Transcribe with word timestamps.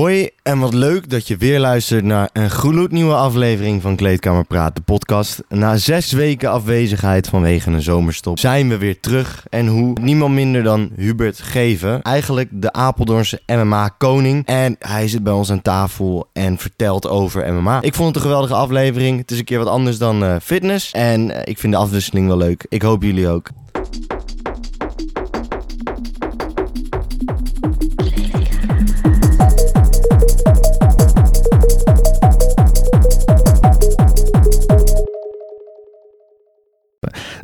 Hoi 0.00 0.30
en 0.42 0.58
wat 0.58 0.74
leuk 0.74 1.10
dat 1.10 1.28
je 1.28 1.36
weer 1.36 1.60
luistert 1.60 2.04
naar 2.04 2.30
een 2.32 2.50
gloednieuwe 2.50 3.14
aflevering 3.14 3.82
van 3.82 3.96
Kleedkamer 3.96 4.44
Praat, 4.44 4.74
de 4.74 4.80
podcast. 4.80 5.42
Na 5.48 5.76
zes 5.76 6.12
weken 6.12 6.50
afwezigheid 6.50 7.28
vanwege 7.28 7.70
een 7.70 7.82
zomerstop 7.82 8.38
zijn 8.38 8.68
we 8.68 8.78
weer 8.78 9.00
terug. 9.00 9.44
En 9.48 9.66
hoe? 9.66 9.96
Niemand 10.00 10.34
minder 10.34 10.62
dan 10.62 10.90
Hubert 10.96 11.40
Geven, 11.40 12.02
eigenlijk 12.02 12.48
de 12.52 12.72
Apeldoornse 12.72 13.40
MMA-koning. 13.46 14.46
En 14.46 14.76
hij 14.78 15.08
zit 15.08 15.22
bij 15.22 15.32
ons 15.32 15.50
aan 15.50 15.62
tafel 15.62 16.28
en 16.32 16.58
vertelt 16.58 17.08
over 17.08 17.54
MMA. 17.54 17.82
Ik 17.82 17.94
vond 17.94 18.08
het 18.08 18.16
een 18.16 18.22
geweldige 18.22 18.54
aflevering. 18.54 19.18
Het 19.18 19.30
is 19.30 19.38
een 19.38 19.44
keer 19.44 19.58
wat 19.58 19.68
anders 19.68 19.98
dan 19.98 20.22
uh, 20.22 20.36
fitness. 20.42 20.90
En 20.90 21.30
uh, 21.30 21.36
ik 21.44 21.58
vind 21.58 21.72
de 21.72 21.78
afwisseling 21.78 22.26
wel 22.26 22.36
leuk. 22.36 22.66
Ik 22.68 22.82
hoop 22.82 23.02
jullie 23.02 23.28
ook. 23.28 23.48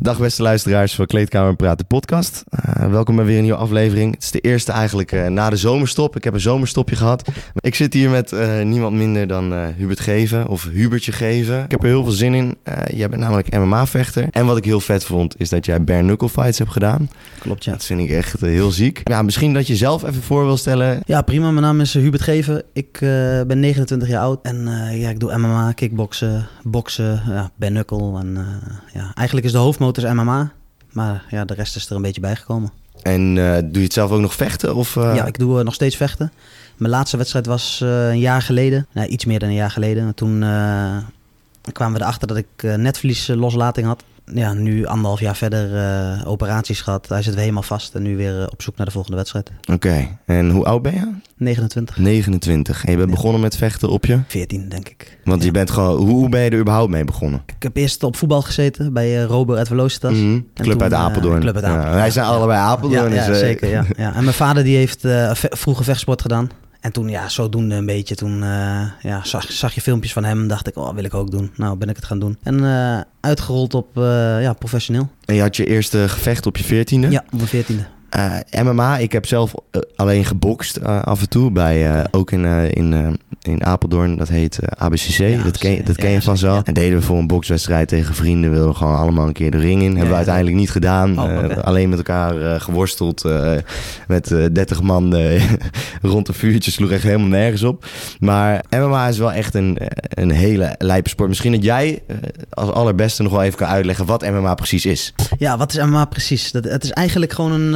Dag 0.07 0.19
beste 0.19 0.41
luisteraars 0.41 0.95
van 0.95 1.05
Kleedkamer 1.05 1.55
Praten 1.55 1.87
podcast. 1.87 2.43
Uh, 2.49 2.85
welkom 2.91 3.15
bij 3.15 3.25
weer 3.25 3.35
een 3.35 3.43
nieuwe 3.43 3.57
aflevering. 3.57 4.13
Het 4.13 4.23
is 4.23 4.31
de 4.31 4.39
eerste 4.39 4.71
eigenlijk 4.71 5.11
uh, 5.11 5.27
na 5.27 5.49
de 5.49 5.55
zomerstop. 5.55 6.15
Ik 6.15 6.23
heb 6.23 6.33
een 6.33 6.39
zomerstopje 6.39 6.95
gehad. 6.95 7.29
Ik 7.59 7.75
zit 7.75 7.93
hier 7.93 8.09
met 8.09 8.31
uh, 8.31 8.61
niemand 8.61 8.95
minder 8.95 9.27
dan 9.27 9.53
Hubert 9.53 9.99
Geven 9.99 10.47
of 10.47 10.63
Hubertje 10.63 11.11
Geven. 11.11 11.63
Ik 11.63 11.71
heb 11.71 11.81
er 11.81 11.87
heel 11.87 12.03
veel 12.03 12.11
zin 12.11 12.33
in. 12.33 12.57
jij 12.93 13.09
bent 13.09 13.21
namelijk 13.21 13.57
MMA-vechter. 13.57 14.27
En 14.31 14.45
wat 14.45 14.57
ik 14.57 14.65
heel 14.65 14.79
vet 14.79 15.05
vond 15.05 15.39
is 15.39 15.49
dat 15.49 15.65
jij 15.65 15.83
bare 15.83 16.01
knuckle 16.01 16.29
fights 16.29 16.57
hebt 16.57 16.71
gedaan. 16.71 17.09
Klopt 17.39 17.63
ja. 17.63 17.71
Dat 17.71 17.85
vind 17.85 17.99
ik 17.99 18.09
echt 18.09 18.41
heel 18.41 18.71
ziek. 18.71 19.01
Ja, 19.03 19.21
misschien 19.21 19.53
dat 19.53 19.67
je 19.67 19.75
zelf 19.75 20.03
even 20.03 20.23
voor 20.23 20.45
wil 20.45 20.57
stellen. 20.57 21.01
Ja 21.05 21.21
prima, 21.21 21.51
mijn 21.51 21.65
naam 21.65 21.81
is 21.81 21.93
Hubert 21.93 22.23
Geven. 22.23 22.63
Ik 22.73 22.97
ben 23.47 23.59
29 23.59 24.07
jaar 24.07 24.21
oud 24.21 24.39
en 24.41 24.67
ja, 24.91 25.09
ik 25.09 25.19
doe 25.19 25.37
MMA, 25.37 25.71
kickboksen, 25.71 26.47
boksen, 26.63 27.21
ja, 27.27 27.51
bare 27.55 27.71
knuckle. 27.71 28.19
En 28.19 28.37
ja, 28.93 29.11
eigenlijk 29.13 29.47
is 29.47 29.51
de 29.51 29.57
is 29.97 30.03
MMA. 30.03 30.51
Maar 30.91 31.25
ja, 31.29 31.45
de 31.45 31.53
rest 31.53 31.75
is 31.75 31.89
er 31.89 31.95
een 31.95 32.01
beetje 32.01 32.21
bijgekomen. 32.21 32.71
En 33.01 33.35
uh, 33.35 33.57
doe 33.57 33.69
je 33.71 33.79
het 33.79 33.93
zelf 33.93 34.11
ook 34.11 34.21
nog 34.21 34.33
vechten? 34.33 34.75
Of, 34.75 34.95
uh... 34.95 35.15
Ja, 35.15 35.25
ik 35.25 35.39
doe 35.39 35.57
uh, 35.57 35.63
nog 35.63 35.73
steeds 35.73 35.95
vechten. 35.95 36.31
Mijn 36.77 36.91
laatste 36.91 37.17
wedstrijd 37.17 37.45
was 37.45 37.79
een 37.83 38.19
jaar 38.19 38.41
geleden. 38.41 38.87
Nou, 38.93 39.07
iets 39.07 39.25
meer 39.25 39.39
dan 39.39 39.49
een 39.49 39.55
jaar 39.55 39.71
geleden. 39.71 40.13
Toen 40.13 40.39
kwamen 41.71 41.97
we 41.97 42.03
erachter 42.03 42.27
dat 42.27 42.37
ik 42.37 42.77
netvliesloslating 42.77 43.87
had 43.87 44.03
ja, 44.33 44.53
nu 44.53 44.85
anderhalf 44.85 45.19
jaar 45.19 45.35
verder 45.35 45.73
uh, 45.73 46.27
operaties 46.27 46.81
gehad. 46.81 47.09
Hij 47.09 47.21
zit 47.21 47.33
weer 47.33 47.41
helemaal 47.41 47.63
vast 47.63 47.95
en 47.95 48.01
nu 48.01 48.17
weer 48.17 48.39
uh, 48.39 48.43
op 48.49 48.61
zoek 48.61 48.77
naar 48.77 48.85
de 48.85 48.91
volgende 48.91 49.17
wedstrijd. 49.17 49.51
Oké, 49.71 50.07
en 50.25 50.49
hoe 50.49 50.65
oud 50.65 50.81
ben 50.81 50.93
je? 50.93 51.11
29. 51.37 51.97
29. 51.97 52.85
En 52.85 52.91
je 52.91 52.97
bent 52.97 53.09
ja. 53.09 53.15
begonnen 53.15 53.41
met 53.41 53.57
vechten 53.57 53.89
op 53.89 54.05
je? 54.05 54.19
14, 54.27 54.69
denk 54.69 54.89
ik. 54.89 55.17
Want 55.23 55.43
je 55.43 55.51
bent 55.51 55.71
gewoon, 55.71 56.07
hoe 56.07 56.29
ben 56.29 56.41
je 56.41 56.49
er 56.49 56.59
überhaupt 56.59 56.91
mee 56.91 57.03
begonnen? 57.03 57.41
Ik 57.45 57.63
heb 57.63 57.75
eerst 57.77 58.03
op 58.03 58.15
voetbal 58.15 58.41
gezeten 58.41 58.93
bij 58.93 59.21
uh, 59.21 59.23
Robo 59.23 59.55
uit 59.55 59.67
Velocitas. 59.67 60.13
Mm 60.13 60.17
-hmm. 60.17 60.47
Club 60.53 60.71
toen, 60.71 60.81
uit 60.81 60.93
Apeldoorn. 60.93 61.39
Club 61.39 61.55
uit 61.55 61.63
Apeldoorn. 61.63 61.91
Ja, 61.91 61.95
wij 61.95 62.11
zijn 62.11 62.25
allebei 62.25 62.59
Apeldoorn. 62.59 63.13
Ja, 63.13 63.27
dus, 63.27 63.39
zeker. 63.39 63.69
Ja, 63.69 63.85
ja. 63.97 64.15
En 64.15 64.23
mijn 64.23 64.35
vader 64.35 64.63
die 64.63 64.77
heeft 64.77 65.07
vroeger 65.49 65.83
vechtsport 65.83 66.21
gedaan. 66.21 66.49
En 66.87 66.93
toen, 66.93 67.09
ja, 67.09 67.29
zodoende 67.29 67.75
een 67.75 67.85
beetje, 67.85 68.15
toen 68.15 68.41
uh, 68.43 68.81
ja, 69.01 69.23
zag, 69.23 69.51
zag 69.51 69.73
je 69.73 69.81
filmpjes 69.81 70.13
van 70.13 70.23
hem. 70.23 70.47
Dacht 70.47 70.67
ik, 70.67 70.77
oh, 70.77 70.93
wil 70.93 71.03
ik 71.03 71.13
ook 71.13 71.31
doen. 71.31 71.51
Nou, 71.55 71.77
ben 71.77 71.89
ik 71.89 71.95
het 71.95 72.05
gaan 72.05 72.19
doen. 72.19 72.37
En 72.43 72.63
uh, 72.63 72.99
uitgerold 73.19 73.73
op, 73.73 73.97
uh, 73.97 74.03
ja, 74.41 74.53
professioneel. 74.53 75.09
En 75.25 75.35
je 75.35 75.41
had 75.41 75.55
je 75.55 75.65
eerste 75.65 76.09
gevecht 76.09 76.45
op 76.45 76.57
je 76.57 76.63
veertiende? 76.63 77.09
Ja, 77.09 77.23
op 77.25 77.33
mijn 77.33 77.47
veertiende. 77.47 77.85
Uh, 78.17 78.63
MMA, 78.63 78.97
ik 78.97 79.11
heb 79.11 79.25
zelf 79.25 79.53
uh, 79.71 79.81
alleen 79.95 80.25
gebokst 80.25 80.77
uh, 80.77 81.01
af 81.01 81.21
en 81.21 81.29
toe. 81.29 81.51
Bij, 81.51 82.05
ook 82.11 82.31
in, 82.31 82.45
in, 82.73 83.19
in 83.41 83.65
Apeldoorn, 83.65 84.17
dat 84.17 84.27
heet 84.27 84.59
ABCC. 84.77 85.17
Ja, 85.17 85.43
dat 85.43 85.57
ken, 85.57 85.85
dat 85.85 85.95
ken 85.95 86.09
je 86.09 86.21
vanzelf. 86.21 86.57
Ja. 86.57 86.63
En 86.63 86.73
deden 86.73 86.99
we 86.99 87.05
voor 87.05 87.17
een 87.17 87.27
bokswedstrijd 87.27 87.87
tegen 87.87 88.15
vrienden. 88.15 88.51
Wilden 88.51 88.69
we 88.69 88.75
gewoon 88.75 88.95
allemaal 88.95 89.27
een 89.27 89.33
keer 89.33 89.51
de 89.51 89.57
ring 89.57 89.81
in. 89.81 89.91
Hebben 89.91 90.09
we 90.09 90.15
uiteindelijk 90.15 90.55
niet 90.55 90.71
gedaan. 90.71 91.19
Oh, 91.19 91.23
okay. 91.23 91.49
alleen 91.49 91.89
met 91.89 91.97
elkaar 91.97 92.61
geworsteld. 92.61 93.23
met 94.07 94.27
30 94.27 94.81
man 94.81 95.15
rond 96.01 96.27
een 96.27 96.33
vuurtje. 96.33 96.71
Sloeg 96.71 96.91
echt 96.91 97.03
helemaal 97.03 97.27
nergens 97.27 97.63
op. 97.63 97.85
Maar 98.19 98.63
MMA 98.69 99.07
is 99.07 99.17
wel 99.17 99.31
echt 99.31 99.53
een, 99.53 99.77
een 100.09 100.31
hele 100.31 100.75
lijpe 100.77 101.09
sport. 101.09 101.29
Misschien 101.29 101.51
dat 101.51 101.63
jij 101.63 102.03
als 102.49 102.69
allerbeste 102.69 103.23
nog 103.23 103.31
wel 103.31 103.43
even 103.43 103.57
kan 103.57 103.67
uitleggen 103.67 104.05
wat 104.05 104.29
MMA 104.29 104.55
precies 104.55 104.85
is. 104.85 105.13
Ja, 105.37 105.57
wat 105.57 105.73
is 105.73 105.83
MMA 105.83 106.05
precies? 106.05 106.51
Dat, 106.51 106.63
het 106.63 106.83
is 106.83 106.91
eigenlijk 106.91 107.33
gewoon 107.33 107.51
een 107.51 107.73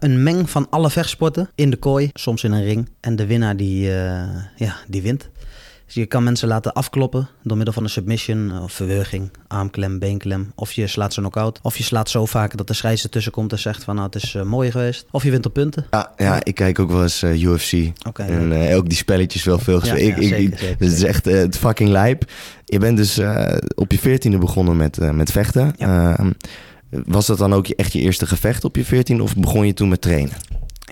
een 0.00 0.22
meng 0.22 0.50
van 0.50 0.66
alle 0.70 0.90
vechtsporten 0.90 1.50
in 1.54 1.70
de 1.70 1.76
kooi, 1.76 2.10
soms 2.12 2.44
in 2.44 2.52
een 2.52 2.64
ring. 2.64 2.88
En 3.00 3.16
de 3.16 3.26
winnaar 3.26 3.56
die, 3.56 3.86
uh, 3.86 4.22
ja, 4.56 4.76
die 4.86 5.02
wint. 5.02 5.30
Dus 5.90 6.02
je 6.02 6.06
kan 6.06 6.24
mensen 6.24 6.48
laten 6.48 6.72
afkloppen 6.72 7.28
door 7.42 7.56
middel 7.56 7.74
van 7.74 7.82
een 7.82 7.90
submission 7.90 8.62
of 8.62 8.72
verwurging, 8.72 9.30
armklem, 9.46 9.98
beenklem. 9.98 10.52
Of 10.54 10.72
je 10.72 10.86
slaat 10.86 11.12
ze 11.14 11.20
knock-out. 11.20 11.58
Of 11.62 11.76
je 11.76 11.82
slaat 11.82 12.10
zo 12.10 12.26
vaak 12.26 12.56
dat 12.56 12.66
de 12.66 12.72
scheidsrechter 12.72 13.10
tussen 13.10 13.32
komt 13.32 13.52
en 13.52 13.58
zegt 13.58 13.84
van 13.84 13.94
nou 13.94 14.06
het 14.06 14.22
is 14.22 14.34
uh, 14.34 14.42
mooi 14.42 14.70
geweest. 14.70 15.06
Of 15.10 15.22
je 15.22 15.30
wint 15.30 15.46
op 15.46 15.52
punten. 15.52 15.86
Ja, 15.90 16.12
ja 16.16 16.44
ik 16.44 16.54
kijk 16.54 16.78
ook 16.78 16.90
wel 16.90 17.02
eens 17.02 17.22
uh, 17.22 17.42
UFC. 17.42 17.92
Okay, 18.08 18.28
en 18.28 18.52
uh, 18.52 18.76
ook 18.76 18.88
die 18.88 18.98
spelletjes 18.98 19.44
wel 19.44 19.58
veel. 19.58 19.86
Ja, 19.86 19.94
ik, 19.94 20.16
ik, 20.16 20.58
het 20.58 20.92
is 20.92 21.02
echt 21.02 21.24
het 21.24 21.58
fucking 21.58 21.90
lijp. 21.90 22.30
Je 22.64 22.78
bent 22.78 22.96
dus 22.96 23.20
op 23.74 23.92
je 23.92 23.98
veertiende 23.98 24.38
begonnen 24.38 24.76
met, 24.76 25.12
met 25.12 25.32
vechten. 25.32 25.74
Ja. 25.76 26.16
Was 26.90 27.26
dat 27.26 27.38
dan 27.38 27.52
ook 27.52 27.68
echt 27.68 27.92
je 27.92 28.00
eerste 28.00 28.26
gevecht 28.26 28.64
op 28.64 28.76
je 28.76 28.84
14 28.84 29.20
of 29.20 29.36
begon 29.36 29.66
je 29.66 29.74
toen 29.74 29.88
met 29.88 30.00
trainen? 30.00 30.32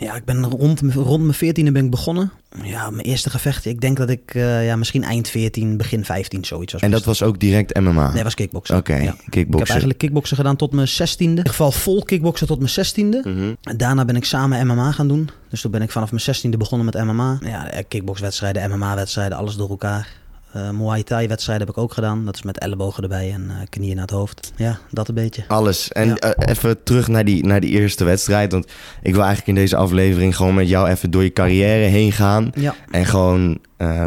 Ja, 0.01 0.15
ik 0.15 0.25
ben 0.25 0.45
rond, 0.45 0.81
rond 0.95 1.23
mijn 1.23 1.55
14e 1.55 1.73
ben 1.73 1.85
ik 1.85 1.91
begonnen. 1.91 2.33
Ja, 2.63 2.91
mijn 2.91 3.07
eerste 3.07 3.31
gevecht. 3.31 3.65
Ik 3.65 3.81
denk 3.81 3.97
dat 3.97 4.11
ik 4.11 4.35
uh, 4.35 4.67
ja, 4.67 4.77
misschien 4.77 5.05
eind 5.05 5.29
14, 5.29 5.77
begin 5.77 6.05
15 6.05 6.45
zoiets 6.45 6.73
was. 6.73 6.83
En 6.83 6.91
dat 6.91 7.05
was 7.05 7.23
ook 7.23 7.41
direct 7.41 7.81
MMA? 7.81 8.13
Nee, 8.13 8.23
was 8.23 8.35
kickboksen. 8.35 8.77
Oké, 8.77 8.93
okay, 8.93 9.05
ja. 9.05 9.11
kickboksen. 9.11 9.51
Ik 9.51 9.59
heb 9.59 9.69
eigenlijk 9.69 9.99
kickboksen 9.99 10.37
gedaan 10.37 10.57
tot 10.57 10.73
mijn 10.73 10.89
16e. 10.89 11.17
In 11.19 11.29
ieder 11.29 11.49
geval 11.49 11.73
vol 11.73 12.03
kickboksen 12.03 12.47
tot 12.47 12.59
mijn 12.59 12.87
16e. 12.87 13.27
Mm 13.27 13.37
-hmm. 13.37 13.57
Daarna 13.77 14.05
ben 14.05 14.17
ik 14.17 14.25
samen 14.25 14.67
MMA 14.67 14.93
gaan 14.93 15.09
doen. 15.09 15.31
Dus 15.49 15.61
toen 15.61 15.71
ben 15.71 15.83
ik 15.83 15.91
vanaf 15.91 16.13
mijn 16.13 16.37
16e 16.37 16.59
begonnen 16.59 16.87
met 16.87 17.05
MMA. 17.05 17.39
Ja, 17.43 17.83
kickboxwedstrijden, 17.89 18.71
MMA-wedstrijden, 18.71 19.39
alles 19.39 19.57
door 19.57 19.71
elkaar. 19.71 20.09
Uh, 20.57 20.71
Muay 20.71 21.03
Thai 21.03 21.29
wedstrijden 21.29 21.67
heb 21.67 21.77
ik 21.77 21.83
ook 21.83 21.93
gedaan. 21.93 22.25
Dat 22.25 22.35
is 22.35 22.43
met 22.43 22.59
ellebogen 22.59 23.03
erbij 23.03 23.33
en 23.33 23.45
uh, 23.49 23.55
knieën 23.69 23.95
naar 23.95 24.05
het 24.05 24.15
hoofd. 24.15 24.53
Ja, 24.57 24.79
dat 24.91 25.09
een 25.09 25.15
beetje. 25.15 25.45
Alles. 25.49 25.93
En 25.93 26.09
ja. 26.09 26.17
uh, 26.25 26.31
even 26.37 26.83
terug 26.83 27.09
naar 27.09 27.25
die, 27.25 27.47
naar 27.47 27.61
die 27.61 27.71
eerste 27.71 28.05
wedstrijd. 28.05 28.53
Want 28.53 28.67
ik 29.03 29.13
wil 29.13 29.23
eigenlijk 29.25 29.49
in 29.49 29.55
deze 29.55 29.77
aflevering 29.77 30.37
gewoon 30.37 30.55
met 30.55 30.69
jou 30.69 30.89
even 30.89 31.11
door 31.11 31.23
je 31.23 31.33
carrière 31.33 31.85
heen 31.85 32.13
gaan. 32.13 32.51
Ja. 32.55 32.75
En 32.91 33.07
gewoon 33.07 33.59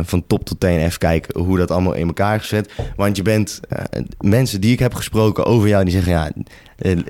van 0.03 0.23
top 0.27 0.45
tot 0.45 0.59
teen 0.59 0.79
even 0.79 0.99
kijken 0.99 1.41
hoe 1.41 1.57
dat 1.57 1.71
allemaal 1.71 1.93
in 1.93 2.07
elkaar 2.07 2.39
gezet. 2.39 2.71
Want 2.95 3.15
je 3.15 3.21
bent 3.21 3.59
mensen 4.19 4.61
die 4.61 4.71
ik 4.71 4.79
heb 4.79 4.93
gesproken 4.93 5.45
over 5.45 5.67
jou, 5.67 5.83
die 5.83 5.93
zeggen 5.93 6.11
ja, 6.11 6.31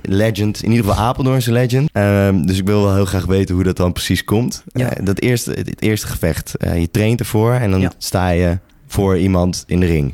legend. 0.01 0.63
In 0.63 0.71
ieder 0.71 0.85
geval 0.85 1.03
Apeldoornse 1.03 1.51
legend. 1.51 1.89
Ehm, 1.93 2.41
dus 2.41 2.57
ik 2.57 2.65
wil 2.65 2.83
wel 2.83 2.95
heel 2.95 3.05
graag 3.05 3.25
weten 3.25 3.55
hoe 3.55 3.63
dat 3.63 3.77
dan 3.77 3.93
precies 3.93 4.23
komt. 4.23 4.63
Ja. 4.65 4.89
dat 5.03 5.19
eerste, 5.19 5.51
het, 5.51 5.81
eerste 5.81 6.07
gevecht. 6.07 6.53
je 6.75 6.91
traint 6.91 7.19
ervoor 7.19 7.53
en 7.53 7.71
dan 7.71 7.79
ja. 7.79 7.91
sta 7.97 8.29
je 8.29 8.57
voor 8.91 9.17
iemand 9.17 9.63
in 9.67 9.79
de 9.79 9.85
ring? 9.85 10.13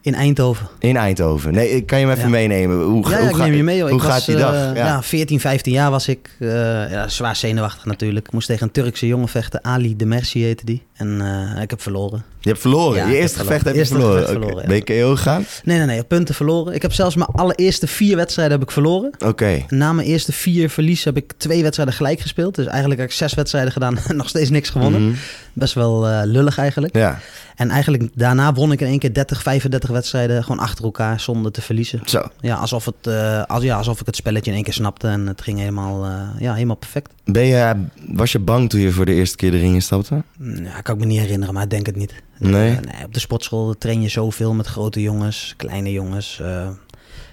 In 0.00 0.14
Eindhoven. 0.14 0.68
In 0.78 0.96
Eindhoven. 0.96 1.52
Nee, 1.52 1.82
kan 1.82 1.98
je 1.98 2.06
hem 2.06 2.14
even 2.14 2.28
ja. 2.28 2.36
meenemen? 2.36 2.82
Hoe, 2.82 3.10
ja, 3.10 3.20
hoe, 3.20 3.28
ik 3.28 3.36
neem 3.36 3.52
je 3.52 3.62
mee. 3.62 3.80
Hoor. 3.80 3.90
Hoe 3.90 3.98
ik 3.98 4.04
gaat 4.04 4.14
was, 4.14 4.24
die 4.24 4.36
dag? 4.36 4.52
Uh, 4.52 4.60
ja. 4.60 4.86
ja, 4.86 5.02
14, 5.02 5.40
15 5.40 5.72
jaar 5.72 5.90
was 5.90 6.08
ik. 6.08 6.30
Uh, 6.38 6.50
ja, 6.90 7.08
zwaar 7.08 7.36
zenuwachtig 7.36 7.84
natuurlijk. 7.84 8.26
Ik 8.26 8.32
moest 8.32 8.46
tegen 8.46 8.66
een 8.66 8.72
Turkse 8.72 9.06
jongen 9.06 9.28
vechten. 9.28 9.64
Ali 9.64 9.96
de 9.96 10.06
Merci 10.06 10.42
heette 10.42 10.64
die. 10.64 10.82
En 10.96 11.08
uh, 11.56 11.62
ik 11.62 11.70
heb 11.70 11.82
verloren. 11.82 12.24
Je 12.40 12.48
hebt 12.48 12.60
verloren? 12.60 12.96
Ja, 12.96 13.08
je 13.08 13.16
eerste 13.16 13.38
gevecht 13.38 13.64
heb 13.64 13.74
je 13.74 13.86
verloren? 13.86 14.12
Gevecht 14.12 14.30
verloren 14.30 14.54
okay. 14.54 14.66
Ben 14.66 14.76
je 14.76 15.02
KO 15.02 15.14
gegaan? 15.16 15.46
Nee, 15.64 15.76
nee, 15.76 15.86
nee. 15.86 16.04
Punten 16.04 16.34
verloren. 16.34 16.74
Ik 16.74 16.82
heb 16.82 16.92
zelfs 16.92 17.16
mijn 17.16 17.28
allereerste 17.32 17.86
vier 17.86 18.16
wedstrijden 18.16 18.58
heb 18.58 18.66
ik 18.66 18.72
verloren. 18.72 19.12
Oké. 19.14 19.26
Okay. 19.26 19.66
Na 19.68 19.92
mijn 19.92 20.08
eerste 20.08 20.32
vier 20.32 20.70
verlies 20.70 21.04
heb 21.04 21.16
ik 21.16 21.32
twee 21.36 21.62
wedstrijden 21.62 21.94
gelijk 21.94 22.20
gespeeld. 22.20 22.54
Dus 22.54 22.66
eigenlijk 22.66 23.00
heb 23.00 23.08
ik 23.08 23.14
zes 23.14 23.34
wedstrijden 23.34 23.72
gedaan 23.72 23.98
en 24.08 24.16
nog 24.16 24.28
steeds 24.28 24.50
niks 24.50 24.70
gewonnen. 24.70 25.00
Mm 25.00 25.08
-hmm. 25.08 25.16
Best 25.52 25.74
wel 25.74 26.08
uh, 26.08 26.20
lullig 26.24 26.58
eigenlijk. 26.58 26.96
Ja. 26.96 27.18
En 27.56 27.70
eigenlijk 27.70 28.08
daarna 28.14 28.52
won 28.52 28.72
ik 28.72 28.80
in 28.80 28.86
één 28.86 28.98
keer 28.98 29.12
30, 29.12 29.42
35 29.42 29.90
wedstrijden 29.90 30.42
gewoon 30.42 30.58
achter 30.58 30.84
elkaar 30.84 31.20
zonder 31.20 31.52
te 31.52 31.62
verliezen. 31.62 32.00
Zo. 32.04 32.28
Ja, 32.40 32.56
alsof, 32.56 32.84
het, 32.84 32.94
uh, 33.08 33.42
als, 33.42 33.62
ja, 33.62 33.76
alsof 33.76 34.00
ik 34.00 34.06
het 34.06 34.16
spelletje 34.16 34.50
in 34.50 34.56
één 34.56 34.64
keer 34.64 34.72
snapte 34.72 35.08
en 35.08 35.26
het 35.26 35.42
ging 35.42 35.58
helemaal, 35.58 36.06
ja, 36.38 36.54
helemaal 36.54 36.76
perfect. 36.76 37.10
Ben 37.24 37.46
je, 37.46 37.74
was 38.08 38.32
je 38.32 38.38
bang 38.38 38.70
toen 38.70 38.80
je 38.80 38.92
voor 38.92 39.04
de 39.04 39.14
eerste 39.14 39.36
keer 39.36 39.50
de 39.50 39.58
ring 39.58 39.74
instapte? 39.74 40.22
Ja, 40.38 40.80
kan 40.86 40.94
ik 40.94 41.00
me 41.00 41.06
niet 41.06 41.20
herinneren, 41.20 41.54
maar 41.54 41.62
ik 41.62 41.70
denk 41.70 41.86
het 41.86 41.96
niet. 41.96 42.14
Nee? 42.38 42.70
Uh, 42.70 42.78
nee 42.78 43.04
op 43.04 43.14
de 43.14 43.20
sportschool 43.20 43.78
train 43.78 44.02
je 44.02 44.08
zoveel 44.08 44.54
met 44.54 44.66
grote 44.66 45.02
jongens, 45.02 45.54
kleine 45.56 45.92
jongens. 45.92 46.36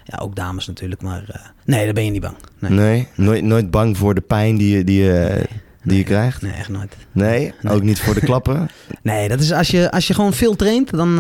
ja, 0.04 0.18
ook 0.22 0.36
dames 0.36 0.68
natuurlijk, 0.68 1.02
maar 1.02 1.54
nee, 1.66 1.86
daar 1.86 1.94
ben 1.94 2.06
je 2.06 2.12
niet 2.12 2.22
bang. 2.22 2.36
Nee, 2.60 2.72
nee? 2.72 3.08
Nooit, 3.16 3.44
nooit 3.44 3.72
bang 3.72 3.98
voor 3.98 4.16
de 4.16 4.22
pijn 4.22 4.58
die 4.58 4.78
je... 4.78 4.84
Die, 4.84 5.04
nee. 5.04 5.30
Die 5.30 5.48
nee, 5.92 5.98
je 5.98 6.04
krijgt? 6.04 6.42
Nee, 6.42 6.52
echt 6.52 6.70
nooit. 6.70 6.96
Nee? 7.12 7.54
Ook 7.64 7.82
niet 7.82 8.00
voor 8.00 8.14
de 8.14 8.22
klappen? 8.22 8.70
nee, 9.02 9.28
dat 9.28 9.40
is 9.40 9.52
als 9.52 9.68
je, 9.68 9.92
als 9.92 10.08
je 10.08 10.14
gewoon 10.14 10.34
veel 10.34 10.56
traint, 10.56 10.92
dan, 10.92 11.20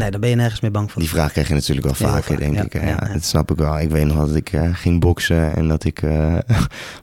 Nee, 0.00 0.10
daar 0.10 0.20
ben 0.20 0.30
je 0.30 0.36
nergens 0.36 0.60
meer 0.60 0.70
bang 0.70 0.90
voor. 0.92 1.00
Die 1.00 1.10
vraag 1.10 1.32
krijg 1.32 1.48
je 1.48 1.54
natuurlijk 1.54 1.86
wel 1.86 1.94
vaker, 1.94 2.22
vaak, 2.22 2.38
denk 2.38 2.54
ja, 2.54 2.62
ik. 2.62 2.72
Ja, 2.72 2.86
ja. 2.86 3.12
Dat 3.12 3.24
snap 3.24 3.50
ik 3.50 3.56
wel. 3.56 3.78
Ik 3.78 3.90
weet 3.90 4.06
nog 4.06 4.26
dat 4.26 4.34
ik 4.34 4.52
eh, 4.52 4.68
ging 4.72 5.00
boksen 5.00 5.54
en 5.54 5.68
dat 5.68 5.84
ik 5.84 6.02
eh, 6.02 6.34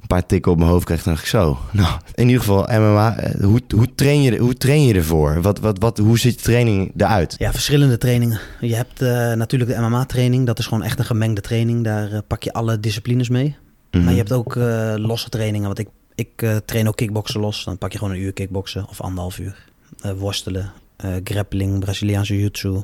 een 0.02 0.08
paar 0.08 0.26
tikken 0.26 0.52
op 0.52 0.58
mijn 0.58 0.70
hoofd 0.70 0.86
kreeg. 0.86 1.02
Toen 1.02 1.12
dacht 1.14 1.24
ik 1.24 1.30
zo, 1.30 1.58
nou, 1.72 2.00
in 2.16 2.26
ieder 2.26 2.40
geval 2.40 2.68
MMA. 2.68 3.18
eh, 3.18 3.44
hoe, 3.44 3.62
hoe, 3.76 3.96
train 3.96 4.22
je, 4.22 4.38
hoe 4.38 4.54
train 4.54 4.86
je 4.86 4.94
ervoor? 4.94 5.42
Wat, 5.42 5.60
wat, 5.60 5.80
wat, 5.80 5.98
hoe 5.98 6.20
ziet 6.20 6.38
de 6.38 6.44
training 6.44 6.92
eruit? 6.98 7.36
Ja, 7.38 7.52
verschillende 7.52 7.98
trainingen. 7.98 8.40
Je 8.60 8.76
hebt 8.76 9.00
natuurlijk 9.36 9.72
de 9.72 9.80
MMA-training. 9.80 10.46
Dat 10.46 10.60
is 10.60 10.66
gewoon 10.66 10.84
echt 10.84 11.00
een 11.00 11.06
gemengde 11.06 11.42
training. 11.42 11.84
Daar 11.84 12.22
pak 12.22 12.44
je 12.44 12.54
alle 12.54 12.80
disciplines 12.80 13.30
mee. 13.30 13.56
Mhm. 13.92 14.04
Maar 14.04 14.12
je 14.14 14.20
hebt 14.20 14.32
ook 14.32 14.56
losse 14.96 15.30
trainingen. 15.30 15.68
Want 15.68 15.80
ik, 15.80 15.88
ik 16.16 16.62
train 16.66 16.88
ook 16.88 16.96
kickboksen 16.96 17.40
los. 17.40 17.64
Dan 17.64 17.78
pak 17.78 17.92
je 17.92 17.98
gewoon 17.98 18.14
een 18.14 18.22
uur 18.22 18.34
kickboksen 18.34 18.88
of 18.90 19.02
anderhalf 19.02 19.40
uur. 19.40 19.68
Worstelen, 20.18 20.72
eh, 21.00 21.16
grappling, 21.24 21.80
Braziliaanse 21.80 22.34
jiu-jitsu. 22.34 22.82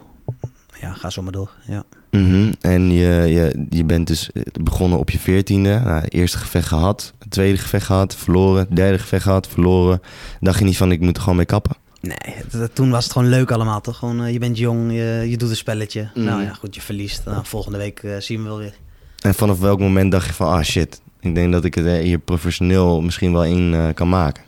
Ja, 0.81 0.93
ga 0.93 1.09
zo 1.09 1.21
maar 1.21 1.31
door. 1.31 1.51
Ja. 1.67 1.83
Mhm. 2.11 2.53
En 2.61 2.91
je, 2.91 3.07
je, 3.27 3.65
je 3.69 3.83
bent 3.83 4.07
dus 4.07 4.31
eh, 4.31 4.43
begonnen 4.61 4.99
op 4.99 5.09
je 5.09 5.19
veertiende. 5.19 5.81
Nou, 5.83 6.05
eerste 6.09 6.37
gevecht 6.37 6.67
gehad, 6.67 7.13
tweede 7.29 7.57
gevecht 7.57 7.85
gehad, 7.85 8.15
verloren. 8.15 8.67
Derde 8.69 8.99
gevecht 8.99 9.23
gehad, 9.23 9.47
verloren. 9.47 10.01
Dacht 10.39 10.59
je 10.59 10.65
niet 10.65 10.77
van, 10.77 10.91
ik 10.91 10.99
moet 10.99 11.15
er 11.15 11.21
gewoon 11.21 11.37
mee 11.37 11.45
kappen? 11.45 11.75
Nee, 12.01 12.67
toen 12.73 12.89
was 12.89 13.03
het 13.03 13.13
gewoon 13.13 13.29
leuk 13.29 13.51
allemaal 13.51 13.81
toch? 13.81 13.97
Gewoon, 13.97 14.23
eh, 14.23 14.33
je 14.33 14.39
bent 14.39 14.57
jong, 14.57 14.91
je, 14.91 15.25
je 15.29 15.37
doet 15.37 15.49
een 15.49 15.55
spelletje. 15.55 16.09
Mhm. 16.13 16.25
Nou 16.25 16.43
ja, 16.43 16.53
goed, 16.53 16.75
je 16.75 16.81
verliest. 16.81 17.25
Nou, 17.25 17.45
volgende 17.45 17.77
week 17.77 18.01
zien 18.19 18.41
we 18.41 18.47
wel 18.47 18.57
weer. 18.57 18.75
En 19.19 19.33
vanaf 19.33 19.59
welk 19.59 19.79
moment 19.79 20.11
dacht 20.11 20.27
je 20.27 20.33
van, 20.33 20.47
ah 20.47 20.63
shit, 20.63 21.01
ik 21.19 21.35
denk 21.35 21.51
dat 21.51 21.65
ik 21.65 21.75
het 21.75 21.85
hier 21.85 22.19
professioneel 22.19 23.01
misschien 23.01 23.33
wel 23.33 23.45
in 23.45 23.93
kan 23.93 24.09
maken? 24.09 24.43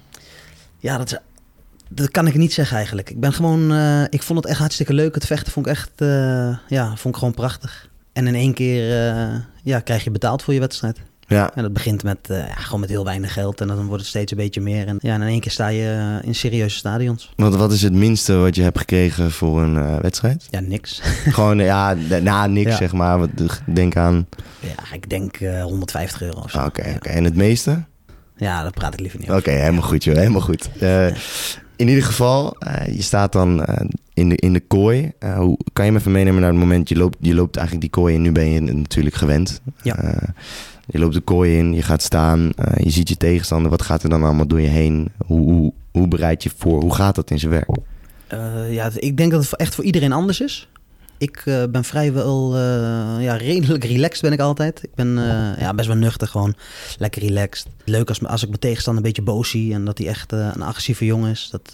Ja, 0.79 0.97
dat, 0.97 1.11
is, 1.11 1.17
dat 1.89 2.12
kan 2.12 2.28
ik 2.28 2.36
niet 2.36 2.54
zeggen 2.54 2.75
eigenlijk. 2.78 3.10
Ik 3.10 3.19
ben 3.19 3.34
gewoon, 3.34 3.72
eh, 3.74 4.01
ik 4.10 4.24
vond 4.24 4.39
het 4.39 4.48
echt 4.48 4.60
hartstikke 4.60 4.94
leuk. 4.94 5.16
Het 5.16 5.25
vechten 5.25 5.51
vond 5.54 5.66
ik 5.66 5.72
echt, 5.72 5.89
eh, 5.95 6.57
ja, 6.68 6.88
vond 6.95 7.13
ik 7.13 7.19
gewoon 7.19 7.34
prachtig. 7.34 7.89
En 8.13 8.28
in 8.28 8.36
één 8.36 8.54
keer, 8.54 9.07
eh, 9.10 9.36
ja, 9.63 9.80
krijg 9.80 10.04
je 10.04 10.12
betaald 10.12 10.44
voor 10.44 10.54
je 10.54 10.60
wedstrijd. 10.60 10.98
Ja, 11.30 11.51
En 11.56 11.63
dat 11.63 11.74
begint 11.74 12.04
met, 12.04 12.18
ja, 12.28 12.54
gewoon 12.56 12.80
met 12.80 12.89
heel 12.89 13.04
weinig 13.04 13.34
geld 13.34 13.62
en 13.62 13.68
dan 13.68 13.86
wordt 13.86 14.01
het 14.01 14.10
steeds 14.10 14.31
een 14.31 14.38
beetje 14.38 14.62
meer. 14.62 14.88
En 14.88 14.98
ja, 15.01 15.13
en 15.13 15.22
in 15.22 15.28
één 15.28 15.39
keer 15.39 15.51
sta 15.51 15.68
je 15.68 16.19
in 16.22 16.36
serieuze 16.36 16.75
stadions. 16.78 17.34
want 17.36 17.56
wat 17.56 17.72
is 17.72 17.81
het 17.81 17.94
minste 17.94 18.34
wat 18.36 18.56
je 18.56 18.62
hebt 18.62 18.78
gekregen 18.78 19.31
voor 19.31 19.62
een 19.62 20.01
wedstrijd? 20.01 20.48
Ja, 20.50 20.60
niks. 20.60 21.01
Gewoon, 21.36 21.57
ja, 21.57 21.94
na 22.22 22.45
niks 22.48 22.69
Ja. 22.72 22.78
zeg 22.78 22.92
maar. 22.94 23.19
Wat, 23.19 23.30
denk 23.66 23.95
aan, 23.95 24.28
ja, 24.60 24.94
ik 24.94 25.10
denk 25.10 25.36
eh, 25.38 25.63
150 25.63 26.22
euro 26.22 26.39
of 26.39 26.51
zo. 26.51 26.57
Ah, 26.57 26.66
oké, 26.66 26.88
ja. 26.88 26.95
oké. 26.95 27.10
En 27.10 27.24
het 27.24 27.36
meeste? 27.36 27.84
ja, 28.38 28.62
daar 28.62 28.72
praat 28.72 28.94
ik 28.94 29.00
liever 29.00 29.19
niet 29.19 29.30
Oké, 29.30 29.38
over. 29.38 29.51
helemaal 29.51 29.81
goed 29.81 30.04
joh, 30.04 30.16
helemaal 30.16 30.42
goed. 30.42 30.69
In 31.77 31.88
ieder 31.88 32.03
geval, 32.03 32.56
eh, 32.59 32.95
je 32.95 33.01
staat 33.01 33.31
dan 33.31 33.65
eh, 33.65 33.85
in, 34.13 34.29
de, 34.29 34.35
in 34.35 34.53
de 34.53 34.59
kooi. 34.59 35.12
Eh, 35.19 35.38
hoe, 35.38 35.57
kan 35.74 35.85
je 35.85 35.91
me 35.91 35.97
even 35.97 36.12
meenemen 36.12 36.41
naar 36.41 36.50
het 36.50 36.59
moment, 36.59 36.89
je 36.89 36.97
loopt, 36.97 37.18
je 37.19 37.33
loopt 37.33 37.56
eigenlijk 37.56 37.94
die 37.94 38.01
kooi 38.01 38.15
in. 38.15 38.21
Nu 38.21 38.31
ben 38.31 38.50
je 38.50 38.62
natuurlijk 38.62 39.15
gewend. 39.15 39.62
Ja. 39.81 40.19
Je 40.85 41.00
loopt 41.00 41.13
de 41.13 41.19
kooi 41.19 41.57
in, 41.57 41.74
je 41.74 41.81
gaat 41.81 42.01
staan, 42.01 42.51
je 42.77 42.89
ziet 42.89 43.09
je 43.09 43.18
tegenstander. 43.18 43.69
Wat 43.69 43.81
gaat 43.81 44.03
er 44.03 44.09
dan 44.09 44.24
allemaal 44.24 44.47
door 44.47 44.62
je 44.62 44.68
heen? 44.68 45.09
Hoe, 45.25 45.51
hoe, 45.51 45.74
hoe 45.91 46.07
bereid 46.07 46.44
je 46.44 46.51
voor? 46.57 46.81
Hoe 46.81 46.95
gaat 46.95 47.15
dat 47.15 47.31
in 47.31 47.39
zijn 47.39 47.51
werk? 47.51 47.69
Ja, 48.69 48.91
ik 48.95 49.18
denk 49.18 49.31
dat 49.31 49.44
het 49.44 49.56
echt 49.56 49.75
voor 49.75 49.83
iedereen 49.83 50.12
anders 50.12 50.41
is. 50.41 50.69
Ik 51.17 51.41
eh, 51.45 51.63
ben 51.69 51.83
vrijwel 51.83 52.55
eh, 52.55 52.59
ja, 53.23 53.35
redelijk 53.35 53.83
relaxed 53.83 54.21
ben 54.21 54.31
ik 54.31 54.39
altijd. 54.39 54.83
Ik 54.83 54.95
ben 54.95 55.17
eh, 55.17 55.59
ja, 55.61 55.73
best 55.73 55.87
wel 55.87 55.97
nuchter 55.97 56.27
gewoon. 56.27 56.55
Lekker 56.97 57.21
relaxed. 57.21 57.67
Leuk 57.85 58.09
als, 58.09 58.23
als 58.25 58.41
ik 58.41 58.47
mijn 58.47 58.59
tegenstander 58.59 59.03
een 59.03 59.09
beetje 59.09 59.31
boos 59.31 59.49
zie 59.49 59.73
en 59.73 59.85
dat 59.85 59.97
hij 59.97 60.07
echt 60.07 60.31
een 60.31 60.61
agressieve 60.61 61.05
jongen 61.05 61.31
is. 61.31 61.47
Dat, 61.51 61.71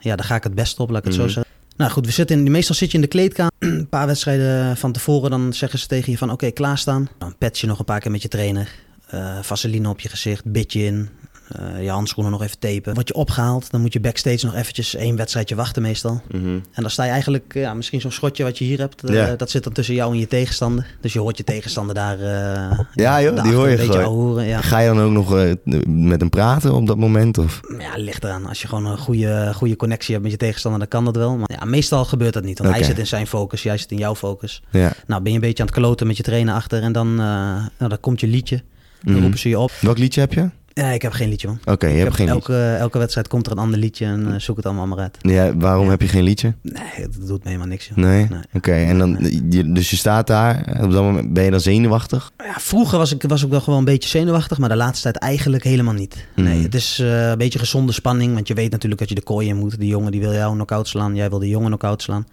ja, 0.00 0.16
daar 0.16 0.24
ga 0.26 0.34
ik 0.34 0.42
het 0.42 0.54
best 0.54 0.80
op, 0.80 0.90
laat 0.90 0.98
ik 0.98 1.04
het 1.04 1.16
Mhm. 1.16 1.22
zo 1.22 1.28
zeggen. 1.32 1.52
Nou 1.76 1.90
goed, 1.90 2.06
we 2.06 2.12
zitten 2.12 2.44
in, 2.46 2.50
meestal 2.50 2.74
zit 2.74 2.90
je 2.90 2.96
in 2.96 3.02
de 3.02 3.08
kleedkamer. 3.08 3.52
een 3.58 3.88
paar 3.88 4.06
wedstrijden 4.06 4.76
van 4.76 4.92
tevoren, 4.92 5.30
dan 5.30 5.52
zeggen 5.52 5.78
ze 5.78 5.86
tegen 5.86 6.12
je 6.12 6.18
van 6.18 6.30
oké, 6.30 6.50
klaarstaan. 6.50 7.08
Dan 7.18 7.34
pet 7.38 7.58
je 7.58 7.66
nog 7.66 7.78
een 7.78 7.84
paar 7.84 8.00
keer 8.00 8.10
met 8.10 8.22
je 8.22 8.28
trainer. 8.28 8.68
Vaseline 9.42 9.88
op 9.88 10.00
je 10.00 10.08
gezicht, 10.08 10.44
bitje 10.44 10.84
in. 10.84 11.08
Eh, 11.48 11.82
je 11.82 11.90
handschoenen 11.90 12.32
nog 12.32 12.42
even 12.42 12.58
tapen. 12.58 12.94
Word 12.94 13.08
je 13.08 13.14
opgehaald, 13.14 13.70
dan 13.70 13.80
moet 13.80 13.92
je 13.92 14.00
backstage 14.00 14.46
nog 14.46 14.54
eventjes 14.54 14.94
één 14.94 15.16
wedstrijdje 15.16 15.54
wachten 15.54 15.82
meestal. 15.82 16.20
En 16.32 16.62
dan 16.74 16.90
sta 16.90 17.04
je 17.04 17.10
eigenlijk, 17.10 17.54
ja, 17.54 17.74
misschien 17.74 18.00
zo'n 18.00 18.12
schotje 18.12 18.44
wat 18.44 18.58
je 18.58 18.64
hier 18.64 18.78
hebt, 18.78 19.04
eh, 19.04 19.28
dat 19.36 19.50
zit 19.50 19.64
dan 19.64 19.72
tussen 19.72 19.94
jou 19.94 20.12
en 20.12 20.18
je 20.18 20.26
tegenstander. 20.26 20.86
Dus 21.00 21.12
je 21.12 21.18
hoort 21.18 21.36
je 21.36 21.44
tegenstander 21.44 21.94
daar. 21.94 22.18
eh, 22.20 22.78
Ja, 22.94 23.22
joh, 23.22 23.42
die 23.42 23.52
hoor 23.52 23.68
je 23.68 23.78
gewoon. 23.78 24.44
ja. 24.46 24.60
Ga 24.60 24.78
je 24.78 24.88
dan 24.88 25.00
ook 25.00 25.10
nog 25.10 25.30
met 25.86 26.20
hem 26.20 26.30
praten 26.30 26.74
op 26.74 26.86
dat 26.86 26.96
moment? 26.98 27.38
Of? 27.38 27.60
ja, 27.78 27.92
ligt 27.96 28.24
eraan. 28.24 28.46
Als 28.46 28.62
je 28.62 28.68
gewoon 28.68 28.86
een 28.86 28.98
goede, 28.98 29.50
goede 29.54 29.76
connectie 29.76 30.10
hebt 30.12 30.22
met 30.22 30.32
je 30.32 30.38
tegenstander, 30.38 30.80
dan 30.80 30.88
kan 30.88 31.04
dat 31.04 31.16
wel. 31.16 31.36
Maar 31.36 31.50
ja, 31.60 31.64
meestal 31.64 32.04
gebeurt 32.04 32.32
dat 32.34 32.44
niet. 32.44 32.58
Want 32.58 32.74
hij 32.74 32.82
zit 32.82 32.98
in 32.98 33.06
zijn 33.06 33.26
focus, 33.26 33.62
jij 33.62 33.78
zit 33.78 33.90
in 33.90 33.98
jouw 33.98 34.14
focus. 34.14 34.62
Ja. 34.70 34.92
Nou, 35.06 35.22
ben 35.22 35.30
je 35.32 35.38
een 35.38 35.44
beetje 35.44 35.62
aan 35.62 35.68
het 35.68 35.76
kloten 35.78 36.06
met 36.06 36.16
je 36.16 36.22
trainer 36.22 36.54
achter 36.54 36.82
en 36.82 36.92
dan, 36.92 37.14
nou, 37.14 37.68
dan 37.78 38.00
komt 38.00 38.20
je 38.20 38.26
liedje. 38.26 38.62
Dan 39.02 39.12
Mhm. 39.12 39.22
roepen 39.22 39.38
ze 39.38 39.48
je 39.48 39.58
op. 39.58 39.70
Welk 39.80 39.98
liedje 39.98 40.20
heb 40.20 40.32
je? 40.32 40.48
Ja, 40.74 40.86
ik 40.88 41.02
heb 41.02 41.12
geen 41.12 41.28
liedje, 41.28 41.46
man. 41.46 41.58
Oké, 41.64 41.86
je 41.86 41.92
hebt 41.92 42.04
heb 42.04 42.12
geen 42.12 42.34
liedje. 42.34 42.52
elke, 42.54 42.76
elke 42.78 42.98
wedstrijd 42.98 43.28
komt 43.28 43.46
er 43.46 43.52
een 43.52 43.58
ander 43.58 43.78
liedje 43.78 44.04
en 44.04 44.32
eh, 44.32 44.38
zoek 44.40 44.56
het 44.56 44.66
allemaal 44.66 44.86
maar 44.86 44.98
uit. 44.98 45.18
Ja, 45.20 45.56
waarom 45.56 45.88
heb 45.88 46.00
je 46.00 46.08
geen 46.08 46.22
liedje? 46.22 46.54
Nee, 46.62 46.82
dat 47.00 47.26
doet 47.26 47.38
me 47.42 47.44
helemaal 47.46 47.66
niks, 47.66 47.86
joh. 47.86 47.96
Nee? 47.96 48.26
Nee. 48.30 48.40
Oké, 48.52 48.72
en 48.72 48.98
dan, 48.98 49.18
je, 49.50 49.72
dus 49.72 49.90
je 49.90 49.96
staat 49.96 50.26
daar, 50.26 50.58
op 50.82 50.90
dat 50.92 51.02
moment 51.02 51.32
ben 51.32 51.44
je 51.44 51.50
dan 51.50 51.60
zenuwachtig? 51.60 52.30
Ja, 52.38 52.54
vroeger 52.60 52.98
was 52.98 53.12
ik, 53.12 53.22
was 53.28 53.42
ik 53.42 53.50
wel 53.50 53.60
gewoon 53.60 53.78
een 53.78 53.84
beetje 53.84 54.08
zenuwachtig, 54.08 54.58
maar 54.58 54.68
de 54.68 54.76
laatste 54.76 55.02
tijd 55.02 55.16
eigenlijk 55.24 55.64
helemaal 55.64 55.94
niet. 55.94 56.26
Nee, 56.36 56.54
Mhm. 56.54 56.62
het 56.64 56.74
is 56.74 56.98
eh, 56.98 57.28
een 57.30 57.38
beetje 57.38 57.58
gezonde 57.58 57.92
spanning, 57.92 58.34
want 58.34 58.48
je 58.48 58.54
weet 58.54 58.70
natuurlijk 58.70 59.00
dat 59.00 59.08
je 59.08 59.14
de 59.14 59.22
kooi 59.22 59.48
in 59.48 59.56
moet. 59.56 59.78
Die 59.78 59.88
jongen 59.88 60.12
die 60.12 60.20
wil 60.20 60.32
jou 60.32 60.54
knock-out 60.54 60.88
slaan, 60.88 61.14
jij 61.14 61.28
wil 61.30 61.38
de 61.38 61.48
jongen 61.48 61.66
knock-out 61.68 62.02
slaan. 62.02 62.26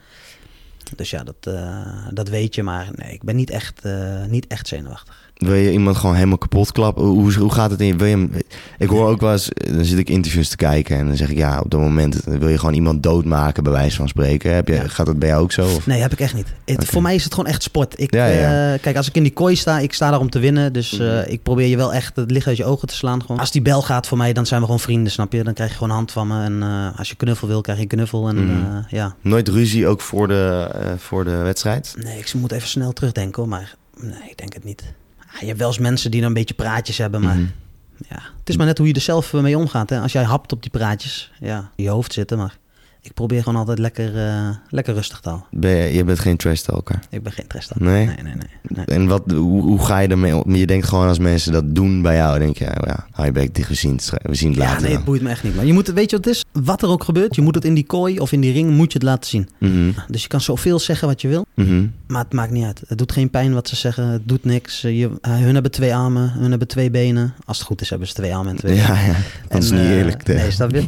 Dus 0.96 1.10
ja, 1.10 1.24
dat, 1.24 1.36
eh, 1.56 1.86
dat 2.14 2.30
weet 2.30 2.56
je, 2.56 2.64
maar 2.64 2.88
nee, 2.96 3.14
ik 3.14 3.24
ben 3.24 3.36
niet 3.36 3.50
echt, 3.50 3.82
niet 4.28 4.48
echt 4.48 4.68
zenuwachtig. 4.68 5.29
Wil 5.40 5.54
je 5.54 5.72
iemand 5.72 5.98
gewoon 5.98 6.16
helemaal 6.16 6.38
kapot 6.38 6.72
klappen? 6.72 7.04
Hoe, 7.04 7.34
hoe 7.34 7.52
gaat 7.52 7.72
het 7.72 7.80
in 7.80 7.86
je? 7.88 7.96
Wil 7.96 8.08
je 8.08 8.16
hem, 8.16 8.32
ik 8.78 8.90
hoor 8.90 9.08
ook 9.10 9.22
wel 9.22 9.32
eens, 9.32 9.50
eh, 9.52 9.74
dan 9.74 9.86
zit 9.86 10.00
ik 10.00 10.10
interviews 10.10 10.50
te 10.50 10.56
kijken 10.56 10.98
en 10.98 11.08
dan 11.08 11.16
zeg 11.18 11.30
ik 11.30 11.38
ja, 11.38 11.60
op 11.60 11.72
dat 11.72 11.80
moment 11.80 12.22
wil 12.24 12.48
je 12.50 12.58
gewoon 12.58 12.74
iemand 12.74 13.04
doodmaken, 13.04 13.64
bij 13.64 13.72
wijze 13.72 13.96
van 13.96 14.08
spreken. 14.08 14.54
Heb 14.54 14.68
je, 14.68 14.74
Ja. 14.74 14.88
Gaat 14.88 15.06
dat 15.06 15.20
bij 15.20 15.30
jou 15.30 15.42
ook 15.44 15.52
zo? 15.52 15.66
Of? 15.66 15.86
Nee, 15.88 16.02
heb 16.02 16.12
ik 16.12 16.20
echt 16.20 16.34
niet. 16.34 16.48
Het. 16.66 16.86
Voor 16.86 17.02
mij 17.02 17.16
is 17.16 17.24
het 17.24 17.34
gewoon 17.34 17.50
echt 17.50 17.64
sport. 17.64 18.00
Ik, 18.00 18.14
Ja, 18.14 18.26
ja. 18.26 18.74
eh, 18.74 18.80
kijk, 18.82 18.96
als 18.98 19.08
ik 19.08 19.16
in 19.16 19.24
die 19.24 19.32
kooi 19.34 19.56
sta, 19.56 19.80
ik 19.80 19.94
sta 19.94 20.10
daar 20.10 20.20
om 20.20 20.30
te 20.30 20.40
winnen. 20.40 20.74
Dus 20.74 21.00
eh, 21.00 21.28
ik 21.32 21.44
probeer 21.44 21.68
je 21.68 21.78
wel 21.78 21.94
echt 21.94 22.16
het 22.16 22.32
licht 22.32 22.48
uit 22.48 22.58
je 22.58 22.66
ogen 22.66 22.88
te 22.88 22.96
slaan. 22.96 23.22
Gewoon. 23.22 23.40
Als 23.40 23.52
die 23.52 23.62
bel 23.62 23.82
gaat 23.82 24.08
voor 24.08 24.18
mij, 24.18 24.34
dan 24.34 24.46
zijn 24.46 24.60
we 24.60 24.66
gewoon 24.66 24.82
vrienden, 24.82 25.12
snap 25.12 25.34
je? 25.34 25.44
Dan 25.44 25.54
krijg 25.54 25.70
je 25.70 25.76
gewoon 25.76 25.90
een 25.90 25.96
hand 25.98 26.12
van 26.12 26.28
me. 26.28 26.44
En 26.44 26.64
eh, 26.64 27.00
als 27.00 27.10
je 27.10 27.16
knuffel 27.16 27.48
wil, 27.48 27.62
krijg 27.62 27.78
je 27.78 27.84
een 27.84 27.90
knuffel. 27.90 28.28
En 28.28 28.36
Mhm. 28.46 28.76
eh, 28.76 28.84
ja, 28.90 29.16
Nooit 29.22 29.48
ruzie 29.48 29.88
ook 29.88 30.02
voor 30.02 30.28
de, 30.28 30.70
eh, 30.74 30.92
voor 30.98 31.24
de 31.24 31.36
wedstrijd? 31.36 31.94
Nee, 31.98 32.18
ik 32.18 32.34
moet 32.34 32.52
even 32.52 32.68
snel 32.68 32.94
terugdenken 32.94 33.42
hoor, 33.42 33.52
maar 33.52 33.76
nee, 34.02 34.30
ik 34.30 34.38
denk 34.38 34.54
het 34.54 34.64
niet. 34.64 34.84
Je 35.40 35.46
hebt 35.46 35.60
wel 35.60 35.68
eens 35.68 35.78
mensen 35.78 36.12
die 36.12 36.20
dan 36.20 36.30
een 36.30 36.36
beetje 36.36 36.54
praatjes 36.54 36.98
hebben, 36.98 37.22
maar 37.22 37.36
Mhm. 37.36 37.46
ja, 38.10 38.20
het 38.40 38.50
is 38.50 38.58
maar 38.58 38.66
net 38.66 38.78
hoe 38.78 38.88
je 38.88 38.94
er 38.94 39.02
zelf 39.02 39.34
mee 39.34 39.58
omgaat. 39.58 39.90
Hè? 39.90 40.00
Als 40.02 40.12
jij 40.12 40.24
hapt 40.24 40.52
op 40.52 40.62
die 40.62 40.72
praatjes, 40.72 41.32
ja, 41.40 41.72
in 41.76 41.84
je 41.84 41.90
hoofd 41.90 42.14
zitten, 42.14 42.38
maar 42.38 42.58
ik 43.02 43.14
probeer 43.14 43.44
gewoon 43.44 43.60
altijd 43.60 43.80
lekker, 43.80 44.18
eh, 44.28 44.50
lekker 44.70 44.94
rustig 44.94 45.20
te 45.20 45.30
houden. 45.30 45.48
Ben 45.52 45.72
je, 45.72 45.94
je 45.94 46.04
bent 46.04 46.20
geen 46.20 46.38
trash 46.38 46.62
talker? 46.62 47.00
Ik 47.10 47.24
ben 47.24 47.32
geen 47.32 47.48
trest 47.48 47.76
Nee? 47.76 48.06
Nee, 48.06 48.16
nee, 48.16 48.34
nee. 48.34 48.34
nee. 48.62 48.86
En 48.86 49.08
wat, 49.08 49.24
hoe, 49.32 49.62
hoe 49.62 49.86
ga 49.86 50.00
je 50.00 50.08
ermee 50.08 50.36
om? 50.44 50.56
Je 50.56 50.66
denkt 50.68 50.88
gewoon 50.88 51.08
als 51.08 51.20
mensen 51.20 51.52
dat 51.52 51.76
doen 51.76 52.02
bij 52.02 52.16
jou, 52.16 52.40
denk 52.40 52.58
je, 52.58 52.64
ja, 52.66 52.78
ja 52.86 53.06
hou 53.12 53.26
je 53.28 53.34
bek 53.34 53.56
dicht, 53.56 53.68
we 53.70 53.74
zien 53.76 53.92
het, 53.96 54.12
we 54.22 54.36
zien 54.36 54.50
het 54.50 54.60
Ja, 54.60 54.66
later 54.66 54.82
nee, 54.84 54.96
het 54.96 55.06
boeit 55.06 55.22
me 55.22 55.30
echt 55.30 55.44
niet. 55.44 55.56
Maar 55.56 55.66
je 55.66 55.74
moet, 55.74 55.88
weet 55.88 56.10
je 56.10 56.16
wat 56.16 56.26
het 56.26 56.36
is? 56.36 56.44
Wat 56.64 56.82
er 56.82 56.90
ook 56.90 57.04
gebeurt, 57.04 57.36
je 57.36 57.42
moet 57.42 57.56
het 57.56 57.66
in 57.66 57.74
die 57.74 57.86
kooi 57.86 58.20
of 58.20 58.32
in 58.32 58.42
die 58.42 58.52
ring, 58.54 58.72
moet 58.72 58.92
je 58.92 58.98
het 58.98 59.08
laten 59.08 59.30
zien. 59.30 59.50
Mhm, 59.58 59.92
Dus 60.08 60.22
je 60.22 60.28
kan 60.28 60.42
zoveel 60.42 60.80
zeggen 60.80 61.08
wat 61.08 61.22
je 61.22 61.28
wil, 61.28 61.46
mhm. 61.54 61.86
maar 62.08 62.24
het 62.24 62.34
maakt 62.34 62.52
niet 62.52 62.66
uit. 62.66 62.82
Het 62.88 62.98
doet 62.98 63.12
geen 63.12 63.30
pijn 63.30 63.54
wat 63.54 63.68
ze 63.68 63.76
zeggen, 63.76 64.08
het 64.08 64.28
doet 64.28 64.46
niks. 64.46 64.84
Eh, 64.84 65.00
Je, 65.00 65.10
eh, 65.22 65.32
hun 65.38 65.54
hebben 65.54 65.72
twee 65.72 65.96
armen, 65.96 66.32
hun 66.32 66.50
hebben 66.50 66.68
twee 66.68 66.92
benen. 66.92 67.34
Als 67.46 67.58
het 67.58 67.68
goed 67.68 67.82
is, 67.82 67.90
hebben 67.90 68.08
ze 68.08 68.14
twee 68.14 68.36
armen 68.36 68.52
en 68.52 68.58
twee 68.58 68.74
benen. 68.76 68.88
Ja, 68.88 69.00
ja, 69.06 69.16
dat 69.48 69.64
is 69.64 69.70
En, 69.72 69.78
niet 69.82 69.90
eerlijk. 69.92 70.28
hè. 70.28 70.34
Nee, 70.34 70.52
snap 70.52 70.72
je? 70.72 70.86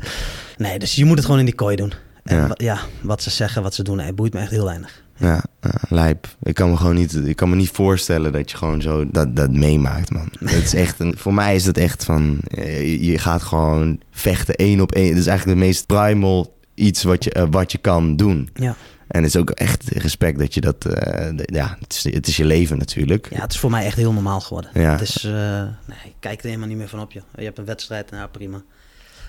Nee, 0.62 0.80
dus 0.80 0.96
je 0.96 1.06
moet 1.06 1.16
het 1.16 1.26
gewoon 1.26 1.40
in 1.40 1.46
die 1.46 1.56
kooi 1.56 1.76
doen. 1.76 1.94
En 2.24 2.36
Ja. 2.38 2.52
ja. 2.54 2.80
wat 3.02 3.24
ze 3.24 3.30
zeggen, 3.30 3.62
wat 3.64 3.74
ze 3.74 3.84
doen, 3.84 3.98
nee, 3.98 4.14
boeit 4.14 4.34
me 4.34 4.40
echt 4.40 4.52
heel 4.52 4.66
weinig. 4.66 5.04
Ja, 5.18 5.44
ja, 5.62 5.74
lijp. 5.90 6.28
Ik 6.44 6.54
kan 6.54 6.70
me 6.70 6.78
gewoon 6.78 6.96
niet, 6.96 7.16
ik 7.16 7.36
kan 7.36 7.50
me 7.50 7.56
niet 7.56 7.70
voorstellen 7.70 8.32
dat 8.32 8.52
je 8.52 8.58
gewoon 8.58 8.82
zo 8.82 9.12
dat, 9.12 9.36
dat 9.36 9.52
meemaakt, 9.52 10.12
man. 10.12 10.32
Het 10.44 10.64
is 10.64 10.74
echt 10.74 11.00
een, 11.00 11.18
voor 11.18 11.34
mij 11.34 11.56
is 11.56 11.66
het 11.66 11.78
echt 11.78 12.04
van, 12.04 12.40
eh, 12.48 12.82
je, 12.82 13.06
je 13.06 13.18
gaat 13.18 13.42
gewoon 13.42 14.00
vechten 14.12 14.56
één 14.56 14.82
op 14.82 14.92
één. 14.92 15.10
Het 15.10 15.18
is 15.18 15.28
eigenlijk 15.28 15.60
de 15.60 15.66
meest 15.66 15.86
primal 15.86 16.58
iets 16.74 17.04
wat 17.04 17.24
je, 17.24 17.32
eh, 17.32 17.46
wat 17.52 17.72
je 17.72 17.78
kan 17.78 18.16
doen. 18.16 18.50
Ja. 18.54 18.76
En 19.08 19.24
het 19.24 19.36
is 19.36 19.42
ook 19.42 19.50
echt 19.50 19.90
respect 19.90 20.40
dat 20.40 20.54
je 20.54 20.62
dat, 20.62 20.86
eh, 20.86 21.30
ja, 21.38 21.78
het 21.80 21.94
is, 21.94 22.14
het 22.14 22.28
is 22.28 22.38
je 22.38 22.46
leven 22.46 22.78
natuurlijk. 22.78 23.28
ja, 23.30 23.42
het 23.42 23.52
is 23.52 23.60
voor 23.60 23.72
mij 23.72 23.86
echt 23.86 23.98
heel 23.98 24.14
normaal 24.14 24.42
geworden. 24.42 24.72
Ja. 24.74 24.92
Het 24.92 25.02
is, 25.02 25.24
nee, 25.24 25.98
ik 26.06 26.16
kijk 26.20 26.40
er 26.40 26.46
helemaal 26.46 26.68
niet 26.68 26.78
meer 26.78 26.90
van 26.90 27.00
op, 27.00 27.12
je. 27.12 27.22
Je 27.36 27.44
hebt 27.44 27.58
een 27.58 27.66
wedstrijd, 27.66 28.12
nou 28.12 28.30
prima. 28.30 28.64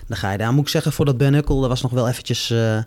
Dan 0.07 0.17
ga 0.17 0.31
je 0.31 0.37
daar. 0.37 0.53
Moet 0.53 0.63
ik 0.63 0.69
zeggen, 0.69 0.91
voor 0.93 1.05
dat 1.05 1.17
Ben 1.17 1.33
Huckel, 1.33 1.59
dat 1.59 1.69
was 1.69 1.81
nog 1.81 1.91
wel 1.91 2.07
eventjes, 2.07 2.49
eh, 2.51 2.77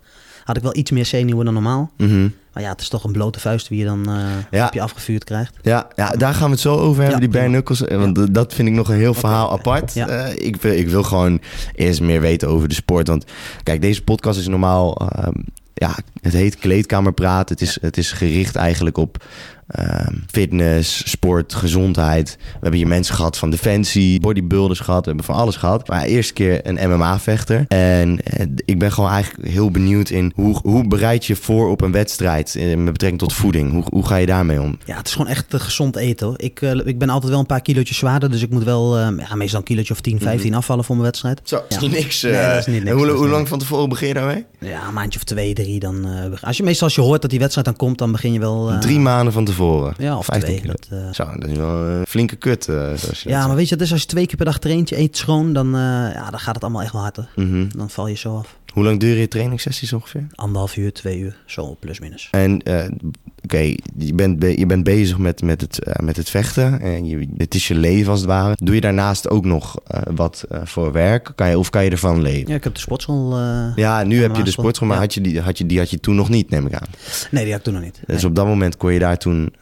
had 0.44 0.56
ik 0.56 0.62
wel 0.62 0.76
iets 0.76 0.90
meer 0.90 1.06
zenuwen 1.06 1.44
dan 1.44 1.54
normaal. 1.54 1.90
Mhm. 1.96 2.28
Maar 2.52 2.62
ja, 2.64 2.70
het 2.70 2.80
is 2.80 2.88
toch 2.88 3.04
een 3.04 3.12
blote 3.12 3.40
vuist 3.40 3.68
wie 3.68 3.78
je 3.78 3.84
dan 3.84 4.08
eh, 4.10 4.24
Ja. 4.50 4.66
op 4.66 4.72
je 4.72 4.80
afgevuurd 4.80 5.24
krijgt. 5.24 5.54
Ja, 5.62 5.86
ja, 5.96 6.08
daar 6.10 6.34
gaan 6.34 6.44
we 6.46 6.50
het 6.50 6.60
zo 6.60 6.74
over 6.76 7.02
hebben, 7.02 7.22
Ja, 7.22 7.28
die 7.28 7.48
knuckles. 7.48 7.84
eh, 7.84 7.98
Want 7.98 8.34
dat 8.34 8.54
vind 8.54 8.68
ik 8.68 8.74
nog 8.74 8.88
een 8.88 8.96
heel 8.96 9.14
verhaal 9.14 9.52
apart. 9.52 9.96
Eh, 9.96 10.28
ik, 10.34 10.56
wil, 10.62 10.72
ik 10.72 10.88
wil 10.88 11.02
gewoon 11.02 11.40
eerst 11.74 12.00
meer 12.00 12.20
weten 12.20 12.48
over 12.48 12.68
de 12.68 12.74
sport. 12.74 13.06
Want 13.08 13.24
kijk, 13.62 13.80
deze 13.80 14.02
podcast 14.02 14.38
is 14.38 14.46
normaal... 14.48 14.96
ehm, 14.96 15.32
ja, 15.74 15.96
het 16.20 16.32
heet 16.32 16.56
kleedkamerpraat. 16.56 17.48
Het 17.48 17.60
is, 17.60 17.78
het 17.80 17.96
is 17.96 18.12
gericht 18.12 18.56
eigenlijk 18.56 18.96
op 18.98 19.24
Ehm, 19.66 20.14
fitness, 20.30 21.10
sport, 21.10 21.54
gezondheid. 21.54 22.36
We 22.38 22.52
hebben 22.52 22.80
hier 22.80 22.88
mensen 22.88 23.14
gehad 23.14 23.38
van 23.38 23.50
Defensie, 23.50 24.20
bodybuilders 24.20 24.80
gehad. 24.80 25.00
We 25.00 25.06
hebben 25.06 25.24
van 25.24 25.34
alles 25.34 25.56
gehad. 25.56 25.88
Maar 25.88 26.04
eerste 26.04 26.32
keer 26.32 26.60
een 26.62 26.90
MMA-vechter. 26.90 27.64
En 27.68 28.20
eh, 28.22 28.46
ik 28.64 28.78
ben 28.78 28.92
gewoon 28.92 29.10
eigenlijk 29.10 29.48
heel 29.48 29.70
benieuwd 29.70 30.10
in 30.10 30.32
hoe, 30.34 30.58
hoe 30.62 30.88
bereid 30.88 31.24
je 31.24 31.36
voor 31.36 31.70
op 31.70 31.80
een 31.80 31.92
wedstrijd 31.92 32.54
met 32.54 32.84
betrekking 32.84 33.18
tot 33.18 33.32
voeding? 33.32 33.72
Hoe, 33.72 33.84
hoe 33.88 34.06
ga 34.06 34.16
je 34.16 34.26
daarmee 34.26 34.60
om? 34.60 34.78
Ja, 34.84 34.96
het 34.96 35.06
is 35.06 35.12
gewoon 35.12 35.30
echt 35.30 35.54
uh, 35.54 35.60
gezond 35.60 35.96
eten 35.96 36.26
hoor. 36.26 36.40
Ik, 36.40 36.60
uh, 36.60 36.86
ik 36.86 36.98
ben 36.98 37.08
altijd 37.08 37.30
wel 37.30 37.40
een 37.40 37.46
paar 37.46 37.62
kilootjes 37.62 37.96
zwaarder. 37.96 38.30
Dus 38.30 38.42
ik 38.42 38.50
moet 38.50 38.64
wel 38.64 38.98
uh, 38.98 39.08
ja, 39.28 39.34
meestal 39.34 39.58
een 39.58 39.64
kilootje 39.64 39.92
of 39.92 40.00
10, 40.00 40.20
15 40.20 40.50
mm 40.50 40.56
afvallen 40.56 40.84
voor 40.84 40.96
mijn 40.96 41.06
wedstrijd. 41.06 41.40
Zo, 41.44 41.62
is 41.68 41.78
niet 41.78 41.90
niks. 41.90 42.22
Nee, 42.22 42.32
dat 42.32 42.58
is 42.58 42.66
niet 42.66 42.84
niks. 42.84 42.96
Hoe, 42.96 43.10
hoe 43.10 43.28
lang 43.28 43.48
van 43.48 43.58
tevoren 43.58 43.88
begin 43.88 44.08
je 44.08 44.14
daarmee? 44.14 44.44
Ja, 44.60 44.86
een 44.86 44.94
maandje 44.94 45.18
of 45.18 45.24
twee, 45.24 45.54
drie. 45.54 45.80
Dan, 45.80 46.06
als 46.40 46.56
je, 46.56 46.62
meestal 46.62 46.86
als 46.86 46.96
je 46.96 47.02
hoort 47.02 47.20
dat 47.20 47.30
die 47.30 47.38
wedstrijd 47.38 47.66
dan 47.66 47.76
komt, 47.76 47.98
dan 47.98 48.12
begin 48.12 48.32
je 48.32 48.38
wel... 48.38 48.78
drie 48.80 48.98
maanden 48.98 49.32
van 49.32 49.44
tevoren 49.44 49.55
tevoren. 49.56 49.94
Ja, 49.98 50.18
of 50.18 50.28
twee. 50.28 50.62
Dat, 50.66 50.88
uh... 50.92 51.12
Zo, 51.12 51.24
dat 51.38 51.48
is 51.48 51.56
wel 51.56 51.76
een 51.76 52.06
flinke 52.06 52.36
kut. 52.36 52.68
Uh, 52.68 52.96
ja, 53.22 53.46
maar 53.46 53.56
weet 53.56 53.68
je, 53.68 53.76
dus 53.76 53.92
als 53.92 54.00
je 54.00 54.06
twee 54.06 54.26
keer 54.26 54.36
per 54.36 54.44
dag 54.44 54.58
traint, 54.58 54.88
je 54.88 54.98
eet 54.98 55.16
schoon, 55.16 55.52
dan, 55.52 55.70
ja, 56.14 56.30
dan 56.30 56.40
gaat 56.40 56.54
het 56.54 56.64
allemaal 56.64 56.82
echt 56.82 56.92
wel 56.92 57.02
hard. 57.02 57.16
Mm 57.16 57.26
-hmm. 57.34 57.68
Dan 57.76 57.90
val 57.90 58.06
je 58.06 58.16
zo 58.16 58.36
af. 58.36 58.56
Hoe 58.76 58.84
lang 58.84 59.00
duren 59.00 59.20
je 59.20 59.28
trainingssessies 59.28 59.92
ongeveer? 59.92 60.26
Anderhalf 60.34 60.76
uur, 60.76 60.92
twee 60.92 61.18
uur, 61.18 61.36
zo 61.46 61.76
plus 61.80 62.00
minus. 62.00 62.28
En 62.30 62.60
uh, 62.68 62.84
oké, 62.84 62.94
okay, 63.42 63.78
je, 63.96 64.14
bent 64.14 64.42
je 64.42 64.66
bent 64.66 64.84
bezig 64.84 65.18
met, 65.18 65.42
met, 65.42 65.60
het, 65.60 65.80
uh, 65.86 65.94
met 65.94 66.16
het 66.16 66.30
vechten. 66.30 66.80
En 66.80 67.06
je, 67.06 67.28
het 67.36 67.54
is 67.54 67.68
je 67.68 67.74
leven 67.74 68.10
als 68.10 68.20
het 68.20 68.28
ware. 68.28 68.56
Doe 68.56 68.74
je 68.74 68.80
daarnaast 68.80 69.28
ook 69.28 69.44
nog 69.44 69.80
uh, 69.94 70.00
wat 70.14 70.44
voor 70.64 70.92
werk? 70.92 71.32
Kan 71.34 71.48
je, 71.48 71.58
of 71.58 71.70
kan 71.70 71.84
je 71.84 71.90
ervan 71.90 72.22
leven? 72.22 72.48
Ja, 72.48 72.54
ik 72.54 72.64
heb 72.64 72.74
de 72.74 72.80
sportschool. 72.80 73.38
ja, 73.76 74.02
nu 74.02 74.22
heb 74.22 74.36
je 74.36 74.42
de 74.42 74.50
sportschool, 74.50 74.88
maar 74.88 74.96
ja. 74.96 75.02
had 75.02 75.14
je 75.14 75.20
die, 75.20 75.40
had 75.40 75.58
je, 75.58 75.66
die 75.66 75.78
had 75.78 75.90
je 75.90 76.00
toen 76.00 76.14
nog 76.14 76.28
niet, 76.28 76.50
neem 76.50 76.66
ik 76.66 76.74
aan. 76.74 76.88
Nee, 77.30 77.42
die 77.42 77.52
had 77.52 77.60
ik 77.60 77.64
toen 77.64 77.74
nog 77.74 77.82
niet. 77.82 78.00
Dus 78.06 78.24
op 78.24 78.34
dat 78.34 78.46
moment 78.46 78.76
kon 78.76 78.92
je 78.92 78.98
daar 78.98 79.18
toen 79.18 79.52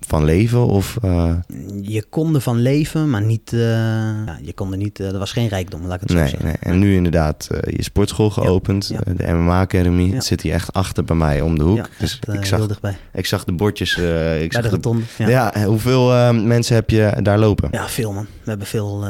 van 0.00 0.24
leven? 0.24 0.66
Of, 0.66 0.98
Je 1.88 2.04
kon 2.10 2.34
er 2.34 2.40
van 2.40 2.60
leven, 2.60 3.10
maar 3.10 3.22
niet. 3.22 3.50
ja, 3.50 4.38
je 4.42 4.52
kon 4.54 4.72
er 4.72 4.78
niet. 4.78 4.98
er 4.98 5.18
was 5.18 5.32
geen 5.32 5.48
rijkdom, 5.48 5.86
laat 5.86 5.94
ik 5.94 6.00
het 6.00 6.10
zo 6.10 6.16
nee, 6.16 6.28
zeggen. 6.28 6.46
Nee. 6.46 6.56
En 6.60 6.78
nu 6.78 6.94
inderdaad 6.94 7.48
je 7.76 7.82
sportschool 7.82 8.30
geopend, 8.30 8.88
ja, 8.88 9.00
ja. 9.04 9.12
de 9.12 9.32
MMA 9.32 9.60
Academy. 9.60 10.10
Het 10.10 10.24
zit 10.24 10.40
hier 10.40 10.52
echt 10.52 10.72
achter 10.72 11.04
bij 11.04 11.16
mij 11.16 11.40
om 11.40 11.58
de 11.58 11.64
hoek. 11.64 11.88
Dus 11.98 12.18
echt, 12.20 12.38
ik, 12.38 12.44
zag, 12.44 12.68
ik 13.12 13.26
zag 13.26 13.44
de 13.44 13.52
bordjes. 13.52 13.90
Ik 13.92 14.02
bij 14.02 14.48
zag 14.50 14.62
de 14.62 14.68
rotonde. 14.68 15.02
Ja. 15.18 15.28
ja. 15.28 15.64
hoeveel 15.64 16.32
mensen 16.32 16.74
heb 16.74 16.90
je 16.90 17.18
daar 17.22 17.38
lopen? 17.38 17.68
Ja, 17.72 17.88
veel 17.88 18.12
man. 18.12 18.26
We 18.42 18.50
hebben 18.50 18.66
veel, 18.66 19.04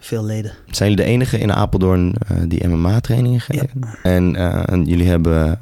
veel 0.00 0.24
leden. 0.24 0.52
Zijn 0.70 0.90
jullie 0.90 1.04
de 1.04 1.10
enige 1.10 1.38
in 1.38 1.52
Apeldoorn 1.52 2.14
die 2.48 2.68
MMA 2.68 3.00
trainingen 3.00 3.40
geven? 3.40 3.68
En, 4.02 4.36
en, 4.66 4.84
jullie 4.84 5.08
hebben 5.08 5.58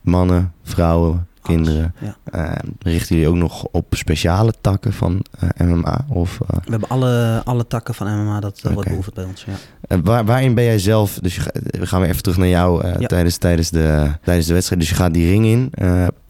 mannen, 0.00 0.52
vrouwen, 0.62 1.28
kinderen. 1.42 1.94
Ja. 1.98 2.16
Uh, 2.34 2.52
richten 2.78 3.16
jullie 3.16 3.30
ook 3.30 3.36
nog 3.36 3.64
op 3.64 3.86
speciale 3.90 4.52
takken 4.60 4.92
van 4.92 5.24
uh, 5.42 5.68
MMA? 5.68 6.04
Of, 6.08 6.38
uh... 6.42 6.48
We 6.48 6.70
hebben 6.70 6.88
alle, 6.88 7.42
alle 7.44 7.66
takken 7.66 7.94
van 7.94 8.22
MMA, 8.22 8.40
dat 8.40 8.58
okay. 8.58 8.72
wordt 8.72 8.88
beoefend 8.88 9.14
bij 9.14 9.24
ons. 9.24 9.44
Ja. 9.44 10.00
Waar, 10.02 10.24
waarin 10.24 10.54
ben 10.54 10.64
jij 10.64 10.78
zelf, 10.78 11.18
dus 11.22 11.34
je, 11.34 11.42
we 11.78 11.86
gaan 11.86 12.00
weer 12.00 12.10
even 12.10 12.22
terug 12.22 12.38
naar 12.38 12.48
jou 12.48 12.86
ja. 12.86 13.06
tijdens, 13.06 13.36
tijdens, 13.36 13.70
de, 13.70 14.10
tijdens 14.22 14.46
de 14.46 14.52
wedstrijd. 14.52 14.80
Dus 14.80 14.90
je 14.90 14.96
gaat 14.96 15.14
die 15.14 15.30
ring 15.30 15.46
in. 15.46 15.72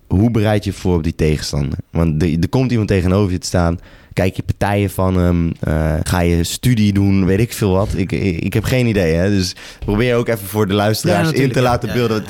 hoe 0.06 0.30
bereid 0.30 0.64
je 0.64 0.72
voor 0.72 0.96
op 0.96 1.02
die 1.02 1.14
tegenstander? 1.14 1.78
Want 1.90 2.22
er 2.22 2.48
komt 2.48 2.70
iemand 2.70 2.88
tegenover 2.88 3.32
je 3.32 3.38
te 3.38 3.46
staan 3.46 3.78
Kijk 4.12 4.36
je 4.36 4.42
partijen 4.42 4.90
van 4.90 5.16
hem? 5.16 5.52
Uh, 5.68 5.94
ga 6.02 6.20
je 6.20 6.44
studie 6.44 6.92
doen? 6.92 7.26
Weet 7.26 7.40
ik 7.40 7.52
veel 7.52 7.70
wat. 7.70 7.88
Ik, 7.94 8.12
ik, 8.12 8.40
ik 8.40 8.52
heb 8.52 8.64
geen 8.64 8.86
idee. 8.86 9.14
Hè? 9.14 9.28
Dus 9.28 9.54
probeer 9.84 10.16
ook 10.16 10.28
even 10.28 10.46
voor 10.46 10.66
de 10.66 10.74
luisteraars 10.74 11.30
ja, 11.30 11.34
in 11.34 11.52
te 11.52 11.60
laten 11.60 11.92
beelden. 11.92 12.24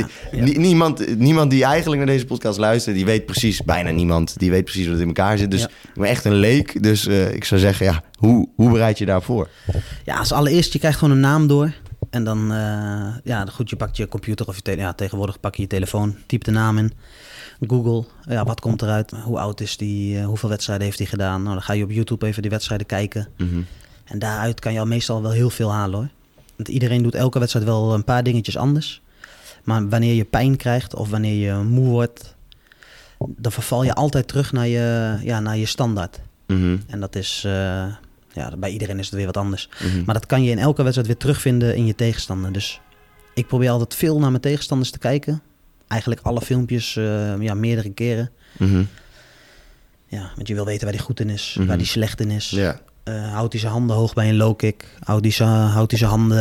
Niemand, 0.56 1.18
niemand 1.18 1.50
die 1.50 1.64
eigenlijk 1.64 2.04
naar 2.04 2.14
deze 2.14 2.24
podcast 2.24 2.58
luistert, 2.58 2.96
die 2.96 3.04
weet 3.04 3.26
precies, 3.26 3.62
bijna 3.62 3.90
niemand, 3.90 4.38
die 4.38 4.50
weet 4.50 4.64
precies 4.64 4.86
het 4.86 5.00
in 5.00 5.06
elkaar 5.06 5.38
zit. 5.38 5.50
Dus 5.50 5.62
ik 5.62 5.94
ben 5.94 6.08
echt 6.08 6.24
een 6.24 6.34
leek. 6.34 6.82
Dus 6.82 7.06
uh, 7.06 7.34
ik 7.34 7.44
zou 7.44 7.60
zeggen, 7.60 7.86
ja, 7.86 8.02
hoe, 8.14 8.48
hoe 8.54 8.70
bereid 8.70 8.98
je 8.98 9.06
daarvoor? 9.06 9.48
Ja, 10.04 10.16
als 10.16 10.32
allereerst, 10.32 10.72
je 10.72 10.78
krijgt 10.78 10.98
gewoon 10.98 11.14
een 11.14 11.20
naam 11.20 11.46
door. 11.46 11.72
En 12.10 12.24
dan, 12.24 12.52
uh, 12.52 13.14
ja, 13.24 13.46
goed, 13.52 13.70
je 13.70 13.76
pakt 13.76 13.96
je 13.96 14.08
computer 14.08 14.46
of 14.46 14.56
je 14.56 14.62
telefoon. 14.62 14.86
Ja, 14.86 14.92
tegenwoordig 14.92 15.40
pak 15.40 15.54
je 15.54 15.62
je 15.62 15.68
telefoon, 15.68 16.16
typ 16.26 16.44
de 16.44 16.50
naam 16.50 16.78
in. 16.78 16.92
Google, 17.66 18.04
ja, 18.28 18.44
wat 18.44 18.60
komt 18.60 18.82
eruit? 18.82 19.10
Hoe 19.10 19.38
oud 19.38 19.60
is 19.60 19.76
die? 19.76 20.16
Uh, 20.16 20.26
hoeveel 20.26 20.48
wedstrijden 20.48 20.86
heeft 20.86 20.98
hij 20.98 21.06
gedaan? 21.06 21.42
Nou, 21.42 21.54
dan 21.54 21.62
ga 21.62 21.72
je 21.72 21.84
op 21.84 21.90
YouTube 21.90 22.26
even 22.26 22.42
die 22.42 22.50
wedstrijden 22.50 22.86
kijken. 22.86 23.28
Mm 23.36 23.48
-hmm. 23.48 23.66
En 24.04 24.18
daaruit 24.18 24.60
kan 24.60 24.72
je 24.72 24.78
al 24.80 24.86
meestal 24.86 25.22
wel 25.22 25.30
heel 25.30 25.50
veel 25.50 25.72
halen 25.72 25.98
hoor. 25.98 26.08
Want 26.56 26.68
iedereen 26.68 27.02
doet 27.02 27.14
elke 27.14 27.38
wedstrijd 27.38 27.66
wel 27.66 27.94
een 27.94 28.04
paar 28.04 28.22
dingetjes 28.22 28.56
anders. 28.56 29.02
Maar 29.64 29.88
wanneer 29.88 30.14
je 30.14 30.24
pijn 30.24 30.56
krijgt 30.56 30.94
of 30.94 31.10
wanneer 31.10 31.34
je 31.34 31.62
moe 31.62 31.88
wordt, 31.88 32.34
dan 33.18 33.52
verval 33.52 33.82
je 33.82 33.94
altijd 33.94 34.28
terug 34.28 34.52
naar 34.52 34.66
je, 34.66 35.18
ja, 35.22 35.40
naar 35.40 35.56
je 35.56 35.66
standaard. 35.66 36.20
Mm 36.46 36.60
-hmm. 36.60 36.82
En 36.86 37.00
dat 37.00 37.16
is, 37.16 37.42
uh, 37.46 37.52
ja, 38.32 38.56
bij 38.58 38.70
iedereen 38.70 38.98
is 38.98 39.06
het 39.06 39.14
weer 39.14 39.26
wat 39.26 39.36
anders. 39.36 39.68
Mm 39.82 39.90
-hmm. 39.90 40.02
Maar 40.04 40.14
dat 40.14 40.26
kan 40.26 40.42
je 40.42 40.50
in 40.50 40.58
elke 40.58 40.82
wedstrijd 40.82 41.08
weer 41.08 41.18
terugvinden 41.18 41.76
in 41.76 41.86
je 41.86 41.94
tegenstander. 41.94 42.52
Dus 42.52 42.80
ik 43.34 43.46
probeer 43.46 43.70
altijd 43.70 43.94
veel 43.94 44.18
naar 44.18 44.30
mijn 44.30 44.42
tegenstanders 44.42 44.90
te 44.90 44.98
kijken 44.98 45.42
eigenlijk 45.90 46.20
alle 46.20 46.40
filmpjes 46.40 46.96
uh, 46.96 47.40
ja, 47.40 47.54
meerdere 47.54 47.90
keren. 47.90 48.30
Mm 48.58 48.70
-hmm. 48.70 48.88
Ja, 50.06 50.30
want 50.36 50.48
je 50.48 50.54
wil 50.54 50.64
weten 50.64 50.84
waar 50.84 50.94
hij 50.94 51.04
goed 51.04 51.20
in 51.20 51.30
is, 51.30 51.48
mm 51.48 51.58
-hmm. 51.58 51.66
waar 51.66 51.76
hij 51.76 51.86
slecht 51.86 52.20
in 52.20 52.30
is. 52.30 52.50
Yeah. 52.50 52.76
Uh, 53.04 53.32
houdt 53.32 53.52
hij 53.52 53.60
zijn 53.60 53.72
handen 53.72 53.96
hoog 53.96 54.14
bij 54.14 54.28
een 54.28 54.36
low 54.36 54.56
kick? 54.56 54.84
Houdt 55.00 55.24
hij 55.24 55.32
zijn, 55.32 55.48
houdt 55.48 55.90
hij 55.90 55.98
zijn 55.98 56.10
handen... 56.10 56.38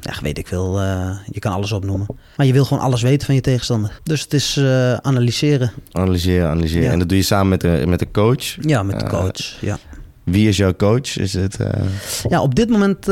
Ja, 0.00 0.14
weet 0.22 0.38
ik 0.38 0.46
veel. 0.46 0.82
Uh, 0.82 1.16
je 1.26 1.40
kan 1.40 1.52
alles 1.52 1.72
opnoemen. 1.72 2.06
Maar 2.36 2.46
je 2.46 2.52
wil 2.52 2.64
gewoon 2.64 2.82
alles 2.82 3.02
weten 3.02 3.26
van 3.26 3.34
je 3.34 3.40
tegenstander. 3.40 4.00
Dus 4.02 4.20
het 4.20 4.34
is 4.34 4.56
uh, 4.56 4.94
analyseren. 4.94 5.72
Analyseren, 5.92 6.48
analyseren. 6.48 6.84
Ja. 6.84 6.92
En 6.92 6.98
dat 6.98 7.08
doe 7.08 7.18
je 7.18 7.24
samen 7.24 7.48
met 7.48 7.60
de, 7.60 7.84
met 7.86 7.98
de 7.98 8.10
coach? 8.10 8.56
Ja, 8.60 8.82
met 8.82 9.00
de 9.00 9.06
coach, 9.06 9.60
ja. 9.60 9.78
Wie 10.24 10.48
is 10.48 10.56
jouw 10.56 10.74
coach? 10.74 11.18
Is 11.18 11.32
het, 11.32 11.56
Ja, 12.28 12.42
op 12.42 12.54
dit 12.54 12.68
moment 12.68 13.06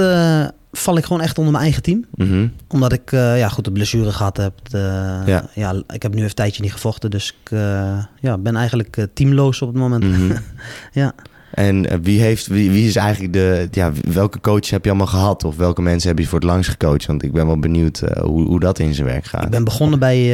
val 0.72 0.96
ik 0.96 1.04
gewoon 1.04 1.22
echt 1.22 1.38
onder 1.38 1.52
mijn 1.52 1.64
eigen 1.64 1.82
team. 1.82 2.04
Mm 2.14 2.28
-hmm. 2.28 2.52
Omdat 2.68 2.92
ik 2.92 3.12
uh, 3.12 3.38
ja, 3.38 3.48
goed 3.48 3.64
de 3.64 3.72
blessure 3.72 4.12
gehad 4.12 4.36
heb. 4.36 4.52
De, 4.62 4.78
ja. 5.26 5.48
ja. 5.54 5.82
ik 5.88 6.02
heb 6.02 6.10
nu 6.10 6.16
even 6.16 6.28
een 6.28 6.34
tijdje 6.34 6.62
niet 6.62 6.72
gevochten. 6.72 7.10
Dus 7.10 7.34
ik 7.42 7.50
uh, 7.50 7.98
ja, 8.20 8.38
ben 8.38 8.56
eigenlijk 8.56 8.96
uh, 8.96 9.04
teamloos 9.14 9.62
op 9.62 9.68
het 9.68 9.76
moment. 9.76 10.04
Mm 10.04 10.14
-hmm. 10.14 10.36
ja. 11.02 11.14
En 11.50 12.02
wie, 12.02 12.20
heeft, 12.20 12.46
wie, 12.46 12.70
wie 12.70 12.88
is 12.88 12.96
eigenlijk 12.96 13.32
de... 13.32 13.68
Ja, 13.70 13.92
welke 14.12 14.40
coach 14.40 14.70
heb 14.70 14.84
je 14.84 14.90
allemaal 14.90 15.06
gehad? 15.06 15.44
Of 15.44 15.56
welke 15.56 15.82
mensen 15.82 16.08
heb 16.08 16.18
je 16.18 16.26
voor 16.26 16.38
het 16.38 16.48
langst 16.48 16.70
gecoacht? 16.70 17.06
Want 17.06 17.22
ik 17.22 17.32
ben 17.32 17.46
wel 17.46 17.58
benieuwd 17.58 18.02
hoe, 18.20 18.46
hoe 18.46 18.60
dat 18.60 18.78
in 18.78 18.94
zijn 18.94 19.06
werk 19.06 19.24
gaat. 19.24 19.44
Ik 19.44 19.50
ben 19.50 19.64
begonnen 19.64 19.98
bij... 19.98 20.32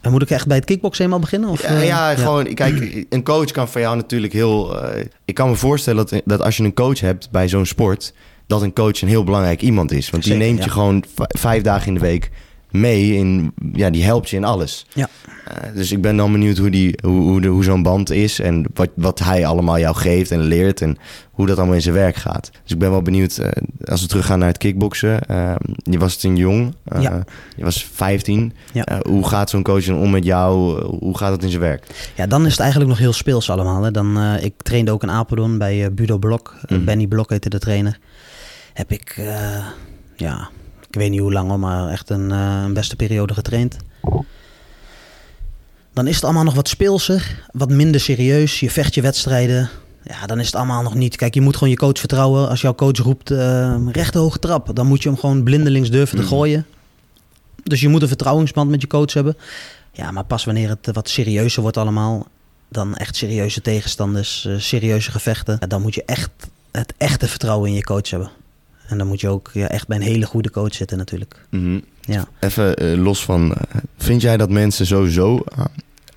En 0.00 0.10
moet 0.10 0.22
ik 0.22 0.30
echt 0.30 0.46
bij 0.46 0.56
het 0.56 0.64
kickboksen 0.64 1.04
helemaal 1.04 1.24
beginnen? 1.24 1.48
Of, 1.48 1.62
ja, 1.62 1.72
ja, 1.72 2.10
ja, 2.10 2.16
gewoon, 2.16 2.54
kijk, 2.54 3.06
een 3.08 3.22
coach 3.22 3.50
kan 3.50 3.68
voor 3.68 3.80
jou 3.80 3.96
natuurlijk 3.96 4.32
heel... 4.32 4.78
ik 5.24 5.34
kan 5.34 5.48
me 5.48 5.56
voorstellen 5.56 6.06
dat, 6.06 6.22
dat 6.24 6.42
als 6.42 6.56
je 6.56 6.64
een 6.64 6.74
coach 6.74 7.00
hebt 7.00 7.30
bij 7.30 7.48
zo'n 7.48 7.66
sport 7.66 8.12
dat 8.46 8.62
een 8.62 8.72
coach 8.72 9.02
een 9.02 9.08
heel 9.08 9.24
belangrijk 9.24 9.62
iemand 9.62 9.92
is. 9.92 10.10
Want 10.10 10.24
Zeker, 10.24 10.38
die 10.38 10.48
neemt 10.48 10.58
ja. 10.58 10.64
je 10.64 10.70
gewoon 10.70 11.04
vijf 11.28 11.62
dagen 11.62 11.86
in 11.86 11.94
de 11.94 12.00
week 12.00 12.30
mee. 12.70 13.14
In, 13.14 13.52
ja, 13.72 13.90
die 13.90 14.04
helpt 14.04 14.30
je 14.30 14.36
in 14.36 14.44
alles. 14.44 14.86
Ja. 14.92 15.08
Uh, 15.48 15.74
dus 15.74 15.92
ik 15.92 16.00
ben 16.00 16.16
dan 16.16 16.32
benieuwd 16.32 16.58
hoe, 16.58 16.70
die, 16.70 16.98
hoe, 17.02 17.20
hoe, 17.20 17.46
hoe 17.46 17.64
zo'n 17.64 17.82
band 17.82 18.10
is. 18.10 18.40
En 18.40 18.64
wat, 18.74 18.88
wat 18.94 19.18
hij 19.18 19.46
allemaal 19.46 19.78
jou 19.78 19.96
geeft 19.96 20.30
en 20.30 20.40
leert. 20.40 20.80
En 20.80 20.96
hoe 21.30 21.46
dat 21.46 21.56
allemaal 21.56 21.74
in 21.74 21.82
zijn 21.82 21.94
werk 21.94 22.16
gaat. 22.16 22.50
Dus 22.62 22.72
ik 22.72 22.78
ben 22.78 22.90
wel 22.90 23.02
benieuwd. 23.02 23.38
Uh, 23.40 23.48
als 23.84 24.00
we 24.00 24.06
teruggaan 24.06 24.38
naar 24.38 24.48
het 24.48 24.58
kickboksen. 24.58 25.20
Uh, 25.30 25.54
je 25.76 25.98
was 25.98 26.16
toen 26.16 26.36
jong. 26.36 26.74
Ja. 27.00 27.24
Je 27.56 27.64
was 27.64 27.84
15. 27.84 28.52
Ja. 28.72 29.00
hoe 29.08 29.28
gaat 29.28 29.50
zo'n 29.50 29.62
coach 29.62 29.84
dan 29.84 29.98
om 29.98 30.10
met 30.10 30.24
jou? 30.24 30.82
hoe 30.84 31.18
gaat 31.18 31.32
het 31.32 31.42
in 31.42 31.48
zijn 31.48 31.62
werk? 31.62 32.10
Ja, 32.14 32.26
dan 32.26 32.44
is 32.44 32.50
het 32.50 32.60
eigenlijk 32.60 32.90
nog 32.90 32.98
heel 32.98 33.12
speels 33.12 33.50
allemaal. 33.50 33.82
Hè. 33.82 33.90
Dan, 33.90 34.36
ik 34.40 34.54
trainde 34.56 34.90
ook 34.90 35.02
in 35.02 35.10
Apeldoorn 35.10 35.58
bij 35.58 35.94
Budo 35.94 36.18
Blok. 36.18 36.54
Mm. 36.66 36.84
Benny 36.84 37.06
Blok 37.06 37.30
heette 37.30 37.48
de 37.48 37.58
trainer 37.58 37.98
heb 38.74 38.90
ik, 38.92 39.16
uh, 39.16 39.66
ja, 40.16 40.50
ik 40.88 40.94
weet 40.94 41.10
niet 41.10 41.20
hoe 41.20 41.32
lang, 41.32 41.56
maar 41.56 41.88
echt 41.88 42.10
een, 42.10 42.30
uh, 42.30 42.62
een 42.64 42.74
beste 42.74 42.96
periode 42.96 43.34
getraind. 43.34 43.76
Dan 45.92 46.06
is 46.06 46.14
het 46.14 46.24
allemaal 46.24 46.44
nog 46.44 46.54
wat 46.54 46.68
speelser, 46.68 47.46
wat 47.52 47.70
minder 47.70 48.00
serieus. 48.00 48.60
Je 48.60 48.70
vecht 48.70 48.94
je 48.94 49.02
wedstrijden. 49.02 49.70
Ja, 50.02 50.26
dan 50.26 50.40
is 50.40 50.46
het 50.46 50.54
allemaal 50.54 50.82
nog 50.82 50.94
niet. 50.94 51.16
Kijk, 51.16 51.34
je 51.34 51.40
moet 51.40 51.54
gewoon 51.54 51.70
je 51.70 51.76
coach 51.76 51.98
vertrouwen. 51.98 52.48
Als 52.48 52.60
jouw 52.60 52.74
coach 52.74 52.98
roept 52.98 53.30
uh, 53.30 53.76
rechte 53.92 54.18
hoge 54.18 54.38
trap, 54.38 54.76
dan 54.76 54.86
moet 54.86 55.02
je 55.02 55.08
hem 55.08 55.18
gewoon 55.18 55.42
blindelings 55.42 55.90
durven 55.90 56.18
te 56.18 56.24
gooien. 56.24 56.66
Dus 57.62 57.80
je 57.80 57.88
moet 57.88 58.02
een 58.02 58.08
vertrouwensband 58.08 58.70
met 58.70 58.80
je 58.80 58.86
coach 58.86 59.12
hebben. 59.12 59.36
Ja, 59.92 60.10
maar 60.10 60.24
pas 60.24 60.44
wanneer 60.44 60.68
het 60.68 60.88
wat 60.92 61.08
serieuzer 61.08 61.62
wordt 61.62 61.76
allemaal, 61.76 62.26
dan 62.68 62.96
echt 62.96 63.16
serieuze 63.16 63.60
tegenstanders, 63.60 64.48
serieuze 64.58 65.10
gevechten, 65.10 65.58
dan 65.68 65.82
moet 65.82 65.94
je 65.94 66.04
echt 66.04 66.30
het 66.70 66.94
echte 66.96 67.28
vertrouwen 67.28 67.68
in 67.68 67.74
je 67.74 67.84
coach 67.84 68.10
hebben. 68.10 68.30
En 68.86 68.98
dan 68.98 69.06
moet 69.06 69.20
je 69.20 69.28
ook 69.28 69.50
ja, 69.52 69.68
echt 69.68 69.86
bij 69.86 69.96
een 69.96 70.02
hele 70.02 70.26
goede 70.26 70.50
coach 70.50 70.74
zitten 70.74 70.98
natuurlijk. 70.98 71.46
Mm 71.50 71.60
-hmm. 71.60 71.84
ja. 72.00 72.28
Even 72.40 72.82
uh, 72.82 73.02
los 73.02 73.24
van, 73.24 73.46
uh, 73.46 73.56
vind 73.96 74.20
jij 74.20 74.36
dat 74.36 74.50
mensen 74.50 74.86
sowieso 74.86 75.44
uh, 75.58 75.64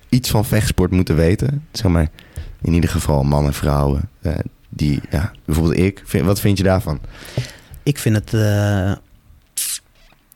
iets 0.08 0.30
van 0.30 0.44
vechtsport 0.44 0.90
moeten 0.90 1.16
weten? 1.16 1.66
Zeg 1.72 1.90
maar, 1.90 2.08
in 2.62 2.72
ieder 2.72 2.90
geval 2.90 3.22
mannen, 3.22 3.54
vrouwen, 3.54 4.08
die, 4.68 5.00
ja, 5.10 5.32
bijvoorbeeld 5.44 5.78
ik. 5.78 6.02
Vind, 6.04 6.24
wat 6.24 6.40
vind 6.40 6.58
je 6.58 6.64
daarvan? 6.64 7.00
Ik 7.82 7.98
vind 7.98 8.16
het 8.16 8.30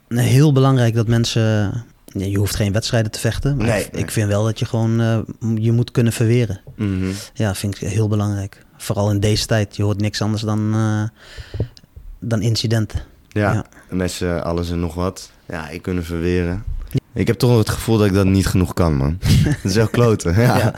heel 0.09 0.53
belangrijk 0.53 0.95
dat 0.95 1.07
mensen 1.07 1.73
je 2.12 2.39
hoeft 2.39 2.57
geen 2.57 2.73
wedstrijden 2.73 3.11
te 3.11 3.19
vechten. 3.19 3.57
Maar 3.57 3.67
Nee, 3.67 3.85
ik, 3.85 3.93
nee. 3.93 4.03
ik 4.03 4.11
vind 4.11 4.29
wel 4.29 4.45
dat 4.45 4.59
je 4.59 4.65
gewoon 4.65 5.01
eh, 5.01 5.19
je 5.55 5.73
moet 5.73 5.91
kunnen 5.91 6.12
verweren. 6.12 6.61
Mhm. 6.77 7.11
Ja, 7.35 7.55
vind 7.55 7.83
ik 7.83 7.89
heel 7.89 8.09
belangrijk. 8.09 8.65
Vooral 8.77 9.11
in 9.11 9.21
deze 9.21 9.47
tijd. 9.47 9.77
Je 9.77 9.83
hoort 9.83 10.01
niks 10.01 10.23
anders 10.23 10.43
dan, 10.43 10.75
eh, 10.75 11.03
dan 12.23 12.43
incidenten. 12.43 13.00
Ja, 13.29 13.52
Ja. 13.52 13.64
met 13.91 14.11
z'n 14.11 14.25
alles 14.25 14.71
en 14.71 14.81
nog 14.81 14.95
wat. 14.95 15.31
Ja, 15.49 15.69
ik 15.69 15.83
kunnen 15.83 16.05
verweren. 16.05 16.64
Ik 17.14 17.26
heb 17.26 17.38
toch 17.38 17.59
het 17.59 17.69
gevoel 17.71 17.97
dat 17.99 18.07
ik 18.07 18.14
dat 18.14 18.25
niet 18.26 18.47
genoeg 18.47 18.75
kan, 18.75 18.97
man. 18.97 19.19
dat 19.62 19.71
is 19.71 19.76
echt 19.76 19.91
kloten. 19.91 20.35
Ja, 20.35 20.41
Ja. 20.43 20.57
ja. 20.59 20.73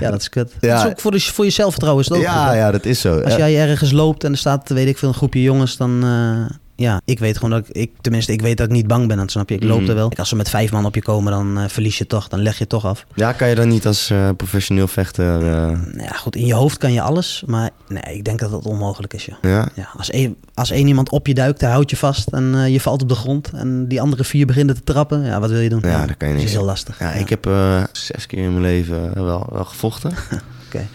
Ja, 0.00 0.10
dat 0.10 0.20
is 0.20 0.28
kut. 0.28 0.52
Ja. 0.60 0.74
Dat 0.76 0.84
is 0.84 0.90
ook 0.90 1.00
voor, 1.00 1.10
de, 1.10 1.20
voor 1.20 1.44
jezelf 1.44 1.78
trouwens. 1.78 2.10
Ook 2.10 2.16
goed, 2.16 2.26
hè? 2.26 2.56
Ja, 2.56 2.70
dat 2.70 2.84
is 2.84 3.00
zo. 3.00 3.20
Als 3.20 3.34
jij 3.34 3.58
ergens 3.68 3.92
loopt 3.92 4.24
en 4.24 4.32
er 4.32 4.38
staat, 4.38 4.68
weet 4.68 4.88
ik 4.88 4.98
veel, 4.98 5.08
een 5.08 5.14
groepje 5.14 5.42
jongens, 5.42 5.76
dan... 5.76 6.02
eh, 6.04 6.56
ja, 6.82 7.00
ik 7.04 7.18
weet 7.18 7.36
gewoon 7.36 7.50
dat 7.50 7.68
ik, 7.68 7.74
ik... 7.76 7.90
Tenminste, 8.00 8.32
ik 8.32 8.40
weet 8.42 8.56
dat 8.56 8.66
ik 8.66 8.72
niet 8.72 8.86
bang 8.86 9.08
ben, 9.08 9.16
dan 9.16 9.28
snap 9.28 9.48
je. 9.48 9.54
Ik 9.54 9.62
loop 9.64 9.80
Mhm. 9.80 9.88
er 9.88 9.94
wel. 9.94 10.12
Als 10.16 10.28
ze 10.28 10.36
met 10.36 10.48
vijf 10.48 10.72
man 10.72 10.84
op 10.84 10.94
je 10.94 11.02
komen, 11.02 11.32
dan 11.32 11.58
eh, 11.58 11.68
verlies 11.68 11.98
je 11.98 12.06
toch. 12.06 12.28
Dan 12.28 12.40
leg 12.42 12.58
je 12.58 12.66
toch 12.66 12.84
af. 12.86 13.06
Ja, 13.14 13.32
kan 13.32 13.48
je 13.48 13.54
dan 13.54 13.68
niet 13.68 13.86
als 13.86 14.10
eh, 14.10 14.28
professioneel 14.36 14.88
vechter... 14.88 15.24
Nou 15.42 15.78
Ja, 15.96 16.12
goed, 16.12 16.36
in 16.36 16.46
je 16.46 16.54
hoofd 16.54 16.78
kan 16.78 16.92
je 16.92 17.00
alles. 17.00 17.42
Maar 17.46 17.70
nee, 17.88 18.14
ik 18.16 18.24
denk 18.24 18.38
dat 18.38 18.50
dat 18.50 18.64
onmogelijk 18.66 19.14
is, 19.14 19.24
ja? 19.24 19.38
Ja, 19.74 19.88
als, 19.96 20.10
één, 20.10 20.36
als 20.54 20.70
één 20.70 20.86
iemand 20.86 21.10
op 21.10 21.26
je 21.26 21.34
duikt, 21.34 21.60
hij 21.60 21.70
houdt 21.70 21.90
je 21.90 21.96
vast 21.96 22.28
en 22.28 22.70
je 22.72 22.80
valt 22.80 23.02
op 23.02 23.08
de 23.08 23.14
grond. 23.14 23.50
En 23.54 23.88
die 23.88 24.00
andere 24.00 24.24
vier 24.24 24.46
beginnen 24.46 24.74
te 24.74 24.84
trappen. 24.84 25.24
Ja, 25.24 25.40
wat 25.40 25.50
wil 25.50 25.60
je 25.60 25.68
doen? 25.68 25.80
Ja, 25.82 26.06
dat 26.06 26.16
kan 26.16 26.28
je 26.28 26.34
Dat 26.34 26.42
niet. 26.42 26.52
is 26.52 26.56
heel 26.56 26.64
lastig. 26.66 26.98
Ja, 26.98 27.12
ik 27.12 27.28
heb 27.28 27.48
zes 27.92 28.26
keer 28.26 28.38
in 28.38 28.50
mijn 28.50 28.62
leven 28.62 29.14
wel, 29.24 29.46
wel 29.52 29.64
gevochten. 29.64 30.10
Oké. 30.66 30.86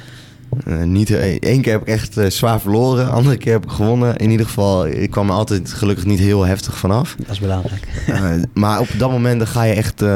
Eh, 0.66 0.84
niet, 0.84 1.10
Eén 1.40 1.62
keer 1.62 1.72
heb 1.72 1.82
ik 1.82 1.88
echt 1.88 2.18
eh, 2.18 2.30
zwaar 2.30 2.60
verloren, 2.62 3.12
andere 3.18 3.38
keer 3.38 3.54
heb 3.54 3.64
ik 3.64 3.70
gewonnen. 3.72 4.16
In 4.18 4.30
ieder 4.32 4.46
geval, 4.46 4.88
ik 4.88 5.12
kwam 5.12 5.28
er 5.30 5.36
altijd 5.36 5.74
gelukkig 5.74 6.06
niet 6.06 6.20
heel 6.20 6.44
heftig 6.46 6.78
vanaf. 6.78 7.16
Dat 7.20 7.30
is 7.32 7.40
belangrijk. 7.40 7.88
Eh, 8.08 8.32
maar 8.54 8.80
op 8.80 8.88
dat 8.98 9.10
moment 9.12 9.38
dan 9.40 9.48
ga 9.48 9.64
je 9.64 9.74
echt, 9.74 10.02
eh, 10.02 10.08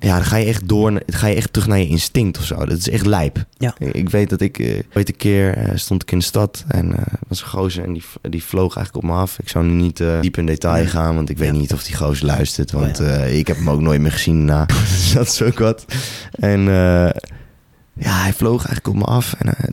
ja, 0.00 0.14
dan 0.14 0.24
ga 0.24 0.36
je 0.36 0.46
echt 0.46 0.68
door, 0.68 0.90
dan 0.90 1.00
ga 1.06 1.26
je 1.26 1.34
echt 1.34 1.52
terug 1.52 1.68
naar 1.68 1.78
je 1.78 1.88
instinct 1.88 2.38
of 2.38 2.44
zo. 2.44 2.56
Dat 2.56 2.78
is 2.78 2.88
echt 2.90 3.06
lijp. 3.06 3.44
Ja. 3.58 3.74
Ik 3.78 4.10
weet 4.10 4.30
dat 4.30 4.40
ik, 4.40 4.58
eh, 4.58 4.78
ooit 4.94 5.08
een 5.08 5.16
keer 5.16 5.56
eh, 5.56 5.70
stond 5.74 6.02
ik 6.02 6.10
in 6.12 6.18
de 6.18 6.24
stad 6.24 6.64
en 6.68 6.92
eh 6.96 7.02
was 7.28 7.40
een 7.42 7.48
gozer 7.48 7.84
en 7.84 7.92
die, 7.92 8.02
die 8.22 8.44
vloog 8.44 8.76
eigenlijk 8.76 9.06
op 9.06 9.10
me 9.12 9.16
af. 9.20 9.38
Ik 9.38 9.48
zou 9.48 9.64
nu 9.64 9.72
niet 9.72 10.00
eh, 10.00 10.20
diep 10.20 10.36
in 10.38 10.46
detail 10.46 10.86
gaan, 10.86 11.14
want 11.14 11.30
ik 11.30 11.38
weet 11.38 11.52
Ja. 11.52 11.58
niet 11.60 11.72
of 11.72 11.82
die 11.84 11.96
gozer 11.96 12.26
luistert. 12.26 12.70
Want 12.72 13.00
Oh 13.00 13.06
ja. 13.06 13.12
eh, 13.12 13.38
ik 13.38 13.46
heb 13.46 13.56
hem 13.56 13.70
ook 13.70 13.80
nooit 13.80 14.00
meer 14.00 14.12
gezien 14.12 14.46
dus 14.46 15.12
dat 15.14 15.26
is 15.26 15.42
ook 15.42 15.58
wat. 15.58 15.84
En 16.30 16.68
eh, 16.68 17.10
ja, 17.94 18.20
hij 18.22 18.32
vloog 18.32 18.66
eigenlijk 18.66 18.88
op 18.88 18.94
me 18.94 19.04
af 19.04 19.34
en... 19.38 19.46
eh, 19.48 19.64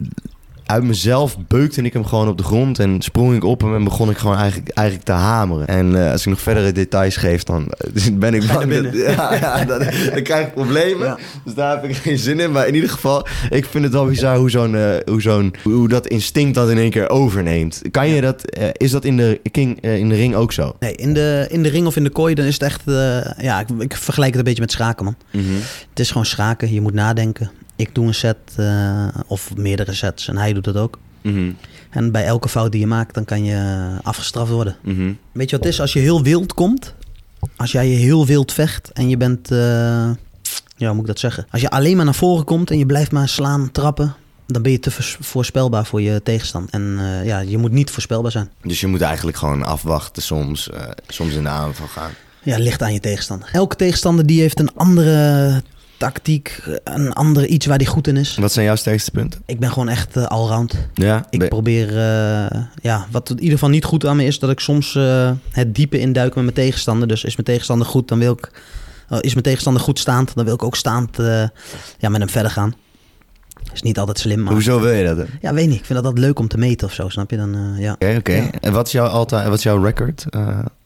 uit 0.65 0.83
mezelf 0.83 1.37
beukte 1.47 1.81
ik 1.81 1.93
hem 1.93 2.05
gewoon 2.05 2.27
op 2.27 2.37
de 2.37 2.43
grond 2.43 2.79
en 2.79 3.01
sprong 3.01 3.35
ik 3.35 3.43
op 3.43 3.61
hem 3.61 3.75
en 3.75 3.83
begon 3.83 4.09
ik 4.09 4.17
gewoon 4.17 4.35
eigenlijk, 4.37 4.69
eigenlijk 4.69 5.07
te 5.07 5.13
hameren. 5.13 5.67
En 5.67 6.05
eh, 6.05 6.11
als 6.11 6.21
ik 6.21 6.27
nog 6.27 6.41
verdere 6.41 6.71
details 6.71 7.15
geef, 7.15 7.43
dan 7.43 7.67
eh, 7.67 8.13
ben 8.23 8.33
ik 8.33 8.47
bang 8.53 8.73
dat, 8.73 8.93
ja, 9.15 9.33
ja, 9.33 9.65
dan, 9.65 9.79
dan 10.13 10.23
krijg 10.23 10.47
ik 10.47 10.53
problemen. 10.53 11.07
Ja. 11.07 11.17
Dus 11.43 11.53
daar 11.53 11.81
heb 11.81 11.89
ik 11.89 11.95
geen 11.95 12.17
zin 12.17 12.39
in. 12.39 12.51
Maar 12.51 12.67
in 12.67 12.75
ieder 12.75 12.89
geval, 12.89 13.27
ik 13.49 13.65
vind 13.65 13.83
het 13.83 13.93
wel 13.93 14.05
bizar 14.05 14.37
hoe, 14.37 14.49
zo'n, 14.49 14.75
hoe, 15.05 15.21
zo'n, 15.21 15.53
hoe 15.63 15.87
dat 15.87 16.07
instinct 16.07 16.55
dat 16.55 16.69
in 16.69 16.77
één 16.77 16.89
keer 16.89 17.09
overneemt. 17.09 17.81
Kan 17.91 18.07
je 18.09 18.21
dat, 18.21 18.59
is 18.77 18.91
dat 18.91 19.05
in 19.05 19.17
de, 19.17 19.41
king, 19.51 19.81
in 19.81 20.09
de 20.09 20.15
ring 20.15 20.35
ook 20.35 20.51
zo? 20.51 20.75
Nee, 20.79 20.95
in 20.95 21.13
de, 21.13 21.47
in 21.49 21.63
de 21.63 21.69
ring 21.69 21.87
of 21.87 21.95
in 21.95 22.03
de 22.03 22.09
kooi, 22.09 22.33
dan 22.35 22.45
is 22.45 22.53
het 22.53 22.63
echt... 22.63 22.81
ja, 23.37 23.59
ik, 23.59 23.67
ik 23.79 23.95
vergelijk 23.95 24.29
het 24.31 24.39
een 24.39 24.45
beetje 24.45 24.61
met 24.61 24.71
schaken, 24.71 25.05
man. 25.05 25.15
Het 25.89 25.99
is 25.99 26.07
gewoon 26.07 26.25
schaken. 26.25 26.73
Je 26.73 26.81
moet 26.81 26.93
nadenken. 26.93 27.51
Ik 27.79 27.95
doe 27.95 28.07
een 28.07 28.13
set 28.13 28.37
eh, 28.55 29.07
of 29.27 29.55
meerdere 29.55 29.93
sets 29.93 30.27
en 30.27 30.37
hij 30.37 30.53
doet 30.53 30.63
dat 30.63 30.75
ook. 30.75 30.99
Mhm. 31.21 31.51
En 31.89 32.11
bij 32.11 32.25
elke 32.25 32.49
fout 32.49 32.71
die 32.71 32.81
je 32.81 32.87
maakt, 32.87 33.13
dan 33.13 33.25
kan 33.25 33.43
je 33.43 33.87
afgestraft 34.03 34.51
worden. 34.51 34.75
Mhm. 34.81 35.13
Weet 35.31 35.49
je 35.49 35.55
wat 35.55 35.65
het 35.65 35.73
is? 35.73 35.81
Als 35.81 35.93
je 35.93 35.99
heel 35.99 36.23
wild 36.23 36.53
komt, 36.53 36.93
als 37.55 37.71
jij 37.71 37.87
je 37.87 37.95
heel 37.95 38.25
wild 38.25 38.53
vecht 38.53 38.91
en 38.91 39.09
je 39.09 39.17
bent, 39.17 39.51
eh, 39.51 39.57
ja, 40.77 40.85
hoe 40.87 40.93
moet 40.93 40.99
ik 40.99 41.07
dat 41.07 41.19
zeggen? 41.19 41.47
Als 41.51 41.61
je 41.61 41.69
alleen 41.69 41.95
maar 41.95 42.05
naar 42.05 42.15
voren 42.15 42.45
komt 42.45 42.71
en 42.71 42.77
je 42.77 42.85
blijft 42.85 43.11
maar 43.11 43.29
slaan, 43.29 43.71
trappen, 43.71 44.15
dan 44.47 44.61
ben 44.61 44.71
je 44.71 44.79
te 44.79 44.91
voors- 44.91 45.17
voorspelbaar 45.19 45.85
voor 45.85 46.01
je 46.01 46.23
tegenstand. 46.23 46.69
En 46.69 46.95
eh, 46.99 47.25
ja, 47.25 47.39
je 47.39 47.57
moet 47.57 47.71
niet 47.71 47.91
voorspelbaar 47.91 48.31
zijn. 48.31 48.49
Dus 48.61 48.79
je 48.79 48.87
moet 48.87 49.01
eigenlijk 49.01 49.37
gewoon 49.37 49.63
afwachten 49.63 50.21
soms, 50.21 50.69
soms 51.07 51.33
in 51.33 51.43
de 51.43 51.49
aanval 51.49 51.87
gaan. 51.87 52.11
Ja, 52.43 52.57
ligt 52.57 52.81
aan 52.81 52.93
je 52.93 52.99
tegenstander. 52.99 53.49
Elke 53.51 53.75
tegenstander 53.75 54.25
die 54.25 54.41
heeft 54.41 54.59
een 54.59 54.75
andere 54.75 55.63
tactiek, 55.99 56.61
een 56.83 57.13
andere 57.13 57.47
iets 57.47 57.65
waar 57.65 57.77
die 57.77 57.87
goed 57.87 58.07
in 58.07 58.17
is. 58.17 58.35
Wat 58.35 58.51
zijn 58.51 58.65
jouw 58.65 58.75
sterkste 58.75 59.11
punten? 59.11 59.41
Ik 59.45 59.59
ben 59.59 59.69
gewoon 59.71 59.89
echt 59.89 60.15
eh, 60.17 60.25
allround. 60.25 60.75
Ja, 60.93 61.25
Ik 61.29 61.39
ben- 61.39 61.47
probeer, 61.49 61.87
eh, 61.87 62.61
ja, 62.81 63.05
wat 63.11 63.29
in 63.29 63.35
ieder 63.37 63.53
geval 63.53 63.69
niet 63.69 63.83
goed 63.83 64.05
aan 64.05 64.15
me 64.15 64.25
is, 64.25 64.39
dat 64.39 64.49
ik 64.49 64.59
soms 64.59 64.95
eh, 64.95 65.31
het 65.51 65.75
diepe 65.75 65.99
induik 65.99 66.35
met 66.35 66.43
mijn 66.43 66.55
tegenstander. 66.55 67.07
Dus 67.07 67.23
is 67.23 67.33
mijn 67.35 67.47
tegenstander 67.47 67.87
goed, 67.87 68.07
dan 68.07 68.19
wil 68.19 68.31
ik, 68.33 68.51
is 69.21 69.31
mijn 69.31 69.43
tegenstander 69.45 69.81
goed 69.81 69.99
staand, 69.99 70.35
dan 70.35 70.45
wil 70.45 70.53
ik 70.53 70.63
ook 70.63 70.75
staand 70.75 71.17
ja, 71.97 72.09
met 72.09 72.17
hem 72.19 72.29
verder 72.29 72.51
gaan. 72.51 72.73
Is 73.73 73.81
niet 73.81 73.99
altijd 73.99 74.19
slim, 74.19 74.43
maar 74.43 74.53
Hoezo 74.53 74.79
wil 74.79 74.91
je 74.93 75.03
dat? 75.03 75.17
hè? 75.17 75.23
Oké, 75.23 75.37
ja, 75.41 75.53
weet 75.53 75.67
niet. 75.67 75.79
Ik 75.79 75.85
vind 75.85 75.99
dat 75.99 76.07
altijd 76.07 76.25
leuk 76.25 76.39
om 76.39 76.47
te 76.47 76.57
meten 76.57 76.87
of 76.87 76.93
zo, 76.93 77.09
snap 77.09 77.31
je? 77.31 77.37
Dan, 77.37 77.75
ja. 77.77 77.91
oké. 78.17 78.33
Ja. 78.33 78.49
En 78.61 78.73
wat 78.73 78.85
is 78.87 78.91
jouw, 78.91 79.07
altijd, 79.07 79.47
wat 79.47 79.57
is 79.57 79.63
jouw 79.63 79.83
record? 79.83 80.25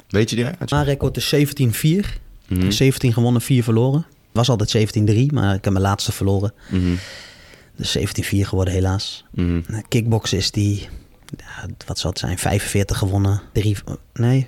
Weet 0.10 0.30
je 0.30 0.36
die? 0.36 0.46
Mijn 0.70 0.86
record 0.86 1.18
is 1.18 1.36
17-4. 1.36 2.20
Mhm. 2.48 2.72
17 2.72 3.14
gewonnen, 3.14 3.42
4 3.42 3.64
verloren. 3.64 4.06
Was 4.34 4.50
altijd 4.50 4.98
17-3, 5.30 5.34
maar 5.34 5.56
ik 5.56 5.64
heb 5.64 5.74
mijn 5.74 5.86
laatste 5.86 6.12
verloren. 6.12 6.54
Mhm. 6.70 6.96
Dus 7.76 7.98
17-4 7.98 8.02
geworden 8.48 8.74
helaas. 8.74 9.26
Kickboksen 9.88 10.38
is 10.38 10.52
die, 10.52 10.88
ja, 11.38 11.68
wat 11.86 12.00
zal 12.00 12.10
het 12.10 12.20
zijn, 12.20 12.38
45 12.38 12.98
gewonnen, 12.98 13.42
3, 13.54 13.78
nee, 14.14 14.48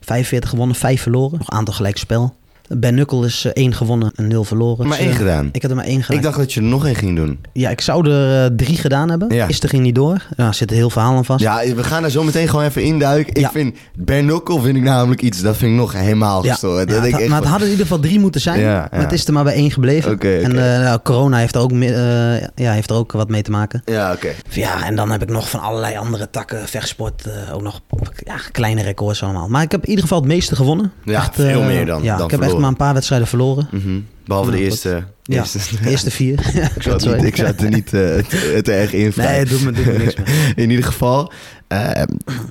45 0.00 0.50
gewonnen, 0.50 0.76
5 0.76 1.02
verloren. 1.02 1.38
Nog 1.38 1.50
aantal 1.50 1.74
gelijk 1.74 1.98
spel. 1.98 2.36
Bij 2.68 2.90
Knuckle 2.90 3.26
is 3.26 3.44
1 3.52 3.74
gewonnen 3.74 4.12
en 4.14 4.26
0 4.28 4.44
verloren. 4.44 4.86
Maar 4.86 4.96
Dus, 4.96 5.06
één 5.06 5.14
eh, 5.14 5.20
gedaan. 5.20 5.48
Ik 5.52 5.62
heb 5.62 5.70
er 5.70 5.76
maar 5.76 5.84
één 5.86 6.02
gedaan. 6.02 6.16
Ik 6.16 6.22
dacht 6.24 6.36
dat 6.38 6.52
je 6.52 6.60
er 6.60 6.66
nog 6.66 6.86
één 6.86 6.94
ging 6.94 7.16
doen. 7.16 7.38
Ja, 7.52 7.70
ik 7.70 7.80
zou 7.80 8.10
er 8.10 8.44
eh, 8.44 8.50
drie 8.56 8.76
gedaan 8.76 9.08
hebben. 9.10 9.34
Ja. 9.34 9.46
Is 9.48 9.62
er 9.62 9.68
ging 9.68 9.82
niet 9.82 9.94
door. 9.94 10.22
Ja, 10.36 10.46
er 10.46 10.54
zit 10.54 10.70
een 10.70 10.76
heel 10.76 10.90
verhaal 10.90 11.16
aan 11.16 11.24
vast. 11.24 11.40
Ja, 11.40 11.62
we 11.74 11.84
gaan 11.84 12.02
daar 12.02 12.10
zo 12.10 12.22
meteen 12.22 12.48
gewoon 12.48 12.64
even 12.64 12.82
induiken. 12.82 13.34
Ik 13.34 13.40
Ja. 13.40 13.50
vind 13.50 13.76
Bernokkel 13.94 14.60
vind 14.60 14.76
ik 14.76 14.82
namelijk 14.82 15.22
iets, 15.22 15.40
dat 15.42 15.56
vind 15.56 15.70
ik 15.72 15.76
nog 15.78 15.92
helemaal 15.92 16.44
Ja, 16.44 16.50
gestoord. 16.52 16.88
Dat 16.88 17.04
ik 17.04 17.10
had- 17.12 17.20
echt 17.20 17.30
maar 17.30 17.38
het 17.40 17.48
hadden 17.48 17.66
in 17.66 17.72
ieder 17.72 17.86
geval 17.86 18.02
drie 18.02 18.20
moeten 18.20 18.40
zijn. 18.40 18.60
Ja, 18.60 18.88
Maar 18.90 19.00
het 19.00 19.12
is 19.12 19.26
er 19.26 19.32
maar 19.32 19.44
bij 19.44 19.54
één 19.54 19.70
gebleven. 19.70 20.12
Oké, 20.12 20.36
En 20.36 20.50
eh, 20.74 20.80
nou, 20.84 20.98
corona 21.02 21.36
heeft 21.38 21.54
er, 21.54 21.60
ook, 21.60 21.72
eh, 21.72 22.40
ja, 22.40 22.72
heeft 22.72 22.90
er 22.90 22.96
ook 22.96 23.12
wat 23.12 23.28
mee 23.28 23.42
te 23.42 23.50
maken. 23.50 23.82
Ja, 23.84 24.12
oké. 24.12 24.28
Ja, 24.50 24.84
en 24.86 24.96
dan 24.96 25.10
heb 25.10 25.22
ik 25.22 25.28
nog 25.30 25.50
van 25.50 25.60
allerlei 25.60 25.96
andere 25.96 26.30
takken, 26.30 26.68
vechtsport, 26.68 27.26
eh, 27.26 27.54
ook 27.54 27.62
nog 27.62 27.80
ja, 28.24 28.36
kleine 28.52 28.82
records 28.82 29.22
allemaal. 29.22 29.48
Maar 29.48 29.62
ik 29.62 29.70
heb 29.70 29.82
in 29.82 29.88
ieder 29.88 30.02
geval 30.04 30.18
het 30.18 30.28
meeste 30.28 30.56
gewonnen. 30.56 30.92
Ja, 31.04 31.28
veel 31.32 31.60
eh, 31.60 31.66
meer 31.66 31.86
dan- 31.86 32.02
Ja, 32.02 32.16
dan 32.16 32.24
ik 32.24 32.30
heb 32.30 32.40
echt 32.56 32.62
maar 32.62 32.70
een 32.70 32.76
paar 32.76 32.94
wedstrijden 32.94 33.28
verloren. 33.28 33.68
Mhm. 33.70 33.98
Behalve 34.24 34.50
de 34.50 34.56
Nou, 34.56 34.68
eerste. 34.68 35.04
Ja, 35.22 35.36
eerste. 35.36 35.58
de 35.82 35.90
eerste 35.90 36.10
vier. 36.10 36.32
ik, 36.76 36.82
zat 36.82 37.04
niet, 37.04 37.24
ik 37.24 37.36
zat 37.36 37.60
er 37.60 37.70
niet 37.70 37.92
eh, 37.92 38.00
te, 38.18 38.60
te 38.62 38.72
erg 38.72 38.92
in. 38.92 39.12
Nee, 39.16 39.26
het 39.26 39.48
doet 39.48 39.64
me, 39.64 39.70
me 39.70 39.98
niks 39.98 40.14
meer. 40.16 40.52
In 40.64 40.70
ieder 40.70 40.84
geval, 40.84 41.32
eh, 41.68 42.02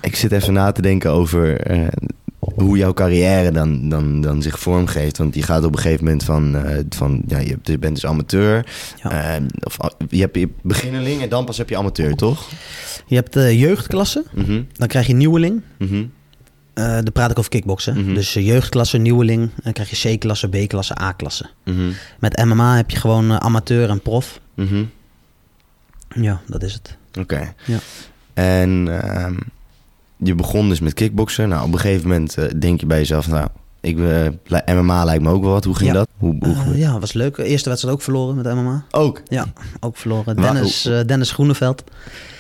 ik 0.01 0.15
zit 0.15 0.31
even 0.31 0.53
na 0.53 0.71
te 0.71 0.81
denken 0.81 1.11
over 1.11 1.59
eh, 1.61 1.87
hoe 2.39 2.77
jouw 2.77 2.93
carrière 2.93 3.51
dan, 3.51 3.89
dan, 3.89 4.21
dan 4.21 4.41
zich 4.41 4.59
vormgeeft. 4.59 5.17
Want 5.17 5.35
je 5.35 5.41
gaat 5.41 5.63
op 5.63 5.73
een 5.75 5.79
gegeven 5.81 6.03
moment 6.03 6.23
van, 6.23 6.55
eh, 6.55 6.79
van 6.89 7.21
ja, 7.27 7.37
je, 7.39 7.77
bent 7.79 7.93
dus 7.95 8.05
amateur. 8.05 8.65
Ja. 9.03 9.35
Eh, 9.35 9.41
of, 9.63 9.77
je 10.09 10.19
hebt 10.19 10.35
je 10.35 10.49
beginneling 10.61 11.21
en 11.21 11.29
dan 11.29 11.45
pas 11.45 11.57
heb 11.57 11.69
je 11.69 11.77
amateur, 11.77 12.15
toch? 12.15 12.49
Je 13.07 13.15
hebt 13.15 13.33
de 13.33 13.57
jeugdklasse, 13.57 14.23
Mhm, 14.33 14.61
dan 14.73 14.87
krijg 14.87 15.07
je 15.07 15.13
nieuweling. 15.13 15.61
mhm, 15.79 16.03
Eh 16.75 16.93
dan 16.93 17.11
praat 17.13 17.31
ik 17.31 17.37
over 17.39 17.49
kickboksen. 17.51 17.97
Mhm. 18.03 18.13
Dus 18.13 18.35
eh, 18.35 18.45
jeugdklasse, 18.45 18.97
nieuweling. 18.97 19.49
Dan 19.63 19.73
krijg 19.73 19.89
je 20.01 20.15
C-klasse, 20.15 20.47
B-klasse, 20.47 21.01
A-klasse. 21.01 21.45
mhm, 21.63 21.91
Met 22.19 22.45
MMA 22.45 22.75
heb 22.75 22.89
je 22.89 22.97
gewoon 22.97 23.31
eh, 23.31 23.37
amateur 23.37 23.89
en 23.89 24.01
prof. 24.01 24.39
mhm. 24.53 24.83
Ja, 26.15 26.41
dat 26.47 26.63
is 26.63 26.73
het. 26.73 26.97
Oké. 27.19 27.53
Ja. 27.65 27.77
En 28.33 28.87
ehm, 29.01 29.35
je 30.17 30.35
begon 30.35 30.69
dus 30.69 30.79
met 30.79 30.93
kickboksen. 30.93 31.49
Nou, 31.49 31.65
op 31.67 31.73
een 31.73 31.79
gegeven 31.79 32.07
moment 32.09 32.61
denk 32.61 32.79
je 32.79 32.85
bij 32.85 32.97
jezelf, 32.97 33.27
nou, 33.27 33.47
ik, 33.81 33.97
MMA 34.65 35.03
lijkt 35.03 35.23
me 35.23 35.29
ook 35.29 35.43
wel 35.43 35.51
wat. 35.51 35.63
Hoe 35.63 35.75
ging 35.75 35.89
Ja. 35.89 35.95
dat? 35.95 36.07
Hoe, 36.17 36.35
hoe, 36.65 36.77
ja, 36.77 36.99
was 36.99 37.13
leuk. 37.13 37.37
Eerste 37.37 37.69
wedstrijd 37.69 37.95
ook 37.95 38.01
verloren 38.01 38.35
met 38.35 38.45
MMA. 38.55 38.85
Ook. 38.91 39.21
Ja, 39.27 39.45
ook 39.79 39.97
verloren. 39.97 40.35
Dennis, 40.35 40.89
Dennis 41.05 41.31
Groeneveld. 41.31 41.83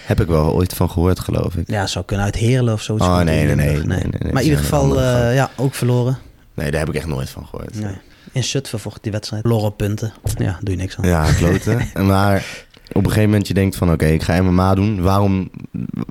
Heb 0.05 0.21
ik 0.21 0.27
wel 0.27 0.53
ooit 0.53 0.73
van 0.73 0.89
gehoord, 0.89 1.19
geloof 1.19 1.55
ik. 1.55 1.69
Ja, 1.69 1.87
zou 1.87 2.05
kunnen 2.05 2.25
uit 2.25 2.35
Heerlen 2.35 2.73
of 2.73 2.81
zoiets. 2.81 3.05
Oh, 3.05 3.15
nee, 3.21 3.45
nee, 3.45 3.55
nee, 3.55 3.55
nee, 3.55 3.83
nee, 3.85 3.99
nee. 4.19 4.31
Maar 4.33 4.41
in 4.41 4.47
ieder 4.47 4.63
geval, 4.63 5.01
eh, 5.01 5.35
ja, 5.35 5.49
ook 5.55 5.73
verloren. 5.73 6.17
Nee, 6.53 6.71
daar 6.71 6.79
heb 6.79 6.89
ik 6.89 6.95
echt 6.95 7.05
nooit 7.07 7.29
van 7.29 7.45
gehoord. 7.45 7.79
Nee. 7.79 7.97
In 8.31 8.43
Zutphen 8.43 8.79
vocht 8.79 9.03
die 9.03 9.11
wedstrijd. 9.11 9.41
Verloren 9.41 9.75
punten. 9.75 10.13
Ja, 10.37 10.57
doe 10.61 10.75
je 10.75 10.81
niks 10.81 10.97
aan. 10.97 11.07
Ja, 11.07 11.31
kloten. 11.33 11.89
maar 12.07 12.45
op 12.87 12.95
een 13.03 13.09
gegeven 13.09 13.29
moment 13.29 13.47
je 13.47 13.53
denkt 13.53 13.75
van, 13.75 13.91
oké, 13.91 14.05
ik 14.05 14.23
ga 14.23 14.41
MMA 14.41 14.75
doen. 14.75 15.01
Waarom, 15.01 15.49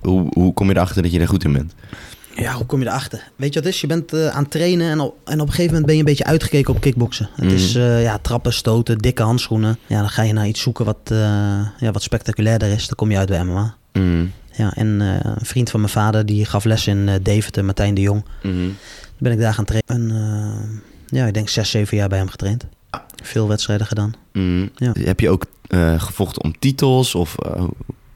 hoe, 0.03 0.27
hoe 0.35 0.55
kom 0.55 0.69
je 0.69 0.75
erachter 0.77 1.03
dat 1.03 1.13
je 1.13 1.21
er 1.21 1.29
goed 1.29 1.45
in 1.45 1.53
bent? 1.53 1.75
Ja, 2.37 2.53
hoe 2.53 2.67
kom 2.67 2.81
je 2.81 2.87
erachter? 2.87 3.19
Weet 3.37 3.49
je 3.49 3.55
wat 3.55 3.65
het 3.65 3.75
is? 3.75 3.81
Je 3.81 3.87
bent 3.87 4.13
eh, 4.13 4.29
aan 4.29 4.43
het 4.43 4.51
trainen 4.51 4.91
en 4.91 5.01
op, 5.01 5.15
en 5.25 5.41
op 5.41 5.47
een 5.47 5.53
gegeven 5.53 5.65
moment 5.67 5.85
ben 5.87 5.95
je 5.95 6.01
een 6.01 6.07
beetje 6.07 6.25
uitgekeken 6.25 6.75
op 6.75 6.81
kickboksen. 6.81 7.29
Het 7.35 7.45
Mhm. 7.45 7.55
is 7.55 7.75
eh, 7.75 8.03
ja, 8.03 8.19
trappen, 8.19 8.53
stoten, 8.53 8.99
dikke 8.99 9.23
handschoenen. 9.23 9.79
Ja, 9.87 9.99
dan 10.01 10.09
ga 10.09 10.23
je 10.23 10.33
naar 10.33 10.47
iets 10.47 10.61
zoeken 10.61 10.85
wat, 10.85 10.97
eh, 11.05 11.19
ja, 11.79 11.91
wat 11.93 12.03
spectaculairder 12.03 12.69
is. 12.69 12.87
Dan 12.87 12.97
kom 12.97 13.11
je 13.11 13.19
uit 13.19 13.29
bij 13.29 13.45
MMA. 13.45 13.75
Mm, 13.99 14.33
Ja, 14.53 14.73
en 14.75 15.01
eh, 15.01 15.31
een 15.35 15.47
vriend 15.47 15.71
van 15.71 15.81
mijn 15.81 15.93
vader 15.93 16.27
die 16.27 16.45
gaf 16.45 16.65
les 16.65 16.87
in 16.87 17.09
eh 17.09 17.15
Deventer, 17.23 17.65
Martijn 17.65 17.95
de 17.95 18.01
Jong. 18.01 18.25
Toen 18.43 18.77
ben 19.19 19.33
ik 19.33 19.39
daar 19.39 19.55
gaan 19.55 19.65
trainen. 19.65 20.11
En 20.11 20.17
eh, 21.11 21.19
Ja, 21.19 21.27
ik 21.27 21.35
denk 21.35 21.49
zes, 21.49 21.71
zeven 21.71 21.97
jaar 21.97 22.09
bij 22.09 22.19
hem 22.19 22.29
getraind. 22.29 22.67
Veel 23.23 23.49
wedstrijden 23.49 23.87
gedaan. 23.87 24.13
Mhm. 24.33 24.67
Ja. 24.77 24.93
Heb 24.99 25.21
je 25.21 25.31
ook 25.31 25.47
gevochten 25.97 26.43
om 26.45 26.59
titels? 26.59 27.15
Of, 27.15 27.35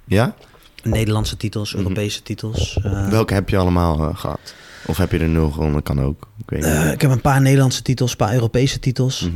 ja? 0.04 0.34
Nederlandse 0.82 1.36
titels. 1.36 1.74
Europese 1.76 2.22
titels. 2.22 2.78
Welke 3.10 3.34
heb 3.34 3.48
je 3.48 3.56
allemaal 3.56 4.08
eh, 4.08 4.16
gehad? 4.16 4.54
Of 4.86 4.96
heb 4.96 5.12
je 5.12 5.18
er 5.18 5.28
nul 5.28 5.50
gewonnen? 5.50 5.82
Kan 5.82 6.00
ook. 6.00 6.28
Ik 6.38 6.50
weet 6.50 6.64
niet. 6.84 6.92
ik 6.92 7.00
heb 7.00 7.10
een 7.10 7.20
paar 7.20 7.40
Nederlandse 7.40 7.82
titels, 7.82 8.10
een 8.10 8.16
paar 8.16 8.32
Europese 8.34 8.78
titels. 8.78 9.28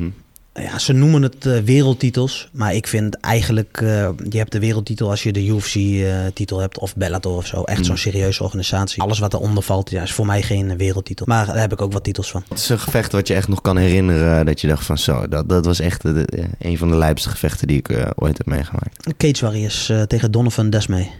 Ja, 0.55 0.79
ze 0.79 0.93
noemen 0.93 1.23
het 1.23 1.47
eh, 1.47 1.59
wereldtitels. 1.59 2.49
Maar 2.53 2.75
ik 2.75 2.87
vind 2.87 3.15
eigenlijk, 3.21 3.81
eh, 3.81 4.09
je 4.29 4.39
hebt 4.39 4.53
de 4.53 4.59
wereldtitel 4.59 5.11
als 5.11 5.23
je 5.23 5.33
de 5.33 5.47
UFC-titel 5.47 6.59
hebt 6.59 6.79
of 6.79 6.97
Bellator 6.97 7.37
of 7.37 7.47
zo. 7.47 7.63
Echt 7.63 7.79
Mhm. 7.79 7.87
zo'n 7.87 7.97
serieuze 7.97 8.43
organisatie. 8.43 9.03
Alles 9.03 9.19
wat 9.19 9.35
eronder 9.35 9.63
valt, 9.63 9.91
ja, 9.91 10.03
is 10.03 10.13
voor 10.13 10.27
mij 10.27 10.43
geen 10.43 10.71
eh, 10.71 10.77
wereldtitel. 10.77 11.27
Maar 11.29 11.47
daar 11.47 11.59
heb 11.59 11.73
ik 11.73 11.81
ook 11.83 11.93
wat 11.93 12.05
titels 12.05 12.31
van. 12.31 12.43
Wat 12.49 12.59
is 12.59 12.69
een 12.69 12.79
gevecht 12.79 13.13
wat 13.13 13.29
je 13.29 13.35
echt 13.35 13.49
nog 13.49 13.61
kan 13.61 13.77
herinneren? 13.77 14.47
Dat 14.47 14.61
je 14.61 14.67
dacht 14.67 14.85
van 14.85 14.99
zo, 14.99 15.29
dat, 15.29 15.49
dat 15.49 15.65
was 15.67 15.81
echt 15.81 16.05
eh, 16.05 16.15
de- 16.15 16.25
de- 16.27 16.45
een 16.59 16.79
van 16.79 16.89
de 16.91 16.97
lijpste 16.97 17.29
gevechten 17.29 17.67
die 17.67 17.79
ik 17.79 17.89
eh, 17.89 18.11
ooit 18.15 18.39
heb 18.39 18.47
meegemaakt. 18.47 19.15
Cage 19.17 19.45
Warriors 19.45 19.89
eh, 19.89 20.03
tegen 20.03 20.31
Donovan 20.31 20.71
Desmee. 20.71 21.11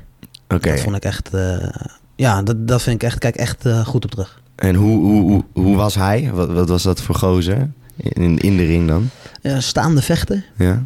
Oké. 0.49 0.71
Dat 0.71 0.81
vond 0.81 0.97
ik 0.97 1.05
echt, 1.05 1.35
eh, 1.35 1.69
ja, 2.17 2.43
dat, 2.43 2.69
dat 2.69 2.83
vind 2.83 2.97
ik 2.97 3.03
echt, 3.09 3.19
kijk 3.19 3.37
echt 3.37 3.67
eh, 3.67 3.87
goed 3.87 4.05
op 4.05 4.11
terug. 4.11 4.41
En 4.57 4.75
hoe, 4.75 4.99
hoe, 4.99 5.21
hoe, 5.31 5.45
hoe 5.53 5.77
was 5.77 5.95
hij? 5.95 6.31
Wat, 6.33 6.49
wat 6.53 6.69
was 6.69 6.83
dat 6.83 7.01
voor 7.03 7.15
gozer? 7.15 7.71
In, 7.97 8.39
in 8.39 8.57
de 8.57 8.65
ring 8.65 8.89
dan? 8.89 9.11
Ja, 9.43 9.61
staande 9.61 10.03
vechter, 10.03 10.45
Ja? 10.59 10.85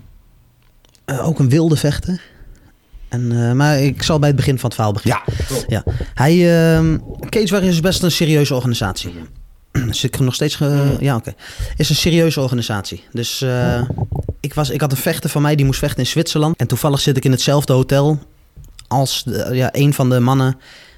eh, 1.05 1.27
ook 1.27 1.39
een 1.39 1.49
wilde 1.49 1.77
vechter. 1.77 2.21
En, 3.09 3.33
eh, 3.49 3.53
maar 3.53 3.81
ik 3.81 4.03
zal 4.03 4.19
bij 4.19 4.29
het 4.29 4.37
begin 4.37 4.55
van 4.59 4.65
het 4.65 4.75
verhaal 4.75 4.93
beginnen. 4.93 5.21
Ja. 5.69 5.85
Hij, 6.15 6.33
ehm 6.77 6.99
Cage 7.29 7.49
Warriors 7.51 7.75
is 7.75 7.81
best 7.81 8.03
een 8.03 8.11
serieuze 8.11 8.55
organisatie. 8.55 9.15
Zit 9.91 10.15
ik 10.15 10.19
nog 10.21 10.35
steeds... 10.35 10.55
ge- 10.55 10.97
Ja, 11.01 11.17
oké. 11.17 11.35
Is 11.77 11.89
een 11.89 11.95
serieuze 11.97 12.41
organisatie. 12.41 13.05
Dus 13.13 13.43
eh, 13.43 13.83
ik, 14.41 14.55
was, 14.55 14.71
ik 14.71 14.81
had 14.81 14.91
een 14.93 14.97
vechter 14.99 15.31
van 15.31 15.43
mij 15.43 15.57
die 15.57 15.67
moest 15.67 15.79
vechten 15.79 15.99
in 15.99 16.07
Zwitserland. 16.07 16.57
En 16.57 16.67
toevallig 16.67 17.01
zit 17.01 17.17
ik 17.17 17.25
in 17.25 17.31
hetzelfde 17.31 17.73
hotel 17.73 18.19
als 18.89 19.23
de- 19.25 19.49
ja, 19.53 19.69
een 19.73 19.95
van 19.95 20.11
de 20.11 20.21
mannen 20.21 20.57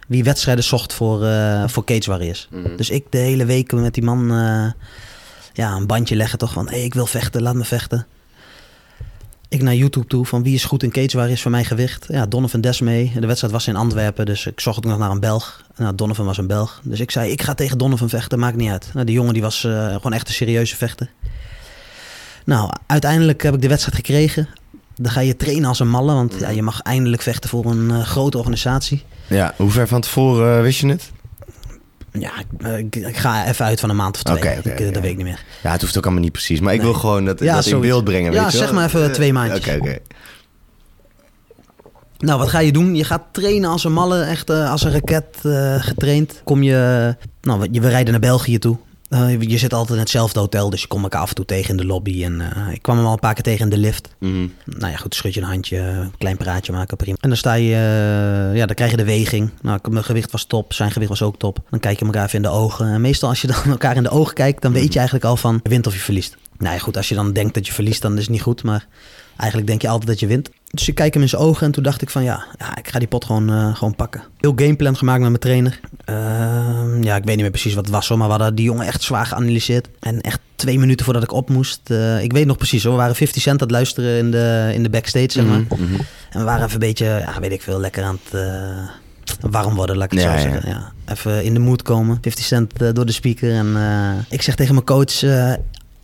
wie 0.08 0.24
wedstrijden 0.24 0.64
zocht 0.64 0.92
voor, 0.92 1.18
voor 1.66 1.84
Cage 1.84 2.10
Warriors. 2.10 2.48
Mhm. 2.50 2.76
Dus 2.76 2.90
ik 2.90 3.04
de 3.10 3.18
hele 3.18 3.44
week 3.44 3.72
met 3.72 3.94
die 3.94 4.02
man 4.04 4.26
ja, 5.58 5.72
een 5.72 5.86
bandje 5.86 6.16
leggen 6.16 6.38
toch 6.38 6.52
van... 6.52 6.68
Hey, 6.68 6.84
ik 6.84 6.94
wil 6.94 7.06
vechten, 7.06 7.42
laat 7.42 7.54
me 7.54 7.64
vechten. 7.64 8.06
Ik 9.48 9.62
naar 9.62 9.74
YouTube 9.74 10.06
toe 10.06 10.26
van 10.26 10.42
wie 10.42 10.54
is 10.54 10.64
goed 10.64 10.82
in 10.82 10.90
cage 10.90 11.16
waar 11.16 11.30
is 11.30 11.42
voor 11.42 11.50
mijn 11.50 11.64
gewicht. 11.64 12.06
Ja, 12.08 12.26
Donovan 12.26 12.60
Desmee. 12.60 13.12
De 13.20 13.26
wedstrijd 13.26 13.52
was 13.52 13.66
in 13.66 13.76
Antwerpen, 13.76 14.26
dus 14.26 14.46
ik 14.46 14.60
zocht 14.60 14.76
ook 14.76 14.84
nog 14.84 14.98
naar 14.98 15.10
een 15.10 15.20
Belg. 15.20 15.62
Nou, 15.76 15.94
Donovan 15.94 16.26
was 16.26 16.38
een 16.38 16.46
Belg. 16.46 16.80
Dus 16.84 17.00
ik 17.00 17.10
zei, 17.10 17.30
ik 17.30 17.42
ga 17.42 17.54
tegen 17.54 17.78
Donovan 17.78 18.08
vechten, 18.08 18.38
maakt 18.38 18.56
niet 18.56 18.70
uit. 18.70 18.90
Nou, 18.92 19.06
die 19.06 19.14
jongen 19.14 19.32
die 19.32 19.42
was 19.42 19.64
eh, 19.64 19.94
gewoon 19.94 20.12
echt 20.12 20.28
een 20.28 20.34
serieuze 20.34 20.76
vechter. 20.76 21.10
Nou, 22.44 22.70
uiteindelijk 22.86 23.42
heb 23.42 23.54
ik 23.54 23.62
de 23.62 23.68
wedstrijd 23.68 23.96
gekregen. 23.96 24.48
Dan 24.96 25.12
ga 25.12 25.20
je 25.20 25.36
trainen 25.36 25.68
als 25.68 25.80
een 25.80 25.90
malle, 25.90 26.12
want 26.12 26.34
ja, 26.38 26.48
je 26.48 26.62
mag 26.62 26.80
eindelijk 26.80 27.22
vechten 27.22 27.50
voor 27.50 27.64
een 27.64 27.90
eh, 27.90 28.02
grote 28.02 28.38
organisatie. 28.38 29.04
Ja, 29.26 29.54
hoe 29.56 29.70
ver 29.70 29.88
van 29.88 30.00
tevoren 30.00 30.56
eh, 30.56 30.62
wist 30.62 30.80
je 30.80 30.88
het? 30.88 31.12
Ja, 32.20 32.32
ik, 32.76 33.16
ga 33.16 33.46
even 33.46 33.64
uit 33.64 33.80
van 33.80 33.90
een 33.90 33.96
maand 33.96 34.16
of 34.16 34.22
twee. 34.22 34.36
Ik, 34.38 34.44
eh, 34.44 34.54
dat 34.64 34.78
ja. 34.94 35.00
weet 35.00 35.10
ik 35.10 35.16
niet 35.16 35.26
meer. 35.26 35.44
Ja, 35.62 35.70
het 35.72 35.80
hoeft 35.80 35.96
ook 35.98 36.04
allemaal 36.04 36.22
niet 36.22 36.32
precies. 36.32 36.60
Maar 36.60 36.72
ik 36.74 36.80
Nee. 36.82 36.90
wil 36.90 36.98
gewoon 37.00 37.24
dat, 37.24 37.40
Ja, 37.40 37.54
dat 37.54 37.66
in 37.66 37.80
beeld 37.80 38.04
brengen. 38.04 38.32
Ja, 38.32 38.42
weet 38.42 38.52
je 38.52 38.58
zeg 38.58 38.66
wel? 38.66 38.74
maar 38.74 38.86
even 38.86 39.04
Eh, 39.04 39.10
twee 39.10 39.32
maandjes. 39.32 39.66
Oké, 39.66 39.76
oké. 39.80 39.98
Nou, 42.18 42.38
wat 42.38 42.48
ga 42.48 42.58
je 42.58 42.72
doen? 42.72 42.94
Je 42.94 43.04
gaat 43.04 43.22
trainen 43.32 43.70
als 43.70 43.84
een 43.84 43.92
malle, 43.92 44.22
echt 44.22 44.50
eh, 44.50 44.70
als 44.70 44.82
een 44.82 44.92
raket 44.92 45.24
getraind. 45.78 46.40
Kom 46.44 46.62
je, 46.62 47.16
nou, 47.40 47.68
we 47.72 47.88
rijden 47.88 48.10
naar 48.10 48.20
België 48.20 48.58
toe. 48.58 48.76
Eh, 49.08 49.40
je- 49.40 49.58
zit 49.58 49.72
altijd 49.72 49.92
in 49.94 49.98
hetzelfde 49.98 50.40
hotel, 50.40 50.70
dus 50.70 50.80
je 50.80 50.86
komt 50.86 51.02
elkaar 51.02 51.20
af 51.20 51.28
en 51.28 51.34
toe 51.34 51.44
tegen 51.44 51.70
in 51.70 51.76
de 51.76 51.84
lobby. 51.84 52.24
En 52.24 52.40
eh, 52.40 52.72
ik 52.72 52.82
kwam 52.82 52.96
hem 52.96 53.06
al 53.06 53.12
een 53.12 53.18
paar 53.18 53.34
keer 53.34 53.42
tegen 53.42 53.64
in 53.64 53.70
de 53.70 53.78
lift. 53.78 54.08
Mhm. 54.18 54.46
Nou 54.64 54.90
ja, 54.92 54.96
goed, 54.96 55.14
schud 55.14 55.34
je 55.34 55.40
een 55.40 55.46
handje, 55.46 55.78
een 55.78 56.12
klein 56.18 56.36
praatje 56.36 56.72
maken, 56.72 56.96
prima. 56.96 57.16
En 57.20 57.28
dan 57.28 57.38
sta 57.38 57.54
je, 57.54 57.72
eh, 57.74 58.56
ja, 58.56 58.66
dan 58.66 58.74
krijg 58.74 58.90
je 58.90 58.96
de 58.96 59.04
weging. 59.04 59.50
Nou, 59.62 59.78
mijn 59.90 60.04
gewicht 60.04 60.30
was 60.30 60.44
top, 60.44 60.72
zijn 60.72 60.90
gewicht 60.90 61.10
was 61.10 61.22
ook 61.22 61.38
top. 61.38 61.58
Dan 61.70 61.80
kijk 61.80 61.98
je 61.98 62.04
elkaar 62.04 62.24
even 62.24 62.36
in 62.36 62.42
de 62.42 62.48
ogen. 62.48 62.86
En 62.86 63.00
meestal 63.00 63.28
als 63.28 63.40
je 63.40 63.46
dan 63.46 63.62
elkaar 63.76 63.96
in 63.96 64.02
de 64.02 64.10
ogen 64.10 64.34
kijkt, 64.34 64.62
dan 64.62 64.72
weet 64.72 64.92
je 64.92 64.96
eigenlijk 64.98 65.28
al 65.28 65.36
van 65.36 65.60
je 65.62 65.68
wint 65.68 65.86
of 65.86 65.92
je 65.94 66.00
verliest. 66.00 66.36
Nou 66.58 66.74
ja, 66.74 66.80
goed, 66.80 66.96
als 66.96 67.08
je 67.08 67.14
dan 67.14 67.32
denkt 67.32 67.54
dat 67.54 67.66
je 67.66 67.72
verliest, 67.72 68.02
dan 68.02 68.14
is 68.14 68.20
het 68.22 68.30
niet 68.30 68.42
goed. 68.42 68.62
Maar 68.62 68.86
eigenlijk 69.36 69.68
denk 69.70 69.82
je 69.82 69.88
altijd 69.88 70.08
dat 70.08 70.20
je 70.20 70.26
wint. 70.26 70.50
Dus 70.70 70.88
ik 70.88 70.94
kijk 70.94 71.12
hem 71.12 71.22
in 71.22 71.28
zijn 71.28 71.42
ogen 71.42 71.66
en 71.66 71.72
toen 71.72 71.82
dacht 71.82 72.02
ik 72.02 72.10
van 72.10 72.22
ja, 72.22 72.44
ja 72.58 72.76
ik 72.76 72.88
ga 72.88 72.98
die 72.98 73.08
pot 73.08 73.24
gewoon, 73.24 73.50
eh, 73.50 73.74
gewoon 73.76 73.94
pakken. 73.94 74.22
Heel 74.36 74.52
gameplan 74.56 74.96
gemaakt 74.96 75.20
met 75.20 75.28
mijn 75.28 75.40
trainer. 75.40 75.80
Ehm, 76.04 77.02
ja, 77.02 77.16
ik 77.16 77.24
weet 77.24 77.34
niet 77.34 77.40
meer 77.40 77.50
precies 77.50 77.74
wat 77.74 77.84
het 77.84 77.94
was 77.94 78.08
hoor, 78.08 78.18
maar 78.18 78.26
we 78.26 78.32
hadden 78.32 78.54
die 78.54 78.64
jongen 78.64 78.86
echt 78.86 79.02
zwaar 79.02 79.26
geanalyseerd. 79.26 79.88
En 80.00 80.20
echt 80.20 80.40
twee 80.56 80.78
minuten 80.78 81.04
voordat 81.04 81.22
ik 81.22 81.32
op 81.32 81.48
moest, 81.48 81.80
eh, 81.90 82.22
ik 82.22 82.32
weet 82.32 82.46
nog 82.46 82.56
precies 82.56 82.82
hoor, 82.82 82.92
we 82.92 82.98
waren 82.98 83.14
50 83.14 83.42
Cent 83.42 83.60
aan 83.60 83.66
het 83.66 83.76
luisteren 83.76 84.18
in 84.18 84.30
de, 84.30 84.70
in 84.74 84.82
de 84.82 84.90
backstage 84.90 85.30
zeg 85.30 85.44
maar. 85.44 85.60
Mhm, 85.60 85.82
mhm. 85.82 86.00
En 86.30 86.38
we 86.38 86.44
waren 86.44 86.60
even 86.62 86.72
een 86.72 86.78
beetje, 86.78 87.04
ja, 87.04 87.40
weet 87.40 87.52
ik 87.52 87.62
veel, 87.62 87.80
lekker 87.80 88.04
aan 88.04 88.18
het 88.24 88.40
eh, 88.40 89.50
warm 89.50 89.74
worden, 89.74 89.96
laat 89.96 90.12
ik 90.12 90.18
het 90.18 90.28
Ja, 90.28 90.38
zo 90.38 90.50
zeggen. 90.50 90.68
Ja. 90.70 90.92
Even 91.06 91.44
in 91.44 91.54
de 91.54 91.60
mood 91.60 91.82
komen. 91.82 92.18
50 92.20 92.44
cent 92.44 92.78
door 92.94 93.06
de 93.06 93.12
speaker. 93.12 93.52
En 93.52 93.76
ik 94.28 94.42
zeg 94.42 94.54
tegen 94.54 94.74
mijn 94.74 94.86
coach, 94.86 95.22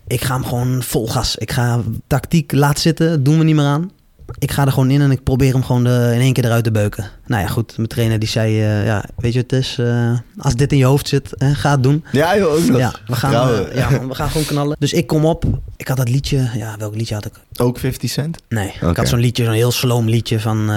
ik 0.06 0.24
ga 0.24 0.34
hem 0.34 0.44
gewoon 0.44 0.82
vol 0.82 1.08
gas. 1.08 1.36
Ik 1.36 1.52
ga 1.52 1.80
tactiek 2.06 2.52
laat 2.52 2.78
zitten, 2.78 3.22
doen 3.22 3.38
we 3.38 3.44
niet 3.44 3.54
meer 3.54 3.64
aan. 3.64 3.90
Ik 4.38 4.50
ga 4.50 4.66
er 4.66 4.72
gewoon 4.72 4.90
in 4.90 5.00
en 5.00 5.10
ik 5.10 5.22
probeer 5.22 5.52
hem 5.52 5.64
gewoon 5.64 5.84
de, 5.84 6.10
in 6.14 6.20
één 6.20 6.32
keer 6.32 6.44
eruit 6.44 6.64
te 6.64 6.70
beuken. 6.70 7.10
Nou 7.26 7.42
ja, 7.42 7.48
goed. 7.48 7.76
Mijn 7.76 7.88
trainer 7.88 8.18
die 8.18 8.28
zei, 8.28 8.60
eh, 8.60 8.84
ja, 8.84 9.04
weet 9.16 9.32
je 9.32 9.40
wat 9.40 9.50
het 9.50 9.60
is? 9.60 9.78
Eh, 9.78 10.18
als 10.38 10.54
dit 10.54 10.72
in 10.72 10.78
je 10.78 10.84
hoofd 10.84 11.08
zit, 11.08 11.30
ga 11.38 11.70
het 11.70 11.82
doen. 11.82 12.04
Ja, 12.12 12.36
joh, 12.38 12.52
ook 12.52 12.68
nog. 12.68 12.78
Ja, 12.78 12.92
we 13.06 13.14
gaan, 13.14 13.48
eh, 13.48 13.76
ja, 13.76 14.06
we 14.06 14.14
gaan 14.14 14.30
gewoon 14.30 14.46
knallen. 14.46 14.76
Dus 14.78 14.92
ik 14.92 15.06
kom 15.06 15.24
op. 15.24 15.44
Ik 15.76 15.88
had 15.88 15.96
dat 15.96 16.08
liedje, 16.08 16.50
ja, 16.54 16.74
welk 16.78 16.94
liedje 16.94 17.14
had 17.14 17.26
ik? 17.26 17.32
Ook 17.56 17.78
50 17.78 18.10
cent? 18.10 18.38
Nee, 18.48 18.72
ik 18.90 18.96
had 18.96 19.08
zo'n 19.08 19.18
liedje, 19.18 19.44
zo'n 19.44 19.54
heel 19.54 19.72
sloom 19.72 20.08
liedje 20.08 20.40
van 20.40 20.70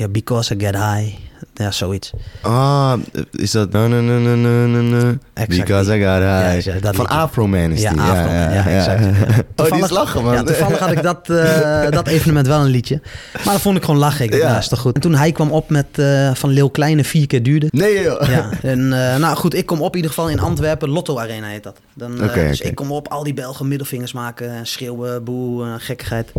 ja, 0.00 0.08
Because 0.08 0.54
I 0.54 0.58
Get 0.58 0.74
High. 0.76 1.14
Ja, 1.54 1.70
zoiets. 1.70 2.10
Ah, 2.40 2.92
is 3.30 3.50
dat... 3.50 3.72
No, 3.72 3.88
no, 3.88 4.00
no, 4.00 4.18
no, 4.18 4.34
no, 4.34 4.66
no, 4.66 4.80
no. 4.80 5.14
Exact 5.34 5.48
Because 5.66 5.96
I 5.96 6.02
got 6.04 6.18
high. 6.18 6.64
Ja, 6.64 6.72
ja, 6.74 6.80
Van 6.80 6.90
liedje. 6.90 7.06
Afro 7.08 7.46
Man 7.46 7.70
is 7.70 7.82
Ja, 7.82 7.90
die. 7.92 8.00
Afro 8.00 8.22
Man, 8.32 8.52
ja, 8.52 8.66
exact. 8.66 9.00
Ja. 9.00 9.44
Oh, 9.64 9.70
die 9.70 9.82
is 9.82 9.90
lachen, 9.90 10.24
man. 10.24 10.34
Ja, 10.34 10.42
toevallig 10.42 10.78
had 10.78 10.90
ik 10.92 11.02
dat, 11.02 11.30
eh, 11.30 11.90
dat 11.98 12.06
evenement 12.08 12.46
wel 12.46 12.60
een 12.60 12.66
liedje. 12.70 13.00
Maar 13.44 13.52
dat 13.52 13.60
vond 13.60 13.76
ik 13.76 13.84
gewoon 13.84 14.00
lachen. 14.00 14.24
Ik 14.24 14.30
dacht, 14.30 14.42
Ja. 14.42 14.50
ja, 14.50 14.58
is 14.58 14.68
toch 14.68 14.78
goed. 14.80 14.94
En 14.94 15.00
toen 15.00 15.14
hij 15.14 15.32
kwam 15.32 15.50
op 15.50 15.70
met 15.70 15.86
eh, 15.92 16.30
Van 16.34 16.50
Leeuw 16.50 16.68
Kleine 16.68 17.04
vier 17.04 17.26
keer 17.26 17.42
duurde. 17.42 17.68
Nee, 17.70 18.02
joh. 18.02 18.28
Ja, 18.28 18.50
en 18.62 19.12
eh, 19.12 19.16
nou 19.20 19.36
goed, 19.36 19.54
ik 19.54 19.66
kom 19.66 19.80
op 19.80 19.90
in 19.90 19.96
ieder 19.96 20.10
geval 20.10 20.30
in 20.30 20.40
Antwerpen, 20.40 20.88
Lotto 20.88 21.18
Arena 21.18 21.46
heet 21.46 21.62
dat. 21.62 21.76
Dan, 21.94 22.24
Oké, 22.24 22.48
dus 22.48 22.60
ik 22.60 22.74
kom 22.74 22.92
op, 22.92 23.08
al 23.08 23.22
die 23.24 23.34
Belgen 23.34 23.68
middelvingers 23.68 24.12
maken, 24.12 24.66
schreeuwen, 24.66 25.24
boe, 25.24 25.74
gekkigheid. 25.78 26.32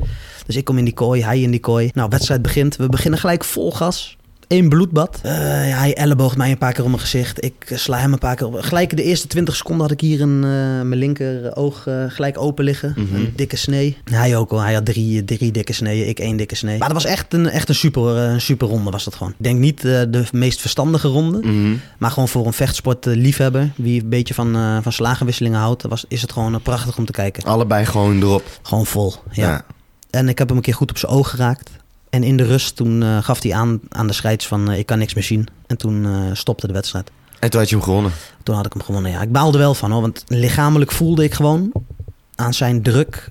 Dus 0.45 0.55
ik 0.55 0.65
kom 0.65 0.77
in 0.77 0.83
die 0.83 0.93
kooi, 0.93 1.23
hij 1.23 1.39
in 1.41 1.51
die 1.51 1.59
kooi. 1.59 1.89
Nou, 1.93 2.09
wedstrijd 2.09 2.41
begint, 2.41 2.75
we 2.75 2.89
beginnen 2.89 3.19
gelijk 3.19 3.43
vol 3.51 3.71
gas. 3.71 4.15
Eén 4.47 4.69
bloedbad. 4.69 5.19
Eh, 5.23 5.31
ja, 5.69 5.77
hij 5.77 5.95
elleboogt 5.95 6.37
mij 6.37 6.51
een 6.51 6.57
paar 6.57 6.73
keer 6.73 6.83
op 6.83 6.89
mijn 6.89 7.01
gezicht. 7.01 7.43
Ik 7.43 7.53
eh, 7.67 7.77
sla 7.77 7.97
hem 7.97 8.13
een 8.13 8.19
paar 8.19 8.35
keer 8.35 8.47
op. 8.47 8.61
Gelijk 8.61 8.95
de 8.97 9.03
eerste 9.03 9.27
20 9.27 9.55
seconden 9.55 9.81
had 9.81 9.91
ik 9.91 10.01
hier 10.01 10.21
een, 10.21 10.43
eh, 10.43 10.87
mijn 10.87 10.95
linker 10.95 11.55
oog 11.55 11.87
eh, 11.87 12.03
gelijk 12.07 12.37
open 12.37 12.63
liggen. 12.63 12.93
Mhm. 12.97 13.15
Een 13.15 13.33
dikke 13.35 13.55
snee. 13.55 13.97
Hij 14.03 14.37
ook 14.37 14.51
al. 14.51 14.59
Hij 14.59 14.73
had 14.73 14.85
drie, 14.85 15.23
drie 15.25 15.51
dikke 15.51 15.73
sneeën. 15.73 16.07
Ik 16.07 16.19
één 16.19 16.37
dikke 16.37 16.55
snee. 16.55 16.77
Maar 16.77 16.87
dat 16.87 17.03
was 17.03 17.11
echt 17.11 17.33
een, 17.33 17.49
echt 17.49 17.69
een, 17.69 17.75
super, 17.75 18.17
eh, 18.17 18.31
een 18.31 18.41
super 18.41 18.67
ronde 18.67 18.91
was 18.91 19.03
dat 19.03 19.15
gewoon. 19.15 19.31
Ik 19.31 19.43
denk 19.43 19.59
niet 19.59 19.85
eh, 19.85 20.01
de 20.09 20.23
meest 20.31 20.59
verstandige 20.61 21.07
ronde. 21.07 21.39
Mhm. 21.39 21.75
Maar 21.97 22.11
gewoon 22.11 22.29
voor 22.29 22.45
een 22.45 22.53
vechtsport 22.53 23.07
eh, 23.07 23.15
liefhebber, 23.15 23.71
wie 23.75 24.01
een 24.01 24.09
beetje 24.09 24.33
van, 24.33 24.55
eh, 24.55 24.77
van 24.81 24.91
slagenwisselingen 24.91 25.59
houdt, 25.59 25.83
was, 25.83 26.05
is 26.07 26.21
het 26.21 26.31
gewoon 26.31 26.61
prachtig 26.61 26.97
om 26.97 27.05
te 27.05 27.11
kijken. 27.11 27.43
Allebei 27.43 27.85
gewoon 27.85 28.21
erop. 28.21 28.59
Gewoon 28.61 28.85
vol. 28.85 29.13
Ja. 29.31 29.47
Ja. 29.49 29.65
En 30.09 30.29
ik 30.29 30.37
heb 30.37 30.47
hem 30.47 30.57
een 30.57 30.63
keer 30.63 30.73
goed 30.73 30.89
op 30.89 30.97
zijn 30.97 31.11
oog 31.11 31.29
geraakt. 31.29 31.69
En 32.11 32.23
in 32.23 32.37
de 32.37 32.43
rust 32.43 32.75
toen 32.75 33.03
eh, 33.03 33.17
gaf 33.23 33.41
hij 33.43 33.53
aan 33.53 33.79
aan 33.89 34.07
de 34.07 34.13
scheids 34.13 34.47
van 34.47 34.71
eh, 34.71 34.77
ik 34.77 34.85
kan 34.85 34.97
niks 34.97 35.13
meer 35.13 35.23
zien. 35.23 35.47
En 35.67 35.77
toen 35.77 36.05
eh, 36.05 36.11
stopte 36.33 36.67
de 36.67 36.73
wedstrijd. 36.73 37.11
En 37.39 37.49
toen 37.49 37.59
had 37.59 37.69
je 37.69 37.75
hem 37.75 37.83
gewonnen. 37.83 38.11
Toen 38.43 38.55
had 38.55 38.65
ik 38.65 38.73
hem 38.73 38.81
gewonnen. 38.81 39.11
Ja, 39.11 39.21
ik 39.21 39.31
baalde 39.31 39.57
wel 39.57 39.73
van 39.73 39.91
hoor, 39.91 40.01
want 40.01 40.23
lichamelijk 40.27 40.91
voelde 40.91 41.23
ik 41.23 41.33
gewoon 41.33 41.71
aan 42.35 42.53
zijn 42.53 42.81
druk 42.81 43.29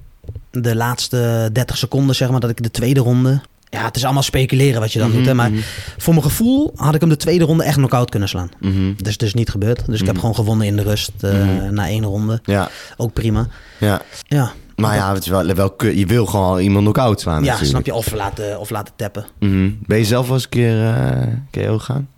de 0.50 0.76
laatste 0.76 1.50
30 1.52 1.76
seconden 1.76 2.14
zeg 2.16 2.30
maar 2.30 2.40
dat 2.40 2.50
ik 2.50 2.62
de 2.62 2.70
tweede 2.70 3.00
ronde. 3.00 3.40
Ja, 3.68 3.84
het 3.84 3.96
is 3.96 4.04
allemaal 4.04 4.22
speculeren 4.22 4.80
wat 4.80 4.92
je 4.92 4.98
dan 4.98 5.08
Mhm, 5.08 5.16
doet. 5.16 5.26
Hè? 5.26 5.34
Maar 5.34 5.50
mhm. 5.50 5.60
voor 5.98 6.14
mijn 6.14 6.24
gevoel 6.26 6.72
had 6.76 6.94
ik 6.94 7.00
hem 7.00 7.08
de 7.10 7.16
tweede 7.16 7.44
ronde 7.44 7.64
echt 7.64 7.76
knock-out 7.76 8.10
kunnen 8.10 8.28
slaan. 8.28 8.50
Dat 8.96 9.06
is 9.06 9.16
dus 9.16 9.34
niet 9.34 9.50
gebeurd. 9.50 9.86
Dus 9.86 10.00
ik 10.00 10.06
heb 10.06 10.10
Mhm. 10.14 10.20
gewoon 10.20 10.34
gewonnen 10.34 10.66
in 10.66 10.76
de 10.76 10.82
rust 10.82 11.12
Mhm. 11.20 11.74
na 11.74 11.86
één 11.86 12.04
ronde. 12.04 12.40
Ja, 12.44 12.70
Ook 12.96 13.12
prima. 13.12 13.46
ja. 13.78 14.02
Ja, 14.26 14.52
Maar 14.80 14.94
ja, 14.96 15.14
het 15.14 15.22
is 15.22 15.28
wel, 15.28 15.46
je 15.90 16.06
wil 16.06 16.26
gewoon 16.26 16.58
iemand 16.60 16.82
knock-out 16.84 17.20
slaan 17.20 17.34
ja 17.34 17.40
natuurlijk. 17.40 17.70
snap 17.70 17.86
je? 17.86 17.94
Of 17.94 18.12
laten, 18.12 18.58
of 18.60 18.70
laten 18.70 18.92
tappen. 18.96 19.24
Mhm. 19.38 19.70
Ben 19.86 19.98
je 19.98 20.04
zelf 20.04 20.24
wel 20.26 20.34
eens 20.34 20.44
een 20.44 20.50
keer 20.50 20.86
eh 20.86 21.66
KO 21.66 21.78
gegaan? 21.78 22.08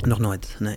Nog 0.00 0.18
nooit. 0.18 0.56
Nee, 0.58 0.76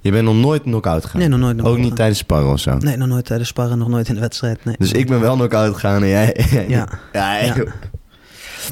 Je 0.00 0.10
bent 0.10 0.24
nog 0.24 0.34
nooit 0.34 0.62
knock-out 0.62 1.04
gegaan? 1.04 1.20
nee 1.20 1.28
nog 1.28 1.38
nooit. 1.38 1.56
Nog 1.56 1.66
Ook 1.66 1.78
niet 1.78 1.96
tijdens 1.96 2.18
sparren 2.18 2.52
of 2.52 2.60
zo? 2.60 2.76
Nee, 2.78 2.96
nog 2.96 3.08
nooit 3.08 3.24
tijdens 3.24 3.48
sparren. 3.48 3.78
Nog 3.78 3.88
nooit 3.88 4.08
in 4.08 4.14
de 4.14 4.20
wedstrijd. 4.20 4.64
Nee. 4.64 4.74
Dus 4.78 4.92
ik 4.92 5.06
ben 5.06 5.20
wel 5.20 5.34
knock-out 5.34 5.74
gegaan 5.74 6.02
en 6.02 6.08
jij... 6.08 6.36
Ja. 6.68 6.88
ja. 7.12 7.54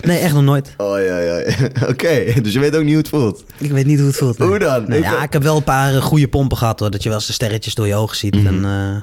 Nee, 0.03 0.19
echt 0.19 0.35
nog 0.35 0.43
nooit. 0.43 0.75
Oh 0.77 0.99
ja, 1.05 1.19
ja. 1.19 1.43
Oké, 1.89 2.41
dus 2.43 2.53
je 2.53 2.59
weet 2.59 2.75
ook 2.77 2.81
niet 2.83 2.89
hoe 2.93 2.99
het 2.99 3.09
voelt. 3.09 3.45
Ik 3.59 3.71
weet 3.71 3.87
niet 3.87 3.99
hoe 3.99 4.07
het 4.09 4.17
voelt. 4.17 4.39
nee. 4.39 4.49
Hoe 4.49 4.59
dan? 4.59 4.85
Nee, 4.89 4.99
Ik- 4.99 5.05
ja, 5.05 5.23
ik 5.23 5.33
heb 5.33 5.43
wel 5.43 5.57
een 5.57 5.65
paar 5.65 5.95
eh, 5.95 6.03
goede 6.03 6.29
pompen 6.29 6.57
gehad 6.57 6.81
hoor. 6.81 6.91
Dat 6.91 7.03
je 7.03 7.09
wel 7.09 7.19
eens 7.19 7.27
de 7.27 7.33
sterretjes 7.33 7.75
door 7.75 7.87
je 7.87 7.95
ogen 7.95 8.17
ziet. 8.17 8.35
Mhm. 8.35 8.47
En, 8.47 8.65
eh, 8.65 9.03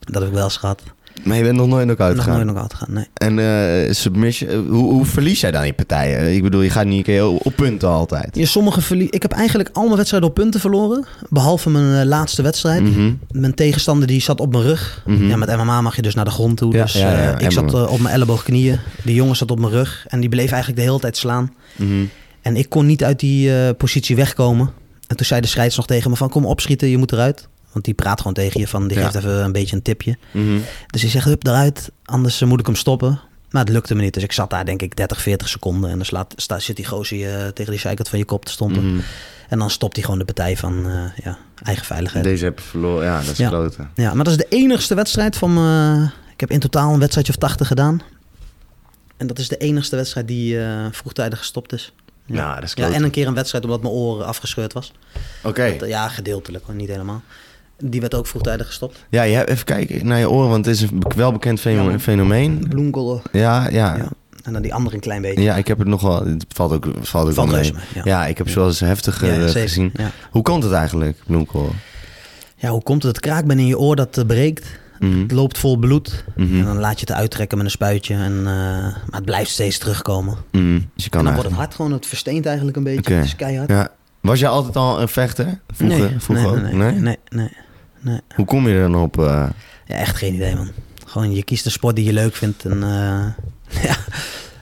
Dat 0.00 0.14
heb 0.14 0.30
ik 0.30 0.34
wel 0.34 0.44
eens 0.44 0.56
gehad. 0.56 0.82
Maar 1.24 1.36
je 1.36 1.42
bent 1.42 1.56
nog 1.56 1.66
nooit 1.66 1.84
knock-out 1.84 2.14
Nog 2.14 2.24
gegaan. 2.24 2.44
nooit 2.46 2.56
nog 2.58 2.66
gegaan, 2.70 2.92
nee. 2.92 3.06
En 3.14 3.38
eh, 3.38 3.92
submission, 3.92 4.50
eh, 4.50 4.56
hoe, 4.58 4.92
hoe 4.92 5.04
verlies 5.04 5.40
jij 5.40 5.50
dan 5.50 5.66
je 5.66 5.72
partijen? 5.72 6.34
Ik 6.34 6.42
bedoel, 6.42 6.60
je 6.60 6.70
gaat 6.70 6.86
niet 6.86 7.04
keer 7.04 7.26
op 7.26 7.52
punten 7.56 7.88
altijd. 7.88 8.36
Ja, 8.36 8.44
sommige 8.46 8.80
verlie- 8.80 9.10
ik 9.10 9.22
heb 9.22 9.32
eigenlijk 9.32 9.70
al 9.72 9.82
mijn 9.84 9.96
wedstrijden 9.96 10.28
op 10.28 10.34
punten 10.34 10.60
verloren. 10.60 11.04
Behalve 11.28 11.70
mijn 11.70 12.00
eh, 12.00 12.06
laatste 12.06 12.42
wedstrijd. 12.42 12.82
Mhm. 12.82 13.12
Mijn 13.30 13.54
tegenstander 13.54 14.08
die 14.08 14.20
zat 14.20 14.40
op 14.40 14.52
mijn 14.52 14.64
rug. 14.64 15.02
Mhm. 15.06 15.26
Ja, 15.28 15.36
met 15.36 15.56
MMA 15.56 15.80
mag 15.80 15.96
je 15.96 16.02
dus 16.02 16.14
naar 16.14 16.24
de 16.24 16.30
grond 16.30 16.56
toe. 16.56 16.72
Ja, 16.72 16.82
dus 16.82 16.92
ja, 16.92 17.38
ik 17.38 17.50
zat 17.52 17.88
op 17.88 18.00
mijn 18.00 18.14
elleboog 18.14 18.42
knieën. 18.42 18.78
Die 19.04 19.14
jongen 19.14 19.36
zat 19.36 19.50
op 19.50 19.58
mijn 19.58 19.72
rug. 19.72 20.04
En 20.08 20.20
die 20.20 20.28
bleef 20.28 20.50
eigenlijk 20.50 20.80
de 20.82 20.86
hele 20.88 21.00
tijd 21.00 21.16
slaan. 21.16 21.52
Mhm. 21.76 21.90
En 22.42 22.56
ik 22.56 22.68
kon 22.68 22.86
niet 22.86 23.04
uit 23.04 23.20
die 23.20 23.74
positie 23.74 24.16
wegkomen. 24.16 24.70
En 25.06 25.16
toen 25.16 25.26
zei 25.26 25.40
de 25.40 25.46
scheids 25.46 25.76
nog 25.76 25.86
tegen 25.86 26.10
me 26.10 26.16
van... 26.16 26.28
kom 26.28 26.44
opschieten, 26.46 26.88
je 26.88 26.98
moet 26.98 27.12
eruit. 27.12 27.48
Want 27.72 27.84
die 27.84 27.94
praat 27.94 28.18
gewoon 28.18 28.32
tegen 28.32 28.60
je 28.60 28.68
van... 28.68 28.88
die 28.88 28.98
Ja. 28.98 29.04
geeft 29.04 29.14
even 29.14 29.44
een 29.44 29.52
beetje 29.52 29.76
een 29.76 29.82
tipje. 29.82 30.18
Mhm. 30.30 30.58
Dus 30.86 31.00
hij 31.02 31.10
zegt, 31.10 31.24
hup, 31.24 31.46
eruit. 31.46 31.90
Anders 32.04 32.40
eh, 32.40 32.48
moet 32.48 32.60
ik 32.60 32.66
hem 32.66 32.74
stoppen. 32.74 33.20
Maar 33.50 33.64
het 33.64 33.72
lukte 33.72 33.94
me 33.94 34.02
niet. 34.02 34.14
Dus 34.14 34.22
ik 34.22 34.32
zat 34.32 34.50
daar 34.50 34.64
denk 34.64 34.82
ik 34.82 34.96
30, 34.96 35.22
40 35.22 35.48
seconden. 35.48 35.90
En 35.90 35.96
dan 35.96 36.06
slaat, 36.06 36.32
sta, 36.36 36.58
zit 36.58 36.76
die 36.76 36.86
gozer 36.86 37.16
je 37.18 37.50
tegen 37.54 37.72
die 37.72 37.80
zijkant 37.80 38.08
van 38.08 38.18
je 38.18 38.24
kop 38.24 38.44
te 38.44 38.52
stompen. 38.52 38.92
Mhm. 38.92 39.00
En 39.48 39.58
dan 39.58 39.70
stopt 39.70 39.94
hij 39.94 40.04
gewoon 40.04 40.18
de 40.18 40.24
partij 40.24 40.56
van 40.56 40.86
eh, 40.86 41.24
ja, 41.24 41.38
eigen 41.62 41.84
veiligheid. 41.84 42.24
Deze 42.24 42.44
heb 42.44 42.58
je 42.58 42.64
verloren, 42.64 43.04
ja, 43.04 43.16
dat 43.20 43.30
is 43.30 43.38
Ja. 43.38 43.90
Ja, 43.94 44.14
maar 44.14 44.24
dat 44.24 44.32
is 44.32 44.38
de 44.38 44.46
enigste 44.48 44.94
wedstrijd 44.94 45.36
van 45.36 45.54
me. 45.54 46.02
Ik 46.32 46.40
heb 46.40 46.50
in 46.50 46.60
totaal 46.60 46.92
een 46.92 46.98
wedstrijdje 46.98 47.32
of 47.32 47.38
80 47.38 47.66
gedaan. 47.66 48.00
En 49.16 49.26
dat 49.26 49.38
is 49.38 49.48
de 49.48 49.56
enigste 49.56 49.96
wedstrijd 49.96 50.28
die 50.28 50.60
eh, 50.64 50.86
vroegtijdig 50.90 51.38
gestopt 51.38 51.72
is. 51.72 51.92
Ja, 52.26 52.54
dat 52.54 52.62
is 52.64 52.72
Ja, 52.74 52.92
en 52.92 53.04
een 53.04 53.10
keer 53.10 53.26
een 53.26 53.34
wedstrijd 53.34 53.64
omdat 53.64 53.82
mijn 53.82 53.94
oor 53.94 54.22
afgescheurd 54.22 54.72
was. 54.72 54.92
Oké. 55.42 55.64
Ja, 55.86 56.08
gedeeltelijk, 56.08 56.64
hoor, 56.64 56.74
niet 56.74 56.88
helemaal. 56.88 57.22
Die 57.84 58.00
werd 58.00 58.14
ook 58.14 58.26
vroegtijdig 58.26 58.66
gestopt. 58.66 59.04
Ja, 59.08 59.22
je 59.22 59.34
hebt, 59.36 59.48
even 59.50 59.64
kijken 59.64 60.06
naar 60.06 60.18
je 60.18 60.30
oren, 60.30 60.48
want 60.48 60.66
het 60.66 60.74
is 60.74 60.80
een 60.82 60.98
be- 60.98 61.14
welbekend 61.16 61.60
feno- 61.60 61.90
Ja. 61.90 61.98
fenomeen. 61.98 62.66
Bloemkool. 62.68 63.22
Ja, 63.32 63.68
ja, 63.70 63.96
Ja. 63.96 64.08
En 64.44 64.52
dan 64.54 64.62
die 64.62 64.74
andere 64.74 64.94
een 64.94 65.00
klein 65.02 65.22
beetje. 65.22 65.42
Ja, 65.42 65.56
ik 65.56 65.66
heb 65.68 65.78
het 65.78 65.88
nog 65.88 66.00
wel. 66.02 66.26
Het 66.26 66.44
valt 66.48 66.72
ook, 66.72 66.84
valt 67.00 67.28
ook 67.28 67.34
Valt 67.34 67.50
wel 67.50 67.60
mee. 67.60 67.72
Ja. 67.94 68.00
ja. 68.04 68.26
ik 68.26 68.38
heb 68.38 68.48
zoals 68.48 68.80
heftig 68.80 69.20
Ja, 69.26 69.28
eh, 69.32 69.48
gezien. 69.50 69.90
Ja. 69.94 70.10
Hoe 70.30 70.42
komt 70.42 70.62
het 70.62 70.72
eigenlijk, 70.72 71.18
bloemkool? 71.26 71.70
ja, 72.56 72.68
hoe 72.70 72.82
komt 72.82 73.02
het? 73.02 73.16
Het 73.16 73.24
kraakbeen 73.24 73.58
in 73.58 73.66
je 73.66 73.78
oor 73.78 73.96
dat 73.96 74.18
eh, 74.18 74.24
breekt. 74.26 74.66
Mhm. 74.98 75.20
Het 75.20 75.32
loopt 75.32 75.58
vol 75.58 75.76
bloed. 75.76 76.24
Mhm. 76.36 76.58
En 76.58 76.64
dan 76.64 76.78
laat 76.78 77.00
je 77.00 77.06
het 77.06 77.14
uittrekken 77.16 77.56
met 77.56 77.66
een 77.66 77.72
spuitje. 77.72 78.14
En, 78.14 78.36
eh, 78.38 78.44
maar 78.44 78.94
het 79.10 79.24
blijft 79.24 79.50
steeds 79.50 79.78
terugkomen. 79.78 80.36
Mhm. 80.52 80.80
Dus 80.94 81.04
je 81.04 81.10
kan 81.10 81.20
en 81.20 81.24
dan 81.26 81.34
wordt 81.34 81.48
het 81.50 81.58
hard 81.58 81.74
gewoon, 81.74 81.92
het 81.92 82.06
versteent 82.06 82.46
eigenlijk 82.46 82.76
een 82.76 82.82
beetje. 82.84 83.00
Oké. 83.00 83.12
Het 83.14 83.24
is 83.24 83.36
keihard. 83.36 83.68
Ja. 83.70 83.88
Was 84.20 84.40
jij 84.40 84.48
altijd 84.48 84.76
al 84.76 85.00
een 85.00 85.08
vechter? 85.08 85.58
Vroeger, 85.74 85.98
nee, 85.98 86.14
vroeger 86.18 86.46
nee, 86.62 86.72
ook? 86.72 86.78
nee, 86.78 86.90
nee, 86.92 87.00
nee, 87.00 87.16
nee, 87.28 87.50
nee. 88.08 88.20
Hoe 88.34 88.44
kom 88.44 88.68
je 88.68 88.74
er 88.74 88.80
dan 88.80 88.94
op? 89.02 89.18
eh? 89.18 89.46
Ja, 89.86 89.94
echt 89.94 90.16
geen 90.16 90.34
idee, 90.34 90.54
man. 90.54 90.68
Gewoon, 91.06 91.34
je 91.34 91.42
kiest 91.42 91.64
een 91.64 91.70
sport 91.70 91.96
die 91.96 92.04
je 92.04 92.12
leuk 92.12 92.34
vindt. 92.36 92.64
En 92.64 92.82
eh, 92.82 93.82
ja. 93.84 93.96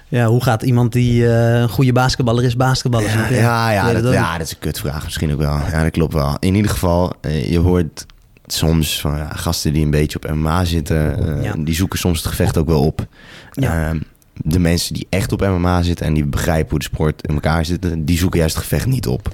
ja, 0.09 0.27
hoe 0.27 0.43
gaat 0.43 0.63
iemand 0.63 0.93
die 0.93 1.29
eh, 1.29 1.61
een 1.61 1.69
goede 1.69 1.93
basketballer 1.93 2.45
is, 2.45 2.57
basketballen? 2.57 3.11
Ja, 3.11 3.29
ja, 3.31 3.71
ja, 3.71 4.01
dat, 4.01 4.13
ja, 4.13 4.33
dat 4.39 4.47
is 4.47 4.53
een 4.53 4.59
kutvraag 4.59 5.05
misschien 5.05 5.33
ook 5.33 5.39
wel. 5.39 5.59
Ja, 5.71 5.83
dat 5.83 5.91
klopt 5.93 6.13
wel. 6.13 6.37
In 6.39 6.55
ieder 6.55 6.71
geval, 6.71 7.13
je 7.49 7.59
hoort 7.59 8.07
soms 8.47 9.01
van 9.01 9.17
ja, 9.17 9.29
gasten 9.35 9.73
die 9.73 9.85
een 9.85 9.91
beetje 9.91 10.19
op 10.23 10.31
MMA 10.35 10.65
zitten, 10.65 11.43
Ja. 11.43 11.55
die 11.59 11.75
zoeken 11.75 11.99
soms 11.99 12.19
het 12.19 12.27
gevecht 12.29 12.59
ook 12.59 12.67
wel 12.69 12.83
op. 12.85 13.07
Ja. 13.53 13.89
Ehm, 13.89 14.01
de 14.33 14.59
mensen 14.59 14.95
die 14.95 15.07
echt 15.11 15.33
op 15.33 15.41
MMA 15.41 15.83
zitten 15.83 16.07
en 16.07 16.15
die 16.15 16.25
begrijpen 16.25 16.71
hoe 16.71 16.79
de 16.79 16.85
sport 16.85 17.27
in 17.27 17.35
elkaar 17.35 17.65
zit, 17.65 17.87
die 17.99 18.19
zoeken 18.19 18.39
juist 18.39 18.55
het 18.55 18.65
gevecht 18.65 18.87
niet 18.87 19.07
op. 19.07 19.29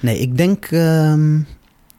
Nee, 0.00 0.18
ik 0.20 0.36
denk 0.36 0.64
ehm, 0.64 1.38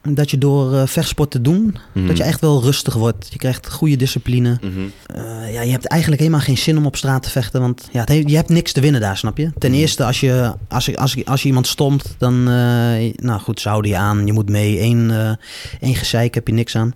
dat 0.02 0.30
je 0.30 0.38
door 0.38 0.74
eh, 0.74 0.86
vechtsport 0.86 1.30
te 1.30 1.40
doen, 1.40 1.76
Mhm. 1.94 2.06
dat 2.06 2.16
je 2.16 2.22
echt 2.22 2.40
wel 2.40 2.62
rustig 2.62 2.94
wordt. 2.94 3.26
Je 3.30 3.38
krijgt 3.38 3.70
goede 3.70 3.96
discipline. 3.96 4.58
Mhm. 4.60 4.70
Eh, 5.06 5.52
ja, 5.52 5.60
je 5.62 5.70
hebt 5.70 5.86
eigenlijk 5.86 6.20
helemaal 6.22 6.40
geen 6.44 6.58
zin 6.58 6.76
om 6.78 6.86
op 6.86 6.96
straat 6.96 7.22
te 7.22 7.30
vechten, 7.30 7.60
want 7.60 7.88
ja, 7.92 8.02
heeft- 8.06 8.30
je 8.30 8.36
hebt 8.36 8.48
niks 8.48 8.72
te 8.72 8.80
winnen 8.80 9.00
daar, 9.00 9.16
snap 9.16 9.36
je? 9.36 9.50
Ten 9.58 9.70
Mhm. 9.70 9.80
eerste, 9.80 10.04
als 10.04 10.20
je, 10.20 10.54
als, 10.68 10.96
als, 10.96 11.12
je, 11.12 11.24
als 11.24 11.42
je 11.42 11.48
iemand 11.48 11.66
stomt, 11.66 12.14
dan, 12.18 12.34
eh, 12.48 13.14
nou 13.16 13.40
goed, 13.40 13.60
ze 13.60 13.68
houden 13.68 13.90
je 13.90 13.96
aan, 13.96 14.26
je 14.26 14.32
moet 14.32 14.48
mee. 14.48 14.80
Eén, 14.80 15.36
één 15.80 15.94
gezeik 15.94 16.34
heb 16.34 16.46
je 16.46 16.54
niks 16.54 16.76
aan. 16.76 16.92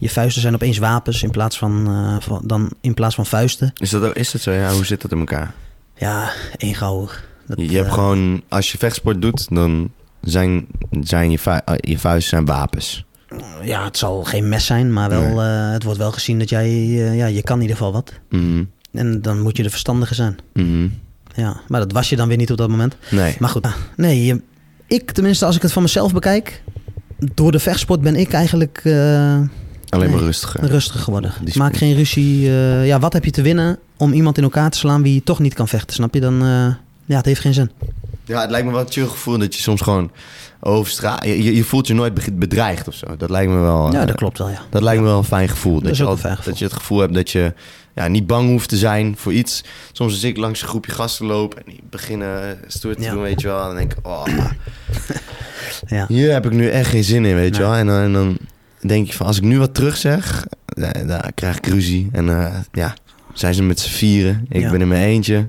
Je 0.00 0.08
vuisten 0.10 0.42
zijn 0.42 0.54
opeens 0.54 0.78
wapens 0.78 1.22
in 1.22 1.30
plaats 1.30 1.58
van, 1.58 1.88
van, 2.20 2.40
dan, 2.44 2.70
in 2.80 2.94
plaats 2.94 3.14
van 3.14 3.26
vuisten. 3.26 3.72
Is 3.76 3.90
dat, 3.90 4.16
is 4.16 4.30
dat 4.30 4.40
zo? 4.40 4.52
Ja, 4.52 4.72
hoe 4.72 4.84
zit 4.84 5.02
dat 5.02 5.12
in 5.12 5.18
elkaar? 5.18 5.54
Ja, 5.96 6.30
één 6.56 6.74
gauw. 6.74 7.08
Dat, 7.46 7.60
Je, 7.70 7.76
hebt 7.76 7.92
gewoon, 7.92 8.42
als 8.48 8.72
je 8.72 8.78
vechtsport 8.78 9.22
doet, 9.22 9.46
dan 9.54 9.90
zijn, 10.20 10.66
zijn 11.00 11.30
je, 11.30 11.38
vu- 11.38 11.50
eh, 11.64 11.74
je 11.80 11.98
vuisten 11.98 12.28
zijn 12.28 12.44
wapens. 12.44 13.04
Ja, 13.62 13.84
het 13.84 13.98
zal 13.98 14.24
geen 14.24 14.48
mes 14.48 14.66
zijn, 14.66 14.92
maar 14.92 15.08
wel, 15.08 15.20
Nee. 15.22 15.46
eh, 15.46 15.70
het 15.72 15.82
wordt 15.82 15.98
wel 15.98 16.12
gezien 16.12 16.38
dat 16.38 16.48
jij, 16.48 16.66
eh, 16.66 17.16
ja, 17.16 17.26
je 17.26 17.42
kan 17.42 17.56
in 17.56 17.62
ieder 17.62 17.76
geval 17.76 17.92
wat. 17.92 18.12
Mhm. 18.30 18.64
En 18.92 19.22
dan 19.22 19.40
moet 19.40 19.56
je 19.56 19.62
de 19.62 19.70
verstandige 19.70 20.14
zijn. 20.14 20.36
Mhm. 20.52 20.88
Ja, 21.34 21.60
maar 21.68 21.80
dat 21.80 21.92
was 21.92 22.08
je 22.08 22.16
dan 22.16 22.28
weer 22.28 22.36
niet 22.36 22.50
op 22.50 22.56
dat 22.56 22.68
moment. 22.68 22.96
Nee. 23.10 23.36
Maar 23.38 23.48
goed, 23.48 23.64
ah, 23.64 23.72
nee, 23.96 24.24
je- 24.24 24.42
ik 24.86 25.10
tenminste, 25.10 25.44
als 25.46 25.56
ik 25.56 25.62
het 25.62 25.72
van 25.72 25.82
mezelf 25.82 26.12
bekijk, 26.12 26.62
door 27.34 27.52
de 27.52 27.58
vechtsport 27.58 28.00
ben 28.00 28.16
ik 28.16 28.32
eigenlijk 28.32 28.80
Alleen 28.84 29.48
maar 29.88 30.18
nee. 30.18 30.18
rustiger. 30.18 30.64
rustig 30.64 31.02
geworden. 31.02 31.32
Maak 31.54 31.76
geen 31.76 31.94
ruzie. 31.94 32.40
ja, 32.84 32.98
wat 32.98 33.12
heb 33.12 33.24
je 33.24 33.30
te 33.30 33.42
winnen 33.42 33.78
om 33.96 34.12
iemand 34.12 34.36
in 34.36 34.42
elkaar 34.42 34.70
te 34.70 34.78
slaan 34.78 35.02
wie 35.02 35.22
toch 35.22 35.38
niet 35.38 35.54
kan 35.54 35.68
vechten, 35.68 35.94
snap 35.94 36.14
je? 36.14 36.20
Dan, 36.20 36.34
ja, 37.04 37.16
het 37.16 37.24
heeft 37.26 37.40
geen 37.40 37.54
zin. 37.54 37.70
Ja, 38.28 38.40
het 38.40 38.50
lijkt 38.50 38.66
me 38.66 38.72
wel 38.72 38.80
een 38.80 38.90
chill 38.92 39.06
gevoel 39.06 39.38
dat 39.38 39.54
je 39.54 39.60
soms 39.62 39.80
gewoon 39.80 40.10
over 40.60 40.90
straat... 40.90 41.24
Je, 41.24 41.64
voelt 41.64 41.86
je 41.86 41.94
nooit 41.94 42.14
be- 42.14 42.32
bedreigd 42.32 42.88
of 42.88 42.94
zo. 42.94 43.16
Dat 43.16 43.30
lijkt 43.30 43.50
me 43.52 43.58
wel... 43.60 43.92
Ja, 43.92 44.00
eh, 44.00 44.06
dat 44.06 44.16
klopt 44.16 44.38
wel, 44.38 44.48
ja. 44.48 44.60
Dat 44.70 44.82
lijkt 44.82 45.00
me 45.02 45.06
wel 45.06 45.18
een 45.18 45.24
fijn 45.24 45.48
gevoel. 45.48 45.80
Dat, 45.80 45.90
is 45.90 45.96
je, 45.98 46.02
ook 46.02 46.08
al- 46.08 46.14
een 46.14 46.20
fijn 46.20 46.36
gevoel. 46.36 46.50
dat 46.52 46.58
je 46.58 46.64
het 46.64 46.74
gevoel 46.74 46.98
hebt 47.00 47.14
dat 47.14 47.30
je 47.30 47.54
ja, 47.94 48.08
niet 48.08 48.26
bang 48.26 48.48
hoeft 48.48 48.68
te 48.68 48.76
zijn 48.76 49.14
voor 49.16 49.32
iets. 49.32 49.64
Soms 49.92 50.12
als 50.12 50.22
ik 50.22 50.36
langs 50.36 50.62
een 50.62 50.68
groepje 50.68 50.92
gasten 50.92 51.26
loop 51.26 51.54
en 51.54 51.62
die 51.66 51.80
beginnen 51.90 52.58
stoer 52.66 52.94
te 52.96 53.02
Ja. 53.02 53.10
doen, 53.12 53.22
weet 53.22 53.40
je 53.40 53.46
wel. 53.46 53.62
Dan 53.66 53.76
denk 53.76 53.92
ik, 53.92 54.06
oh, 54.06 54.26
ja. 55.86 56.04
hier 56.08 56.32
heb 56.32 56.44
ik 56.46 56.52
nu 56.52 56.68
echt 56.68 56.90
geen 56.90 57.04
zin 57.04 57.24
in, 57.24 57.34
weet 57.34 57.56
je 57.56 57.60
Nee. 57.62 57.70
wel. 57.70 57.78
En 57.78 57.86
dan, 57.86 58.00
en 58.02 58.12
dan 58.12 58.38
denk 58.80 59.06
je 59.06 59.12
van, 59.12 59.26
als 59.26 59.36
ik 59.36 59.42
nu 59.42 59.58
wat 59.58 59.74
terug 59.74 59.96
zeg, 59.96 60.46
dan, 61.06 61.20
krijg 61.34 61.56
ik 61.56 61.66
ruzie. 61.66 62.08
En 62.12 62.28
eh, 62.28 62.54
ja, 62.72 62.94
zijn 63.34 63.54
ze 63.54 63.62
met 63.62 63.80
z'n 63.80 63.90
vieren. 63.90 64.46
Ik 64.48 64.60
Ja. 64.60 64.70
ben 64.70 64.80
in 64.80 64.88
mijn 64.88 65.02
eentje. 65.04 65.48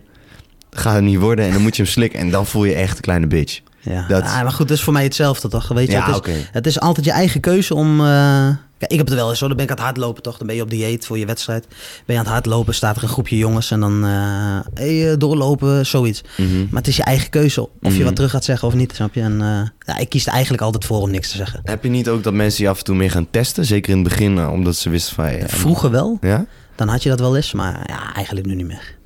Gaat 0.71 0.93
het 0.95 1.03
niet 1.03 1.19
worden 1.19 1.45
en 1.45 1.51
dan 1.53 1.61
moet 1.61 1.75
je 1.75 1.81
hem 1.83 1.91
slikken. 1.91 2.19
En 2.19 2.29
dan 2.29 2.45
voel 2.45 2.63
je 2.65 2.73
echt 2.73 2.95
een 2.95 3.01
kleine 3.01 3.27
bitch. 3.27 3.59
Ja. 3.81 4.05
Dat- 4.07 4.23
Ah, 4.23 4.41
maar 4.41 4.51
goed, 4.51 4.67
dat 4.67 4.77
is 4.77 4.83
voor 4.83 4.93
mij 4.93 5.03
hetzelfde 5.03 5.47
toch? 5.47 5.67
Weet 5.67 5.87
je, 5.87 5.91
Ja, 5.93 6.13
het, 6.13 6.27
is, 6.27 6.47
het 6.51 6.67
is 6.67 6.79
altijd 6.79 7.05
je 7.05 7.11
eigen 7.11 7.39
keuze 7.41 7.75
om. 7.75 7.99
eh, 8.05 8.47
Kijk, 8.77 8.91
ik 8.91 8.97
heb 8.97 9.07
het 9.07 9.15
wel 9.15 9.29
eens 9.29 9.39
zo. 9.39 9.47
Dan 9.47 9.55
ben 9.55 9.65
ik 9.65 9.71
aan 9.71 9.77
het 9.77 9.85
hardlopen 9.85 10.23
toch? 10.23 10.37
Dan 10.37 10.47
ben 10.47 10.55
je 10.55 10.61
op 10.61 10.69
dieet 10.69 11.05
voor 11.05 11.17
je 11.17 11.25
wedstrijd. 11.25 11.67
Ben 11.67 11.77
je 12.05 12.13
aan 12.13 12.19
het 12.23 12.27
hardlopen, 12.33 12.73
staat 12.73 12.95
er 12.97 13.03
een 13.03 13.09
groepje 13.09 13.37
jongens 13.37 13.71
en 13.71 13.79
dan 13.79 14.03
eh, 14.05 14.59
hey, 14.73 15.11
eh, 15.11 15.17
doorlopen, 15.17 15.85
zoiets. 15.85 16.21
Mhm. 16.37 16.57
Maar 16.59 16.67
het 16.81 16.87
is 16.87 16.95
je 16.95 17.03
eigen 17.03 17.29
keuze 17.29 17.61
of 17.61 17.69
je 17.81 17.89
Mhm. 17.89 18.03
wat 18.03 18.15
terug 18.15 18.31
gaat 18.31 18.43
zeggen 18.43 18.67
of 18.67 18.73
niet, 18.73 18.95
snap 18.95 19.13
je? 19.13 19.21
En 19.21 19.37
ja, 19.85 19.97
ik 19.97 20.09
kies 20.09 20.25
er 20.27 20.31
eigenlijk 20.33 20.63
altijd 20.63 20.85
voor 20.85 21.01
om 21.01 21.11
niks 21.11 21.29
te 21.29 21.37
zeggen. 21.37 21.59
Heb 21.63 21.83
je 21.83 21.89
niet 21.89 22.09
ook 22.09 22.23
dat 22.23 22.33
mensen 22.33 22.63
je 22.63 22.69
af 22.69 22.77
en 22.77 22.83
toe 22.83 22.95
meer 22.95 23.11
gaan 23.11 23.27
testen? 23.31 23.65
Zeker 23.65 23.91
in 23.91 23.99
het 23.99 24.07
begin, 24.07 24.47
omdat 24.47 24.75
ze 24.75 24.89
wisten 24.89 25.15
van... 25.15 25.37
ja, 25.37 25.47
Vroeger 25.47 25.91
wel, 25.91 26.17
Ja? 26.21 26.45
dan 26.75 26.87
had 26.87 27.03
je 27.03 27.09
dat 27.09 27.19
wel 27.19 27.35
eens, 27.35 27.53
maar 27.53 27.83
ja, 27.87 28.13
eigenlijk 28.13 28.45
nu 28.47 28.55
niet 28.55 28.67
meer. 28.67 28.97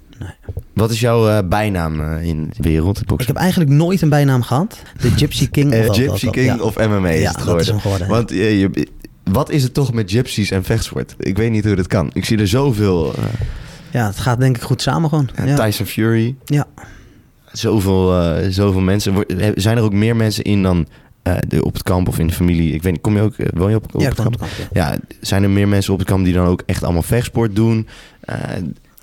Wat 0.73 0.91
is 0.91 0.99
jouw 0.99 1.27
eh, 1.29 1.47
bijnaam 1.47 2.01
eh, 2.01 2.23
in 2.27 2.51
de 2.57 2.69
wereld? 2.69 2.99
Ik 3.01 3.05
boksen? 3.07 3.27
heb 3.33 3.41
eigenlijk 3.41 3.71
nooit 3.71 4.01
een 4.01 4.09
bijnaam 4.09 4.41
gehad. 4.41 4.81
De 5.01 5.09
Gypsy 5.11 5.49
King. 5.49 5.71
Eh, 5.71 5.79
of 5.79 5.87
wat- 5.87 5.95
Gypsy 5.97 6.25
wat- 6.25 6.33
King 6.33 6.45
ja. 6.45 6.57
of 6.63 6.75
MMA 6.77 7.09
is 7.09 7.21
Ja, 7.21 7.27
het 7.27 7.33
dat 7.33 7.41
geworden. 7.41 7.61
is 7.61 7.67
hem 7.67 7.79
geworden. 7.79 8.07
Want 8.07 8.31
eh, 8.31 8.59
je, 8.59 8.87
wat 9.23 9.49
is 9.49 9.63
het 9.63 9.73
toch 9.73 9.93
met 9.93 10.11
gypsies 10.11 10.51
en 10.51 10.63
vechtsport? 10.63 11.15
Ik 11.19 11.37
weet 11.37 11.51
niet 11.51 11.65
hoe 11.65 11.75
dat 11.75 11.87
kan. 11.87 12.09
Ik 12.13 12.25
zie 12.25 12.37
er 12.37 12.47
zoveel. 12.47 13.13
eh, 13.15 13.23
Ja, 13.91 14.05
het 14.05 14.19
gaat 14.19 14.39
denk 14.39 14.55
ik 14.55 14.61
goed 14.63 14.81
samen 14.81 15.09
gewoon. 15.09 15.29
ja. 15.45 15.55
Tyson 15.55 15.85
Fury. 15.85 16.35
Ja. 16.45 16.65
Zoveel, 17.51 18.19
eh, 18.21 18.47
zoveel 18.49 18.81
mensen. 18.81 19.13
Wo- 19.13 19.21
eh, 19.21 19.51
Zijn 19.55 19.77
er 19.77 19.83
ook 19.83 19.93
meer 19.93 20.15
mensen 20.15 20.43
in 20.43 20.63
dan 20.63 20.87
eh, 21.23 21.35
de, 21.47 21.63
op 21.65 21.73
het 21.73 21.83
kamp 21.83 22.07
of 22.07 22.19
in 22.19 22.27
de 22.27 22.33
familie? 22.33 22.73
Ik 22.73 22.83
weet 22.83 22.91
niet, 22.91 23.01
kom 23.01 23.15
je 23.15 23.21
ook, 23.21 23.33
eh, 23.37 23.47
woon 23.53 23.69
je 23.69 23.75
op, 23.75 23.95
op 23.95 24.01
Ja, 24.01 24.07
het 24.07 24.15
kamp? 24.15 24.45
ja. 24.73 24.91
Ja, 24.91 24.97
zijn 25.21 25.43
er 25.43 25.49
meer 25.49 25.67
mensen 25.67 25.93
op 25.93 25.99
het 25.99 26.07
kamp 26.07 26.25
die 26.25 26.33
dan 26.33 26.47
ook 26.47 26.63
echt 26.65 26.83
allemaal 26.83 27.01
vechtsport 27.01 27.55
doen? 27.55 27.87
Eh, 28.21 28.35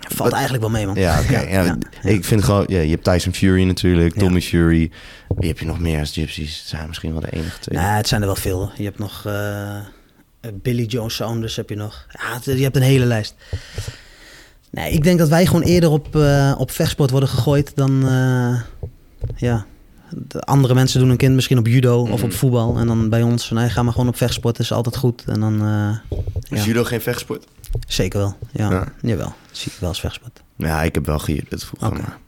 Valt 0.08 0.32
eigenlijk 0.32 0.62
wel 0.62 0.72
mee, 0.72 0.86
man. 0.86 0.94
ja, 0.94 1.20
oké. 1.20 1.38
ja, 1.40 1.62
ja, 1.62 1.76
Ik 2.02 2.24
vind 2.24 2.44
gewoon, 2.44 2.64
ja, 2.68 2.80
je 2.80 2.90
hebt 2.90 3.04
Tyson 3.04 3.34
Fury 3.34 3.62
natuurlijk. 3.64 4.14
Tommy 4.18 4.40
Fury. 4.40 4.90
Wie 5.28 5.48
heb 5.48 5.58
je 5.58 5.66
nog 5.66 5.80
meer 5.80 5.98
als 6.00 6.12
gypsies? 6.12 6.58
Het 6.58 6.68
zijn 6.68 6.88
misschien 6.88 7.12
wel 7.12 7.20
de 7.20 7.30
enige 7.30 7.58
twee. 7.58 7.78
Nou, 7.78 7.96
het 7.96 8.08
zijn 8.08 8.20
er 8.20 8.26
wel 8.26 8.36
veel. 8.36 8.70
Je 8.76 8.84
hebt 8.84 8.98
nog 8.98 9.22
eh, 9.26 9.76
Billy 10.54 10.84
Joe 10.84 11.10
Saunders 11.10 11.56
heb 11.56 11.68
je 11.68 11.76
nog. 11.76 12.06
Ja, 12.44 12.52
je 12.54 12.62
hebt 12.62 12.76
een 12.76 12.82
hele 12.82 13.04
lijst. 13.04 13.34
Nee, 14.70 14.92
ik 14.92 15.02
denk 15.02 15.18
dat 15.18 15.28
wij 15.28 15.46
gewoon 15.46 15.62
eerder 15.62 15.90
op, 15.90 16.16
eh, 16.16 16.54
op 16.58 16.70
vechtsport 16.70 17.10
worden 17.10 17.28
gegooid 17.28 17.72
dan... 17.74 18.02
eh, 18.08 18.60
ja, 19.36 19.66
de 20.10 20.40
andere 20.40 20.74
mensen 20.74 21.00
doen 21.00 21.10
een 21.10 21.16
kind 21.16 21.34
misschien 21.34 21.58
op 21.58 21.66
judo 21.66 22.00
of 22.02 22.22
op 22.22 22.28
Mhm. 22.28 22.36
voetbal. 22.38 22.76
En 22.78 22.86
dan 22.86 23.08
bij 23.08 23.22
ons, 23.22 23.50
nee, 23.50 23.68
ga 23.68 23.82
maar 23.82 23.92
gewoon 23.92 24.08
op 24.08 24.16
vechtsport, 24.16 24.56
dat 24.56 24.64
is 24.64 24.72
altijd 24.72 24.96
goed. 24.96 25.24
En 25.26 25.40
dan, 25.40 25.62
Is 26.48 26.64
judo 26.64 26.84
geen 26.84 27.00
vechtsport? 27.00 27.44
Zeker 27.86 28.18
wel. 28.18 28.36
Ja, 28.52 28.70
Ja. 28.70 28.92
jawel. 29.02 29.34
Zie 29.50 29.72
ik 29.72 29.78
wel 29.80 29.88
als 29.88 30.00
vechtsport. 30.00 30.42
Ja, 30.56 30.82
ik 30.82 30.94
heb 30.94 31.06
wel 31.06 31.18
gejudo'd 31.18 31.64
vroeger. 31.64 31.92
Maar 31.92 32.18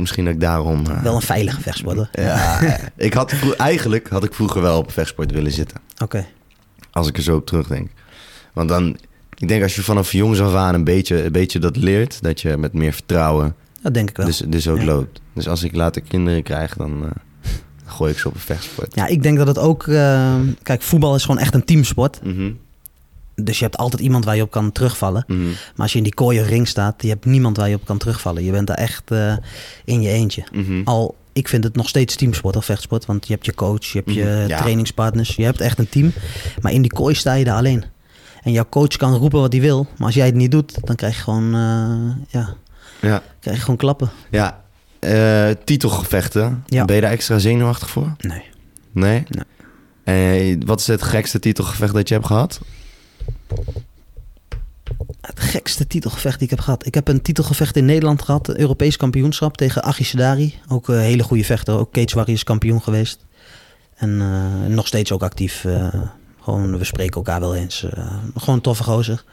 misschien 0.00 0.24
dat 0.24 0.34
ik 0.34 0.40
daarom... 0.40 0.86
eh, 0.86 1.02
Wel 1.02 1.14
een 1.14 1.20
veilige 1.22 1.60
vechtsport, 1.60 1.96
hoor. 1.96 2.08
Ja, 2.24 2.60
ik 2.96 3.14
had 3.14 3.32
eigenlijk 3.56 4.08
had 4.08 4.24
ik 4.24 4.34
vroeger 4.34 4.62
wel 4.62 4.78
op 4.78 4.92
vechtsport 4.92 5.30
willen 5.32 5.52
zitten. 5.52 5.80
Oké. 6.02 6.26
Als 6.92 7.08
ik 7.08 7.16
er 7.16 7.22
zo 7.22 7.36
op 7.36 7.46
terugdenk. 7.46 7.90
Want 8.52 8.68
dan, 8.68 8.96
Ik 9.38 9.48
denk 9.48 9.62
als 9.62 9.74
je 9.74 9.82
vanaf 9.82 10.12
jongs 10.12 10.40
af 10.40 10.54
aan 10.54 10.74
een 10.74 10.84
beetje, 10.84 11.24
een 11.24 11.32
beetje 11.32 11.58
dat 11.58 11.76
leert, 11.76 12.22
dat 12.22 12.40
je 12.40 12.56
met 12.56 12.72
meer 12.72 12.92
vertrouwen 12.92 13.54
Dat 13.82 13.94
denk 13.94 14.10
ik 14.10 14.16
wel. 14.16 14.26
dus, 14.26 14.38
dus 14.46 14.68
ook 14.68 14.78
Ja. 14.78 14.84
loopt. 14.84 15.20
Dus 15.34 15.48
als 15.48 15.62
ik 15.62 15.74
later 15.74 16.02
kinderen 16.02 16.42
krijg, 16.42 16.74
dan 16.76 17.04
eh, 17.04 17.10
gooi 17.84 18.12
ik 18.12 18.18
ze 18.18 18.28
op 18.28 18.34
een 18.34 18.40
vechtsport. 18.40 18.94
Ja, 18.94 19.06
ik 19.06 19.22
denk 19.22 19.38
dat 19.38 19.46
het 19.46 19.58
ook... 19.58 19.86
eh, 19.86 20.34
kijk, 20.62 20.82
voetbal 20.82 21.14
is 21.14 21.24
gewoon 21.24 21.40
echt 21.40 21.54
een 21.54 21.64
teamsport. 21.64 22.20
Mhm, 22.24 22.50
Dus 23.42 23.58
je 23.58 23.64
hebt 23.64 23.76
altijd 23.76 24.02
iemand 24.02 24.24
waar 24.24 24.36
je 24.36 24.42
op 24.42 24.50
kan 24.50 24.72
terugvallen. 24.72 25.24
mhm. 25.26 25.44
Maar 25.44 25.54
als 25.76 25.92
je 25.92 25.98
in 25.98 26.04
die 26.04 26.14
kooi 26.14 26.40
of 26.40 26.46
ring 26.48 26.68
staat, 26.68 27.02
je 27.02 27.08
hebt 27.08 27.24
niemand 27.24 27.56
waar 27.56 27.68
je 27.68 27.74
op 27.74 27.84
kan 27.84 27.98
terugvallen. 27.98 28.44
Je 28.44 28.50
bent 28.50 28.66
daar 28.66 28.76
echt 28.76 29.10
eh, 29.10 29.36
in 29.84 30.02
je 30.02 30.08
eentje. 30.08 30.44
Mhm. 30.52 30.80
Al, 30.84 31.16
ik 31.32 31.48
vind 31.48 31.64
het 31.64 31.76
nog 31.76 31.88
steeds 31.88 32.16
teamsport 32.16 32.56
of 32.56 32.64
vechtsport. 32.64 33.06
Want 33.06 33.26
je 33.26 33.32
hebt 33.32 33.46
je 33.46 33.54
coach, 33.54 33.84
je 33.84 33.98
hebt 33.98 34.14
je 34.14 34.22
Mhm, 34.24 34.48
ja. 34.48 34.58
trainingspartners. 34.58 35.36
Je 35.36 35.44
hebt 35.44 35.60
echt 35.60 35.78
een 35.78 35.88
team. 35.88 36.12
Maar 36.60 36.72
in 36.72 36.82
die 36.82 36.92
kooi 36.92 37.14
sta 37.14 37.34
je 37.34 37.44
daar 37.44 37.56
alleen. 37.56 37.84
En 38.42 38.52
jouw 38.52 38.66
coach 38.70 38.96
kan 38.96 39.14
roepen 39.14 39.40
wat 39.40 39.52
hij 39.52 39.60
wil. 39.60 39.86
Maar 39.96 40.06
als 40.06 40.14
jij 40.14 40.26
het 40.26 40.34
niet 40.34 40.50
doet, 40.50 40.86
dan 40.86 40.96
krijg 40.96 41.16
je 41.16 41.22
gewoon, 41.22 41.54
eh, 41.54 42.24
ja, 42.40 42.54
Ja, 43.00 43.22
krijg 43.40 43.56
je 43.56 43.62
gewoon 43.62 43.76
klappen. 43.76 44.10
ja. 44.30 44.64
Eh, 44.98 45.48
titelgevechten. 45.64 46.62
Ja. 46.66 46.84
Ben 46.84 46.94
je 46.94 47.00
daar 47.02 47.10
extra 47.10 47.38
zenuwachtig 47.38 47.90
voor? 47.90 48.12
Nee. 48.18 48.42
Nee? 48.92 49.22
Nee. 50.04 50.58
Wat 50.66 50.80
is 50.80 50.86
het 50.86 51.02
gekste 51.02 51.38
titelgevecht 51.38 51.94
dat 51.94 52.08
je 52.08 52.14
hebt 52.14 52.26
gehad? 52.26 52.60
Het 55.20 55.40
gekste 55.40 55.86
titelgevecht 55.86 56.38
die 56.38 56.44
ik 56.48 56.54
heb 56.54 56.64
gehad. 56.64 56.86
Ik 56.86 56.94
heb 56.94 57.08
een 57.08 57.22
titelgevecht 57.22 57.76
in 57.76 57.84
Nederland 57.84 58.22
gehad. 58.22 58.56
Europees 58.56 58.96
kampioenschap 58.96 59.56
tegen 59.56 59.82
Achi 59.82 60.04
Sedari. 60.04 60.54
Ook 60.68 60.88
een 60.88 60.98
hele 60.98 61.22
goede 61.22 61.44
vechter. 61.44 61.74
Ook 61.78 61.92
Cage 61.92 62.14
Warriors 62.14 62.44
kampioen 62.44 62.82
geweest. 62.82 63.24
En 63.94 64.20
eh, 64.20 64.74
nog 64.74 64.86
steeds 64.86 65.12
ook 65.12 65.22
actief. 65.22 65.64
eh, 65.64 65.94
gewoon, 66.42 66.78
we 66.78 66.84
spreken 66.84 67.14
elkaar 67.16 67.40
wel 67.40 67.54
eens. 67.54 67.82
eh, 67.84 68.14
gewoon 68.36 68.54
een 68.54 68.60
toffe 68.60 68.82
gozer. 68.82 69.24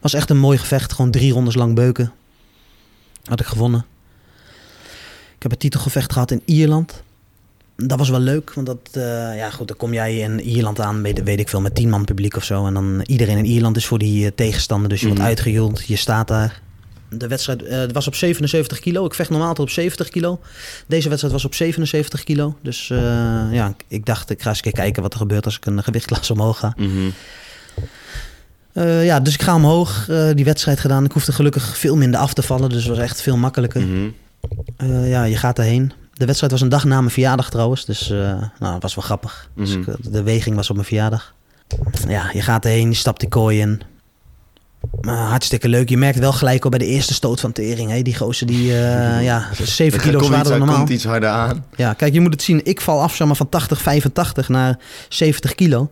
Was 0.00 0.14
echt 0.14 0.30
een 0.30 0.38
mooi 0.38 0.58
gevecht. 0.58 0.92
Gewoon 0.92 1.10
drie 1.10 1.32
rondes 1.32 1.54
lang 1.54 1.74
beuken. 1.74 2.12
Had 3.24 3.40
ik 3.40 3.46
gewonnen. 3.46 3.84
Ik 5.36 5.42
heb 5.42 5.52
een 5.52 5.58
titelgevecht 5.58 6.12
gehad 6.12 6.30
in 6.30 6.42
Ierland. 6.44 7.02
Dat 7.76 7.98
was 7.98 8.08
wel 8.08 8.20
leuk, 8.20 8.52
want 8.54 8.66
dat, 8.66 8.78
eh, 8.92 9.36
ja 9.36 9.50
goed, 9.50 9.68
dan 9.68 9.76
kom 9.76 9.92
jij 9.92 10.18
in 10.18 10.40
Ierland 10.40 10.80
aan, 10.80 11.02
weet, 11.02 11.22
weet 11.22 11.40
ik 11.40 11.48
veel, 11.48 11.60
met 11.60 11.74
tien 11.74 11.88
man 11.88 12.04
publiek 12.04 12.36
of 12.36 12.44
zo. 12.44 12.66
En 12.66 12.74
dan 12.74 13.02
iedereen 13.06 13.36
in 13.38 13.44
Ierland 13.44 13.76
is 13.76 13.86
voor 13.86 13.98
die 13.98 14.24
eh, 14.26 14.32
tegenstander, 14.34 14.88
dus 14.88 15.00
je 15.00 15.06
Mhm. 15.06 15.14
wordt 15.16 15.28
uitgejoeld, 15.30 15.86
je 15.86 15.96
staat 15.96 16.28
daar. 16.28 16.60
De 17.08 17.26
wedstrijd 17.28 17.62
eh, 17.62 17.82
was 17.92 18.06
op 18.06 18.14
77 18.14 18.78
kilo. 18.80 19.04
Ik 19.04 19.14
vecht 19.14 19.30
normaal 19.30 19.52
op 19.54 19.70
70 19.70 20.08
kilo. 20.08 20.40
Deze 20.86 21.06
wedstrijd 21.08 21.34
was 21.34 21.44
op 21.44 21.54
77 21.54 22.24
kilo. 22.24 22.56
Dus 22.62 22.86
ja, 23.52 23.74
ik- 23.88 24.06
dacht, 24.06 24.30
ik 24.30 24.42
ga 24.42 24.48
eens 24.48 24.60
kijken 24.60 25.02
wat 25.02 25.12
er 25.12 25.18
gebeurt 25.18 25.44
als 25.44 25.56
ik 25.56 25.66
een 25.66 25.82
gewichtklasse 25.82 26.32
omhoog 26.32 26.58
ga. 26.58 26.74
Mhm. 26.76 27.10
Ja, 29.04 29.20
dus 29.20 29.34
ik 29.34 29.42
ga 29.42 29.54
omhoog, 29.54 30.08
die 30.34 30.44
wedstrijd 30.44 30.80
gedaan. 30.80 31.04
Ik 31.04 31.12
hoefde 31.12 31.32
gelukkig 31.32 31.78
veel 31.78 31.96
minder 31.96 32.20
af 32.20 32.34
te 32.34 32.42
vallen, 32.42 32.68
dus 32.68 32.78
het 32.84 32.88
was 32.96 32.98
echt 33.04 33.22
veel 33.22 33.36
makkelijker. 33.36 33.82
Mhm. 33.86 34.08
Ja, 35.04 35.24
je 35.24 35.36
gaat 35.36 35.58
erheen. 35.58 35.92
De 36.16 36.24
wedstrijd 36.26 36.52
was 36.52 36.60
een 36.60 36.68
dag 36.68 36.84
na 36.84 36.98
mijn 36.98 37.10
verjaardag 37.10 37.50
trouwens. 37.50 37.84
Dus 37.84 38.10
eh, 38.10 38.18
nou, 38.58 38.72
dat 38.72 38.82
was 38.82 38.94
wel 38.94 39.04
grappig. 39.04 39.50
Dus 39.54 39.76
Mhm. 39.78 39.90
eh, 39.90 39.96
de 40.00 40.22
weging 40.22 40.56
was 40.56 40.68
op 40.70 40.74
mijn 40.76 40.88
verjaardag. 40.88 41.34
Ja, 42.08 42.30
je 42.32 42.42
gaat 42.42 42.64
erheen, 42.64 42.88
je 42.88 42.94
stapt 42.94 43.20
die 43.20 43.28
kooi 43.28 43.60
in. 43.60 43.80
Maar 45.00 45.16
hartstikke 45.28 45.68
leuk. 45.68 45.88
Je 45.88 45.96
merkt 45.96 46.18
wel 46.18 46.32
gelijk 46.32 46.64
al 46.64 46.70
bij 46.70 46.78
de 46.78 46.86
eerste 46.86 47.14
stoot 47.14 47.40
van 47.40 47.52
tering. 47.52 47.90
Hè? 47.90 48.02
Die 48.02 48.16
gozer 48.16 48.46
die, 48.46 48.72
eh, 48.72 49.22
ja, 49.30 49.48
7 49.62 49.98
Er 49.98 50.04
kilo 50.06 50.22
zwaarder 50.22 50.48
dan 50.50 50.58
normaal. 50.58 50.76
komt 50.76 50.88
iets 50.88 51.04
harder 51.04 51.28
aan. 51.28 51.64
Ja, 51.76 51.92
kijk, 51.92 52.12
je 52.12 52.20
moet 52.20 52.32
het 52.32 52.42
zien. 52.42 52.60
Ik 52.64 52.80
val 52.80 53.00
af 53.02 53.14
zeg 53.14 53.26
maar, 53.26 53.36
van 53.36 53.48
80, 53.48 53.80
85 53.82 54.48
naar 54.48 54.78
70 55.08 55.54
kilo. 55.54 55.90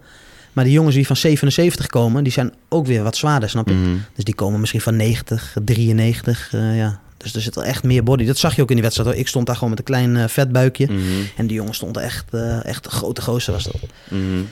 Maar 0.53 0.65
die 0.65 0.73
jongens 0.73 0.95
die 0.95 1.07
van 1.07 1.17
77 1.17 1.87
komen, 1.87 2.25
die 2.25 2.33
zijn 2.33 2.53
ook 2.69 2.87
weer 2.87 3.03
wat 3.03 3.17
zwaarder, 3.17 3.49
snap 3.51 3.69
je? 3.69 3.75
Mhm. 3.75 3.97
Dus 4.15 4.25
die 4.25 4.35
komen 4.35 4.61
misschien 4.61 4.81
van 4.81 4.97
90, 4.97 5.57
93, 5.65 6.49
eh, 6.53 6.77
ja. 6.77 7.01
Dus 7.25 7.35
er 7.35 7.41
zit 7.41 7.55
wel 7.55 7.65
echt 7.65 7.83
meer 7.83 8.03
body. 8.03 8.25
Dat 8.25 8.39
zag 8.39 8.57
je 8.57 8.63
ook 8.63 8.69
in 8.69 8.75
die 8.75 8.83
wedstrijd. 8.83 9.11
hoor. 9.11 9.19
Ik 9.19 9.29
stond 9.29 9.47
daar 9.47 9.55
gewoon 9.55 9.71
met 9.71 9.79
een 9.79 9.85
klein 9.85 10.17
eh, 10.17 10.29
vetbuikje. 10.29 10.87
Mhm. 10.87 11.03
En 11.37 11.47
die 11.47 11.57
jongen 11.57 11.75
stond 11.75 11.97
echt, 11.97 12.35
eh, 12.35 12.65
echt 12.65 12.85
een 12.85 12.91
grote 12.91 13.23
gozer 13.23 13.53
was 13.53 13.65
dat. 13.65 13.81
Mhm. 14.09 14.43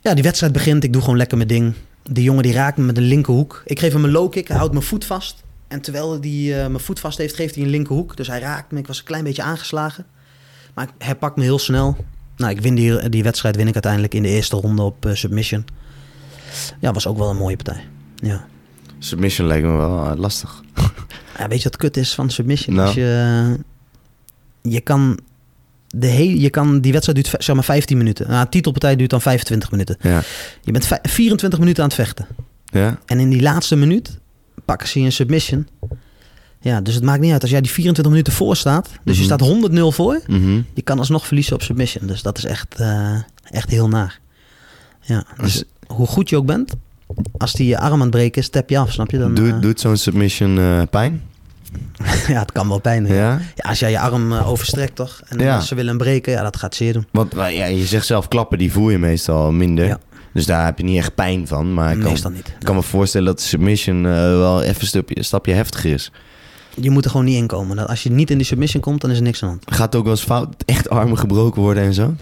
Ja, 0.00 0.14
die 0.14 0.22
wedstrijd 0.22 0.52
begint. 0.52 0.84
Ik 0.84 0.92
doe 0.92 1.02
gewoon 1.02 1.16
lekker 1.16 1.36
mijn 1.36 1.48
ding. 1.48 1.74
Die 2.02 2.24
jongen 2.24 2.42
die 2.42 2.52
raakt 2.52 2.76
me 2.76 2.84
met 2.84 2.96
een 2.96 3.02
linkerhoek. 3.02 3.62
Ik 3.64 3.78
geef 3.78 3.92
hem 3.92 4.04
een 4.04 4.10
low 4.10 4.30
kick. 4.30 4.48
Hij 4.48 4.56
houdt 4.56 4.72
mijn 4.72 4.84
voet 4.84 5.04
vast. 5.04 5.42
En 5.68 5.80
terwijl 5.80 6.10
hij 6.20 6.62
eh, 6.62 6.68
mijn 6.68 6.80
voet 6.80 7.00
vast 7.00 7.18
heeft, 7.18 7.34
geeft 7.34 7.54
hij 7.54 7.64
een 7.64 7.70
linkerhoek. 7.70 8.16
Dus 8.16 8.26
hij 8.26 8.40
raakt 8.40 8.72
me. 8.72 8.78
Ik 8.78 8.86
was 8.86 8.98
een 8.98 9.04
klein 9.04 9.24
beetje 9.24 9.42
aangeslagen. 9.42 10.06
Maar 10.74 10.88
hij 10.98 11.14
pakt 11.14 11.36
me 11.36 11.42
heel 11.42 11.58
snel. 11.58 11.96
Nou, 12.36 12.52
ik 12.52 12.60
win 12.60 12.74
die, 12.74 13.08
die 13.08 13.22
wedstrijd 13.22 13.56
win 13.56 13.68
ik 13.68 13.74
uiteindelijk 13.74 14.14
in 14.14 14.22
de 14.22 14.28
eerste 14.28 14.56
ronde 14.56 14.82
op 14.82 15.10
submission. 15.12 15.64
Ja, 16.80 16.92
was 16.92 17.06
ook 17.06 17.18
wel 17.18 17.30
een 17.30 17.36
mooie 17.36 17.56
partij. 17.56 17.84
Ja. 18.16 18.46
Submission 19.06 19.46
lijkt 19.46 19.66
me 19.66 19.76
wel 19.76 20.04
eh, 20.10 20.16
lastig. 20.18 20.62
Ja, 21.38 21.48
weet 21.48 21.62
je 21.62 21.68
wat 21.68 21.76
kut 21.78 21.96
is 21.96 22.14
van 22.14 22.30
submission? 22.30 22.74
Nou. 22.74 22.86
Als 22.86 22.96
je, 22.96 23.56
je 24.62 24.80
kan 24.80 25.18
de 25.88 26.06
hele, 26.06 26.40
je 26.40 26.50
kan 26.50 26.80
die 26.80 26.92
wedstrijd 26.92 27.24
duurt 27.24 27.44
zeg 27.44 27.54
maar 27.54 27.64
15 27.64 27.96
minuten. 27.96 28.28
Nou, 28.28 28.46
titelpartij 28.48 28.96
duurt 28.96 29.10
dan 29.10 29.20
25 29.20 29.70
minuten. 29.70 29.96
Ja. 30.00 30.22
Je 30.62 30.72
bent 30.72 30.86
vij- 30.86 30.98
24 31.02 31.58
minuten 31.58 31.82
aan 31.82 31.88
het 31.88 31.98
vechten. 31.98 32.26
Ja? 32.64 32.98
En 33.06 33.18
in 33.20 33.30
die 33.30 33.42
laatste 33.42 33.76
minuut 33.76 34.18
pakken 34.64 34.88
ze 34.88 34.98
je 34.98 35.04
een 35.04 35.12
submission. 35.12 35.68
Ja, 36.60 36.80
dus 36.80 36.94
het 36.94 37.04
maakt 37.04 37.20
niet 37.20 37.32
uit 37.32 37.42
als 37.42 37.50
jij 37.50 37.60
die 37.60 37.70
24 37.70 38.12
minuten 38.12 38.32
voor 38.32 38.56
staat. 38.56 38.88
Dus 39.04 39.16
je 39.18 39.24
Mhm. 39.24 39.34
staat 39.34 39.40
100-0 39.48 39.92
voor. 39.92 40.20
Mhm. 40.26 40.60
Je 40.74 40.82
kan 40.82 40.98
alsnog 40.98 41.26
verliezen 41.26 41.54
op 41.54 41.62
submission. 41.62 42.06
Dus 42.06 42.22
dat 42.22 42.38
is 42.38 42.44
echt, 42.44 42.74
eh, 42.74 43.16
echt 43.50 43.70
heel 43.70 43.88
naar. 43.88 44.18
Ja, 45.00 45.24
dus 45.36 45.42
Als- 45.54 45.64
hoe 45.86 46.06
goed 46.06 46.28
je 46.28 46.36
ook 46.36 46.46
bent, 46.46 46.72
als 47.36 47.52
die 47.52 47.66
je 47.66 47.78
arm 47.78 47.92
aan 47.92 48.00
het 48.00 48.10
breken 48.10 48.42
is, 48.42 48.48
tap 48.48 48.70
je 48.70 48.78
af, 48.78 48.92
snap 48.92 49.10
je? 49.10 49.18
Dan, 49.18 49.34
Doet, 49.34 49.52
eh, 49.52 49.60
doet 49.60 49.80
zo'n 49.80 49.96
submission 49.96 50.58
eh, 50.58 50.82
pijn? 50.90 51.22
ja, 52.28 52.40
het 52.40 52.52
kan 52.52 52.68
wel 52.68 52.78
pijn 52.78 53.04
doen. 53.04 53.14
Ja? 53.16 53.40
Ja, 53.54 53.68
als 53.68 53.78
jij 53.78 53.90
je 53.90 53.98
arm 53.98 54.32
eh, 54.32 54.48
overstrekt 54.50 54.94
toch? 54.96 55.20
En 55.28 55.38
Ja. 55.38 55.60
ze 55.60 55.74
willen 55.74 55.88
hem 55.90 55.98
breken, 55.98 56.32
ja, 56.32 56.42
dat 56.42 56.56
gaat 56.56 56.74
zeer 56.74 56.92
doen. 56.92 57.06
Want 57.12 57.32
ja, 57.34 57.46
je 57.66 57.86
zegt 57.86 58.06
zelf 58.06 58.28
klappen, 58.28 58.58
die 58.58 58.72
voel 58.72 58.90
je 58.90 58.98
meestal 58.98 59.52
minder. 59.52 59.86
Ja. 59.86 59.98
Dus 60.32 60.46
daar 60.46 60.64
heb 60.64 60.78
je 60.78 60.84
niet 60.84 60.98
echt 60.98 61.14
pijn 61.14 61.46
van. 61.46 61.74
Maar 61.74 61.92
ik 61.92 62.00
kan, 62.00 62.10
Meestal 62.10 62.30
niet. 62.30 62.48
ik 62.48 62.64
kan 62.64 62.74
me 62.74 62.82
voorstellen 62.82 63.26
dat 63.26 63.38
de 63.38 63.44
submission 63.44 64.02
wel 64.02 64.62
even 64.62 64.80
een 64.80 64.86
stapje, 64.86 65.18
een 65.18 65.24
stapje 65.24 65.52
heftiger 65.52 65.92
is. 65.92 66.12
Je 66.80 66.90
moet 66.90 67.04
er 67.04 67.10
gewoon 67.10 67.26
niet 67.26 67.36
in 67.36 67.46
komen. 67.46 67.86
Als 67.88 68.02
je 68.02 68.10
niet 68.10 68.30
in 68.30 68.36
die 68.36 68.46
submission 68.46 68.82
komt, 68.82 69.00
dan 69.00 69.10
is 69.10 69.16
er 69.16 69.22
niks 69.22 69.42
aan 69.42 69.48
de 69.48 69.54
hand. 69.54 69.74
Gaat 69.76 69.86
het 69.86 69.94
ook 69.96 70.02
wel 70.02 70.12
eens 70.12 70.22
fout? 70.22 70.54
Echt 70.64 70.88
armen 70.90 71.18
gebroken 71.18 71.62
worden 71.62 71.82
en 71.82 71.94
zo? 71.94 72.14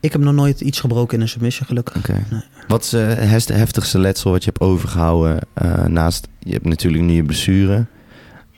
Ik 0.00 0.12
heb 0.12 0.20
nog 0.20 0.34
nooit 0.34 0.60
iets 0.60 0.80
gebroken 0.80 1.16
in 1.16 1.22
een 1.22 1.28
submission, 1.28 1.66
gelukkig. 1.66 1.96
Oké. 1.96 2.12
Nee. 2.30 2.40
Wat 2.70 2.82
is 2.84 2.92
eh, 2.92 3.06
het 3.30 3.48
heftigste 3.48 3.98
letsel 3.98 4.30
wat 4.30 4.44
je 4.44 4.50
hebt 4.50 4.60
overgehouden 4.62 5.38
eh, 5.54 5.84
naast... 5.84 6.28
Je 6.38 6.52
hebt 6.52 6.64
natuurlijk 6.66 7.02
nu 7.02 7.12
je 7.12 7.24
blessure. 7.24 7.86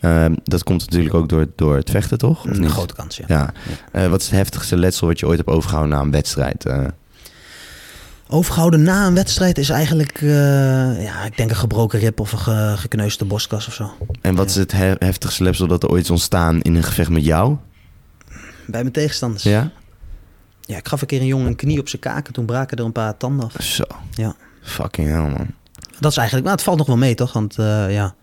Ehm, 0.01 0.35
dat 0.45 0.63
komt 0.63 0.81
natuurlijk 0.81 1.15
ook 1.15 1.29
door, 1.29 1.47
door 1.57 1.77
het 1.77 1.91
vechten, 1.91 2.19
toch? 2.19 2.47
Een 2.47 2.71
grote 2.71 2.95
kans, 2.95 3.17
ja. 3.17 3.25
Ja. 3.29 3.53
Eh, 3.93 4.07
wat 4.09 4.21
is 4.21 4.27
het 4.27 4.37
heftigste 4.37 4.77
letsel 4.77 5.07
wat 5.07 5.19
je 5.21 5.27
ooit 5.27 5.37
hebt 5.39 5.51
overgehouden 5.51 5.97
na 5.97 6.03
een 6.03 6.11
wedstrijd? 6.11 6.67
Eh, 6.67 6.85
Overgehouden 8.29 8.83
na 8.83 9.07
een 9.07 9.15
wedstrijd 9.15 9.59
is 9.59 9.71
eigenlijk, 9.71 10.21
ja, 11.01 11.25
ik 11.25 11.37
denk 11.37 11.51
een 11.51 11.57
gebroken 11.57 11.99
rib 11.99 12.21
of 12.21 12.33
een 12.33 12.39
ge- 12.39 12.75
gekneusde 12.77 13.25
borstkas 13.25 13.67
of 13.67 13.75
zo. 13.75 13.91
en 14.21 14.35
wat 14.35 14.45
Ja. 14.45 14.51
is 14.51 14.57
het 14.57 14.73
he- 14.73 14.95
heftigste 14.99 15.43
letsel 15.43 15.67
dat 15.67 15.83
er 15.83 15.89
ooit 15.89 16.03
is 16.05 16.11
ontstaan 16.11 16.61
in 16.61 16.75
een 16.75 16.83
gevecht 16.83 17.11
met 17.11 17.25
jou? 17.25 17.57
Bij 18.67 18.81
mijn 18.81 18.93
tegenstanders. 18.93 19.43
Ja? 19.43 19.71
Ja, 20.67 20.77
ik 20.77 20.89
gaf 20.89 21.01
een 21.01 21.07
keer 21.07 21.21
een 21.21 21.27
jongen 21.27 21.47
een 21.47 21.57
knie 21.57 21.81
op 21.81 21.89
zijn 21.89 22.03
kaken. 22.03 22.33
Toen 22.33 22.45
braken 22.45 22.77
er 22.77 22.85
een 22.85 22.93
paar 22.93 23.17
tanden 23.17 23.47
af. 23.47 23.63
Zo. 23.63 23.85
Ja. 24.11 24.35
Fucking 24.63 25.09
hell, 25.09 25.29
man. 25.31 25.47
Dat 26.01 26.11
is 26.11 26.17
eigenlijk, 26.17 26.47
maar 26.47 26.57
het 26.57 26.65
valt 26.65 26.79
nog 26.79 26.87
wel 26.87 26.97
mee, 26.97 27.15
toch? 27.15 27.33
Want 27.33 27.59
eh, 27.59 27.93
ja. 27.93 28.15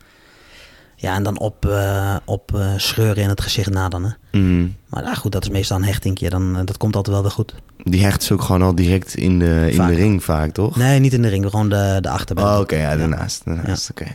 Ja, 1.01 1.15
en 1.15 1.23
dan 1.23 1.39
op, 1.39 1.65
eh, 1.65 2.15
op 2.25 2.51
eh, 2.55 2.73
scheuren 2.77 3.23
in 3.23 3.29
het 3.29 3.41
gezicht 3.41 3.69
na 3.69 3.89
dan. 3.89 4.03
Hè. 4.03 4.39
Mhm. 4.39 4.67
Maar 4.89 5.03
ja, 5.03 5.13
goed, 5.13 5.31
dat 5.31 5.43
is 5.43 5.49
meestal 5.49 5.77
een 5.77 5.83
hechtingje. 5.83 6.29
Dan, 6.29 6.57
eh, 6.57 6.61
dat 6.65 6.77
komt 6.77 6.95
altijd 6.95 7.15
wel 7.15 7.23
weer 7.23 7.33
goed. 7.33 7.53
Die 7.83 8.03
hecht 8.03 8.21
is 8.21 8.31
ook 8.31 8.41
gewoon 8.41 8.61
al 8.61 8.75
direct 8.75 9.15
in 9.15 9.39
de, 9.39 9.67
in 9.69 9.75
Vaak. 9.75 9.89
de 9.89 9.95
ring 9.95 10.23
vaak, 10.23 10.51
toch? 10.51 10.75
Nee, 10.75 10.99
niet 10.99 11.13
in 11.13 11.21
de 11.21 11.27
ring, 11.27 11.45
gewoon 11.49 11.69
de, 11.69 11.97
de. 12.01 12.33
Oh, 12.35 12.57
oké, 12.59 12.75
ja, 12.75 12.97
daarnaast. 12.97 13.41
daarnaast 13.45 13.89
oké. 13.89 14.05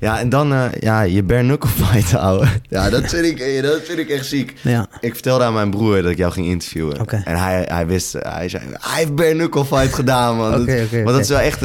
Ja, 0.00 0.18
en 0.18 0.28
dan 0.28 0.70
ja, 0.80 1.02
je 1.02 1.22
bare 1.22 1.42
knuckle 1.42 1.70
fight 1.70 2.12
houden. 2.12 2.48
Ja, 2.68 2.90
dat 2.90 3.04
vind, 3.08 3.24
ik, 3.24 3.62
dat 3.62 3.80
vind 3.82 3.98
ik 3.98 4.08
echt 4.08 4.26
ziek. 4.26 4.54
Ja, 4.62 4.86
Ik 5.00 5.12
vertelde 5.12 5.44
aan 5.44 5.52
mijn 5.54 5.70
broer 5.70 6.02
dat 6.02 6.10
ik 6.10 6.16
jou 6.18 6.32
ging 6.32 6.46
interviewen. 6.46 7.06
En 7.06 7.36
hij, 7.36 7.64
hij 7.68 7.86
wist, 7.86 8.12
hij 8.12 8.48
zei, 8.48 8.62
hij 8.80 8.98
heeft 8.98 9.14
bare 9.14 9.32
knuckle 9.32 9.64
fight 9.64 9.94
gedaan, 9.94 10.36
man. 10.36 10.60
Oké, 10.60 10.86
Dat- 10.90 11.04
Maar 11.04 11.12
dat 11.12 11.20
is 11.22 11.28
wel 11.28 11.38
echt... 11.38 11.60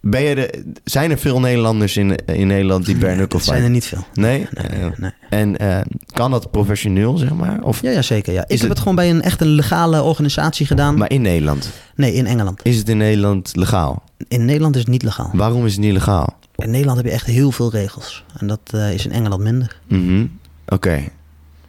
ben 0.00 0.22
je 0.22 0.34
de, 0.34 0.64
zijn 0.84 1.10
er 1.10 1.18
veel 1.18 1.40
Nederlanders 1.40 1.96
in, 1.96 2.16
in 2.26 2.46
Nederland 2.46 2.86
die 2.86 2.96
bare 2.96 3.14
knuckle 3.14 3.38
het 3.38 3.46
zijn 3.46 3.62
er 3.62 3.70
niet 3.70 3.86
veel. 3.86 4.04
Nee? 4.14 4.46
Nee, 4.50 4.66
Eh, 4.66 4.86
nee. 4.96 5.10
En 5.30 5.56
eh, 5.58 5.80
kan 6.06 6.30
dat 6.30 6.50
professioneel, 6.50 7.16
zeg 7.16 7.34
maar? 7.34 7.62
Of, 7.62 7.82
Ja, 7.82 7.90
ja, 7.90 8.02
zeker. 8.02 8.32
Ja. 8.32 8.42
Ik 8.42 8.48
heb 8.50 8.58
het- 8.60 8.68
het 8.68 8.78
gewoon 8.78 8.94
bij 8.94 9.10
een 9.10 9.22
echt 9.22 9.40
een 9.40 9.46
legale 9.48 10.02
organisatie 10.02 10.66
gedaan. 10.66 10.96
Maar 10.98 11.10
in 11.10 11.22
Nederland? 11.22 11.70
Nee, 11.94 12.12
in 12.14 12.26
Engeland. 12.26 12.60
Is 12.64 12.76
het 12.76 12.88
in 12.88 12.96
Nederland 12.96 13.56
legaal? 13.56 14.02
In 14.28 14.44
Nederland 14.44 14.74
is 14.74 14.80
het 14.80 14.90
niet 14.90 15.02
legaal. 15.02 15.30
Waarom 15.32 15.66
is 15.66 15.72
het 15.72 15.80
niet 15.80 15.92
legaal? 15.92 16.36
In 16.56 16.70
Nederland 16.70 16.96
heb 16.96 17.06
je 17.06 17.12
echt 17.12 17.26
heel 17.26 17.50
veel 17.52 17.70
regels. 17.70 18.24
En 18.38 18.46
dat 18.46 18.60
eh, 18.70 18.92
is 18.92 19.04
in 19.06 19.12
Engeland 19.12 19.42
minder. 19.42 19.80
Mhm. 19.88 20.26
Oké. 20.68 21.00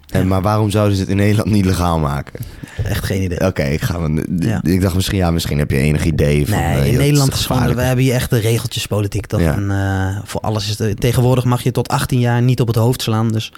En, 0.10 0.28
maar 0.28 0.42
waarom 0.42 0.70
zouden 0.70 0.96
ze 0.96 1.02
het 1.02 1.10
in 1.12 1.18
Nederland 1.18 1.50
niet 1.50 1.66
legaal 1.66 2.00
maken? 2.00 2.40
Echt 2.84 3.04
geen 3.06 3.22
idee. 3.22 3.40
Oké, 3.48 3.64
ik 3.64 3.82
ga. 3.82 4.10
Ja. 4.40 4.60
Ik 4.64 4.82
dacht 4.82 4.96
misschien, 4.96 5.18
ja, 5.18 5.32
misschien 5.32 5.58
heb 5.58 5.72
je 5.72 5.78
enig 5.78 6.06
idee 6.06 6.48
van. 6.48 6.58
Nee, 6.58 6.66
eh, 6.76 6.86
in 6.86 6.92
dat 6.94 7.02
Nederland 7.02 7.34
is 7.34 7.46
gewoon, 7.46 7.76
we 7.76 7.82
hebben 7.82 8.04
hier 8.06 8.14
echt 8.14 8.30
de 8.30 8.38
regeltjespolitiek 8.40 9.26
toch? 9.26 9.40
Ja. 9.40 9.54
En 9.54 9.72
eh, 9.72 10.22
voor 10.24 10.42
alles 10.42 10.70
is 10.70 10.78
het, 10.80 11.02
tegenwoordig 11.02 11.44
mag 11.44 11.62
je 11.62 11.72
tot 11.72 11.88
18 11.88 12.20
jaar 12.20 12.42
niet 12.42 12.60
op 12.62 12.68
het 12.68 12.76
hoofd 12.76 13.02
slaan. 13.02 13.32
Dus 13.32 13.52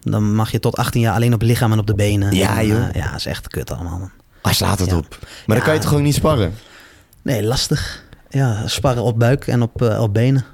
dan 0.00 0.34
mag 0.34 0.50
je 0.50 0.58
tot 0.60 0.76
18 0.76 1.00
jaar 1.00 1.14
alleen 1.14 1.34
op 1.34 1.40
het 1.40 1.48
lichaam 1.48 1.72
en 1.72 1.78
op 1.78 1.86
de 1.86 1.94
benen. 1.94 2.34
Ja, 2.34 2.58
En, 2.58 2.66
joh. 2.66 2.78
eh, 2.88 2.94
ja, 2.94 3.14
is 3.14 3.26
echt 3.26 3.48
kut 3.48 3.72
allemaal. 3.72 3.98
Man. 3.98 4.10
Waar 4.42 4.54
slaat 4.54 4.78
het 4.78 4.90
Ja. 4.90 4.96
op? 4.96 5.18
Maar 5.46 5.56
dan 5.56 5.64
kan 5.64 5.74
je 5.74 5.78
het 5.78 5.88
gewoon 5.88 6.02
niet 6.02 6.14
sparren. 6.14 6.54
Nee, 7.22 7.42
lastig. 7.44 8.04
Ja, 8.30 8.66
sparren 8.66 9.02
op 9.02 9.18
buik 9.18 9.46
en 9.46 9.62
op, 9.62 9.82
op 10.00 10.14
benen. 10.14 10.44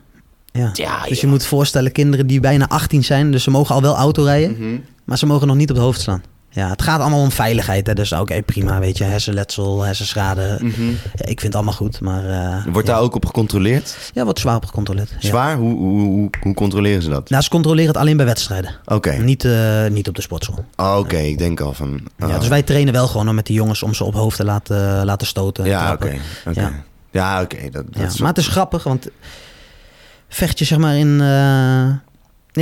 Ja. 0.59 0.71
Ja, 0.73 1.03
dus 1.09 1.21
je 1.21 1.27
moet 1.27 1.47
voorstellen, 1.47 1.93
kinderen 1.93 2.27
die 2.27 2.41
bijna 2.41 2.69
18 2.69 3.05
zijn, 3.05 3.31
dus 3.31 3.43
ze 3.43 3.51
mogen 3.51 3.75
al 3.75 3.81
wel 3.83 3.97
auto 3.97 4.23
rijden, 4.23 4.51
Mhm. 4.59 4.77
maar 5.05 5.19
ze 5.19 5.27
mogen 5.27 5.47
nog 5.47 5.57
niet 5.57 5.71
op 5.71 5.77
het 5.77 5.85
hoofd 5.85 6.01
slaan. 6.01 6.23
Ja, 6.51 6.69
het 6.69 6.83
gaat 6.83 7.01
allemaal 7.01 7.21
om 7.21 7.31
veiligheid. 7.31 7.87
Hè? 7.87 7.95
Dus 7.95 8.13
oké, 8.13 8.43
prima, 8.43 8.79
weet 8.79 8.99
je, 8.99 9.05
hersenletsel, 9.05 9.83
hersenschade. 9.83 10.59
Mhm. 10.61 10.83
Ja, 10.89 10.95
ik 11.15 11.25
vind 11.25 11.43
het 11.43 11.55
allemaal 11.55 11.75
goed, 11.75 12.01
maar 12.01 12.29
eh, 12.31 12.73
Wordt 12.73 12.89
ja. 12.89 12.95
daar 12.95 13.03
ook 13.03 13.15
op 13.15 13.27
gecontroleerd? 13.27 13.97
ja, 14.13 14.25
wordt 14.25 14.39
zwaar 14.39 14.57
op 14.57 14.65
gecontroleerd. 14.65 15.11
Ja. 15.11 15.29
Zwaar? 15.29 15.57
Hoe, 15.57 15.77
hoe, 15.79 16.01
hoe, 16.01 16.31
hoe 16.43 16.55
controleren 16.55 17.03
ze 17.03 17.09
dat? 17.09 17.31
Nou, 17.31 17.43
ze 17.43 17.49
controleren 17.49 17.89
het 17.89 17.97
alleen 17.97 18.17
bij 18.17 18.27
wedstrijden. 18.27 18.71
Oké. 18.85 19.13
Niet, 19.13 19.45
eh, 19.45 19.87
niet 19.91 20.09
op 20.09 20.15
de 20.15 20.23
sportschool. 20.23 20.65
Oh, 20.77 20.97
Oké, 20.99 21.17
ik 21.17 21.39
denk 21.39 21.61
al 21.61 21.73
van. 21.73 22.01
Ja, 22.17 22.27
oh. 22.27 22.39
dus 22.39 22.49
wij 22.49 22.63
trainen 22.63 22.93
wel 22.93 23.07
gewoon 23.07 23.35
met 23.35 23.47
die 23.47 23.57
jongens 23.57 23.83
om 23.83 23.95
ze 23.95 24.05
op 24.05 24.15
hoofd 24.15 24.37
te 24.37 24.45
laten, 24.45 25.05
laten 25.05 25.27
stoten. 25.27 25.65
Ja, 25.65 25.93
oké. 25.93 26.15
Ja. 26.53 26.73
Ja, 27.11 27.43
oké. 27.43 27.57
dat, 27.71 27.73
dat 27.73 27.85
Ja, 28.03 28.05
is 28.07 28.19
maar 28.19 28.29
het 28.29 28.39
is 28.39 28.49
grappig, 28.49 28.83
want 28.85 29.09
vecht 30.35 30.59
je 30.59 30.65
zeg 30.65 30.79
maar 30.79 30.97
in, 30.97 31.21
eh, 31.21 31.95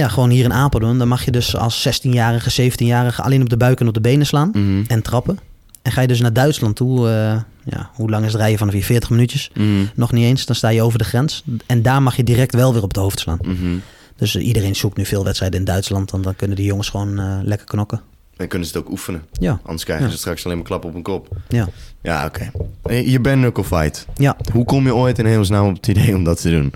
ja, 0.01 0.09
gewoon 0.09 0.31
hier 0.31 0.45
in 0.45 0.53
Apeldoorn, 0.53 0.99
dan 0.99 1.09
mag 1.09 1.25
je 1.25 1.31
dus 1.31 1.57
als 1.57 1.83
16-jarige, 1.89 2.51
17-jarige 2.51 3.23
alleen 3.23 3.43
op 3.43 3.49
de 3.49 3.57
buik 3.57 3.81
en 3.81 3.89
op 3.89 3.95
de 3.95 4.01
benen 4.01 4.27
slaan 4.27 4.51
Mhm. 4.55 4.83
en 4.87 5.03
trappen. 5.03 5.39
En 5.83 5.93
ga 5.93 6.01
je 6.01 6.07
dus 6.07 6.21
naar 6.21 6.33
Duitsland 6.33 6.77
toe, 6.77 7.09
eh, 7.09 7.41
ja, 7.65 7.91
hoe 7.95 8.11
lang 8.11 8.25
is 8.25 8.33
het 8.33 8.41
rijden 8.41 8.59
vanaf 8.59 8.75
hier? 8.75 8.85
40 8.85 9.11
minuutjes? 9.11 9.51
Mhm. 9.55 9.67
Nog 9.95 10.13
niet 10.13 10.25
eens, 10.25 10.47
dan 10.47 10.57
sta 10.57 10.69
je 10.69 10.83
over 10.83 10.99
de 10.99 11.05
grens. 11.05 11.43
En 11.67 11.83
daar 11.83 12.03
mag 12.03 12.17
je 12.17 12.25
direct 12.25 12.55
wel 12.55 12.73
weer 12.73 12.83
op 12.83 12.89
het 12.89 12.97
hoofd 12.99 13.21
slaan. 13.21 13.39
Mhm. 13.43 13.77
Dus 14.17 14.35
eh, 14.37 14.47
iedereen 14.47 14.77
zoekt 14.77 14.97
nu 14.97 15.05
veel 15.05 15.25
wedstrijden 15.25 15.59
in 15.59 15.65
Duitsland, 15.65 16.11
want 16.11 16.25
dan 16.25 16.37
kunnen 16.37 16.57
die 16.57 16.67
jongens 16.67 16.89
gewoon 16.89 17.43
lekker 17.45 17.67
knokken. 17.67 18.01
Dan 18.37 18.49
kunnen 18.49 18.69
ze 18.69 18.75
het 18.77 18.85
ook 18.87 18.91
oefenen. 18.93 19.23
Ja, 19.33 19.61
Anders 19.65 19.85
krijgen 19.85 20.07
Ja. 20.07 20.13
ze 20.13 20.19
straks 20.19 20.45
alleen 20.45 20.57
maar 20.57 20.67
klap 20.67 20.85
op 20.85 20.93
hun 20.93 21.03
kop. 21.03 21.29
ja, 21.49 21.69
Ja, 22.03 22.25
oké. 22.27 22.51
Je 22.95 23.21
bent 23.21 23.39
knuckle 23.41 23.65
fight. 23.65 24.07
ja. 24.17 24.37
Hoe 24.53 24.65
kom 24.65 24.85
je 24.85 24.95
ooit 24.95 25.19
in 25.19 25.27
hemelsnaam 25.27 25.69
op 25.69 25.75
het 25.77 25.87
idee 25.87 26.15
om 26.15 26.25
dat 26.25 26.41
te 26.41 26.51
doen? 26.51 26.73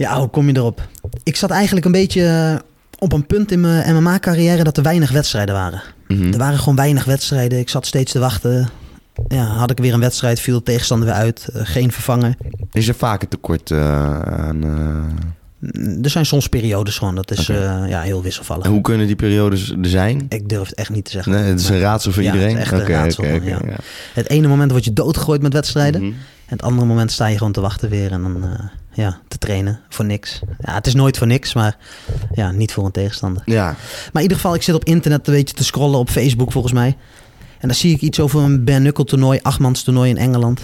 Ja, 0.00 0.18
hoe 0.18 0.28
kom 0.28 0.46
je 0.48 0.56
erop? 0.56 0.88
Ik 1.22 1.36
zat 1.36 1.50
eigenlijk 1.50 1.86
een 1.86 1.92
beetje 1.92 2.24
eh, 2.26 2.54
op 2.98 3.12
een 3.12 3.26
punt 3.26 3.52
in 3.52 3.60
mijn 3.60 3.94
MMA-carrière 3.96 4.64
dat 4.64 4.76
er 4.76 4.82
weinig 4.82 5.10
wedstrijden 5.10 5.54
waren. 5.54 5.82
Mhm. 6.08 6.32
Er 6.32 6.38
waren 6.38 6.58
gewoon 6.58 6.76
weinig 6.76 7.04
wedstrijden. 7.04 7.58
Ik 7.58 7.68
zat 7.68 7.86
steeds 7.86 8.12
te 8.12 8.18
wachten. 8.18 8.68
Ja, 9.28 9.44
had 9.44 9.70
ik 9.70 9.78
weer 9.78 9.94
een 9.94 10.00
wedstrijd, 10.00 10.40
viel 10.40 10.56
de 10.58 10.62
tegenstander 10.62 11.08
weer 11.08 11.16
uit. 11.16 11.48
eh, 11.52 11.60
geen 11.64 11.92
vervanger. 11.92 12.34
Is 12.72 12.88
er 12.88 12.94
vaak 12.94 13.22
een 13.22 13.28
tekort 13.28 13.70
eh, 13.70 14.20
aan... 14.20 14.62
Er 16.02 16.10
zijn 16.10 16.26
soms 16.26 16.46
periodes 16.48 16.98
gewoon. 16.98 17.14
Dat 17.14 17.30
is 17.30 17.46
ja, 17.46 18.00
heel 18.00 18.22
wisselvallig. 18.22 18.64
En 18.64 18.70
hoe 18.70 18.80
kunnen 18.80 19.06
die 19.06 19.16
periodes 19.16 19.70
er 19.70 19.76
zijn? 19.88 20.26
Ik 20.28 20.48
durf 20.48 20.68
het 20.68 20.74
echt 20.78 20.90
niet 20.90 21.04
te 21.04 21.10
zeggen. 21.10 21.32
Nee, 21.32 21.42
het 21.42 21.60
is 21.60 21.68
een 21.68 21.80
raadsel 21.80 22.12
voor 22.12 22.22
Ja, 22.22 22.32
iedereen? 22.32 22.56
het 22.56 22.66
is 22.66 22.72
echt 22.72 22.80
een 22.80 22.88
raadsel, 22.94 23.24
ja. 23.24 23.32
ja. 23.44 23.58
Het 24.14 24.28
ene 24.28 24.48
moment 24.48 24.70
word 24.70 24.84
je 24.84 24.92
doodgegooid 24.92 25.42
met 25.42 25.52
wedstrijden. 25.52 26.02
Mhm. 26.02 26.12
Het 26.50 26.62
andere 26.62 26.86
moment 26.86 27.12
sta 27.12 27.26
je 27.26 27.36
gewoon 27.36 27.52
te 27.52 27.60
wachten 27.60 27.88
weer. 27.88 28.12
En 28.12 28.22
dan 28.22 28.44
eh, 28.44 28.68
ja, 28.92 29.20
te 29.28 29.38
trainen 29.38 29.80
voor 29.88 30.04
niks. 30.04 30.40
Ja, 30.58 30.74
het 30.74 30.86
is 30.86 30.94
nooit 30.94 31.18
voor 31.18 31.26
niks, 31.26 31.54
maar 31.54 31.76
ja, 32.32 32.50
niet 32.50 32.72
voor 32.72 32.84
een 32.84 32.90
tegenstander. 32.90 33.42
Ja, 33.46 33.64
Maar 33.64 34.10
in 34.12 34.20
ieder 34.22 34.36
geval, 34.36 34.54
ik 34.54 34.62
zit 34.62 34.74
op 34.74 34.84
internet 34.84 35.26
een 35.28 35.34
beetje 35.34 35.54
te 35.54 35.64
scrollen 35.64 35.98
op 35.98 36.10
Facebook 36.10 36.52
volgens 36.52 36.72
mij. 36.72 36.96
En 37.58 37.68
dan 37.68 37.76
zie 37.76 37.94
ik 37.94 38.00
iets 38.00 38.20
over 38.20 38.40
een 38.40 38.64
bare 38.64 38.78
knuckle 38.78 39.04
toernooi, 39.04 39.38
achtmans 39.42 39.82
toernooi 39.82 40.10
in 40.10 40.16
Engeland. 40.16 40.60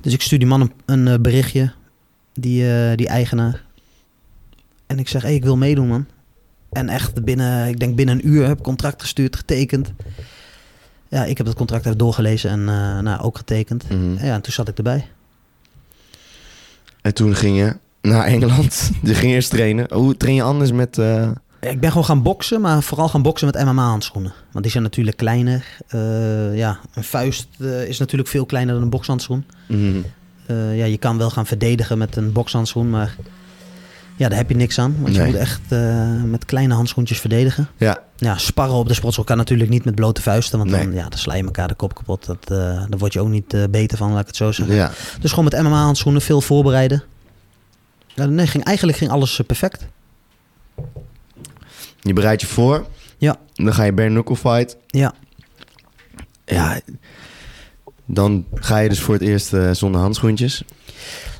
Dus 0.00 0.12
ik 0.12 0.22
stuur 0.22 0.38
die 0.38 0.48
man 0.48 0.60
een, 0.60 0.72
een 0.84 1.08
eh, 1.08 1.20
berichtje, 1.20 1.72
die, 2.34 2.72
eh, 2.72 2.96
die 2.96 3.08
eigenaar. 3.08 3.62
En 4.86 4.98
ik 4.98 5.08
zeg, 5.08 5.22
hey, 5.22 5.34
ik 5.34 5.44
wil 5.44 5.56
meedoen 5.56 5.88
man. 5.88 6.06
En 6.72 6.88
echt 6.88 7.24
binnen, 7.24 7.68
ik 7.68 7.78
denk 7.78 7.96
binnen 7.96 8.14
een 8.14 8.28
uur 8.28 8.46
heb 8.46 8.58
ik 8.58 8.64
contract 8.64 9.02
gestuurd, 9.02 9.36
getekend. 9.36 9.92
Ja, 11.08 11.24
ik 11.24 11.36
heb 11.36 11.46
het 11.46 11.56
contract 11.56 11.86
even 11.86 11.98
doorgelezen 11.98 12.50
en 12.50 12.64
nou, 13.04 13.20
ook 13.20 13.36
getekend. 13.36 13.88
Mhm. 13.88 14.24
Ja, 14.24 14.34
en 14.34 14.40
toen 14.40 14.52
zat 14.52 14.68
ik 14.68 14.76
erbij. 14.76 15.06
En 17.02 17.14
toen 17.14 17.34
ging 17.34 17.56
je 17.56 17.76
naar 18.02 18.24
Engeland. 18.24 18.90
Je 19.02 19.14
ging 19.14 19.32
eerst 19.32 19.50
trainen. 19.50 19.86
Hoe 19.94 20.16
train 20.16 20.34
je 20.34 20.42
anders 20.42 20.72
met... 20.72 20.98
eh, 20.98 21.30
Ik 21.60 21.80
ben 21.80 21.90
gewoon 21.90 22.04
gaan 22.04 22.22
boksen, 22.22 22.60
maar 22.60 22.82
vooral 22.82 23.08
gaan 23.08 23.22
boksen 23.22 23.46
met 23.54 23.64
MMA-handschoenen. 23.64 24.32
Want 24.52 24.62
die 24.62 24.72
zijn 24.72 24.84
natuurlijk 24.84 25.16
kleiner. 25.16 25.64
Eh, 25.88 26.56
ja, 26.56 26.78
een 26.94 27.04
vuist 27.04 27.48
eh, 27.60 27.88
is 27.88 27.98
natuurlijk 27.98 28.28
veel 28.30 28.46
kleiner 28.46 28.74
dan 28.74 28.82
een 28.82 28.90
bokshandschoen. 28.90 29.44
mhm. 29.68 29.98
Ja, 30.74 30.84
je 30.84 30.98
kan 30.98 31.18
wel 31.18 31.30
gaan 31.30 31.46
verdedigen 31.46 31.98
met 31.98 32.16
een 32.16 32.32
bokshandschoen, 32.32 32.90
maar 32.90 33.16
ja, 34.20 34.28
daar 34.28 34.38
heb 34.38 34.48
je 34.48 34.56
niks 34.56 34.78
aan. 34.78 34.96
Want 35.00 35.14
je 35.14 35.22
moet 35.24 35.34
echt 35.34 35.60
eh, 35.68 36.22
met 36.22 36.44
kleine 36.44 36.74
handschoentjes 36.74 37.20
verdedigen. 37.20 37.68
Ja, 37.76 38.02
Ja, 38.16 38.38
sparren 38.38 38.74
op 38.74 38.88
de 38.88 38.94
sportschool 38.94 39.24
kan 39.24 39.36
natuurlijk 39.36 39.70
niet 39.70 39.84
met 39.84 39.94
blote 39.94 40.22
vuisten, 40.22 40.58
want 40.58 40.70
Nee. 40.70 40.84
dan, 40.84 40.92
ja, 40.94 41.08
dan 41.08 41.18
sla 41.18 41.34
je 41.34 41.42
elkaar 41.44 41.68
de 41.68 41.74
kop 41.74 41.94
kapot. 41.94 42.26
Dat, 42.26 42.46
daar 42.48 42.98
word 42.98 43.12
je 43.12 43.20
ook 43.20 43.28
niet 43.28 43.54
eh, 43.54 43.62
beter 43.70 43.98
van, 43.98 44.10
laat 44.12 44.20
ik 44.20 44.26
het 44.26 44.36
zo 44.36 44.52
zeggen. 44.52 44.74
ja. 44.74 44.90
Dus 45.20 45.30
gewoon 45.30 45.44
met 45.44 45.62
MMA-handschoenen, 45.62 46.22
veel 46.22 46.40
voorbereiden. 46.40 47.02
Ja, 48.14 48.24
nee, 48.24 48.46
ging, 48.46 48.64
eigenlijk 48.64 48.98
ging 48.98 49.10
alles 49.10 49.40
perfect. 49.46 49.86
Je 52.00 52.12
bereidt 52.12 52.40
je 52.40 52.46
voor. 52.46 52.86
Ja. 53.18 53.36
Dan 53.54 53.74
ga 53.74 53.82
je 53.82 53.92
bare 53.92 54.08
knuckle 54.08 54.36
fight. 54.36 54.76
Ja, 54.86 55.14
Ja. 56.44 56.80
Dan 58.06 58.44
ga 58.54 58.78
je 58.78 58.88
dus 58.88 59.00
voor 59.00 59.14
het 59.14 59.22
eerst 59.22 59.52
zonder 59.72 60.00
handschoentjes. 60.00 60.62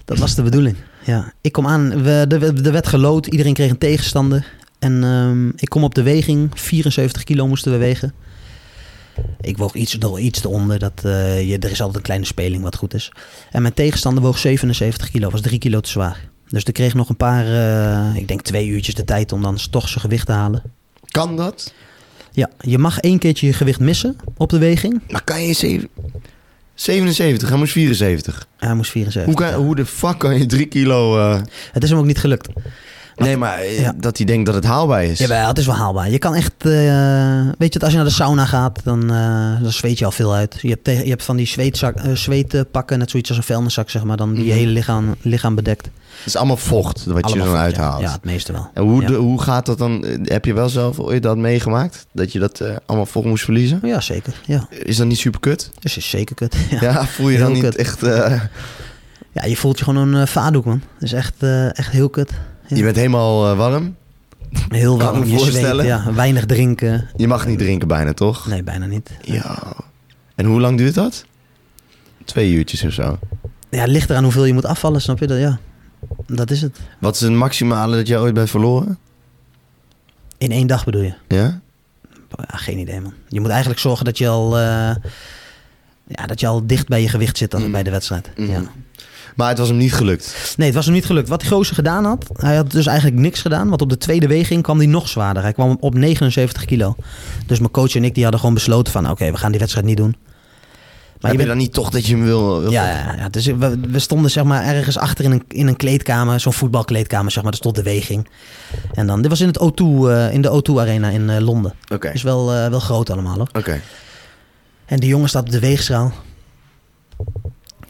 Dat 0.04 0.18
was 0.18 0.34
de 0.34 0.42
bedoeling. 0.42 0.76
Ja, 1.04 1.32
ik 1.40 1.52
kom 1.52 1.66
aan, 1.66 2.02
we, 2.02 2.10
er, 2.28 2.64
er 2.66 2.72
werd 2.72 2.86
gelood, 2.86 3.26
iedereen 3.26 3.54
kreeg 3.54 3.70
een 3.70 3.78
tegenstander. 3.78 4.52
En 4.78 5.04
ehm, 5.04 5.48
ik 5.48 5.68
kom 5.68 5.84
op 5.84 5.94
de 5.94 6.02
weging, 6.02 6.50
74 6.54 7.24
kilo 7.24 7.46
moesten 7.46 7.72
we 7.72 7.78
wegen. 7.78 8.14
Ik 9.40 9.56
woog 9.56 9.74
iets, 9.74 9.98
iets 10.18 10.44
eronder, 10.44 10.78
dat, 10.78 11.04
eh, 11.04 11.48
je, 11.48 11.58
er 11.58 11.70
is 11.70 11.80
altijd 11.80 11.96
een 11.96 12.02
kleine 12.02 12.26
speling 12.26 12.62
wat 12.62 12.76
goed 12.76 12.94
is. 12.94 13.12
En 13.50 13.62
mijn 13.62 13.74
tegenstander 13.74 14.22
woog 14.22 14.38
77 14.38 15.10
kilo, 15.10 15.30
was 15.30 15.40
3 15.40 15.58
kilo 15.58 15.80
te 15.80 15.88
zwaar. 15.88 16.28
Dus 16.48 16.64
ik 16.64 16.74
kreeg 16.74 16.94
nog 16.94 17.08
een 17.08 17.16
paar, 17.16 17.46
eh, 17.46 18.16
ik 18.16 18.28
denk 18.28 18.42
twee 18.42 18.66
uurtjes 18.66 18.94
de 18.94 19.04
tijd 19.04 19.32
om 19.32 19.42
dan 19.42 19.58
toch 19.70 19.88
zijn 19.88 20.00
gewicht 20.00 20.26
te 20.26 20.32
halen. 20.32 20.62
Kan 21.04 21.36
dat? 21.36 21.72
Ja, 22.32 22.50
je 22.60 22.78
mag 22.78 22.98
één 22.98 23.18
keertje 23.18 23.46
je 23.46 23.52
gewicht 23.52 23.80
missen 23.80 24.16
op 24.36 24.48
de 24.48 24.58
weging. 24.58 25.00
Maar 25.08 25.24
kan 25.24 25.42
je 25.42 25.52
zeven- 25.52 25.88
77, 26.80 27.48
hij 27.48 27.58
moest 27.58 27.72
74. 27.72 28.46
Hij 28.56 28.74
moest 28.74 28.90
74. 28.90 29.34
Hoe, 29.34 29.44
kan, 29.50 29.62
hoe 29.64 29.76
de 29.76 29.86
fuck 29.86 30.18
kan 30.18 30.38
je 30.38 30.46
3 30.46 30.66
kilo... 30.66 31.18
eh, 31.18 31.40
Het 31.72 31.82
is 31.82 31.90
hem 31.90 31.98
ook 31.98 32.04
niet 32.04 32.18
gelukt. 32.18 32.48
Nee, 33.26 33.36
maar 33.36 33.58
eh, 33.58 33.80
Ja. 33.80 33.94
dat 33.96 34.16
hij 34.16 34.26
denkt 34.26 34.46
dat 34.46 34.54
het 34.54 34.64
haalbaar 34.64 35.04
is. 35.04 35.18
Jawel, 35.18 35.48
het 35.48 35.58
is 35.58 35.66
wel 35.66 35.74
haalbaar. 35.74 36.10
Je 36.10 36.18
kan 36.18 36.34
echt, 36.34 36.52
eh, 36.58 37.48
weet 37.58 37.72
je, 37.74 37.80
als 37.80 37.90
je 37.90 37.96
naar 37.96 38.04
de 38.06 38.10
sauna 38.12 38.44
gaat, 38.44 38.80
dan, 38.84 39.10
eh, 39.10 39.62
dan 39.62 39.72
zweet 39.72 39.98
je 39.98 40.04
al 40.04 40.10
veel 40.10 40.34
uit. 40.34 40.58
Je 40.60 40.68
hebt, 40.68 40.86
je 40.86 41.08
hebt 41.10 41.22
van 41.24 41.36
die 41.36 41.46
zweetzak, 41.46 41.96
eh, 41.96 42.12
zweetpakken, 42.14 42.98
net 42.98 43.10
zoiets 43.10 43.28
als 43.28 43.38
een 43.38 43.44
vuilniszak, 43.44 43.90
zeg 43.90 44.04
maar, 44.04 44.16
dan 44.16 44.34
die 44.34 44.44
je 44.44 44.50
Mhm. 44.50 44.58
hele 44.58 44.72
lichaam, 44.72 45.14
lichaam 45.22 45.54
bedekt. 45.54 45.84
Het 46.18 46.26
is 46.28 46.36
allemaal 46.36 46.56
vocht 46.56 47.04
wat 47.04 47.22
Allemaal 47.22 47.44
je 47.44 47.50
vocht, 47.50 47.62
uithaalt. 47.62 48.00
Ja, 48.00 48.06
ja, 48.06 48.12
het 48.12 48.24
meeste 48.24 48.52
wel. 48.52 48.70
En 48.74 48.82
hoe, 48.82 49.00
Ja. 49.02 49.06
de, 49.06 49.14
hoe 49.14 49.42
gaat 49.42 49.66
dat 49.66 49.78
dan? 49.78 50.04
Heb 50.24 50.44
je 50.44 50.54
wel 50.54 50.68
zelf 50.68 50.98
ooit 50.98 51.22
dat 51.22 51.36
meegemaakt? 51.36 52.06
Dat 52.12 52.32
je 52.32 52.38
dat 52.38 52.62
allemaal 52.86 53.06
vocht 53.06 53.26
moest 53.26 53.44
verliezen? 53.44 53.80
Ja, 53.82 54.00
zeker. 54.00 54.32
Ja, 54.46 54.66
Is 54.70 54.96
dat 54.96 55.06
niet 55.06 55.18
super 55.18 55.40
kut? 55.40 55.70
dus 55.78 55.96
is 55.96 56.10
zeker 56.10 56.34
kut. 56.34 56.56
Ja. 56.70 56.78
Ja, 56.80 57.04
voel 57.06 57.28
je 57.28 57.38
dan 57.38 57.46
Heel 57.52 57.54
niet 57.62 57.64
kut. 57.64 57.76
echt... 57.76 58.00
Ja, 59.32 59.44
je 59.44 59.56
voelt 59.56 59.78
je 59.78 59.84
gewoon 59.84 60.08
een 60.08 60.20
uh, 60.20 60.26
vaardoek, 60.26 60.64
man. 60.64 60.82
Dat 60.94 61.02
is 61.02 61.12
echt, 61.12 61.34
echt 61.72 61.90
heel 61.90 62.08
kut. 62.08 62.30
Je 62.74 62.82
bent 62.82 62.96
helemaal 62.96 63.50
eh, 63.50 63.56
warm. 63.56 63.96
Heel 64.68 64.96
Kan 64.96 65.06
warm, 65.06 65.18
me 65.20 65.24
je 65.24 65.30
zweet, 65.38 65.40
voorstellen. 65.40 65.84
ja, 65.84 66.12
weinig 66.12 66.46
drinken. 66.46 67.08
Je 67.16 67.26
mag 67.28 67.46
niet 67.46 67.58
drinken 67.58 67.88
bijna, 67.88 68.12
toch? 68.12 68.46
Nee, 68.46 68.62
bijna 68.62 68.86
niet. 68.86 69.10
Ja. 69.22 69.58
En 70.34 70.46
hoe 70.46 70.60
lang 70.60 70.78
duurt 70.78 70.94
dat? 70.94 71.24
Twee 72.24 72.52
uurtjes 72.52 72.84
of 72.84 72.92
zo. 72.92 73.18
Ja, 73.70 73.80
het 73.80 73.90
ligt 73.90 74.10
eraan 74.10 74.22
hoeveel 74.22 74.44
je 74.44 74.52
moet 74.52 74.64
afvallen, 74.64 75.00
snap 75.00 75.18
je 75.18 75.26
dat? 75.26 75.38
Ja, 75.38 75.58
dat 76.26 76.50
is 76.50 76.62
het. 76.62 76.78
Wat 76.98 77.14
is 77.14 77.20
het 77.20 77.32
maximale 77.32 77.96
dat 77.96 78.06
je 78.06 78.18
ooit 78.18 78.34
bent 78.34 78.50
verloren? 78.50 78.98
In 80.38 80.50
één 80.50 80.66
dag 80.66 80.84
bedoel 80.84 81.02
je? 81.02 81.14
Ja? 81.28 81.60
Ja, 82.48 82.56
geen 82.56 82.78
idee, 82.78 83.00
man. 83.00 83.12
Je 83.28 83.40
moet 83.40 83.50
eigenlijk 83.50 83.80
zorgen 83.80 84.04
dat 84.04 84.18
je 84.18 84.28
al, 84.28 84.58
eh, 84.58 84.62
ja, 86.06 86.26
dat 86.26 86.40
je 86.40 86.46
al 86.46 86.66
dicht 86.66 86.88
bij 86.88 87.02
je 87.02 87.08
gewicht 87.08 87.36
zit 87.38 87.50
dan 87.50 87.62
Mm. 87.64 87.72
bij 87.72 87.82
de 87.82 87.90
wedstrijd. 87.90 88.30
Mhm. 88.36 88.50
Ja. 88.50 88.62
Maar 89.36 89.48
het 89.48 89.58
was 89.58 89.68
hem 89.68 89.76
niet 89.76 89.92
gelukt. 89.94 90.54
Nee, 90.56 90.66
het 90.66 90.76
was 90.76 90.84
hem 90.84 90.94
niet 90.94 91.04
gelukt. 91.06 91.28
Wat 91.28 91.40
die 91.40 91.48
gozer 91.50 91.74
gedaan 91.74 92.04
had, 92.04 92.26
hij 92.32 92.56
had 92.56 92.70
dus 92.70 92.86
eigenlijk 92.86 93.18
niks 93.20 93.40
gedaan. 93.40 93.68
Want 93.68 93.82
op 93.82 93.88
de 93.88 93.98
tweede 93.98 94.26
weging 94.26 94.62
kwam 94.62 94.76
hij 94.78 94.86
nog 94.86 95.08
zwaarder. 95.08 95.42
Hij 95.42 95.52
kwam 95.52 95.76
op 95.80 95.94
79 95.94 96.64
kilo. 96.64 96.94
Dus 97.46 97.58
mijn 97.58 97.70
coach 97.70 97.94
en 97.94 98.04
ik 98.04 98.14
die 98.14 98.22
hadden 98.22 98.40
gewoon 98.40 98.54
besloten 98.54 98.92
van... 98.92 99.10
oké, 99.10 99.30
we 99.30 99.36
gaan 99.36 99.50
die 99.50 99.60
wedstrijd 99.60 99.86
niet 99.86 99.96
doen. 99.96 100.16
Maar 101.20 101.30
je 101.32 101.38
heb 101.38 101.46
je 101.46 101.52
bent- 101.54 101.58
dan 101.58 101.58
niet 101.58 101.72
toch 101.72 101.90
dat 101.90 102.06
je 102.06 102.14
hem 102.16 102.24
wil... 102.24 102.60
wil- 102.60 102.70
Ja, 102.70 102.88
ja, 102.88 103.14
ja. 103.18 103.28
Dus 103.28 103.46
we, 103.46 103.78
we 103.88 103.98
stonden 103.98 104.30
zeg 104.30 104.44
maar 104.44 104.64
ergens 104.64 104.98
achter 104.98 105.24
in 105.24 105.30
een, 105.32 105.42
in 105.48 105.66
een 105.66 105.76
kleedkamer, 105.76 106.40
zo'n 106.40 106.52
voetbalkleedkamer, 106.52 107.30
zeg 107.32 107.42
maar. 107.42 107.52
Er 107.52 107.58
stond 107.58 107.74
de 107.74 107.82
weging. 107.82 108.28
En 108.94 109.06
dan, 109.06 109.20
dit 109.22 109.30
was 109.30 109.40
in, 109.40 109.46
het 109.48 109.58
O2, 109.58 109.84
eh, 110.08 110.32
in 110.32 110.42
de 110.42 110.62
O2 110.70 110.74
Arena 110.78 111.08
in 111.08 111.30
eh, 111.30 111.40
Londen. 111.40 111.72
Oké, 111.92 112.12
Dus 112.12 112.22
wel, 112.22 112.52
eh, 112.54 112.68
wel 112.68 112.80
groot 112.80 113.10
allemaal 113.10 113.36
hoor. 113.36 113.48
oké. 113.52 113.80
En 114.86 114.96
die 115.00 115.08
jongen 115.08 115.28
staat 115.28 115.42
op 115.42 115.50
de 115.50 115.58
weegschaal. 115.60 116.12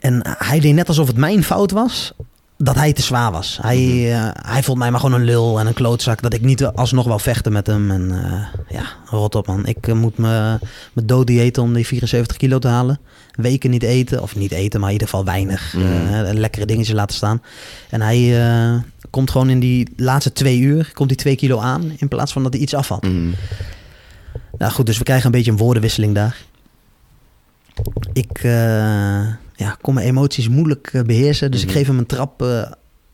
En 0.01 0.21
hij 0.37 0.59
deed 0.59 0.73
net 0.73 0.87
alsof 0.87 1.07
het 1.07 1.17
mijn 1.17 1.43
fout 1.43 1.71
was. 1.71 2.13
Dat 2.57 2.75
hij 2.75 2.93
te 2.93 3.01
zwaar 3.01 3.31
was. 3.31 3.57
Hij, 3.61 4.13
eh, 4.13 4.29
hij 4.33 4.63
vond 4.63 4.77
mij 4.77 4.91
maar 4.91 4.99
gewoon 4.99 5.19
een 5.19 5.25
lul 5.25 5.59
en 5.59 5.67
een 5.67 5.73
klootzak. 5.73 6.21
Dat 6.21 6.33
ik 6.33 6.41
niet 6.41 6.65
alsnog 6.65 7.05
wou 7.05 7.19
vechten 7.19 7.51
met 7.51 7.67
hem. 7.67 7.91
En 7.91 8.11
eh, 8.11 8.61
ja, 8.77 8.83
rot 9.05 9.35
op 9.35 9.47
man. 9.47 9.65
Ik 9.65 9.87
eh, 9.87 9.93
moet 9.93 10.17
me, 10.17 10.59
me 10.93 11.05
dood 11.05 11.27
diëten 11.27 11.63
om 11.63 11.73
die 11.73 11.87
74 11.87 12.37
kilo 12.37 12.59
te 12.59 12.67
halen. 12.67 12.99
Weken 13.31 13.69
niet 13.69 13.83
eten. 13.83 14.21
Of 14.21 14.35
niet 14.35 14.51
eten, 14.51 14.79
maar 14.79 14.89
in 14.89 14.93
ieder 14.93 15.09
geval 15.09 15.25
weinig. 15.25 15.75
Eh, 15.75 16.29
lekkere 16.33 16.65
dingetjes 16.65 16.95
laten 16.95 17.15
staan. 17.15 17.41
En 17.89 18.01
hij 18.01 18.35
komt 19.09 19.31
gewoon 19.31 19.49
in 19.49 19.59
die 19.59 19.87
laatste 19.95 20.33
twee 20.33 20.59
uur. 20.59 20.91
Komt 20.93 21.09
hij 21.09 21.17
twee 21.17 21.35
kilo 21.35 21.59
aan. 21.59 21.91
In 21.97 22.07
plaats 22.07 22.31
van 22.33 22.43
dat 22.43 22.53
hij 22.53 22.61
iets 22.61 22.73
afvalt. 22.73 23.03
Mhm. 23.03 23.29
Nou 24.57 24.71
goed, 24.71 24.85
dus 24.85 24.97
we 24.97 25.03
krijgen 25.03 25.25
een 25.25 25.31
beetje 25.31 25.51
een 25.51 25.57
woordenwisseling 25.57 26.15
daar. 26.15 26.37
Ik 28.13 28.41
ja, 29.61 29.77
kon 29.81 29.93
mijn 29.93 30.07
emoties 30.07 30.49
moeilijk 30.49 30.89
eh, 30.93 31.01
beheersen, 31.01 31.51
dus 31.51 31.61
ik 31.61 31.67
Mhm. 31.67 31.77
geef 31.77 31.87
hem 31.87 31.97
een 31.97 32.05
trap 32.05 32.41
eh, 32.41 32.61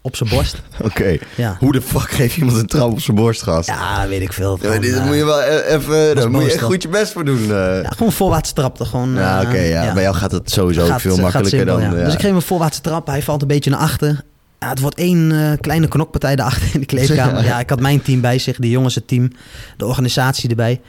op 0.02 0.16
zijn 0.16 0.30
borst. 0.30 0.62
Oké. 0.84 1.18
Ja. 1.36 1.56
Hoe 1.60 1.72
de 1.72 1.82
fuck 1.82 2.10
geeft 2.12 2.38
iemand 2.38 2.58
een 2.58 2.66
trap 2.68 2.92
op 2.92 3.02
zijn 3.02 3.18
borst, 3.18 3.42
gast? 3.42 3.68
ja, 3.70 4.08
weet 4.08 4.22
ik 4.22 4.34
veel. 4.34 4.60
Ja, 4.62 4.78
dit 4.80 4.96
eh, 4.96 5.06
moet 5.06 5.16
je 5.16 5.26
wel 5.26 5.42
e- 5.42 5.62
even... 5.62 6.16
Daar 6.16 6.32
moet 6.32 6.44
je 6.46 6.52
echt 6.52 6.62
goed 6.62 6.82
je 6.82 6.88
best 6.90 7.12
voor 7.12 7.26
doen. 7.26 7.48
ja, 7.48 7.84
gewoon 7.90 8.12
voorwaartse 8.12 8.54
trap. 8.54 8.78
toch 8.78 8.90
Gewoon, 8.90 9.14
Ja, 9.16 9.42
oké. 9.42 9.58
ja. 9.58 9.94
Bij 9.94 10.04
jou 10.04 10.16
gaat 10.16 10.32
het 10.32 10.52
sowieso 10.52 10.86
Gaat- 10.86 11.02
veel 11.02 11.18
makkelijker 11.18 11.58
simpel, 11.60 11.80
dan... 11.80 11.90
Dus 11.90 12.14
ik 12.14 12.20
geef 12.20 12.22
hem 12.28 12.36
een 12.36 12.42
voorwaartse 12.42 12.82
trap. 12.82 13.08
Hij 13.08 13.22
valt 13.22 13.42
een 13.42 13.48
beetje 13.48 13.70
naar 13.70 13.80
achter. 13.80 14.24
Ja, 14.60 14.70
het 14.70 14.80
wordt 14.80 14.98
één 14.98 15.58
kleine 15.62 15.88
knokpartij 15.88 16.36
daarachter 16.36 16.70
in 16.74 16.80
de 16.80 16.86
kleedkamer. 16.86 17.44
Ja, 17.52 17.60
ik 17.60 17.70
had 17.70 17.80
mijn 17.80 18.02
team 18.02 18.22
bij 18.22 18.40
zich, 18.40 18.58
die 18.58 18.72
jongens 18.72 18.96
het 18.96 19.08
team, 19.08 19.32
de 19.78 19.86
organisatie 19.86 20.50
erbij. 20.50 20.82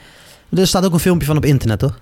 Er 0.57 0.67
staat 0.67 0.85
ook 0.85 0.93
een 0.93 0.99
filmpje 0.99 1.27
van 1.27 1.37
op 1.37 1.45
internet, 1.45 1.79
toch? 1.79 1.99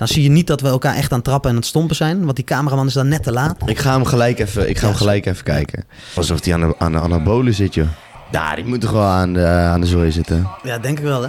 Dan 0.00 0.08
zie 0.08 0.22
je 0.22 0.28
niet 0.30 0.46
dat 0.46 0.60
we 0.60 0.68
elkaar 0.68 0.94
echt 0.94 1.10
aan 1.10 1.16
het 1.16 1.24
trappen 1.26 1.50
en 1.50 1.56
aan 1.56 1.60
het 1.62 1.70
stompen 1.70 1.96
zijn. 1.96 2.24
Want 2.24 2.36
die 2.36 2.44
cameraman 2.44 2.86
is 2.86 2.92
dan 2.92 3.08
net 3.08 3.22
te 3.22 3.32
laat. 3.32 3.56
Ik 3.66 3.78
ga 3.78 3.92
hem 3.92 4.04
gelijk 4.04 4.38
even, 4.38 4.68
ik 4.68 4.78
ga 4.78 4.86
hem 4.86 4.96
gelijk 4.96 5.26
even 5.26 5.44
kijken. 5.44 5.84
Alsof 6.14 6.44
hij 6.44 6.54
aan 6.54 6.60
de, 6.60 6.74
aan 6.78 6.92
de 6.92 6.98
anabolen 6.98 7.54
zit, 7.54 7.74
joh. 7.74 7.86
Ja, 8.30 8.54
die 8.54 8.64
moet 8.64 8.80
toch 8.80 8.90
wel 8.90 9.02
aan 9.02 9.32
de, 9.32 9.46
aan 9.46 9.80
de 9.80 9.86
zooi 9.86 10.10
zitten. 10.12 10.48
Ja, 10.62 10.78
denk 10.78 10.98
ik 10.98 11.04
wel, 11.04 11.22
hè? 11.22 11.28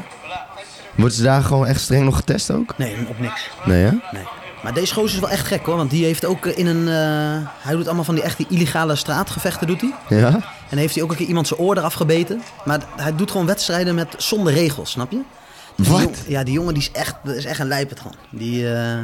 Wordt 0.95 1.15
ze 1.15 1.23
daar 1.23 1.43
gewoon 1.43 1.65
echt 1.65 1.81
streng 1.81 2.03
nog 2.03 2.15
getest 2.15 2.51
ook? 2.51 2.73
Nee, 2.77 2.95
op 3.07 3.19
niks. 3.19 3.49
Nee, 3.65 3.83
hè? 3.83 3.91
Nee. 3.91 4.23
Maar 4.63 4.73
deze 4.73 4.93
gozer 4.93 5.13
is 5.15 5.19
wel 5.19 5.29
echt 5.29 5.47
gek 5.47 5.65
hoor. 5.65 5.75
Want 5.77 5.89
die 5.89 6.05
heeft 6.05 6.25
ook 6.25 6.45
in 6.45 6.67
een. 6.67 6.87
eh, 6.87 7.47
hij 7.61 7.75
doet 7.75 7.85
allemaal 7.85 8.03
van 8.03 8.15
die 8.15 8.23
echte 8.23 8.45
illegale 8.49 8.95
straatgevechten. 8.95 9.67
Doet 9.67 9.81
hij. 9.81 9.93
Ja? 10.19 10.39
En 10.69 10.77
heeft 10.77 10.93
hij 10.95 11.03
ook 11.03 11.11
een 11.11 11.17
keer 11.17 11.27
iemand 11.27 11.47
zijn 11.47 11.59
oor 11.59 11.77
eraf 11.77 11.93
gebeten. 11.93 12.41
Maar 12.65 12.79
hij 12.97 13.15
doet 13.15 13.31
gewoon 13.31 13.45
wedstrijden 13.45 13.95
met 13.95 14.07
zonder 14.17 14.53
regels, 14.53 14.91
snap 14.91 15.11
je? 15.11 15.19
Dus 15.75 15.87
die 15.87 15.95
Wat? 15.95 16.23
ja, 16.27 16.43
die 16.43 16.53
jongen 16.53 16.73
die 16.73 16.83
is 16.83 16.91
echt, 16.91 17.15
is 17.23 17.45
echt 17.45 17.59
een 17.59 17.67
lijpet 17.67 17.99
gewoon. 17.99 18.15
Die 18.31 18.73
eh, 18.73 19.03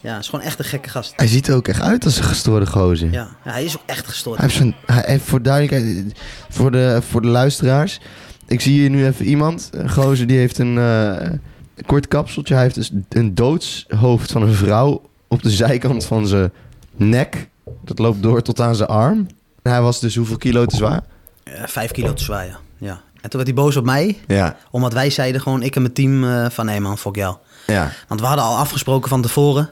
ja, 0.00 0.18
is 0.18 0.28
gewoon 0.28 0.44
echt 0.44 0.58
een 0.58 0.64
gekke 0.64 0.88
gast. 0.88 1.12
Hij 1.16 1.26
ziet 1.26 1.48
er 1.48 1.54
ook 1.54 1.68
echt 1.68 1.80
uit 1.80 2.04
als 2.04 2.16
een 2.16 2.24
gestoorde 2.24 2.66
gozer. 2.66 3.12
Ja, 3.12 3.28
ja, 3.44 3.50
hij 3.50 3.64
is 3.64 3.76
ook 3.76 3.82
echt 3.86 4.06
gestoord. 4.06 4.38
Hij 4.38 4.48
heeft 4.48 4.74
hij 4.86 5.02
heeft 5.06 5.24
voor 5.24 5.42
duidelijkheid, 5.42 6.12
voor 6.48 6.70
de, 6.70 7.02
voor 7.08 7.22
de 7.22 7.28
luisteraars. 7.28 8.00
Ik 8.46 8.60
zie 8.60 8.72
hier 8.72 8.90
nu 8.90 9.06
even 9.06 9.24
iemand, 9.24 9.70
een 9.72 9.90
gozer 9.90 10.26
die 10.26 10.38
heeft 10.38 10.58
een 10.58 10.78
eh, 10.78 11.30
kort 11.86 12.08
kapseltje. 12.08 12.54
Hij 12.54 12.62
heeft 12.62 12.74
dus 12.74 12.90
een 13.08 13.34
doodshoofd 13.34 14.32
van 14.32 14.42
een 14.42 14.54
vrouw 14.54 15.10
op 15.28 15.42
de 15.42 15.50
zijkant 15.50 16.04
van 16.04 16.26
zijn 16.26 16.52
nek. 16.96 17.48
Dat 17.84 17.98
loopt 17.98 18.22
door 18.22 18.42
tot 18.42 18.60
aan 18.60 18.74
zijn 18.74 18.88
arm. 18.88 19.26
En 19.62 19.72
hij 19.72 19.82
was 19.82 20.00
dus 20.00 20.16
hoeveel 20.16 20.36
kilo 20.36 20.66
te 20.66 20.76
zwaar? 20.76 21.02
Eh, 21.44 21.66
vijf 21.66 21.90
kilo 21.90 22.12
te 22.12 22.22
zwaar, 22.22 22.46
ja. 22.46 22.58
ja. 22.78 23.00
En 23.26 23.32
toen 23.32 23.40
werd 23.44 23.54
hij 23.54 23.64
boos 23.64 23.76
op 23.76 23.84
mij. 23.84 24.18
Ja, 24.26 24.56
Omdat 24.70 24.92
wij 24.92 25.10
zeiden 25.10 25.40
gewoon, 25.40 25.62
ik 25.62 25.74
en 25.76 25.82
mijn 25.82 25.94
team, 25.94 26.24
eh, 26.24 26.46
van 26.50 26.66
nee 26.66 26.80
man, 26.80 26.98
fuck 26.98 27.16
jou. 27.16 27.36
ja. 27.66 27.92
Want 28.08 28.20
we 28.20 28.26
hadden 28.26 28.44
al 28.44 28.56
afgesproken 28.56 29.08
van 29.08 29.22
tevoren. 29.22 29.70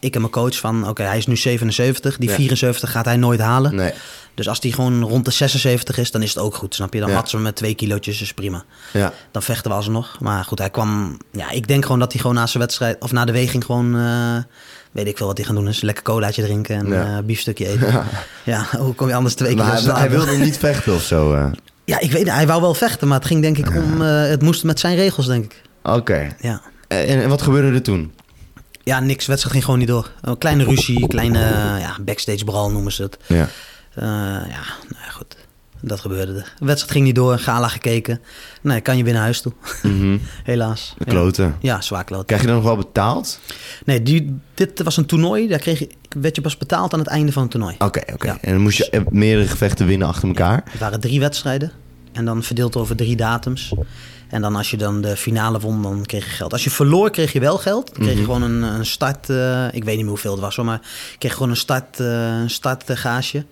Ik 0.00 0.14
en 0.14 0.20
mijn 0.20 0.32
coach 0.32 0.56
van, 0.58 0.88
oké, 0.88 1.02
hij 1.02 1.16
is 1.16 1.26
nu 1.26 1.36
77. 1.36 2.16
Die 2.18 2.28
Ja. 2.28 2.34
74 2.34 2.90
gaat 2.90 3.04
hij 3.04 3.16
nooit 3.16 3.40
halen. 3.40 3.74
Nee. 3.74 3.92
Dus 4.34 4.48
als 4.48 4.60
die 4.60 4.72
gewoon 4.72 5.02
rond 5.02 5.24
de 5.24 5.30
76 5.30 5.98
is, 5.98 6.10
dan 6.10 6.22
is 6.22 6.34
het 6.34 6.42
ook 6.42 6.54
goed, 6.54 6.74
snap 6.74 6.92
je? 6.94 7.00
Dan 7.00 7.08
Ja. 7.08 7.14
matsen 7.14 7.38
we 7.38 7.44
met 7.44 7.56
twee 7.56 7.74
kilootjes, 7.74 8.20
is 8.20 8.34
prima. 8.34 8.64
Ja. 8.92 9.12
Dan 9.30 9.42
vechten 9.42 9.70
we 9.70 9.76
alsnog. 9.76 10.16
Maar 10.20 10.44
goed, 10.44 10.58
hij 10.58 10.70
kwam... 10.70 11.16
Ja, 11.32 11.50
ik 11.50 11.68
denk 11.68 11.82
gewoon 11.84 11.98
dat 11.98 12.12
hij 12.12 12.20
gewoon 12.20 12.36
na 12.36 12.46
zijn 12.46 12.62
wedstrijd... 12.62 13.02
Of 13.02 13.12
na 13.12 13.24
de 13.24 13.32
weging 13.32 13.64
gewoon... 13.64 13.96
eh, 13.98 14.36
weet 14.92 15.06
ik 15.06 15.16
veel 15.16 15.26
wat 15.26 15.36
hij 15.36 15.46
gaan 15.46 15.54
doen 15.54 15.68
is. 15.68 15.80
Lekker 15.80 16.04
colaatje 16.04 16.42
drinken 16.42 16.76
en 16.76 16.86
Ja. 16.86 17.16
eh, 17.16 17.24
biefstukje 17.24 17.68
eten. 17.68 18.04
Ja. 18.44 18.66
hoe 18.78 18.94
kom 18.94 19.08
je 19.08 19.14
anders 19.14 19.34
twee 19.34 19.56
Maar 19.56 19.76
kilo 19.76 19.90
hij, 19.92 20.00
hij 20.00 20.10
wilde 20.10 20.36
niet 20.36 20.58
vechten 20.58 20.94
of 20.94 21.02
zo. 21.02 21.34
eh. 21.34 21.46
Ja, 21.84 22.00
ik 22.00 22.10
weet 22.12 22.30
Hij 22.30 22.46
wou 22.46 22.60
wel 22.60 22.74
vechten, 22.74 23.08
maar 23.08 23.18
het 23.18 23.26
ging 23.26 23.42
denk 23.42 23.58
ik 23.58 23.76
om... 23.76 24.02
eh, 24.02 24.28
het 24.28 24.42
moest 24.42 24.64
met 24.64 24.80
zijn 24.80 24.96
regels, 24.96 25.26
denk 25.26 25.44
ik. 25.44 25.62
Oké. 25.82 26.28
Ja. 26.40 26.60
En, 26.88 27.22
en 27.22 27.28
wat 27.28 27.42
gebeurde 27.42 27.74
er 27.74 27.82
toen? 27.82 28.12
Ja, 28.82 29.00
niks. 29.00 29.26
Wedstrijd 29.26 29.52
ging 29.52 29.64
gewoon 29.64 29.78
niet 29.78 29.88
door. 29.88 30.10
Een 30.20 30.38
kleine 30.38 30.64
ruzie, 30.64 31.06
kleine 31.08 31.38
ja, 31.78 31.96
backstage 32.00 32.44
brawl 32.44 32.70
noemen 32.70 32.92
ze 32.92 33.02
het. 33.02 33.18
Ja. 33.26 33.48
Eh, 33.94 34.04
ja, 34.48 34.62
nou 34.88 35.04
ja, 35.04 35.10
goed. 35.10 35.36
Dat 35.86 36.00
gebeurde 36.00 36.32
er. 36.32 36.52
De 36.58 36.64
wedstrijd 36.64 36.92
ging 36.92 37.04
niet 37.04 37.14
door, 37.14 37.38
gala 37.38 37.68
gekeken. 37.68 38.20
Nee, 38.60 38.80
kan 38.80 38.96
je 38.96 39.04
weer 39.04 39.12
naar 39.12 39.22
huis 39.22 39.40
toe. 39.40 39.52
Mhm. 39.82 40.18
Helaas. 40.44 40.94
Ja. 40.98 41.04
Kloten. 41.04 41.56
Ja, 41.60 41.80
zwaar 41.80 42.04
kloten. 42.04 42.26
Krijg 42.26 42.40
je 42.40 42.46
dan 42.46 42.56
nog 42.56 42.64
wel 42.64 42.76
betaald? 42.76 43.40
Nee, 43.84 44.02
die, 44.02 44.38
dit 44.54 44.82
was 44.82 44.96
een 44.96 45.06
toernooi. 45.06 45.48
Daar 45.48 45.58
kreeg 45.58 45.78
je, 45.78 45.88
werd 46.20 46.36
je 46.36 46.42
pas 46.42 46.56
betaald 46.56 46.92
aan 46.92 46.98
het 46.98 47.08
einde 47.08 47.32
van 47.32 47.42
het 47.42 47.50
toernooi. 47.50 47.74
Oké, 47.78 48.00
oké. 48.12 48.26
Ja. 48.26 48.38
En 48.40 48.52
dan 48.52 48.60
moest 48.62 48.78
je 48.78 48.90
eh, 48.90 49.00
meerdere 49.10 49.48
gevechten 49.48 49.86
winnen 49.86 50.08
achter 50.08 50.28
elkaar? 50.28 50.62
Het 50.70 50.80
waren 50.80 51.00
drie 51.00 51.20
wedstrijden. 51.20 51.72
En 52.12 52.24
dan 52.24 52.42
verdeeld 52.42 52.76
over 52.76 52.96
drie 52.96 53.16
datums. 53.16 53.72
En 54.28 54.40
dan 54.42 54.56
als 54.56 54.70
je 54.70 54.76
dan 54.76 55.00
de 55.00 55.16
finale 55.16 55.60
won, 55.60 55.82
dan 55.82 56.02
kreeg 56.06 56.24
je 56.24 56.30
geld. 56.30 56.52
Als 56.52 56.64
je 56.64 56.70
verloor, 56.70 57.10
kreeg 57.10 57.32
je 57.32 57.40
wel 57.40 57.58
geld. 57.58 57.86
Dan 57.86 57.94
kreeg 58.04 58.08
je 58.18 58.22
Mhm. 58.22 58.24
gewoon 58.24 58.42
een, 58.42 58.62
een 58.62 58.86
start... 58.86 59.30
eh, 59.30 59.66
ik 59.72 59.84
weet 59.84 59.86
niet 59.94 59.96
meer 60.00 60.08
hoeveel 60.08 60.30
het 60.32 60.40
was, 60.40 60.56
hoor, 60.56 60.64
maar 60.64 60.80
je 61.12 61.18
kreeg 61.18 61.32
gewoon 61.32 61.50
een 61.50 61.56
start, 61.56 62.00
eh 62.00 62.38
een 62.40 62.50
startgage. 62.50 63.44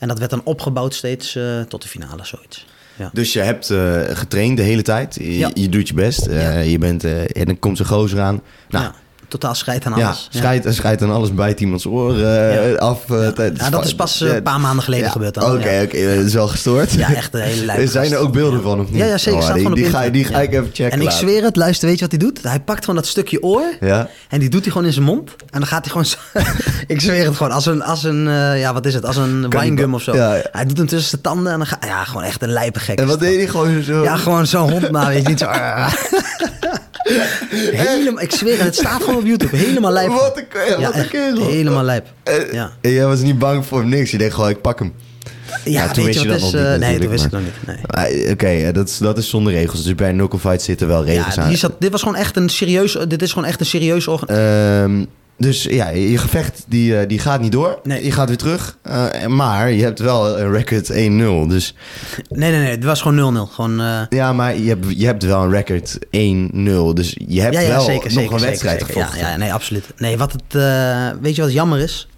En 0.00 0.08
dat 0.08 0.18
werd 0.18 0.30
dan 0.30 0.40
opgebouwd 0.44 0.94
steeds 0.94 1.36
eh, 1.36 1.60
tot 1.60 1.82
de 1.82 1.88
finale, 1.88 2.24
zoiets. 2.24 2.66
Ja. 2.96 3.10
Dus 3.12 3.32
je 3.32 3.40
hebt 3.40 3.70
eh, 3.70 4.00
getraind 4.08 4.56
de 4.56 4.62
hele 4.62 4.82
tijd. 4.82 5.14
Je, 5.14 5.38
Ja. 5.38 5.50
je 5.54 5.68
doet 5.68 5.88
je 5.88 5.94
best. 5.94 6.26
Eh, 6.26 6.42
Ja. 6.42 6.58
je 6.58 6.78
bent, 6.78 7.04
en 7.04 7.44
dan 7.44 7.58
komt 7.58 7.76
zo'n 7.76 7.86
gozer 7.86 8.20
aan. 8.20 8.42
Nou, 8.68 8.92
totaal 9.30 9.54
scheid 9.54 9.86
aan 9.86 9.98
ja, 9.98 10.06
alles. 10.06 10.28
Ja. 10.30 10.38
schijt, 10.38 10.66
schijt 10.68 10.98
dan 10.98 11.10
alles 11.10 11.34
bijt 11.34 11.60
iemands 11.60 11.86
oren 11.86 12.72
eh, 12.72 12.76
af. 12.76 13.10
eh, 13.10 13.70
dat 13.70 13.84
is 13.84 13.94
pas 13.94 14.20
eh, 14.20 14.34
een 14.34 14.42
paar 14.42 14.60
maanden 14.60 14.84
geleden 14.84 15.10
gebeurd 15.10 15.36
Oké, 15.36 15.46
dan. 15.46 15.56
oké. 15.56 15.96
ja. 15.96 16.14
dat 16.16 16.24
is 16.24 16.34
wel 16.34 16.48
gestoord. 16.48 16.92
Ja, 16.92 17.14
echt 17.14 17.34
een 17.34 17.40
hele 17.40 17.64
lijpe 17.64 17.82
Er 17.86 17.88
zijn 17.88 18.12
er 18.12 18.18
ook 18.18 18.32
beelden 18.32 18.62
van, 18.62 18.80
of 18.80 18.90
niet? 18.90 18.98
Ja, 18.98 19.06
ja 19.06 19.18
zeker. 19.18 19.40
Oh, 19.40 19.54
die, 19.54 19.66
op 19.66 19.74
die, 19.74 19.84
ga, 19.84 20.08
die 20.08 20.24
ga 20.24 20.40
ik 20.40 20.52
even 20.52 20.70
checken 20.72 20.90
En 20.90 21.00
ik 21.00 21.10
zweer 21.10 21.42
het, 21.42 21.56
luister, 21.56 21.88
weet 21.88 21.98
je 21.98 22.04
wat 22.08 22.10
hij 22.10 22.20
doet? 22.20 22.42
Hij 22.42 22.60
pakt 22.60 22.80
gewoon 22.80 22.96
dat 22.96 23.06
stukje 23.06 23.42
oor 23.42 23.62
Ja? 23.80 24.08
en 24.28 24.40
die 24.40 24.48
doet 24.48 24.62
hij 24.62 24.70
gewoon 24.70 24.86
in 24.86 24.92
zijn 24.92 25.04
mond. 25.04 25.30
En 25.50 25.58
dan 25.60 25.66
gaat 25.66 25.84
hij 25.84 25.90
gewoon 25.90 26.06
zo... 26.06 26.16
ik 26.94 27.00
zweer 27.00 27.24
het 27.24 27.36
gewoon, 27.36 27.52
als 27.52 27.66
een, 27.66 27.82
als 27.82 28.04
een 28.04 28.24
ja, 28.56 28.72
wat 28.72 28.86
is 28.86 28.94
het? 28.94 29.04
Als 29.06 29.16
een 29.16 29.50
winegum 29.50 29.94
of 29.94 30.02
zo. 30.02 30.12
Hij 30.52 30.64
doet 30.66 30.76
hem 30.76 30.86
tussen 30.86 31.10
zijn 31.10 31.22
tanden 31.22 31.52
en 31.52 31.58
dan 31.58 31.66
gaat... 31.66 31.84
Ja, 31.84 32.04
gewoon 32.04 32.22
echt 32.22 32.42
een 32.42 32.52
lijpe 32.52 32.80
gek. 32.80 32.98
En 32.98 33.06
wat 33.06 33.20
deed 33.20 33.36
hij 33.36 33.46
gewoon 33.46 33.82
zo? 33.82 34.02
Ja, 34.02 34.16
gewoon 34.16 34.46
zo'n 34.46 34.70
hond 34.70 34.90
na, 34.90 35.06
weet 35.06 35.22
je 35.22 35.28
niet 35.28 35.38
zo... 35.38 35.48
helemaal, 37.86 38.22
ik 38.22 38.32
zweer 38.32 38.62
het, 38.62 38.74
staat 38.74 39.02
gewoon 39.02 39.16
op 39.20 39.26
YouTube. 39.26 39.56
Helemaal 39.56 39.92
lijp. 39.92 40.08
Wat 40.08 40.36
een, 40.36 40.48
ke- 40.48 40.66
Ja, 40.78 40.80
wat 40.80 40.94
een 40.94 41.00
echt 41.00 41.08
kerel. 41.10 41.46
helemaal 41.48 41.84
lijp. 41.84 42.06
Eh, 42.22 42.52
Ja. 42.52 42.70
En 42.80 42.90
jij 42.90 43.06
was 43.06 43.20
niet 43.20 43.38
bang 43.38 43.66
voor 43.66 43.84
niks. 43.86 44.10
Je 44.10 44.18
denkt 44.18 44.34
gewoon, 44.34 44.50
ik 44.50 44.60
pak 44.60 44.78
hem. 44.78 44.92
Ja, 45.64 45.88
toen 45.88 46.04
weet 46.04 46.14
wist 46.14 46.20
je 46.22 46.28
dat 46.28 46.36
is... 46.36 46.42
nog 46.42 46.52
niet 46.52 46.60
eh, 46.62 46.66
nee, 46.68 46.78
toen 46.78 46.80
natuurlijk, 46.80 47.10
wist 47.10 47.24
ik 47.24 47.30
nog 47.30 47.40
niet. 47.40 47.52
Nee. 47.66 48.30
Oké, 48.32 48.46
eh, 48.46 48.74
dat, 48.74 48.88
is, 48.88 48.98
dat 48.98 49.18
is 49.18 49.28
zonder 49.28 49.52
regels. 49.52 49.82
Dus 49.84 49.94
bij 49.94 50.08
een 50.08 50.16
knuckle 50.16 50.38
fight 50.38 50.62
zitten 50.62 50.86
wel 50.88 51.04
regels 51.04 51.34
Ja, 51.34 51.42
aan. 51.42 51.56
zat, 51.56 51.72
dit 51.78 51.90
was 51.90 52.02
gewoon 52.02 52.16
echt 52.16 52.36
een 52.36 52.48
serieus... 52.48 52.98
Dit 53.08 53.22
is 53.22 53.32
gewoon 53.32 53.48
echt 53.48 53.60
een 53.60 53.66
serieus 53.66 54.06
organ... 54.06 55.06
Dus 55.40 55.62
ja, 55.62 55.88
je 55.88 56.18
gevecht 56.18 56.64
die, 56.68 56.98
eh, 56.98 57.08
die 57.08 57.18
gaat 57.18 57.40
niet 57.40 57.52
door. 57.52 57.80
Nee. 57.82 58.04
Je 58.04 58.12
gaat 58.12 58.28
weer 58.28 58.36
terug. 58.36 58.76
Eh, 58.82 59.26
maar 59.26 59.70
je 59.72 59.82
hebt 59.82 59.98
wel 59.98 60.38
een 60.38 60.52
record 60.52 60.90
1-0. 60.90 61.46
Dus 61.48 61.74
Nee, 62.28 62.50
nee, 62.50 62.60
nee. 62.60 62.70
Het 62.70 62.84
was 62.84 63.02
gewoon 63.02 63.46
0-0. 63.48 63.50
Gewoon... 63.52 63.80
eh, 63.80 64.00
ja, 64.10 64.32
maar 64.32 64.56
je 64.56 64.68
hebt, 64.68 64.86
je 64.96 65.06
hebt 65.06 65.22
wel 65.22 65.42
een 65.42 65.50
record 65.50 65.98
1-0. 65.98 66.94
Dus 66.94 67.16
je 67.28 67.40
hebt 67.40 67.54
ja, 67.54 67.60
ja, 67.60 67.68
wel 67.68 67.80
zeker, 67.80 68.02
nog 68.04 68.12
zeker, 68.12 68.34
een 68.34 68.40
wedstrijd 68.40 68.78
zeker. 68.80 68.94
gevochten. 68.94 69.20
Ja, 69.20 69.28
ja, 69.30 69.36
nee, 69.36 69.52
absoluut. 69.52 69.84
Nee, 69.96 70.18
wat 70.18 70.32
het, 70.32 70.62
weet 71.20 71.36
je 71.36 71.42
wat 71.42 71.52
jammer 71.52 71.78
is? 71.78 72.08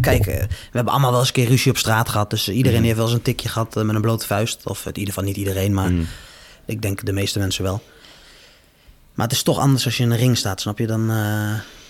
Kijk, 0.00 0.24
we 0.24 0.46
hebben 0.72 0.92
allemaal 0.92 1.10
wel 1.10 1.18
eens 1.20 1.28
een 1.28 1.34
keer 1.34 1.48
ruzie 1.48 1.70
op 1.70 1.78
straat 1.78 2.08
gehad. 2.08 2.30
Dus 2.30 2.48
iedereen 2.48 2.76
Mhm. 2.78 2.84
heeft 2.86 2.96
wel 2.96 3.06
eens 3.06 3.14
een 3.14 3.22
tikje 3.22 3.48
gehad 3.48 3.76
eh, 3.76 3.82
met 3.82 3.94
een 3.94 4.00
blote 4.00 4.26
vuist. 4.26 4.60
Of 4.64 4.80
in 4.86 4.92
ieder 4.98 5.14
geval 5.14 5.28
niet 5.28 5.36
iedereen, 5.36 5.74
maar 5.74 5.92
Mhm. 5.92 6.02
ik 6.66 6.82
denk 6.82 7.04
de 7.04 7.12
meeste 7.12 7.38
mensen 7.38 7.62
wel. 7.64 7.82
Maar 9.14 9.26
het 9.26 9.34
is 9.36 9.42
toch 9.42 9.58
anders 9.58 9.84
als 9.84 9.96
je 9.96 10.02
in 10.02 10.10
een 10.10 10.16
ring 10.18 10.36
staat, 10.36 10.60
snap 10.60 10.78
je? 10.78 10.86
Dan, 10.86 11.10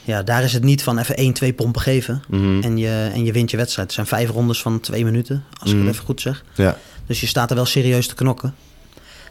ja, 0.05 0.23
daar 0.23 0.43
is 0.43 0.53
het 0.53 0.63
niet 0.63 0.83
van 0.83 0.99
even 0.99 1.17
1, 1.17 1.33
2 1.33 1.53
pompen 1.53 1.81
geven. 1.83 2.23
Mhm. 2.29 2.63
En, 2.63 2.77
je, 2.79 3.11
en 3.13 3.25
je 3.25 3.33
wint 3.33 3.51
je 3.51 3.57
wedstrijd. 3.57 3.87
Het 3.87 3.97
zijn 3.97 4.07
vijf 4.07 4.31
rondes 4.31 4.63
van 4.63 4.81
twee 4.81 5.05
minuten, 5.05 5.45
als 5.61 5.71
ik 5.71 5.77
Mhm. 5.77 5.85
het 5.87 5.95
even 5.95 6.07
goed 6.07 6.21
zeg. 6.21 6.45
Ja. 6.55 6.77
Dus 7.07 7.21
je 7.21 7.27
staat 7.27 7.51
er 7.51 7.57
wel 7.57 7.65
serieus 7.67 8.07
te 8.07 8.15
knokken. 8.15 8.55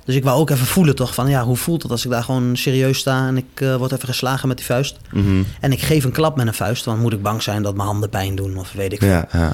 Dus 0.05 0.15
ik 0.15 0.23
wou 0.23 0.39
ook 0.39 0.49
even 0.49 0.65
voelen 0.65 0.95
toch 0.95 1.13
van 1.13 1.29
ja, 1.29 1.43
hoe 1.43 1.55
voelt 1.57 1.81
het 1.83 1.91
als 1.91 2.05
ik 2.05 2.11
daar 2.11 2.23
gewoon 2.23 2.55
serieus 2.57 2.97
sta 2.97 3.27
en 3.27 3.37
ik 3.37 3.45
eh, 3.53 3.75
word 3.75 3.91
even 3.91 4.07
geslagen 4.07 4.47
met 4.47 4.57
die 4.57 4.65
vuist. 4.65 4.97
Mhm. 5.11 5.43
En 5.59 5.71
ik 5.71 5.81
geef 5.81 6.03
een 6.03 6.11
klap 6.11 6.35
met 6.35 6.47
een 6.47 6.53
vuist, 6.53 6.85
want 6.85 6.99
moet 6.99 7.13
ik 7.13 7.21
bang 7.21 7.41
zijn 7.43 7.61
dat 7.63 7.75
mijn 7.75 7.87
handen 7.87 8.09
pijn 8.09 8.35
doen 8.35 8.57
of 8.57 8.71
weet 8.71 8.93
ik 8.93 8.99
veel. 8.99 9.09
Ja, 9.09 9.27
ja. 9.31 9.51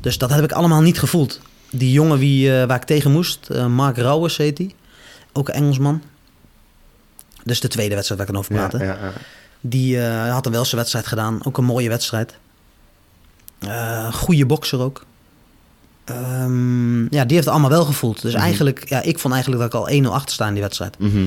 Dus 0.00 0.18
dat 0.18 0.30
heb 0.30 0.44
ik 0.44 0.52
allemaal 0.52 0.80
niet 0.80 0.98
gevoeld. 0.98 1.40
Die 1.70 1.92
jongen 1.92 2.18
wie, 2.18 2.60
eh, 2.60 2.66
waar 2.66 2.76
ik 2.76 2.84
tegen 2.84 3.10
moest, 3.10 3.48
eh, 3.50 3.66
Mark 3.66 3.96
Rauwers 3.96 4.36
heet 4.36 4.58
hij. 4.58 4.74
Ook 5.32 5.48
een 5.48 5.54
Engelsman. 5.54 6.02
Dus 7.44 7.60
de 7.60 7.68
tweede 7.68 7.94
wedstrijd 7.94 8.20
waar 8.20 8.28
ik 8.30 8.34
aan 8.34 8.40
over 8.40 8.54
ja, 8.84 8.94
ja. 8.94 9.12
Die 9.60 10.00
eh, 10.02 10.32
had 10.32 10.46
een 10.46 10.52
wel 10.52 10.64
zijn 10.64 10.76
wedstrijd 10.76 11.06
gedaan. 11.06 11.40
Ook 11.44 11.58
een 11.58 11.64
mooie 11.64 11.88
wedstrijd. 11.88 12.34
Eh 13.58 14.12
goede 14.12 14.46
bokser 14.46 14.80
ook. 14.80 15.04
Ehm, 16.04 17.00
ja, 17.02 17.08
die 17.24 17.34
heeft 17.34 17.44
het 17.44 17.48
allemaal 17.48 17.70
wel 17.70 17.84
gevoeld. 17.84 18.22
Dus 18.22 18.32
Mhm. 18.34 18.42
eigenlijk, 18.42 18.88
ja, 18.88 19.02
ik 19.02 19.18
vond 19.18 19.34
eigenlijk 19.34 19.62
dat 19.62 19.72
ik 19.74 19.80
al 19.88 19.94
1-0 19.94 20.14
achter 20.14 20.34
sta 20.34 20.46
in 20.46 20.52
die 20.52 20.62
wedstrijd. 20.62 20.98
Mhm. 20.98 21.26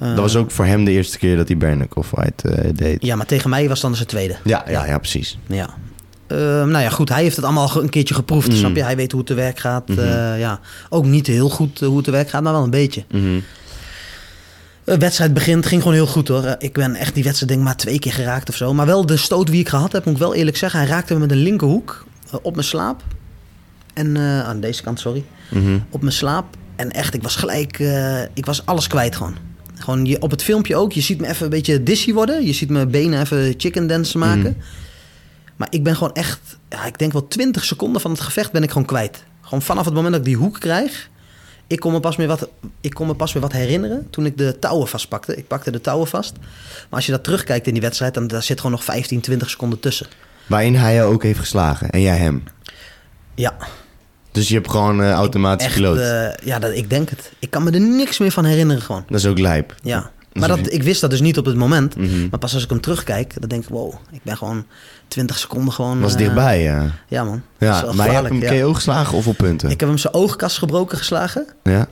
Eh, 0.00 0.08
dat 0.08 0.18
was 0.18 0.36
ook 0.36 0.50
voor 0.50 0.64
hem 0.64 0.84
de 0.84 0.90
eerste 0.90 1.18
keer 1.18 1.36
dat 1.36 1.48
hij 1.48 1.56
bare 1.56 1.74
knuckle 1.74 2.04
fight 2.04 2.44
eh, 2.44 2.70
deed. 2.74 3.02
Ja, 3.04 3.16
maar 3.16 3.26
tegen 3.26 3.50
mij 3.50 3.68
was 3.68 3.80
dan 3.80 3.94
zijn 3.94 4.08
tweede. 4.08 4.36
Ja, 4.44 4.64
ja, 4.68 4.86
ja, 4.86 4.98
precies. 4.98 5.38
Ja. 5.46 5.68
Ehm, 6.26 6.68
nou 6.68 6.78
ja, 6.82 6.90
goed, 6.90 7.08
hij 7.08 7.22
heeft 7.22 7.36
het 7.36 7.44
allemaal 7.44 7.82
een 7.82 7.88
keertje 7.88 8.14
geproefd, 8.14 8.48
Mm. 8.48 8.54
snap 8.56 8.76
je? 8.76 8.82
Hij 8.82 8.96
weet 8.96 9.10
hoe 9.10 9.20
het 9.20 9.28
te 9.28 9.34
werk 9.34 9.58
gaat. 9.58 9.88
Mhm. 9.88 10.00
Ja. 10.38 10.60
Ook 10.88 11.04
niet 11.04 11.26
heel 11.26 11.48
goed 11.48 11.80
hoe 11.80 11.96
het 11.96 12.04
te 12.04 12.10
werk 12.10 12.28
gaat, 12.30 12.42
maar 12.42 12.52
wel 12.52 12.62
een 12.62 12.70
beetje. 12.70 13.04
Mhm. 13.10 13.38
De 14.88 14.98
wedstrijd 14.98 15.34
begint, 15.34 15.66
ging 15.66 15.80
gewoon 15.82 15.96
heel 15.96 16.06
goed 16.06 16.28
hoor. 16.28 16.44
Eh, 16.44 16.54
Ik 16.58 16.72
ben 16.72 16.94
echt 16.94 17.14
die 17.14 17.22
wedstrijd 17.24 17.48
denk 17.50 17.60
ik 17.62 17.66
maar 17.68 17.76
twee 17.76 17.98
keer 17.98 18.12
geraakt 18.12 18.48
of 18.48 18.54
zo. 18.56 18.74
Maar 18.74 18.86
wel 18.86 19.06
de 19.06 19.16
stoot 19.16 19.46
die 19.46 19.60
ik 19.60 19.68
gehad 19.68 19.92
heb, 19.92 20.04
moet 20.04 20.14
ik 20.14 20.20
wel 20.20 20.34
eerlijk 20.34 20.56
zeggen. 20.56 20.80
Hij 20.80 20.88
raakte 20.88 21.14
me 21.14 21.20
met 21.20 21.30
een 21.30 21.36
linkerhoek 21.42 22.06
eh, 22.30 22.38
op 22.42 22.54
mijn 22.54 22.66
slaap. 22.66 23.02
En 23.94 24.16
eh, 24.16 24.40
aan 24.44 24.60
deze 24.60 24.82
kant, 24.82 25.00
sorry. 25.00 25.24
Mhm. 25.50 25.78
Op 25.90 26.00
mijn 26.00 26.12
slaap. 26.12 26.56
En 26.76 26.90
echt, 26.90 27.14
ik 27.14 27.22
was 27.22 27.36
gelijk, 27.36 27.78
eh, 27.78 28.22
ik 28.22 28.46
was 28.46 28.66
alles 28.66 28.86
kwijt 28.86 29.16
gewoon. 29.16 29.36
Gewoon 29.74 30.04
je, 30.04 30.22
op 30.22 30.30
het 30.30 30.42
filmpje 30.42 30.76
ook. 30.76 30.92
Je 30.92 31.00
ziet 31.00 31.20
me 31.20 31.28
even 31.28 31.44
een 31.44 31.50
beetje 31.50 31.82
dizzy 31.82 32.12
worden. 32.12 32.46
Je 32.46 32.52
ziet 32.52 32.70
mijn 32.70 32.90
benen 32.90 33.20
even 33.20 33.54
chicken 33.56 33.86
dance 33.86 34.18
maken. 34.18 34.40
Mhm. 34.40 34.66
Maar 35.56 35.68
ik 35.70 35.82
ben 35.82 35.96
gewoon 35.96 36.14
echt, 36.14 36.40
ja, 36.68 36.86
ik 36.86 36.98
denk 36.98 37.12
wel 37.12 37.28
20 37.28 37.64
seconden 37.64 38.00
van 38.00 38.10
het 38.10 38.20
gevecht 38.20 38.52
ben 38.52 38.62
ik 38.62 38.70
gewoon 38.70 38.86
kwijt. 38.86 39.24
Gewoon 39.40 39.62
vanaf 39.62 39.84
het 39.84 39.94
moment 39.94 40.12
dat 40.12 40.20
ik 40.22 40.28
die 40.28 40.36
hoek 40.36 40.60
krijg. 40.60 41.08
Ik 41.68 41.80
kon 41.80 41.92
me 41.92 42.00
pas 42.00 42.16
weer 42.16 42.26
wat, 42.26 42.48
ik 42.80 42.94
kon 42.94 43.06
me 43.06 43.14
pas 43.14 43.32
weer 43.32 43.42
wat 43.42 43.52
herinneren 43.52 44.06
toen 44.10 44.26
ik 44.26 44.38
de 44.38 44.58
touwen 44.58 44.88
vastpakte. 44.88 45.36
Ik 45.36 45.46
pakte 45.46 45.70
de 45.70 45.80
touwen 45.80 46.06
vast. 46.08 46.32
Maar 46.38 46.86
als 46.90 47.06
je 47.06 47.12
dat 47.12 47.24
terugkijkt 47.24 47.66
in 47.66 47.72
die 47.72 47.82
wedstrijd, 47.82 48.14
dan 48.14 48.26
daar 48.26 48.42
zit 48.42 48.56
gewoon 48.56 48.72
nog 48.72 48.84
15, 48.84 49.20
20 49.20 49.50
seconden 49.50 49.80
tussen. 49.80 50.06
Waarin 50.46 50.74
hij 50.76 50.94
jou 50.94 51.12
ook 51.14 51.22
heeft 51.22 51.38
geslagen 51.38 51.90
en 51.90 52.00
jij 52.00 52.16
hem. 52.16 52.42
Ja, 53.34 53.56
Dus 54.32 54.48
je 54.48 54.54
hebt 54.54 54.70
gewoon 54.70 55.02
eh, 55.02 55.10
automatisch 55.12 55.66
echt. 55.66 55.76
eh, 56.00 56.46
ja, 56.46 56.58
dat, 56.58 56.72
ik 56.72 56.90
denk 56.90 57.10
het. 57.10 57.32
Ik 57.38 57.50
kan 57.50 57.62
me 57.62 57.70
er 57.70 57.80
niks 57.80 58.18
meer 58.18 58.30
van 58.30 58.44
herinneren 58.44 58.82
gewoon. 58.82 59.04
Dat 59.08 59.18
is 59.18 59.26
ook 59.26 59.38
lijp. 59.38 59.74
Ja. 59.82 60.10
Maar 60.38 60.48
dat, 60.48 60.72
ik 60.72 60.82
wist 60.82 61.00
dat 61.00 61.10
dus 61.10 61.20
niet 61.20 61.38
op 61.38 61.44
het 61.44 61.56
moment. 61.56 61.96
Mhm. 61.96 62.28
Maar 62.30 62.38
pas 62.38 62.54
als 62.54 62.62
ik 62.62 62.70
hem 62.70 62.80
terugkijk, 62.80 63.34
dan 63.40 63.48
denk 63.48 63.62
ik, 63.62 63.68
wow, 63.68 63.94
ik 64.10 64.20
ben 64.22 64.36
gewoon 64.36 64.64
20 65.08 65.38
seconden 65.38 65.72
gewoon... 65.72 66.00
was 66.00 66.12
eh, 66.12 66.18
dichtbij, 66.18 66.62
ja. 66.62 66.90
Ja 67.08 67.24
man. 67.24 67.42
Ja, 67.58 67.92
maar 67.94 68.06
je 68.06 68.12
hebt 68.12 68.28
hem 68.28 68.42
ja. 68.42 68.74
Geslagen 68.74 69.16
of 69.16 69.26
op 69.26 69.36
punten? 69.36 69.70
Ik 69.70 69.80
heb 69.80 69.88
hem 69.88 69.98
zijn 69.98 70.14
oogkas 70.14 70.58
gebroken 70.58 70.98
geslagen. 70.98 71.46
Ja? 71.62 71.88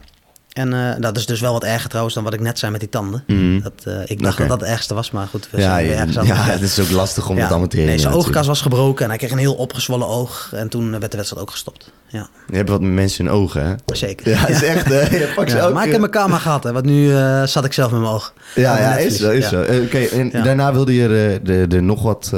En 0.57 0.73
eh, 0.73 0.95
dat 1.01 1.17
is 1.17 1.27
dus 1.27 1.41
wel 1.41 1.53
wat 1.53 1.65
erger 1.65 1.89
trouwens 1.89 2.15
dan 2.15 2.25
wat 2.25 2.35
ik 2.35 2.41
net 2.41 2.59
zei 2.59 2.71
met 2.73 2.81
die 2.81 2.89
tanden. 2.91 3.25
Mhm. 3.27 3.61
Dat, 3.61 3.73
eh, 3.85 3.93
ik 4.07 4.23
dacht 4.23 4.39
dat 4.39 4.49
dat 4.49 4.61
het 4.61 4.69
ergste 4.69 4.95
was, 4.95 5.11
maar 5.11 5.27
goed. 5.27 5.49
We 5.51 5.57
Ja, 5.61 5.63
zijn 5.63 5.85
weer 5.87 5.95
ja, 5.95 6.01
ergens 6.01 6.27
ja, 6.27 6.35
het 6.35 6.61
is 6.61 6.81
ook 6.81 6.91
lastig 6.91 7.29
om 7.29 7.37
Ja. 7.37 7.41
het 7.43 7.51
allemaal 7.51 7.69
te 7.69 7.77
Nee, 7.77 7.85
herinneren. 7.87 8.13
zijn 8.15 8.27
oogkas 8.27 8.47
was 8.47 8.61
gebroken 8.61 9.03
en 9.05 9.09
hij 9.11 9.19
kreeg 9.19 9.31
een 9.31 9.39
heel 9.39 9.55
opgezwollen 9.55 10.07
oog. 10.09 10.51
En 10.55 10.69
toen 10.69 10.91
werd 10.99 11.11
de 11.11 11.17
wedstrijd 11.17 11.43
ook 11.43 11.51
gestopt. 11.51 11.91
Ja, 12.09 12.29
Je 12.51 12.57
hebt 12.57 12.69
wat 12.69 12.81
mensen 12.81 13.25
in 13.25 13.31
ogen, 13.31 13.65
hè? 13.67 13.75
zeker. 13.97 14.29
Ja, 14.31 14.47
is 14.47 14.63
echt, 14.63 14.87
hè? 14.87 15.05
Ze 15.05 15.71
maar 15.75 15.85
ik 15.85 15.91
heb 15.91 16.01
mijn 16.01 16.13
karma 16.13 16.39
gehad, 16.39 16.65
hè, 16.65 16.73
want 16.73 16.85
nu 16.85 17.15
eh, 17.15 17.43
zat 17.43 17.65
ik 17.65 17.73
zelf 17.73 17.91
met 17.91 18.01
mijn 18.01 18.13
oog. 18.13 18.33
Ja, 18.55 18.79
ja 18.79 18.97
is 18.97 19.17
zo, 19.17 19.31
is 19.31 19.49
zo. 19.49 19.61
Oké, 19.61 19.99
en 19.99 20.31
daarna 20.31 20.73
wilde 20.73 20.95
je 20.95 21.41
er, 21.45 21.75
er 21.75 21.83
nog 21.83 22.03
wat... 22.03 22.31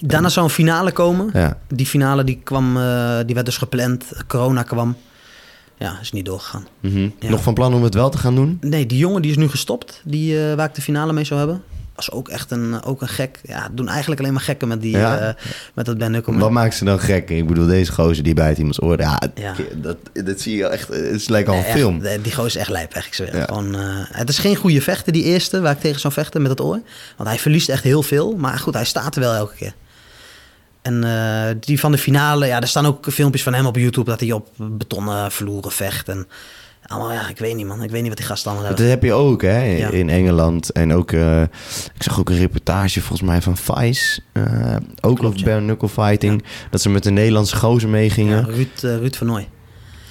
Daarna 0.00 0.28
zou 0.28 0.46
een 0.46 0.52
finale 0.52 0.90
komen. 0.92 1.30
ja. 1.32 1.56
Die 1.68 1.86
finale 1.86 2.24
die 2.24 2.40
kwam, 2.44 2.74
die 3.26 3.34
werd 3.34 3.46
dus 3.46 3.56
gepland. 3.58 4.04
Corona 4.26 4.62
kwam. 4.62 4.96
Ja, 5.80 5.98
is 6.00 6.12
niet 6.12 6.24
doorgegaan. 6.24 6.66
Mhm. 6.80 7.08
Ja. 7.18 7.30
Nog 7.30 7.42
van 7.42 7.54
plan 7.54 7.74
om 7.74 7.82
het 7.82 7.94
wel 7.94 8.10
te 8.10 8.18
gaan 8.18 8.34
doen? 8.34 8.58
Nee, 8.60 8.86
die 8.86 8.98
jongen 8.98 9.22
die 9.22 9.30
is 9.30 9.36
nu 9.36 9.48
gestopt, 9.48 10.00
die, 10.04 10.48
eh, 10.48 10.54
waar 10.54 10.68
ik 10.68 10.74
de 10.74 10.82
finale 10.82 11.12
mee 11.12 11.24
zou 11.24 11.38
hebben. 11.40 11.62
Was 11.94 12.10
ook 12.10 12.28
echt 12.28 12.50
een, 12.50 12.82
ook 12.82 13.02
een 13.02 13.08
gek. 13.08 13.40
Ja, 13.42 13.68
doen 13.72 13.88
eigenlijk 13.88 14.20
alleen 14.20 14.32
maar 14.32 14.42
gekken 14.42 14.68
met, 14.68 14.80
die, 14.82 14.96
Ja. 14.96 15.18
eh, 15.18 15.34
met 15.74 15.86
dat 15.86 15.98
Ben. 15.98 16.22
Wat 16.38 16.50
maakt 16.50 16.74
ze 16.74 16.84
dan 16.84 17.00
gek? 17.00 17.30
Ik 17.30 17.46
bedoel, 17.46 17.66
deze 17.66 17.92
gozer 17.92 18.24
die 18.24 18.34
bijt 18.34 18.58
iemands 18.58 18.82
oor. 18.82 19.00
Ja, 19.00 19.20
Ja. 19.34 19.54
Dat, 19.76 19.96
dat 20.12 20.40
zie 20.40 20.56
je 20.56 20.66
echt... 20.66 20.88
Het 20.88 21.28
lijkt 21.28 21.48
al 21.48 21.54
een 21.54 21.64
echt, 21.64 21.78
film. 21.78 22.00
die 22.22 22.32
gozer 22.34 22.44
is 22.46 22.56
echt 22.56 22.68
lijp, 22.70 22.92
echt. 22.92 23.06
Ik 23.06 23.14
zweer. 23.14 23.36
Ja. 23.36 23.44
Gewoon, 23.44 23.74
eh, 23.74 23.80
het 24.12 24.28
is 24.28 24.38
geen 24.38 24.56
goede 24.56 24.80
vechter, 24.80 25.12
die 25.12 25.24
eerste, 25.24 25.60
waar 25.60 25.72
ik 25.72 25.80
tegen 25.80 26.00
zou 26.00 26.12
vechten 26.12 26.42
met 26.42 26.50
het 26.50 26.60
oor. 26.60 26.80
Want 27.16 27.28
hij 27.28 27.38
verliest 27.38 27.68
echt 27.68 27.82
heel 27.82 28.02
veel. 28.02 28.36
Maar 28.36 28.58
goed, 28.58 28.74
hij 28.74 28.84
staat 28.84 29.14
er 29.14 29.20
wel 29.20 29.34
elke 29.34 29.54
keer. 29.54 29.74
En 30.82 31.04
eh, 31.04 31.54
die 31.60 31.80
van 31.80 31.92
de 31.92 31.98
finale, 31.98 32.46
ja, 32.46 32.60
er 32.60 32.68
staan 32.68 32.86
ook 32.86 33.06
filmpjes 33.10 33.42
van 33.42 33.54
hem 33.54 33.66
op 33.66 33.76
YouTube... 33.76 34.10
dat 34.10 34.20
hij 34.20 34.32
op 34.32 34.48
betonnen 34.56 35.30
vloeren 35.32 35.72
vecht. 35.72 36.08
En 36.08 36.26
allemaal, 36.86 37.12
ja, 37.12 37.28
ik 37.28 37.38
weet 37.38 37.54
niet, 37.56 37.66
man. 37.66 37.82
Ik 37.82 37.90
weet 37.90 38.00
niet 38.00 38.08
wat 38.08 38.16
die 38.18 38.26
gasten 38.26 38.50
allemaal 38.50 38.68
Dat 38.68 38.78
hebben. 38.78 38.94
heb 38.96 39.04
je 39.04 39.12
ook, 39.12 39.42
hè, 39.42 39.62
in, 39.64 39.76
Ja. 39.76 39.88
in 39.90 40.08
Engeland. 40.10 40.70
En 40.72 40.92
ook, 40.94 41.12
eh, 41.12 41.42
ik 41.94 42.02
zag 42.02 42.18
ook 42.20 42.28
een 42.30 42.38
reportage 42.38 43.00
volgens 43.00 43.28
mij 43.28 43.42
van 43.42 43.56
Vice. 43.56 44.20
eh, 44.32 44.42
ook 45.00 45.18
Klopt, 45.18 45.24
over 45.24 45.38
ja. 45.38 45.44
bare 45.44 45.60
knuckle 45.60 45.88
fighting. 45.88 46.44
Dat 46.70 46.80
ze 46.80 46.88
met 46.88 47.02
de 47.02 47.10
Nederlandse 47.10 47.56
gozer 47.56 47.88
meegingen. 47.88 48.44
Ruud, 48.50 48.80
Ruud 48.80 49.14
van 49.16 49.26
Nooy. 49.26 49.48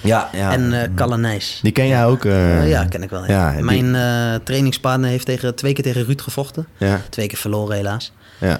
Ja, 0.02 0.28
ja. 0.32 0.52
En 0.52 0.94
Kalle 0.94 1.16
Nijs. 1.16 1.58
Die 1.62 1.72
ken 1.72 1.86
jij 1.86 2.06
ook? 2.06 2.24
Eh, 2.24 2.68
ja, 2.70 2.84
ken 2.84 3.02
ik 3.02 3.10
wel. 3.10 3.24
Ja. 3.26 3.50
ja, 3.52 3.62
die- 3.68 3.82
Mijn 3.82 4.42
trainingspartner 4.44 5.10
heeft 5.10 5.26
tegen, 5.26 5.54
twee 5.54 5.72
keer 5.72 5.84
tegen 5.84 6.04
Ruud 6.04 6.20
gevochten. 6.20 6.66
Ja, 6.76 7.00
Twee 7.08 7.26
keer 7.26 7.38
verloren 7.38 7.76
helaas. 7.76 8.12
ja. 8.38 8.58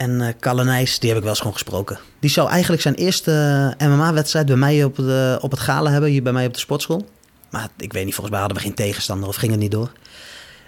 En 0.00 0.20
eh 0.20 0.28
Kalle 0.40 0.64
Nijs, 0.64 0.98
die 0.98 1.08
heb 1.08 1.16
ik 1.18 1.22
wel 1.22 1.30
eens 1.32 1.40
gewoon 1.40 1.54
gesproken. 1.56 1.98
Die 2.20 2.30
zou 2.30 2.48
eigenlijk 2.50 2.82
zijn 2.82 2.94
eerste 2.94 3.32
eh, 3.78 3.88
MMA-wedstrijd 3.88 4.46
bij 4.46 4.56
mij 4.56 4.84
op, 4.84 4.96
de, 4.96 5.38
op 5.40 5.50
het 5.50 5.60
gala 5.60 5.90
hebben, 5.90 6.10
hier 6.10 6.22
bij 6.22 6.32
mij 6.32 6.46
op 6.46 6.52
de 6.52 6.58
sportschool. 6.58 7.08
Maar 7.50 7.68
ik 7.78 7.92
weet 7.92 8.04
niet, 8.04 8.14
volgens 8.14 8.30
mij 8.30 8.40
hadden 8.44 8.58
we 8.58 8.64
geen 8.64 8.74
tegenstander 8.74 9.28
of 9.28 9.36
ging 9.36 9.50
het 9.52 9.60
niet 9.60 9.70
door. 9.70 9.90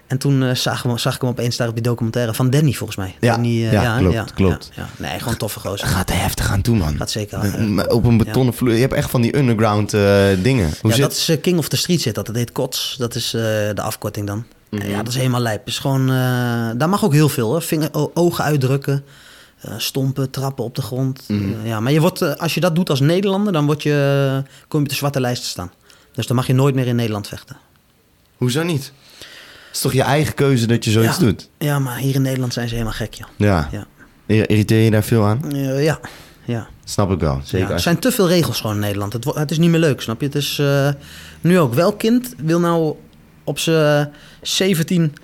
En 0.06 0.18
toen 0.18 0.42
eh, 0.42 0.54
zag, 0.54 0.82
we- 0.82 0.98
zag 0.98 1.14
ik 1.14 1.20
hem 1.20 1.30
opeens 1.30 1.56
daar 1.56 1.68
op 1.68 1.74
die 1.74 1.82
documentaire 1.82 2.34
van 2.34 2.50
Danny, 2.50 2.72
volgens 2.72 2.98
mij. 2.98 3.14
Ja, 3.20 3.30
Danny, 3.32 3.48
eh, 3.66 3.72
ja, 3.72 3.98
klopt, 3.98 4.32
klopt. 4.34 4.70
Ja, 4.74 4.82
ja. 4.98 5.08
Nee, 5.08 5.18
gewoon 5.18 5.36
toffe 5.36 5.60
gozer. 5.60 5.86
Gaat 5.88 6.10
er 6.10 6.20
heftig 6.20 6.50
aan 6.50 6.62
toe, 6.62 6.76
man. 6.76 6.96
Gaat 6.96 7.10
zeker. 7.10 7.38
Eh, 7.38 7.78
eh, 7.78 7.94
op 7.94 8.04
een 8.04 8.16
betonnen 8.16 8.54
vloer. 8.54 8.72
Je 8.74 8.80
hebt 8.80 8.92
echt 8.92 9.10
van 9.10 9.20
die 9.20 9.36
underground 9.36 9.94
eh, 9.94 10.26
dingen. 10.42 10.70
Hoe 10.80 10.90
ja, 10.90 10.96
zit 10.96 11.04
dat 11.04 11.12
is 11.12 11.28
eh, 11.28 11.40
King 11.40 11.58
of 11.58 11.68
the 11.68 11.76
Street 11.76 12.00
zit 12.00 12.14
dat. 12.14 12.26
Dat 12.26 12.34
heet 12.36 12.52
KOTS. 12.52 12.94
Dat 12.98 13.14
is 13.14 13.34
eh, 13.34 13.40
de 13.74 13.82
afkorting 13.82 14.26
dan. 14.26 14.44
Mhm. 14.70 14.88
Ja, 14.90 14.96
dat 14.96 15.08
is 15.08 15.14
helemaal 15.16 15.40
lijp. 15.40 15.66
Is 15.66 15.78
gewoon, 15.78 16.08
eh, 16.08 16.14
daar 16.76 16.88
mag 16.88 17.04
ook 17.04 17.12
heel 17.12 17.28
veel 17.28 17.48
hoor. 17.48 17.62
Vinger, 17.62 17.88
ogen 18.14 18.44
uitdrukken. 18.44 19.04
Eh, 19.62 19.74
stompen, 19.76 20.30
trappen 20.30 20.64
op 20.64 20.74
de 20.74 20.82
grond. 20.82 21.24
Mhm. 21.28 21.52
Eh, 21.60 21.66
ja, 21.66 21.80
maar 21.80 21.92
je 21.92 22.00
wordt, 22.00 22.22
eh, 22.22 22.34
als 22.34 22.54
je 22.54 22.60
dat 22.60 22.74
doet 22.74 22.90
als 22.90 23.00
Nederlander, 23.00 23.52
dan 23.52 23.66
word 23.66 23.82
je, 23.82 24.42
kom 24.68 24.78
je 24.78 24.84
op 24.84 24.90
de 24.90 24.96
zwarte 24.98 25.20
lijst 25.20 25.42
te 25.42 25.48
staan. 25.48 25.72
Dus 26.12 26.26
dan 26.26 26.36
mag 26.36 26.46
je 26.46 26.52
nooit 26.52 26.74
meer 26.74 26.86
in 26.86 26.96
Nederland 26.96 27.28
vechten. 27.28 27.56
Hoezo 28.36 28.62
niet? 28.62 28.92
Het 29.18 29.80
is 29.80 29.80
toch 29.80 29.92
je 29.92 30.02
eigen 30.02 30.34
keuze 30.34 30.66
dat 30.66 30.84
je 30.84 30.90
zoiets 30.90 31.16
Ja. 31.18 31.24
doet? 31.24 31.48
Ja, 31.58 31.78
maar 31.78 31.96
hier 31.96 32.14
in 32.14 32.22
Nederland 32.22 32.52
zijn 32.52 32.66
ze 32.68 32.72
helemaal 32.74 32.94
gek, 32.96 33.14
joh. 33.14 33.28
Ja. 33.36 33.68
Ja, 33.72 33.86
Ir- 34.26 34.50
Irriteer 34.50 34.80
je 34.84 34.90
daar 34.90 35.02
veel 35.04 35.24
aan? 35.24 35.42
Ja. 35.82 36.00
ja. 36.44 36.68
Snap 36.84 37.10
ik 37.10 37.20
wel. 37.20 37.40
Zeker. 37.44 37.68
Ja, 37.68 37.74
er 37.74 37.80
zijn 37.80 37.98
te 37.98 38.12
veel 38.12 38.28
regels 38.28 38.60
gewoon 38.60 38.76
in 38.76 38.82
Nederland. 38.82 39.12
Het, 39.12 39.24
het 39.24 39.50
is 39.50 39.58
niet 39.58 39.70
meer 39.70 39.80
leuk, 39.80 40.00
snap 40.00 40.20
je? 40.20 40.26
Het 40.26 40.34
is 40.34 40.62
nu 41.40 41.58
ook. 41.58 41.74
Welk 41.74 41.98
kind 41.98 42.34
wil 42.38 42.60
nou 42.60 42.94
op 43.44 43.58
zijn 43.58 44.10
17... 44.42 45.14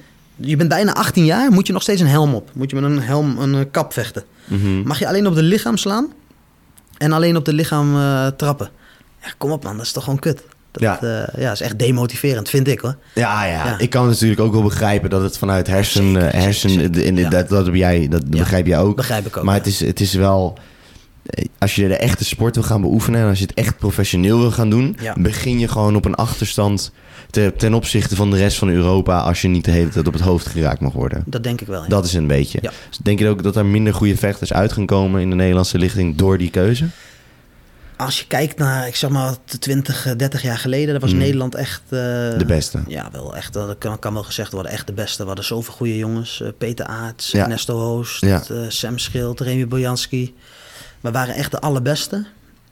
Je 0.40 0.56
bent 0.56 0.68
bijna 0.68 0.94
18 0.94 1.24
jaar, 1.24 1.50
moet 1.50 1.66
je 1.66 1.72
nog 1.72 1.82
steeds 1.82 2.00
een 2.00 2.06
helm 2.06 2.34
op. 2.34 2.50
Moet 2.54 2.70
je 2.70 2.80
met 2.80 2.90
een 2.90 3.02
helm, 3.02 3.38
een 3.38 3.54
eh, 3.54 3.64
kap 3.70 3.92
vechten. 3.92 4.24
Mhm. 4.44 4.82
Mag 4.82 4.98
je 4.98 5.08
alleen 5.08 5.26
op 5.26 5.34
de 5.34 5.42
lichaam 5.42 5.76
slaan 5.76 6.12
en 6.98 7.12
alleen 7.12 7.36
op 7.36 7.44
de 7.44 7.52
lichaam 7.52 7.96
eh, 7.96 8.26
trappen. 8.26 8.70
Ja, 9.22 9.28
kom 9.38 9.50
op 9.50 9.64
man, 9.64 9.76
dat 9.76 9.86
is 9.86 9.92
toch 9.92 10.04
gewoon 10.04 10.18
kut. 10.18 10.42
Dat, 10.70 10.82
Ja. 10.82 10.98
ja. 11.00 11.28
ja, 11.36 11.52
is 11.52 11.60
echt 11.60 11.78
demotiverend, 11.78 12.48
vind 12.48 12.68
ik 12.68 12.80
hoor. 12.80 12.96
Ja, 13.14 13.44
ja, 13.44 13.64
Ja. 13.64 13.78
Ik 13.78 13.90
kan 13.90 14.06
natuurlijk 14.06 14.40
ook 14.40 14.52
wel 14.52 14.62
begrijpen 14.62 15.10
dat 15.10 15.22
het 15.22 15.38
vanuit 15.38 15.66
hersen... 15.66 16.12
Zeker, 16.12 16.32
hersen 16.32 16.70
zeker, 16.70 16.94
zeker. 16.94 17.04
in 17.04 17.16
Ja. 17.16 17.28
dat, 17.28 17.48
dat, 17.48 17.68
jij, 17.72 18.08
dat 18.08 18.30
begrijp 18.30 18.66
jij 18.66 18.78
ook. 18.78 18.96
Begrijp 18.96 19.26
ik 19.26 19.36
ook. 19.36 19.44
maar 19.44 19.54
het 19.54 19.66
is, 19.66 19.80
het 19.80 20.00
is 20.00 20.14
wel... 20.14 20.58
Als 21.58 21.74
je 21.74 21.88
de 21.88 21.96
echte 21.96 22.24
sport 22.24 22.54
wil 22.54 22.64
gaan 22.64 22.80
beoefenen... 22.80 23.20
en 23.20 23.28
als 23.28 23.38
je 23.38 23.44
het 23.44 23.54
echt 23.54 23.78
professioneel 23.78 24.38
wil 24.38 24.50
gaan 24.50 24.70
doen... 24.70 24.96
Ja. 25.00 25.14
begin 25.18 25.58
je 25.58 25.68
gewoon 25.68 25.96
op 25.96 26.04
een 26.04 26.14
achterstand... 26.14 26.92
te- 27.30 27.52
ten 27.56 27.74
opzichte 27.74 28.16
van 28.16 28.30
de 28.30 28.36
rest 28.36 28.58
van 28.58 28.68
Europa... 28.68 29.18
als 29.18 29.42
je 29.42 29.48
niet 29.48 29.64
de 29.64 29.70
hele 29.70 29.88
tijd 29.90 30.06
op 30.06 30.12
het 30.12 30.22
hoofd 30.22 30.46
geraakt 30.46 30.80
mag 30.80 30.92
worden. 30.92 31.22
Dat 31.26 31.42
denk 31.42 31.60
ik 31.60 31.66
wel. 31.66 31.82
ja. 31.82 31.88
Dat 31.88 32.04
is 32.04 32.14
een 32.14 32.26
beetje. 32.26 32.58
Ja. 32.62 32.70
Dus 32.88 32.98
denk 32.98 33.18
je 33.18 33.28
ook 33.28 33.42
dat 33.42 33.56
er 33.56 33.66
minder 33.66 33.94
goede 33.94 34.16
vechters 34.16 34.52
uit 34.52 34.72
gaan 34.72 34.86
komen... 34.86 35.20
in 35.20 35.30
de 35.30 35.36
Nederlandse 35.36 35.78
lichting 35.78 36.16
door 36.16 36.38
die 36.38 36.50
keuze? 36.50 36.86
Als 37.96 38.18
je 38.20 38.26
kijkt 38.26 38.58
naar, 38.58 38.86
ik 38.86 38.96
zeg 38.96 39.10
maar, 39.10 39.34
20, 39.58 40.06
eh, 40.06 40.16
30 40.16 40.42
jaar 40.42 40.58
geleden, 40.58 40.92
dat 40.92 41.02
was 41.02 41.10
Mhm. 41.10 41.20
Nederland 41.20 41.54
echt... 41.54 41.82
eh, 41.84 41.98
De 42.38 42.44
beste. 42.46 42.80
Ja, 42.86 43.08
wel 43.12 43.36
echt. 43.36 43.52
Dat 43.52 43.78
kan, 43.78 43.98
kan 43.98 44.12
wel 44.12 44.22
gezegd 44.22 44.52
worden. 44.52 44.72
Echt 44.72 44.86
de 44.86 44.92
beste. 44.92 45.20
We 45.22 45.26
hadden 45.26 45.44
zoveel 45.44 45.72
goede 45.74 45.96
jongens. 45.96 46.40
Eh, 46.42 46.48
Peter 46.58 46.86
Aarts, 46.86 47.30
Ja. 47.30 47.42
Ernesto 47.42 47.78
Hoost, 47.78 48.22
eh, 48.22 48.38
Sam 48.68 48.98
Schild, 48.98 49.40
Remy 49.40 49.68
Bojanski. 49.68 50.34
We 51.00 51.10
waren 51.10 51.34
echt 51.34 51.50
de 51.50 51.60
allerbeste. 51.60 52.26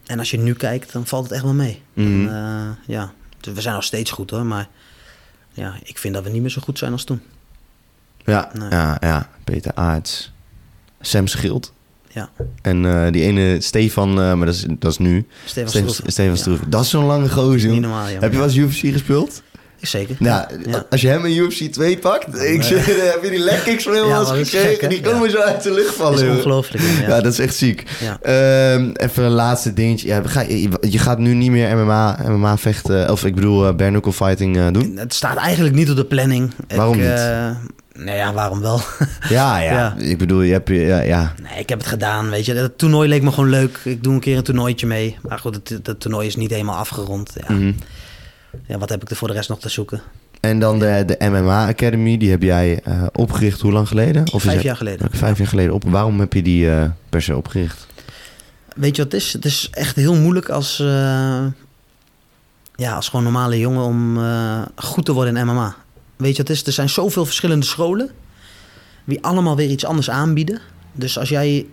En 0.05 0.19
als 0.19 0.31
je 0.31 0.37
nu 0.37 0.53
kijkt, 0.53 0.91
dan 0.93 1.05
valt 1.05 1.23
het 1.23 1.31
echt 1.33 1.43
wel 1.43 1.53
mee. 1.53 1.81
En, 1.95 2.27
eh, 2.31 2.95
ja. 2.95 3.11
We 3.53 3.61
zijn 3.61 3.73
nog 3.75 3.83
steeds 3.83 4.11
goed 4.11 4.29
hoor, 4.29 4.45
maar 4.45 4.67
ja, 5.53 5.75
ik 5.83 5.97
vind 5.97 6.13
dat 6.13 6.23
we 6.23 6.29
niet 6.29 6.41
meer 6.41 6.49
zo 6.51 6.61
goed 6.61 6.77
zijn 6.77 6.91
als 6.91 7.03
toen. 7.03 7.21
Ja, 8.25 8.49
Nee. 8.53 8.69
ja, 8.69 8.97
ja. 8.99 9.29
Peter 9.43 9.71
Aarts. 9.75 10.31
Sam 11.01 11.27
Schild. 11.27 11.73
Ja, 12.11 12.29
En 12.61 12.85
eh, 12.85 13.11
die 13.11 13.21
ene 13.23 13.61
Stefan, 13.61 14.09
eh, 14.09 14.33
maar 14.33 14.45
dat 14.45 14.55
is, 14.55 14.65
dat 14.79 14.91
is 14.91 14.97
nu. 14.97 15.27
Stefan 15.45 15.83
Ja. 16.25 16.35
Stroeven. 16.35 16.69
Dat 16.69 16.83
is 16.83 16.89
zo'n 16.89 17.05
lange 17.05 17.29
gozer. 17.29 17.79
Normaal. 17.79 18.05
Heb 18.05 18.31
je 18.31 18.37
wel 18.37 18.43
eens 18.47 18.55
UFC 18.55 18.79
gespeeld? 18.91 19.41
Zeker. 19.81 20.15
Nou, 20.19 20.45
Ja. 20.69 20.85
als 20.89 21.01
je 21.01 21.07
hem 21.07 21.25
in 21.25 21.37
UFC 21.37 21.63
2 21.71 21.97
pakt, 21.97 22.41
ik 22.41 22.63
zeg, 22.63 22.85
heb 22.85 23.19
je 23.23 23.29
die 23.29 23.39
leg 23.39 23.63
kicks 23.63 23.83
van 23.83 23.93
hem 23.93 24.03
Ja, 24.03 24.09
wel 24.09 24.19
eens 24.19 24.27
dat 24.29 24.37
is 24.37 24.49
gekregen? 24.49 24.79
gek, 24.79 24.89
die 24.89 25.01
komen 25.01 25.31
zo 25.31 25.37
uit 25.37 25.63
de 25.63 25.71
lucht 25.73 25.85
Dat 25.87 25.95
vallen. 25.95 26.13
is 26.19 26.25
joh. 26.25 26.35
ongelooflijk. 26.35 26.83
Ja. 27.07 27.07
Dat 27.21 27.25
is 27.33 27.39
echt 27.39 27.55
ziek. 27.55 27.83
Ehm, 28.21 28.89
even 28.93 29.23
een 29.23 29.31
laatste 29.31 29.73
dingetje. 29.73 30.07
Ja, 30.07 30.21
ga, 30.25 30.41
je, 30.41 30.69
je 30.89 30.99
gaat 30.99 31.19
nu 31.19 31.33
niet 31.33 31.51
meer 31.51 31.77
MMA, 31.77 32.17
MMA 32.27 32.57
vechten, 32.57 33.11
of 33.11 33.25
ik 33.25 33.35
bedoel 33.35 33.67
uh, 33.67 33.75
bare 33.75 33.89
knuckle 33.89 34.13
fighting 34.13 34.57
eh, 34.57 34.65
doen? 34.71 34.97
Het 34.97 35.13
staat 35.13 35.37
eigenlijk 35.37 35.75
niet 35.75 35.89
op 35.89 35.95
de 35.95 36.05
planning. 36.05 36.51
Waarom 36.75 36.93
ik, 36.93 36.99
niet? 36.99 37.09
eh, 37.09 37.49
nou 37.93 38.17
ja, 38.17 38.33
waarom 38.33 38.61
wel? 38.61 38.81
Ja, 39.29 39.59
ja, 39.59 39.71
Ja. 39.73 39.95
Ik 39.97 40.17
bedoel, 40.17 40.41
je 40.41 40.51
hebt... 40.53 40.69
Ja, 40.69 40.99
ja. 41.01 41.33
nee, 41.49 41.59
ik 41.59 41.69
heb 41.69 41.79
het 41.79 41.87
gedaan, 41.87 42.29
weet 42.29 42.45
je. 42.45 42.53
Het 42.53 42.77
toernooi 42.77 43.09
leek 43.09 43.21
me 43.21 43.31
gewoon 43.31 43.49
leuk. 43.49 43.79
Ik 43.83 44.03
doe 44.03 44.13
een 44.13 44.19
keer 44.19 44.37
een 44.37 44.43
toernooitje 44.43 44.87
mee. 44.87 45.17
Maar 45.27 45.39
goed, 45.39 45.55
het, 45.55 45.87
het 45.87 45.99
toernooi 45.99 46.27
is 46.27 46.35
niet 46.35 46.51
helemaal 46.51 46.77
afgerond. 46.77 47.33
Ja. 47.47 47.53
Mhm. 47.55 47.71
Ja, 48.65 48.77
wat 48.77 48.89
heb 48.89 49.01
ik 49.01 49.09
er 49.09 49.15
voor 49.15 49.27
de 49.27 49.33
rest 49.33 49.49
nog 49.49 49.59
te 49.59 49.69
zoeken? 49.69 50.01
En 50.39 50.59
dan 50.59 50.79
de, 50.79 51.03
de 51.05 51.29
MMA 51.29 51.67
Academy, 51.67 52.17
die 52.17 52.29
heb 52.29 52.41
jij 52.41 52.79
eh, 52.83 53.03
opgericht 53.13 53.61
hoe 53.61 53.71
lang 53.71 53.87
geleden? 53.87 54.31
Of 54.33 54.41
Vijf 54.41 54.55
het- 54.55 54.63
jaar 54.63 54.75
geleden. 54.75 55.07
Vijf 55.11 55.37
jaar 55.37 55.47
geleden 55.47 55.73
op. 55.73 55.83
Waarom 55.83 56.19
heb 56.19 56.33
je 56.33 56.41
die 56.41 56.69
eh, 56.71 56.89
per 57.09 57.21
se 57.21 57.35
opgericht? 57.37 57.87
Weet 58.75 58.95
je 58.95 59.03
wat 59.03 59.11
het 59.11 59.21
is? 59.21 59.33
Het 59.33 59.45
is 59.45 59.67
echt 59.71 59.95
heel 59.95 60.15
moeilijk 60.15 60.49
als, 60.49 60.79
eh, 60.79 61.45
ja, 62.75 62.93
als 62.95 63.07
gewoon 63.09 63.23
normale 63.23 63.59
jongen 63.59 63.83
om 63.83 64.17
goed 64.75 65.05
te 65.05 65.13
worden 65.13 65.37
in 65.37 65.45
MMA. 65.45 65.75
Weet 66.15 66.31
je 66.31 66.37
wat 66.37 66.47
het 66.47 66.57
is? 66.57 66.65
Er 66.65 66.73
zijn 66.73 66.89
zoveel 66.89 67.25
verschillende 67.25 67.65
scholen 67.65 68.09
die 69.05 69.23
allemaal 69.23 69.55
weer 69.55 69.69
iets 69.69 69.85
anders 69.85 70.09
aanbieden. 70.09 70.59
Dus 70.93 71.17
als 71.19 71.29
jij 71.29 71.65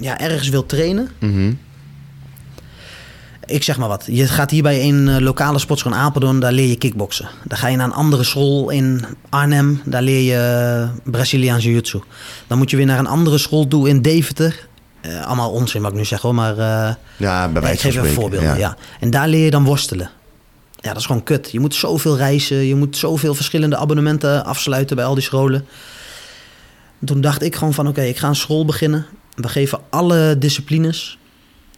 ja, 0.00 0.20
ergens 0.20 0.48
wilt 0.48 0.68
trainen, 0.68 1.08
Mhm. 1.20 1.52
Ik 3.48 3.62
zeg 3.62 3.78
maar 3.78 3.88
wat. 3.88 4.04
Je 4.06 4.26
gaat 4.26 4.50
hier 4.50 4.62
bij 4.62 4.88
een 4.88 5.08
eh, 5.08 5.18
lokale 5.18 5.58
sportschool 5.58 5.92
in 5.92 5.98
Apeldoorn, 5.98 6.40
daar 6.40 6.52
leer 6.52 6.68
je 6.68 6.76
kickboksen. 6.76 7.28
Dan 7.44 7.58
ga 7.58 7.68
je 7.68 7.76
naar 7.76 7.86
een 7.86 7.92
andere 7.92 8.24
school 8.24 8.70
in 8.70 9.04
Arnhem, 9.28 9.80
daar 9.84 10.02
leer 10.02 10.20
je 10.20 10.88
eh, 11.04 11.10
Braziliaans 11.10 11.64
jiu-jitsu. 11.64 12.00
Dan 12.46 12.58
moet 12.58 12.70
je 12.70 12.76
weer 12.76 12.86
naar 12.86 12.98
een 12.98 13.06
andere 13.06 13.38
school 13.38 13.68
toe 13.68 13.88
in 13.88 14.02
Deventer. 14.02 14.66
Eh, 15.00 15.26
allemaal 15.26 15.50
onzin 15.50 15.82
wat 15.82 15.90
ik 15.90 15.96
nu 15.96 16.04
zeg 16.04 16.20
hoor, 16.20 16.34
maar... 16.34 16.56
Ja, 17.16 17.48
bij 17.48 17.72
ik 17.72 17.80
geef 17.80 17.84
even 17.84 17.92
spreken. 17.92 18.14
voorbeelden, 18.14 18.58
ja. 18.58 18.76
En 19.00 19.10
daar 19.10 19.28
leer 19.28 19.44
je 19.44 19.50
dan 19.50 19.64
worstelen. 19.64 20.10
Ja, 20.80 20.88
dat 20.88 20.96
is 20.96 21.06
gewoon 21.06 21.22
kut. 21.22 21.50
Je 21.50 21.60
moet 21.60 21.74
zoveel 21.74 22.16
reizen, 22.16 22.56
je 22.56 22.74
moet 22.74 22.96
zoveel 22.96 23.34
verschillende 23.34 23.76
abonnementen 23.76 24.44
afsluiten 24.44 24.96
bij 24.96 25.04
al 25.04 25.14
die 25.14 25.22
scholen. 25.22 25.66
Toen 27.04 27.20
dacht 27.20 27.42
ik 27.42 27.56
gewoon 27.56 27.74
van, 27.74 27.88
oké, 27.88 28.02
ik 28.02 28.18
ga 28.18 28.28
een 28.28 28.36
school 28.36 28.64
beginnen. 28.64 29.06
We 29.34 29.48
geven 29.48 29.80
alle 29.90 30.36
disciplines. 30.38 31.18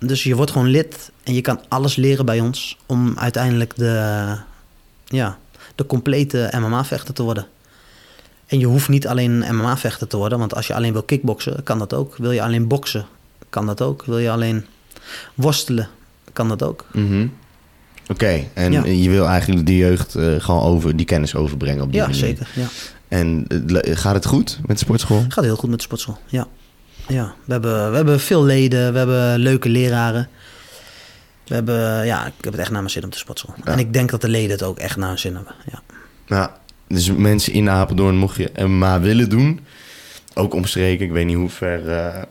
Dus 0.00 0.22
je 0.22 0.34
wordt 0.36 0.50
gewoon 0.50 0.66
lid 0.68 1.10
en 1.22 1.34
je 1.34 1.40
kan 1.40 1.60
alles 1.68 1.96
leren 1.96 2.24
bij 2.24 2.40
ons 2.40 2.76
om 2.86 3.18
uiteindelijk 3.18 3.76
de, 3.76 4.36
ja, 5.04 5.38
de 5.74 5.86
complete 5.86 6.52
MMA-vechter 6.58 7.14
te 7.14 7.22
worden. 7.22 7.46
En 8.46 8.58
je 8.58 8.66
hoeft 8.66 8.88
niet 8.88 9.06
alleen 9.06 9.38
MMA-vechter 9.56 10.06
te 10.06 10.16
worden, 10.16 10.38
want 10.38 10.54
als 10.54 10.66
je 10.66 10.74
alleen 10.74 10.92
wil 10.92 11.02
kickboksen, 11.02 11.62
kan 11.62 11.78
dat 11.78 11.94
ook. 11.94 12.16
Wil 12.16 12.30
je 12.30 12.42
alleen 12.42 12.68
boksen, 12.68 13.06
kan 13.50 13.66
dat 13.66 13.80
ook. 13.82 14.04
Wil 14.04 14.18
je 14.18 14.30
alleen 14.30 14.64
worstelen, 15.34 15.88
kan 16.32 16.48
dat 16.48 16.62
ook. 16.62 16.84
Mhm. 16.92 17.26
Oké, 18.08 18.44
en 18.54 18.72
Ja. 18.72 18.84
je 18.84 19.10
wil 19.10 19.26
eigenlijk 19.26 19.66
die 19.66 19.76
jeugd 19.76 20.14
eh, 20.14 20.34
gewoon 20.38 20.62
over, 20.62 20.96
die 20.96 21.06
kennis 21.06 21.34
overbrengen 21.34 21.82
op 21.82 21.88
die 21.92 22.00
Ja, 22.00 22.06
manier. 22.06 22.20
zeker. 22.20 22.48
Ja. 22.54 22.66
En 23.08 23.44
eh, 23.48 23.96
gaat 23.96 24.14
het 24.14 24.26
goed 24.26 24.58
met 24.66 24.78
de 24.78 24.84
sportschool? 24.84 25.24
Gaat 25.28 25.44
heel 25.44 25.56
goed 25.56 25.68
met 25.70 25.78
de 25.78 25.84
sportschool. 25.84 26.18
Ja. 26.26 26.46
Ja. 27.10 27.34
We, 27.44 27.52
hebben, 27.52 27.90
we 27.90 27.96
hebben 27.96 28.20
veel 28.20 28.44
leden, 28.44 28.92
we 28.92 28.98
hebben 28.98 29.38
leuke 29.38 29.68
leraren. 29.68 30.28
We 31.46 31.54
hebben, 31.54 32.06
ja, 32.06 32.26
ik 32.26 32.32
heb 32.40 32.52
het 32.52 32.60
echt 32.60 32.70
naar 32.70 32.80
mijn 32.80 32.92
zin 32.92 33.10
de 33.10 33.16
sportschool. 33.16 33.54
Ja. 33.64 33.72
En 33.72 33.78
ik 33.78 33.92
denk 33.92 34.10
dat 34.10 34.20
de 34.20 34.28
leden 34.28 34.50
het 34.50 34.62
ook 34.62 34.78
echt 34.78 34.96
naar 34.96 35.08
hun 35.08 35.18
zin 35.18 35.34
hebben. 35.34 35.54
Ja. 35.70 35.82
Nou, 36.26 36.50
dus 36.88 37.12
mensen 37.12 37.52
in 37.52 37.70
Apeldoorn, 37.70 38.16
mocht 38.16 38.36
je 38.36 38.50
MMA 38.66 39.00
willen 39.00 39.28
doen, 39.28 39.60
ook 40.34 40.54
omstreken, 40.54 41.06
ik 41.06 41.12
weet 41.12 41.26
niet 41.26 41.36
hoe 41.36 41.48
ver 41.48 41.88
eh, 41.88 42.22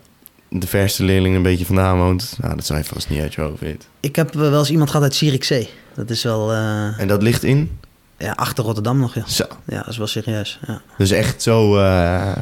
de 0.48 0.66
verste 0.66 1.04
leerling 1.04 1.36
een 1.36 1.42
beetje 1.42 1.66
vandaan 1.66 1.98
woont. 1.98 2.36
Nou, 2.40 2.54
dat 2.54 2.66
zou 2.66 2.78
je 2.78 2.84
vast 2.84 3.08
niet 3.08 3.20
uit 3.20 3.34
je 3.34 3.40
hoofd 3.40 3.60
weten. 3.60 3.88
Ik 4.00 4.16
heb 4.16 4.34
eh, 4.34 4.40
wel 4.40 4.58
eens 4.58 4.70
iemand 4.70 4.90
gehad 4.90 5.04
uit 5.04 5.14
Zierikzee. 5.14 5.68
Dat 5.94 6.10
is 6.10 6.22
wel 6.22 6.52
eh, 6.52 7.00
En 7.00 7.08
dat 7.08 7.22
ligt 7.22 7.42
in? 7.42 7.78
ja, 8.18 8.32
achter 8.32 8.64
Rotterdam 8.64 8.98
nog. 8.98 9.14
Ja. 9.14 9.26
Zo. 9.26 9.44
ja, 9.66 9.78
dat 9.78 9.88
is 9.88 9.96
wel 9.96 10.06
serieus. 10.06 10.58
Ja. 10.66 10.80
Dus 10.98 11.10
echt 11.10 11.42
zo, 11.42 11.72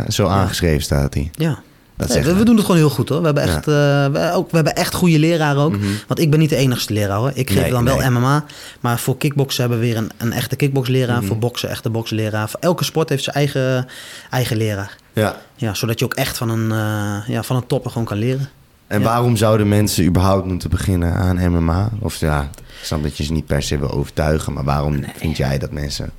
zo 0.08 0.26
aangeschreven 0.26 0.82
staat 0.82 1.14
hij. 1.14 1.30
ja. 1.34 1.62
Dat 1.98 2.08
Nee, 2.08 2.22
we, 2.22 2.34
we 2.34 2.44
doen 2.44 2.56
het 2.56 2.64
gewoon 2.64 2.80
heel 2.80 2.90
goed 2.90 3.08
hoor. 3.08 3.18
We 3.18 3.24
hebben 3.24 3.46
Ja. 3.46 3.48
echt, 3.56 3.68
eh, 3.68 4.06
we, 4.06 4.32
ook, 4.34 4.50
we 4.50 4.56
hebben 4.56 4.74
echt 4.76 4.94
goede 4.94 5.18
leraren 5.18 5.62
ook. 5.62 5.76
Mhm. 5.76 5.86
Want 6.06 6.20
ik 6.20 6.30
ben 6.30 6.38
niet 6.38 6.50
de 6.50 6.56
enigste 6.56 6.92
leraar 6.92 7.16
hoor. 7.18 7.30
Ik 7.34 7.50
geef 7.50 7.60
Nee, 7.62 7.70
dan 7.70 7.84
wel 7.84 7.96
nee. 7.98 8.10
MMA. 8.10 8.44
Maar 8.80 8.98
voor 8.98 9.16
kickboksen 9.16 9.60
hebben 9.60 9.80
we 9.80 9.86
weer 9.86 9.96
een, 9.96 10.10
een 10.16 10.32
echte 10.32 10.56
kickboksleraar. 10.56 11.16
Mhm. 11.18 11.26
Voor 11.26 11.38
boksen 11.38 11.68
echte 11.68 11.90
boksleraar. 11.90 12.48
Voor 12.48 12.60
elke 12.60 12.84
sport 12.84 13.08
heeft 13.08 13.24
zijn 13.24 13.36
eigen, 13.36 13.86
eigen 14.30 14.56
leraar. 14.56 14.96
Ja. 15.12 15.36
Ja, 15.54 15.74
zodat 15.74 15.98
je 15.98 16.04
ook 16.04 16.14
echt 16.14 16.36
van 16.38 16.48
een, 16.50 16.72
eh, 16.72 17.28
ja, 17.34 17.42
van 17.42 17.56
een 17.56 17.66
topper 17.66 17.90
gewoon 17.90 18.06
kan 18.06 18.18
leren. 18.18 18.48
En 18.86 18.98
Ja. 19.00 19.04
waarom 19.06 19.36
zouden 19.36 19.68
mensen 19.68 20.04
überhaupt 20.04 20.46
moeten 20.46 20.70
beginnen 20.70 21.14
aan 21.14 21.36
MMA? 21.52 21.90
Of 22.00 22.16
ja, 22.16 22.42
ik 22.80 22.84
snap 22.84 23.02
dat 23.02 23.16
je 23.16 23.24
ze 23.24 23.32
niet 23.32 23.46
per 23.46 23.62
se 23.62 23.78
wil 23.78 23.90
overtuigen, 23.90 24.52
maar 24.52 24.64
waarom 24.64 25.04
vind 25.16 25.36
jij 25.36 25.58
dat 25.58 25.70
mensen... 25.72 26.10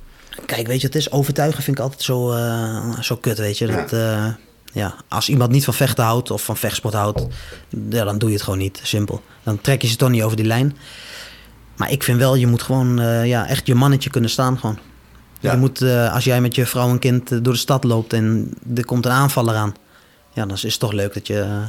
Kijk, 0.46 0.66
weet 0.66 0.80
je, 0.80 0.86
het 0.86 0.96
is 0.96 1.10
overtuigen 1.12 1.62
vind 1.62 1.76
ik 1.78 1.82
altijd 1.82 2.02
zo, 2.02 2.32
eh, 2.32 2.98
zo 3.00 3.16
kut, 3.16 3.38
weet 3.38 3.58
je. 3.58 3.66
Dat, 3.66 3.92
eh, 3.92 4.26
ja, 4.72 4.94
als 5.08 5.28
iemand 5.28 5.50
niet 5.50 5.64
van 5.64 5.74
vechten 5.74 6.04
houdt 6.04 6.30
of 6.30 6.44
van 6.44 6.56
vechtsport 6.56 6.94
houdt, 6.94 7.26
ja, 7.88 8.04
dan 8.04 8.18
doe 8.18 8.28
je 8.28 8.34
het 8.34 8.44
gewoon 8.44 8.58
niet. 8.58 8.80
Simpel. 8.82 9.22
Dan 9.42 9.60
trek 9.60 9.82
je 9.82 9.88
ze 9.88 9.96
toch 9.96 10.10
niet 10.10 10.22
over 10.22 10.36
die 10.36 10.46
lijn. 10.46 10.76
Maar 11.76 11.90
ik 11.90 12.02
vind 12.02 12.18
wel, 12.18 12.34
je 12.34 12.46
moet 12.46 12.62
gewoon 12.62 12.98
eh, 12.98 13.26
ja, 13.26 13.46
echt 13.46 13.66
je 13.66 13.74
mannetje 13.74 14.10
kunnen 14.10 14.30
staan 14.30 14.58
gewoon. 14.58 14.78
Ja. 15.40 15.52
Je 15.52 15.58
moet, 15.58 15.82
eh, 15.82 16.14
als 16.14 16.24
jij 16.24 16.40
met 16.40 16.54
je 16.54 16.66
vrouw 16.66 16.88
en 16.88 16.98
kind 16.98 17.32
eh, 17.32 17.38
door 17.42 17.52
de 17.52 17.58
stad 17.58 17.84
loopt 17.84 18.12
en 18.12 18.54
er 18.74 18.84
komt 18.84 19.04
een 19.04 19.12
aanvaller 19.12 19.54
aan. 19.54 19.74
Ja, 20.32 20.46
dan 20.46 20.56
is 20.56 20.62
het 20.62 20.78
toch 20.78 20.92
leuk 20.92 21.14
dat, 21.14 21.26
je, 21.26 21.60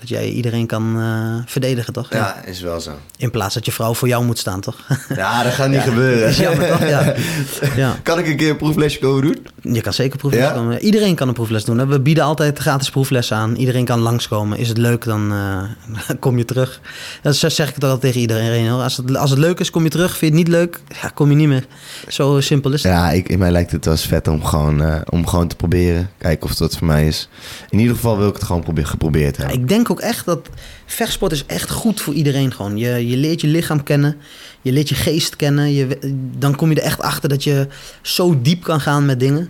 dat 0.00 0.08
jij 0.08 0.28
iedereen 0.28 0.66
kan 0.66 0.96
eh, 1.00 1.34
verdedigen, 1.46 1.92
toch? 1.92 2.12
Ja, 2.12 2.44
is 2.44 2.60
wel 2.60 2.80
zo. 2.80 2.90
In 3.16 3.30
plaats 3.30 3.54
dat 3.54 3.64
je 3.64 3.72
vrouw 3.72 3.94
voor 3.94 4.08
jou 4.08 4.24
moet 4.24 4.38
staan, 4.38 4.60
toch? 4.60 4.76
Ja, 5.16 5.42
dat 5.42 5.52
gaat 5.52 5.68
niet 5.68 5.76
Ja, 5.76 5.82
gebeuren. 5.82 6.32
jammer, 6.34 6.68
toch? 6.68 6.88
Ja. 6.88 7.14
ja. 7.82 7.96
Kan 8.02 8.18
ik 8.18 8.26
een 8.26 8.36
keer 8.36 8.50
een 8.50 8.56
proeflesje 8.56 8.98
komen 8.98 9.22
doen? 9.22 9.46
Je 9.74 9.80
kan 9.80 9.92
zeker 9.92 10.18
proefles 10.18 10.52
komen. 10.52 10.78
Iedereen 10.80 11.14
kan 11.14 11.28
een 11.28 11.34
proefles 11.34 11.64
doen. 11.64 11.78
hè. 11.78 11.86
We 11.86 12.00
bieden 12.00 12.24
altijd 12.24 12.58
gratis 12.58 12.90
proeflessen 12.90 13.36
aan. 13.36 13.56
Iedereen 13.56 13.84
kan 13.84 13.98
langskomen. 14.00 14.58
Is 14.58 14.68
het 14.68 14.78
leuk, 14.78 15.04
dan 15.04 15.32
eh, 15.32 16.10
kom 16.20 16.38
je 16.38 16.44
terug. 16.44 16.80
Dat 17.22 17.36
zeg 17.36 17.68
ik 17.68 17.74
het 17.74 17.84
altijd 17.84 18.00
tegen 18.00 18.20
iedereen. 18.20 18.68
Hoor. 18.68 18.82
Als, 18.82 18.96
het, 18.96 19.16
als 19.16 19.30
het 19.30 19.38
leuk 19.38 19.60
is, 19.60 19.70
kom 19.70 19.82
je 19.84 19.90
terug. 19.90 20.16
Vind 20.16 20.32
je 20.32 20.38
het 20.38 20.48
niet 20.48 20.56
leuk, 20.56 20.80
ja, 21.02 21.08
kom 21.14 21.30
je 21.30 21.36
niet 21.36 21.48
meer. 21.48 21.66
Zo 22.08 22.40
simpel 22.40 22.72
is 22.72 22.82
het. 22.82 22.92
Ja, 22.92 23.10
ik, 23.10 23.28
in 23.28 23.38
mij 23.38 23.50
lijkt 23.50 23.70
het 23.72 23.84
wel 23.84 23.94
eens 23.94 24.06
vet 24.06 24.28
om 24.28 24.44
gewoon, 24.44 24.82
eh, 24.82 25.00
om 25.08 25.26
gewoon 25.26 25.48
te 25.48 25.56
proberen. 25.56 26.10
Kijken 26.18 26.44
of 26.50 26.54
dat 26.54 26.76
voor 26.76 26.86
mij 26.86 27.06
is. 27.06 27.28
In 27.70 27.78
ieder 27.78 27.94
geval 27.94 28.18
wil 28.18 28.28
ik 28.28 28.34
het 28.34 28.44
gewoon 28.44 28.62
probeer, 28.62 28.86
geprobeerd 28.86 29.36
hebben. 29.36 29.56
ik 29.56 29.68
denk 29.68 29.89
ook 29.90 30.00
echt 30.00 30.24
dat 30.26 30.48
vechtsport 30.86 31.32
is 31.32 31.46
echt 31.46 31.70
goed 31.70 32.00
voor 32.00 32.14
iedereen 32.14 32.52
gewoon. 32.52 32.76
Je, 32.76 33.08
je 33.08 33.16
leert 33.16 33.40
je 33.40 33.46
lichaam 33.46 33.82
kennen. 33.82 34.16
Je 34.62 34.72
leert 34.72 34.88
je 34.88 34.94
geest 34.94 35.36
kennen. 35.36 35.72
Je, 35.72 35.98
dan 36.38 36.56
kom 36.56 36.70
je 36.70 36.76
er 36.76 36.82
echt 36.86 37.00
achter 37.00 37.28
dat 37.28 37.44
je 37.44 37.66
zo 38.02 38.40
diep 38.42 38.62
kan 38.62 38.80
gaan 38.80 39.06
met 39.06 39.20
dingen. 39.20 39.48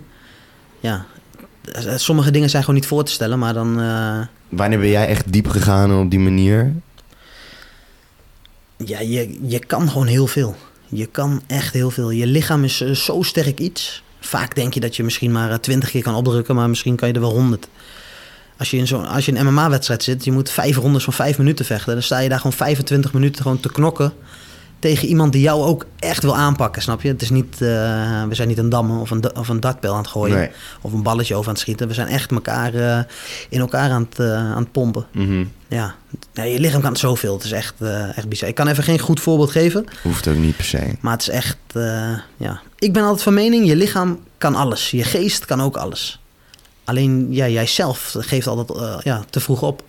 Ja, 0.80 1.06
eh, 1.72 1.92
sommige 1.96 2.30
dingen 2.30 2.50
zijn 2.50 2.62
gewoon 2.62 2.80
niet 2.80 2.88
voor 2.88 3.04
te 3.04 3.12
stellen. 3.12 3.38
Maar 3.38 3.54
dan... 3.54 3.80
eh, 3.80 4.18
Wanneer 4.48 4.78
ben 4.78 4.88
jij 4.88 5.06
echt 5.06 5.32
diep 5.32 5.48
gegaan 5.48 5.98
op 6.00 6.10
die 6.10 6.18
manier? 6.18 6.74
Ja, 8.76 9.00
je, 9.00 9.38
je 9.42 9.58
kan 9.58 9.88
gewoon 9.90 10.06
heel 10.06 10.26
veel. 10.26 10.56
Je 10.88 11.06
kan 11.06 11.42
echt 11.46 11.72
heel 11.72 11.90
veel. 11.90 12.10
Je 12.10 12.26
lichaam 12.26 12.64
is 12.64 12.80
eh, 12.80 12.90
zo 12.90 13.22
sterk 13.22 13.58
iets. 13.58 14.02
Vaak 14.20 14.54
denk 14.54 14.74
je 14.74 14.80
dat 14.80 14.96
je 14.96 15.02
misschien 15.04 15.32
maar 15.32 15.60
twintig 15.60 15.90
keer 15.90 16.02
kan 16.02 16.14
opdrukken, 16.14 16.54
maar 16.54 16.68
misschien 16.68 16.96
kan 16.96 17.08
je 17.08 17.14
er 17.14 17.20
wel 17.20 17.30
honderd. 17.32 17.68
Als 18.60 18.70
je 18.70 18.76
in 18.76 18.86
zo'n 18.86 19.06
als 19.06 19.26
je 19.26 19.36
een 19.36 19.46
MMA-wedstrijd 19.46 20.02
zit, 20.02 20.24
je 20.24 20.32
moet 20.32 20.50
vijf 20.50 20.76
rondes 20.76 21.04
van 21.04 21.12
vijf 21.12 21.38
minuten 21.38 21.64
vechten. 21.64 21.92
Dan 21.92 22.02
sta 22.02 22.18
je 22.18 22.28
daar 22.28 22.38
gewoon 22.38 22.52
25 22.52 23.12
minuten 23.12 23.42
gewoon 23.42 23.60
te 23.60 23.72
knokken 23.72 24.12
tegen 24.80 25.08
iemand 25.08 25.32
die 25.32 25.42
jou 25.42 25.62
ook 25.62 25.86
echt 25.98 26.22
wil 26.22 26.36
aanpakken, 26.36 26.82
snap 26.82 27.02
je? 27.02 27.08
Het 27.08 27.22
is 27.22 27.30
niet, 27.30 27.52
eh, 27.52 27.58
we 28.28 28.34
zijn 28.34 28.48
niet 28.48 28.58
een 28.58 28.68
dam 28.68 29.00
of 29.00 29.10
een, 29.10 29.36
of 29.36 29.48
een 29.48 29.60
dartpijl 29.60 29.92
aan 29.92 30.00
het 30.00 30.10
gooien 30.10 30.36
Nee. 30.36 30.50
of 30.80 30.92
een 30.92 31.02
balletje 31.02 31.34
over 31.34 31.46
aan 31.46 31.52
het 31.52 31.62
schieten. 31.62 31.88
We 31.88 31.94
zijn 31.94 32.08
echt 32.08 32.30
elkaar 32.30 32.74
eh, 32.74 33.02
in 33.48 33.60
elkaar 33.60 33.90
aan 33.90 34.06
het, 34.10 34.18
eh, 34.18 34.34
aan 34.34 34.62
het 34.62 34.72
pompen. 34.72 35.06
Mhm. 35.12 35.44
Ja. 35.68 35.94
je 36.32 36.60
lichaam 36.60 36.80
kan 36.80 36.96
zoveel. 36.96 37.34
Het 37.34 37.44
is 37.44 37.52
echt, 37.52 37.74
echt 38.14 38.28
bizar. 38.28 38.48
Ik 38.48 38.54
kan 38.54 38.68
even 38.68 38.84
geen 38.84 38.98
goed 38.98 39.20
voorbeeld 39.20 39.50
geven. 39.50 39.84
Hoeft 40.02 40.28
ook 40.28 40.36
niet 40.36 40.56
per 40.56 40.64
se. 40.64 40.96
Maar 41.00 41.12
het 41.12 41.22
is 41.22 41.28
echt, 41.28 41.56
ja. 42.36 42.60
Ik 42.78 42.92
ben 42.92 43.02
altijd 43.02 43.22
van 43.22 43.34
mening, 43.34 43.66
je 43.66 43.76
lichaam 43.76 44.18
kan 44.38 44.54
alles. 44.54 44.90
Je 44.90 45.04
geest 45.04 45.44
kan 45.44 45.62
ook 45.62 45.76
alles. 45.76 46.19
Alleen 46.90 47.26
ja, 47.30 47.48
jijzelf 47.48 48.14
geeft 48.18 48.46
altijd 48.46 48.78
eh, 48.78 48.96
ja, 49.02 49.24
te 49.30 49.40
vroeg 49.40 49.62
op. 49.62 49.82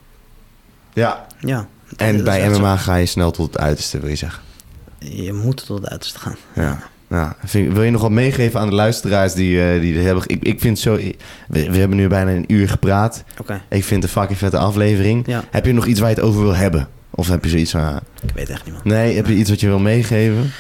Ja. 0.94 1.28
Ja. 1.40 1.68
En 1.98 2.16
Dat 2.16 2.26
bij 2.26 2.54
zo. 2.54 2.60
MMA 2.60 2.78
ga 2.78 2.96
je 2.96 3.06
snel 3.06 3.32
tot 3.32 3.54
het 3.54 3.62
uiterste, 3.62 4.00
wil 4.00 4.10
je 4.10 4.16
zeggen. 4.16 4.42
Je 5.00 5.34
moet 5.34 5.66
tot 5.66 5.78
het 5.78 5.90
uiterste 5.90 6.20
gaan. 6.20 6.36
Ja. 6.56 6.90
Ja, 7.10 7.36
vind, 7.44 7.74
wil 7.74 7.84
je 7.84 7.92
nog 7.92 8.02
wat 8.02 8.12
meegeven 8.12 8.60
aan 8.60 8.70
de 8.70 8.76
luisteraars 8.76 9.34
die, 9.34 9.76
uh, 9.76 9.82
die 9.82 9.98
er 9.98 10.04
hebben? 10.04 10.24
Ik, 10.28 10.44
ik 10.44 10.60
vind 10.60 10.80
zo. 10.80 10.96
We, 10.96 11.16
we, 11.48 11.78
hebben 11.78 11.98
nu 11.98 12.08
bijna 12.08 12.32
een 12.32 12.54
uur 12.54 12.70
gepraat. 12.70 13.24
Oké. 13.40 13.62
Ik 13.70 13.84
vind 13.84 14.04
het 14.04 14.12
een 14.12 14.20
fucking 14.20 14.40
vette 14.40 14.58
aflevering. 14.58 15.28
Ja. 15.28 15.44
Heb 15.52 15.66
je 15.66 15.74
nog 15.74 15.86
iets 15.86 16.00
waar 16.00 16.10
je 16.10 16.16
het 16.16 16.24
over 16.24 16.42
wil 16.42 16.56
hebben? 16.56 16.88
Of 17.10 17.28
heb 17.28 17.44
je 17.44 17.50
zoiets 17.50 17.72
van. 17.72 18.00
Ik 18.22 18.34
weet 18.34 18.50
echt 18.50 18.66
niet, 18.66 18.74
man. 18.74 18.82
Nee, 18.84 19.16
heb 19.16 19.28
je 19.28 19.34
iets 19.34 19.50
wat 19.50 19.60
je 19.60 19.68
wil 19.68 19.80
meegeven? 19.80 20.52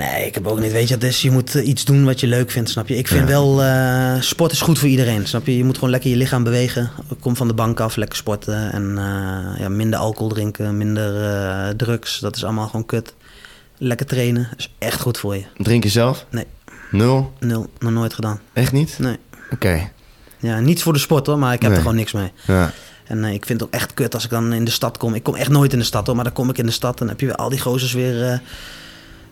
Nee, 0.00 0.26
ik 0.26 0.34
heb 0.34 0.46
ook 0.46 0.60
niet. 0.60 0.72
Weet 0.72 0.88
je, 0.88 0.98
dus 0.98 1.22
je 1.22 1.30
moet 1.30 1.54
iets 1.54 1.84
doen 1.84 2.04
wat 2.04 2.20
je 2.20 2.26
leuk 2.26 2.50
vindt, 2.50 2.70
snap 2.70 2.88
je? 2.88 2.96
Ik 2.96 3.08
vind 3.08 3.28
wel, 3.28 3.62
uh, 3.62 4.20
sport 4.20 4.52
is 4.52 4.60
goed 4.60 4.78
voor 4.78 4.88
iedereen, 4.88 5.26
snap 5.26 5.46
je? 5.46 5.56
Je 5.56 5.64
moet 5.64 5.74
gewoon 5.74 5.90
lekker 5.90 6.10
je 6.10 6.16
lichaam 6.16 6.42
bewegen. 6.44 6.90
Kom 7.20 7.36
van 7.36 7.48
de 7.48 7.54
bank 7.54 7.80
af, 7.80 7.96
lekker 7.96 8.16
sporten. 8.16 8.72
En 8.72 8.82
uh, 8.82 9.60
ja, 9.60 9.68
minder 9.68 9.98
alcohol 9.98 10.28
drinken, 10.28 10.76
minder 10.76 11.14
uh, 11.14 11.68
drugs. 11.68 12.18
Dat 12.18 12.36
is 12.36 12.44
allemaal 12.44 12.66
gewoon 12.66 12.86
kut. 12.86 13.14
Lekker 13.78 14.06
trainen, 14.06 14.48
is 14.56 14.74
echt 14.78 15.00
goed 15.00 15.18
voor 15.18 15.36
je. 15.36 15.44
Drink 15.56 15.82
je 15.82 15.88
zelf? 15.90 16.26
Nee. 16.30 16.46
Nul? 16.90 17.32
Nul, 17.40 17.70
nog 17.78 17.92
nooit 17.92 18.14
gedaan. 18.14 18.40
Echt 18.52 18.72
niet? 18.72 18.98
Nee. 18.98 19.16
Oké. 19.44 19.54
Okay. 19.54 19.92
Ja, 20.38 20.60
niet 20.60 20.82
voor 20.82 20.92
de 20.92 20.98
sport 20.98 21.26
hoor, 21.26 21.38
maar 21.38 21.52
ik 21.52 21.60
heb 21.62 21.68
Nee. 21.68 21.78
er 21.78 21.84
gewoon 21.84 21.98
niks 21.98 22.12
mee. 22.12 22.32
Ja. 22.46 22.72
En 23.04 23.24
eh, 23.24 23.32
ik 23.32 23.46
vind 23.46 23.60
het 23.60 23.68
ook 23.68 23.74
echt 23.74 23.94
kut 23.94 24.14
als 24.14 24.24
ik 24.24 24.30
dan 24.30 24.52
in 24.52 24.64
de 24.64 24.70
stad 24.70 24.98
kom. 24.98 25.14
Ik 25.14 25.22
kom 25.22 25.34
echt 25.34 25.50
nooit 25.50 25.72
in 25.72 25.78
de 25.78 25.84
stad 25.84 26.06
hoor, 26.06 26.14
maar 26.14 26.24
dan 26.24 26.32
kom 26.32 26.50
ik 26.50 26.58
in 26.58 26.66
de 26.66 26.72
stad 26.72 26.92
en 26.92 26.98
dan 26.98 27.08
heb 27.08 27.20
je 27.20 27.26
weer 27.26 27.34
al 27.34 27.48
die 27.48 27.60
gozers 27.60 27.92
weer 27.92 28.26
eh, 28.28 28.38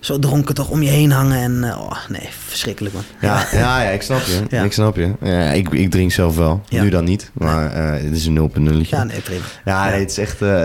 zo 0.00 0.18
dronken 0.18 0.54
toch 0.54 0.68
om 0.70 0.82
je 0.82 0.90
heen 0.90 1.10
hangen. 1.10 1.38
En 1.38 1.64
eh, 1.70 1.80
oh, 1.80 1.96
nee, 2.08 2.28
verschrikkelijk 2.46 2.94
man. 2.94 3.04
Ja, 3.20 3.46
ja, 3.52 3.82
ja, 3.82 3.88
ik 3.98 4.02
snap 4.02 4.20
je. 4.22 4.40
Ja. 4.50 4.62
Ik 4.62 4.72
snap 4.72 4.96
je. 4.96 5.12
Ja, 5.22 5.50
ik, 5.50 5.68
ik 5.68 5.90
drink 5.90 6.12
zelf 6.12 6.36
wel. 6.36 6.62
Ja. 6.68 6.82
Nu 6.82 6.88
dan 6.90 7.04
niet, 7.04 7.30
maar 7.32 7.72
eh, 7.72 8.04
het 8.04 8.14
is 8.16 8.26
een 8.26 8.50
0.0. 8.84 8.88
Ja, 8.88 9.04
nee, 9.04 9.20
prima. 9.20 9.44
Ja, 9.64 9.88
nee, 9.90 10.00
het 10.00 10.10
is 10.10 10.18
echt. 10.18 10.42
eh, 10.42 10.64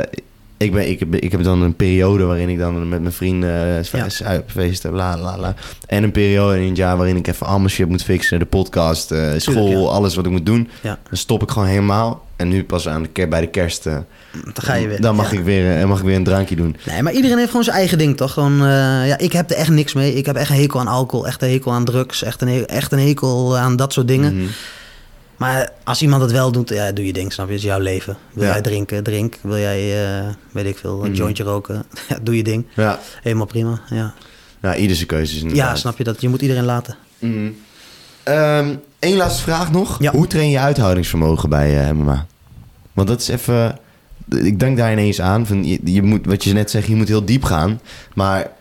ik, 0.63 0.71
ben, 0.71 0.89
ik, 0.89 0.99
heb, 0.99 1.15
ik 1.15 1.31
heb 1.31 1.43
dan 1.43 1.61
een 1.61 1.75
periode 1.75 2.23
waarin 2.23 2.49
ik 2.49 2.57
dan 2.59 2.89
met 2.89 3.01
mijn 3.01 3.13
vrienden 3.13 3.67
uh, 3.67 3.83
Ja. 3.83 4.09
zuipfeesten, 4.09 4.91
bla 4.91 5.17
bla 5.17 5.35
bla. 5.35 5.53
En 5.87 6.03
een 6.03 6.11
periode 6.11 6.59
in 6.61 6.67
het 6.67 6.77
jaar 6.77 6.97
waarin 6.97 7.15
ik 7.15 7.27
even 7.27 7.47
allemaal 7.47 7.69
shit 7.69 7.89
moet 7.89 8.03
fixen. 8.03 8.39
De 8.39 8.45
podcast, 8.45 9.11
eh, 9.11 9.29
school, 9.37 9.67
ja. 9.69 9.77
alles 9.77 10.15
wat 10.15 10.25
ik 10.25 10.31
moet 10.31 10.45
doen. 10.45 10.69
Ja. 10.81 10.97
Dan 11.09 11.17
stop 11.17 11.41
ik 11.41 11.51
gewoon 11.51 11.67
helemaal. 11.67 12.25
En 12.35 12.47
nu 12.47 12.63
pas 12.63 12.87
aan 12.87 13.05
de, 13.13 13.27
bij 13.27 13.41
de 13.41 13.47
kerst. 13.47 13.83
Dan 13.83 14.05
ga 14.53 14.73
je 14.73 14.87
weer. 14.87 15.01
Dan 15.01 15.15
mag, 15.15 15.31
Ja. 15.31 15.37
ik 15.37 15.43
weer, 15.43 15.87
mag 15.87 15.99
ik 15.99 16.05
weer 16.05 16.15
een 16.15 16.23
drankje 16.23 16.55
doen. 16.55 16.75
Nee, 16.85 17.01
maar 17.01 17.13
iedereen 17.13 17.37
heeft 17.37 17.49
gewoon 17.49 17.63
zijn 17.63 17.77
eigen 17.77 17.97
ding, 17.97 18.17
toch? 18.17 18.33
Gewoon, 18.33 18.57
ja, 19.07 19.17
ik 19.17 19.33
heb 19.33 19.49
er 19.51 19.55
echt 19.55 19.69
niks 19.69 19.93
mee. 19.93 20.13
Ik 20.13 20.25
heb 20.25 20.35
echt 20.35 20.49
een 20.49 20.55
hekel 20.55 20.79
aan 20.79 20.87
alcohol, 20.87 21.27
echt 21.27 21.41
een 21.41 21.49
hekel 21.49 21.71
aan 21.71 21.85
drugs, 21.85 22.23
echt 22.23 22.41
een, 22.41 22.47
he- 22.47 22.61
echt 22.61 22.91
een 22.91 22.99
hekel 22.99 23.57
aan 23.57 23.75
dat 23.75 23.93
soort 23.93 24.07
dingen. 24.07 24.35
Mhm. 24.37 24.45
Maar 25.37 25.69
als 25.83 26.01
iemand 26.01 26.21
het 26.21 26.31
wel 26.31 26.51
doet, 26.51 26.69
ja, 26.69 26.91
doe 26.91 27.05
je 27.05 27.13
ding, 27.13 27.33
snap 27.33 27.47
je? 27.47 27.53
Het 27.53 27.61
is 27.61 27.67
jouw 27.67 27.79
leven. 27.79 28.17
Wil 28.33 28.43
Ja. 28.43 28.51
jij 28.51 28.61
drinken, 28.61 29.03
drink. 29.03 29.37
Wil 29.41 29.57
jij, 29.57 30.07
eh, 30.19 30.27
weet 30.51 30.65
ik 30.65 30.77
veel, 30.77 31.03
een 31.03 31.09
Mhm. 31.09 31.17
jointje 31.17 31.43
roken, 31.43 31.83
doe 32.23 32.37
je 32.37 32.43
ding. 32.43 32.65
Ja. 32.75 32.99
Helemaal 33.21 33.45
prima, 33.45 33.81
ja. 33.89 34.13
ja, 34.61 34.75
ieder 34.75 34.95
zijn 34.95 35.07
keuzes 35.07 35.41
inderdaad. 35.41 35.67
Ja, 35.69 35.75
snap 35.75 35.97
je 35.97 36.03
dat? 36.03 36.21
Je 36.21 36.29
moet 36.29 36.41
iedereen 36.41 36.65
laten. 36.65 36.95
Ehm, 38.23 38.75
Eén 38.99 39.17
laatste 39.17 39.41
vraag 39.41 39.71
nog. 39.71 39.99
Ja. 39.99 40.11
Hoe 40.11 40.27
train 40.27 40.49
je 40.49 40.59
uithoudingsvermogen 40.59 41.49
bij 41.49 41.93
MMA? 41.93 42.25
Want 42.93 43.07
dat 43.07 43.19
is 43.21 43.27
even... 43.27 43.77
Ik 44.29 44.59
denk 44.59 44.77
daar 44.77 44.91
ineens 44.91 45.21
aan. 45.21 45.45
Van, 45.47 45.65
je, 45.65 45.79
je 45.83 46.01
moet, 46.01 46.25
wat 46.25 46.43
je 46.43 46.53
net 46.53 46.71
zegt, 46.71 46.87
je 46.87 46.95
moet 46.95 47.07
heel 47.07 47.25
diep 47.25 47.43
gaan. 47.43 47.81
Maar 48.13 48.51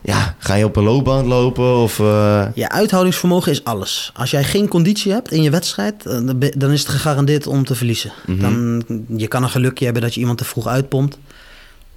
ja, 0.00 0.34
ga 0.38 0.54
je 0.54 0.64
op 0.64 0.76
een 0.76 0.82
loopband 0.84 1.26
lopen? 1.26 1.76
Of, 1.76 1.98
eh, 1.98 2.46
Je 2.54 2.68
uithoudingsvermogen 2.68 3.52
is 3.52 3.64
alles. 3.64 4.12
Als 4.14 4.30
jij 4.30 4.44
geen 4.44 4.68
conditie 4.68 5.12
hebt 5.12 5.30
in 5.32 5.42
je 5.42 5.50
wedstrijd, 5.50 6.06
eh, 6.06 6.20
dan 6.56 6.70
is 6.70 6.80
het 6.80 6.88
gegarandeerd 6.88 7.46
om 7.46 7.64
te 7.64 7.74
verliezen. 7.74 8.12
Mhm. 8.26 8.40
dan, 8.40 8.84
je 9.16 9.28
kan 9.28 9.42
een 9.42 9.50
gelukje 9.50 9.84
hebben 9.84 10.02
dat 10.02 10.14
je 10.14 10.20
iemand 10.20 10.38
te 10.38 10.44
vroeg 10.44 10.66
uitpompt. 10.66 11.18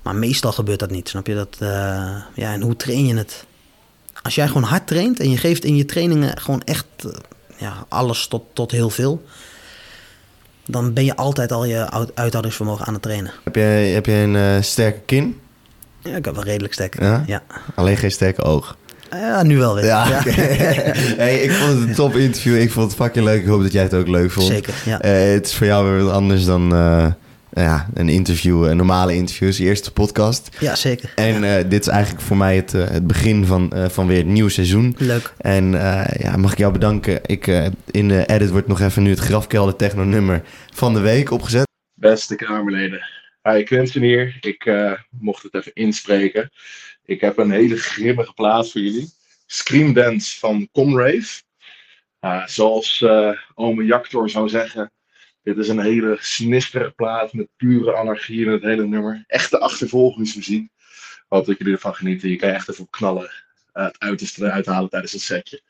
Maar 0.02 0.16
meestal 0.16 0.52
gebeurt 0.52 0.80
dat 0.80 0.92
niet, 0.92 1.10
snap 1.10 1.28
je? 1.28 1.36
Dat, 1.36 1.56
eh, 1.60 1.68
ja, 2.36 2.54
en 2.54 2.62
hoe 2.62 2.76
train 2.76 3.06
je 3.06 3.16
het? 3.16 3.46
Als 4.22 4.36
jij 4.36 4.48
gewoon 4.48 4.64
hard 4.64 4.88
traint 4.88 5.20
en 5.20 5.30
je 5.30 5.38
geeft 5.38 5.64
in 5.66 5.76
je 5.76 5.86
trainingen 5.86 6.38
gewoon 6.40 6.62
echt 6.62 6.86
ja, 7.58 7.86
alles 7.90 8.28
tot, 8.28 8.44
tot 8.54 8.72
heel 8.72 8.90
veel... 8.90 9.24
dan 10.66 10.94
ben 10.94 11.06
je 11.06 11.16
altijd 11.16 11.52
al 11.52 11.66
je 11.66 11.92
uit- 11.92 12.12
uithoudingsvermogen 12.16 12.86
aan 12.86 12.94
het 12.94 13.02
trainen. 13.02 13.32
heb, 13.44 13.56
je, 13.56 13.62
heb 13.62 14.06
je 14.06 14.12
een 14.12 14.64
sterke 14.64 15.00
kin? 15.06 15.40
Ja, 16.04 16.16
ik 16.16 16.26
heb 16.26 16.36
wel 16.36 16.44
redelijk 16.44 16.74
sterk. 16.74 17.00
Ja? 17.00 17.24
Ja, 17.26 17.44
Alleen 17.76 17.98
geen 17.98 18.12
sterke 18.12 18.42
oog. 18.42 18.78
Ja, 19.12 19.44
nu 19.44 19.58
wel 19.58 19.76
weer. 19.76 19.86
Ja, 19.86 20.06
hey, 21.24 21.40
ik 21.42 21.52
vond 21.52 21.80
het 21.80 21.88
een 21.90 21.96
top 21.96 22.16
interview. 22.16 22.62
Ik 22.62 22.72
vond 22.72 22.92
het 22.92 23.02
fucking 23.02 23.26
leuk. 23.26 23.42
Ik 23.42 23.48
hoop 23.48 23.62
dat 23.62 23.72
jij 23.72 23.84
het 23.84 23.94
ook 23.94 24.08
leuk 24.08 24.32
vond. 24.32 24.48
Zeker, 24.48 24.74
ja. 24.86 25.00
Eh, 25.02 25.34
het 25.34 25.46
is 25.46 25.54
voor 25.54 25.68
jou 25.68 25.90
weer 25.92 26.04
wat 26.04 26.14
anders 26.14 26.46
dan 26.46 26.76
eh, 26.76 27.08
ja, 27.54 27.88
een 27.94 28.10
interview, 28.10 28.64
een 28.66 28.78
normale 28.78 29.16
interview. 29.16 29.48
Het 29.48 29.58
is 29.58 29.64
je 29.64 29.70
eerste 29.70 29.92
podcast. 29.92 30.50
ja, 30.60 30.76
zeker. 30.76 31.12
En 31.16 31.44
eh, 31.44 31.70
dit 31.70 31.82
is 31.82 31.88
eigenlijk 31.88 32.24
voor 32.24 32.38
mij 32.38 32.56
het, 32.56 32.72
het 32.72 33.08
begin 33.08 33.46
van, 33.46 33.72
eh, 33.72 33.90
van 33.90 34.08
weer 34.08 34.18
het 34.18 34.26
nieuwe 34.26 34.50
seizoen. 34.50 34.96
Leuk. 34.98 35.34
En 35.38 35.76
eh, 35.82 36.22
ja, 36.24 36.38
mag 36.38 36.52
ik 36.52 36.58
jou 36.58 36.74
bedanken. 36.74 37.20
Ik, 37.26 37.48
eh, 37.48 37.66
in 37.92 38.08
de 38.08 38.26
edit 38.26 38.50
wordt 38.50 38.68
nog 38.68 38.82
even 38.82 39.04
nu 39.04 39.10
het 39.10 39.20
grafkelder 39.20 39.76
techno 39.76 40.04
nummer 40.04 40.42
van 40.74 40.94
de 40.94 41.00
week 41.00 41.32
opgezet. 41.32 41.68
Beste 41.94 42.36
Kamerleden. 42.36 43.02
Hi, 43.44 43.64
Quinten 43.64 44.02
hier. 44.02 44.38
Ik 44.42 44.66
eh, 44.66 44.94
mocht 45.10 45.44
het 45.44 45.54
even 45.54 45.74
inspreken. 45.74 46.52
Ik 47.06 47.22
heb 47.22 47.38
een 47.38 47.52
hele 47.52 47.78
grimmige 47.78 48.34
plaat 48.34 48.72
voor 48.72 48.82
jullie. 48.82 49.10
Scream 49.46 49.94
Dance 49.94 50.40
van 50.40 50.70
Comrave. 50.72 51.42
Uh, 52.22 52.48
zoals 52.48 53.02
eh 53.02 53.32
ome 53.54 53.86
Jactor 53.86 54.30
zou 54.30 54.50
zeggen. 54.50 54.92
Dit 55.44 55.58
is 55.58 55.68
een 55.68 55.80
hele 55.80 56.18
sinistere 56.20 56.92
plaat 56.92 57.34
met 57.34 57.48
pure 57.58 57.94
anarchie 57.96 58.46
in 58.46 58.52
het 58.52 58.62
hele 58.62 58.86
nummer. 58.88 59.24
Echte 59.28 59.60
achtervolgingsmuziek. 59.60 60.70
Hoop 61.28 61.46
dat 61.46 61.58
jullie 61.58 61.74
ervan 61.74 61.96
genieten. 61.96 62.30
Je 62.30 62.36
kan 62.36 62.50
echt 62.50 62.70
even 62.70 62.90
knallen. 62.90 63.32
eh, 63.74 63.84
het 63.84 64.00
uiterste 64.00 64.46
eruit 64.46 64.66
halen 64.66 64.90
tijdens 64.90 65.12
het 65.12 65.22
setje. 65.22 65.62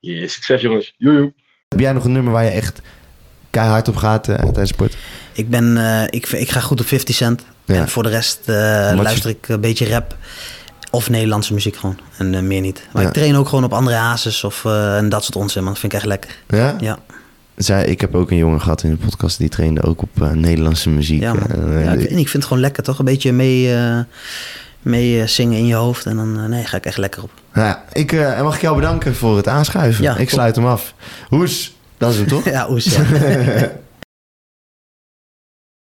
Yes, 0.00 0.32
succes 0.32 0.60
jongens. 0.60 0.94
Joejoe. 0.96 1.34
Heb 1.68 1.80
jij 1.80 1.92
nog 1.92 2.04
een 2.04 2.12
nummer 2.12 2.32
waar 2.32 2.44
je 2.44 2.50
echt 2.50 2.80
keihard 3.52 3.88
op 3.88 3.96
gaat 3.96 4.28
eh, 4.28 4.36
tijdens 4.36 4.68
sport? 4.68 4.96
Ik, 5.32 5.50
ben, 5.50 5.76
eh, 5.76 6.02
ik, 6.10 6.28
ik 6.28 6.50
ga 6.50 6.60
goed 6.60 6.80
op 6.80 6.86
50 6.86 7.14
cent. 7.14 7.44
Ja. 7.64 7.74
En 7.74 7.88
voor 7.88 8.02
de 8.02 8.08
rest 8.08 8.38
eh, 8.44 8.54
luister 8.94 9.30
ik 9.30 9.48
een 9.48 9.60
beetje 9.60 9.88
rap. 9.88 10.16
Of 10.90 11.10
Nederlandse 11.10 11.52
muziek 11.54 11.76
gewoon. 11.76 11.98
En 12.18 12.46
meer 12.46 12.60
niet. 12.60 12.82
Maar 12.92 13.02
Ja. 13.02 13.08
ik 13.08 13.14
train 13.14 13.36
ook 13.36 13.48
gewoon 13.48 13.64
op 13.64 13.72
andere 13.72 13.96
hazes 13.96 14.44
of 14.44 14.64
en 14.64 15.08
dat 15.08 15.22
soort 15.24 15.36
onzin. 15.36 15.62
Man. 15.62 15.72
Dat 15.72 15.80
vind 15.80 15.92
ik 15.92 15.98
echt 15.98 16.08
lekker. 16.08 16.30
Ja? 16.48 16.76
Ja, 16.80 16.98
Zij, 17.56 17.84
ik 17.84 18.00
heb 18.00 18.14
ook 18.14 18.30
een 18.30 18.36
jongen 18.36 18.60
gehad 18.60 18.82
in 18.82 18.90
de 18.90 18.96
podcast 18.96 19.38
die 19.38 19.48
trainde 19.48 19.82
ook 19.82 20.02
op 20.02 20.32
Nederlandse 20.34 20.90
muziek. 20.90 21.20
ja, 21.22 21.34
ja 21.70 21.92
ik, 21.92 22.00
ik 22.00 22.08
vind 22.10 22.32
het 22.32 22.44
gewoon 22.44 22.62
lekker 22.62 22.82
toch? 22.82 22.98
Een 22.98 23.04
beetje 23.04 23.32
mee, 23.32 23.76
mee 24.82 25.26
zingen 25.26 25.58
in 25.58 25.66
je 25.66 25.74
hoofd. 25.74 26.06
En 26.06 26.16
dan 26.16 26.48
nee, 26.50 26.64
ga 26.64 26.76
ik 26.76 26.84
echt 26.86 26.98
lekker 26.98 27.22
op. 27.22 27.30
Ja, 27.54 27.84
ik 27.92 28.12
mag 28.42 28.54
ik 28.54 28.60
jou 28.60 28.76
bedanken 28.76 29.14
voor 29.14 29.36
het 29.36 29.48
aanschuiven. 29.48 30.02
Ja, 30.04 30.12
ik 30.12 30.18
top. 30.18 30.28
sluit 30.28 30.56
hem 30.56 30.66
af. 30.66 30.94
Hoes, 31.28 31.74
dat 32.02 32.12
is 32.12 32.18
hem 32.18 32.26
toch? 32.26 32.44
ja, 32.56 32.70
oes. 32.70 32.84
Ja. 32.96 33.80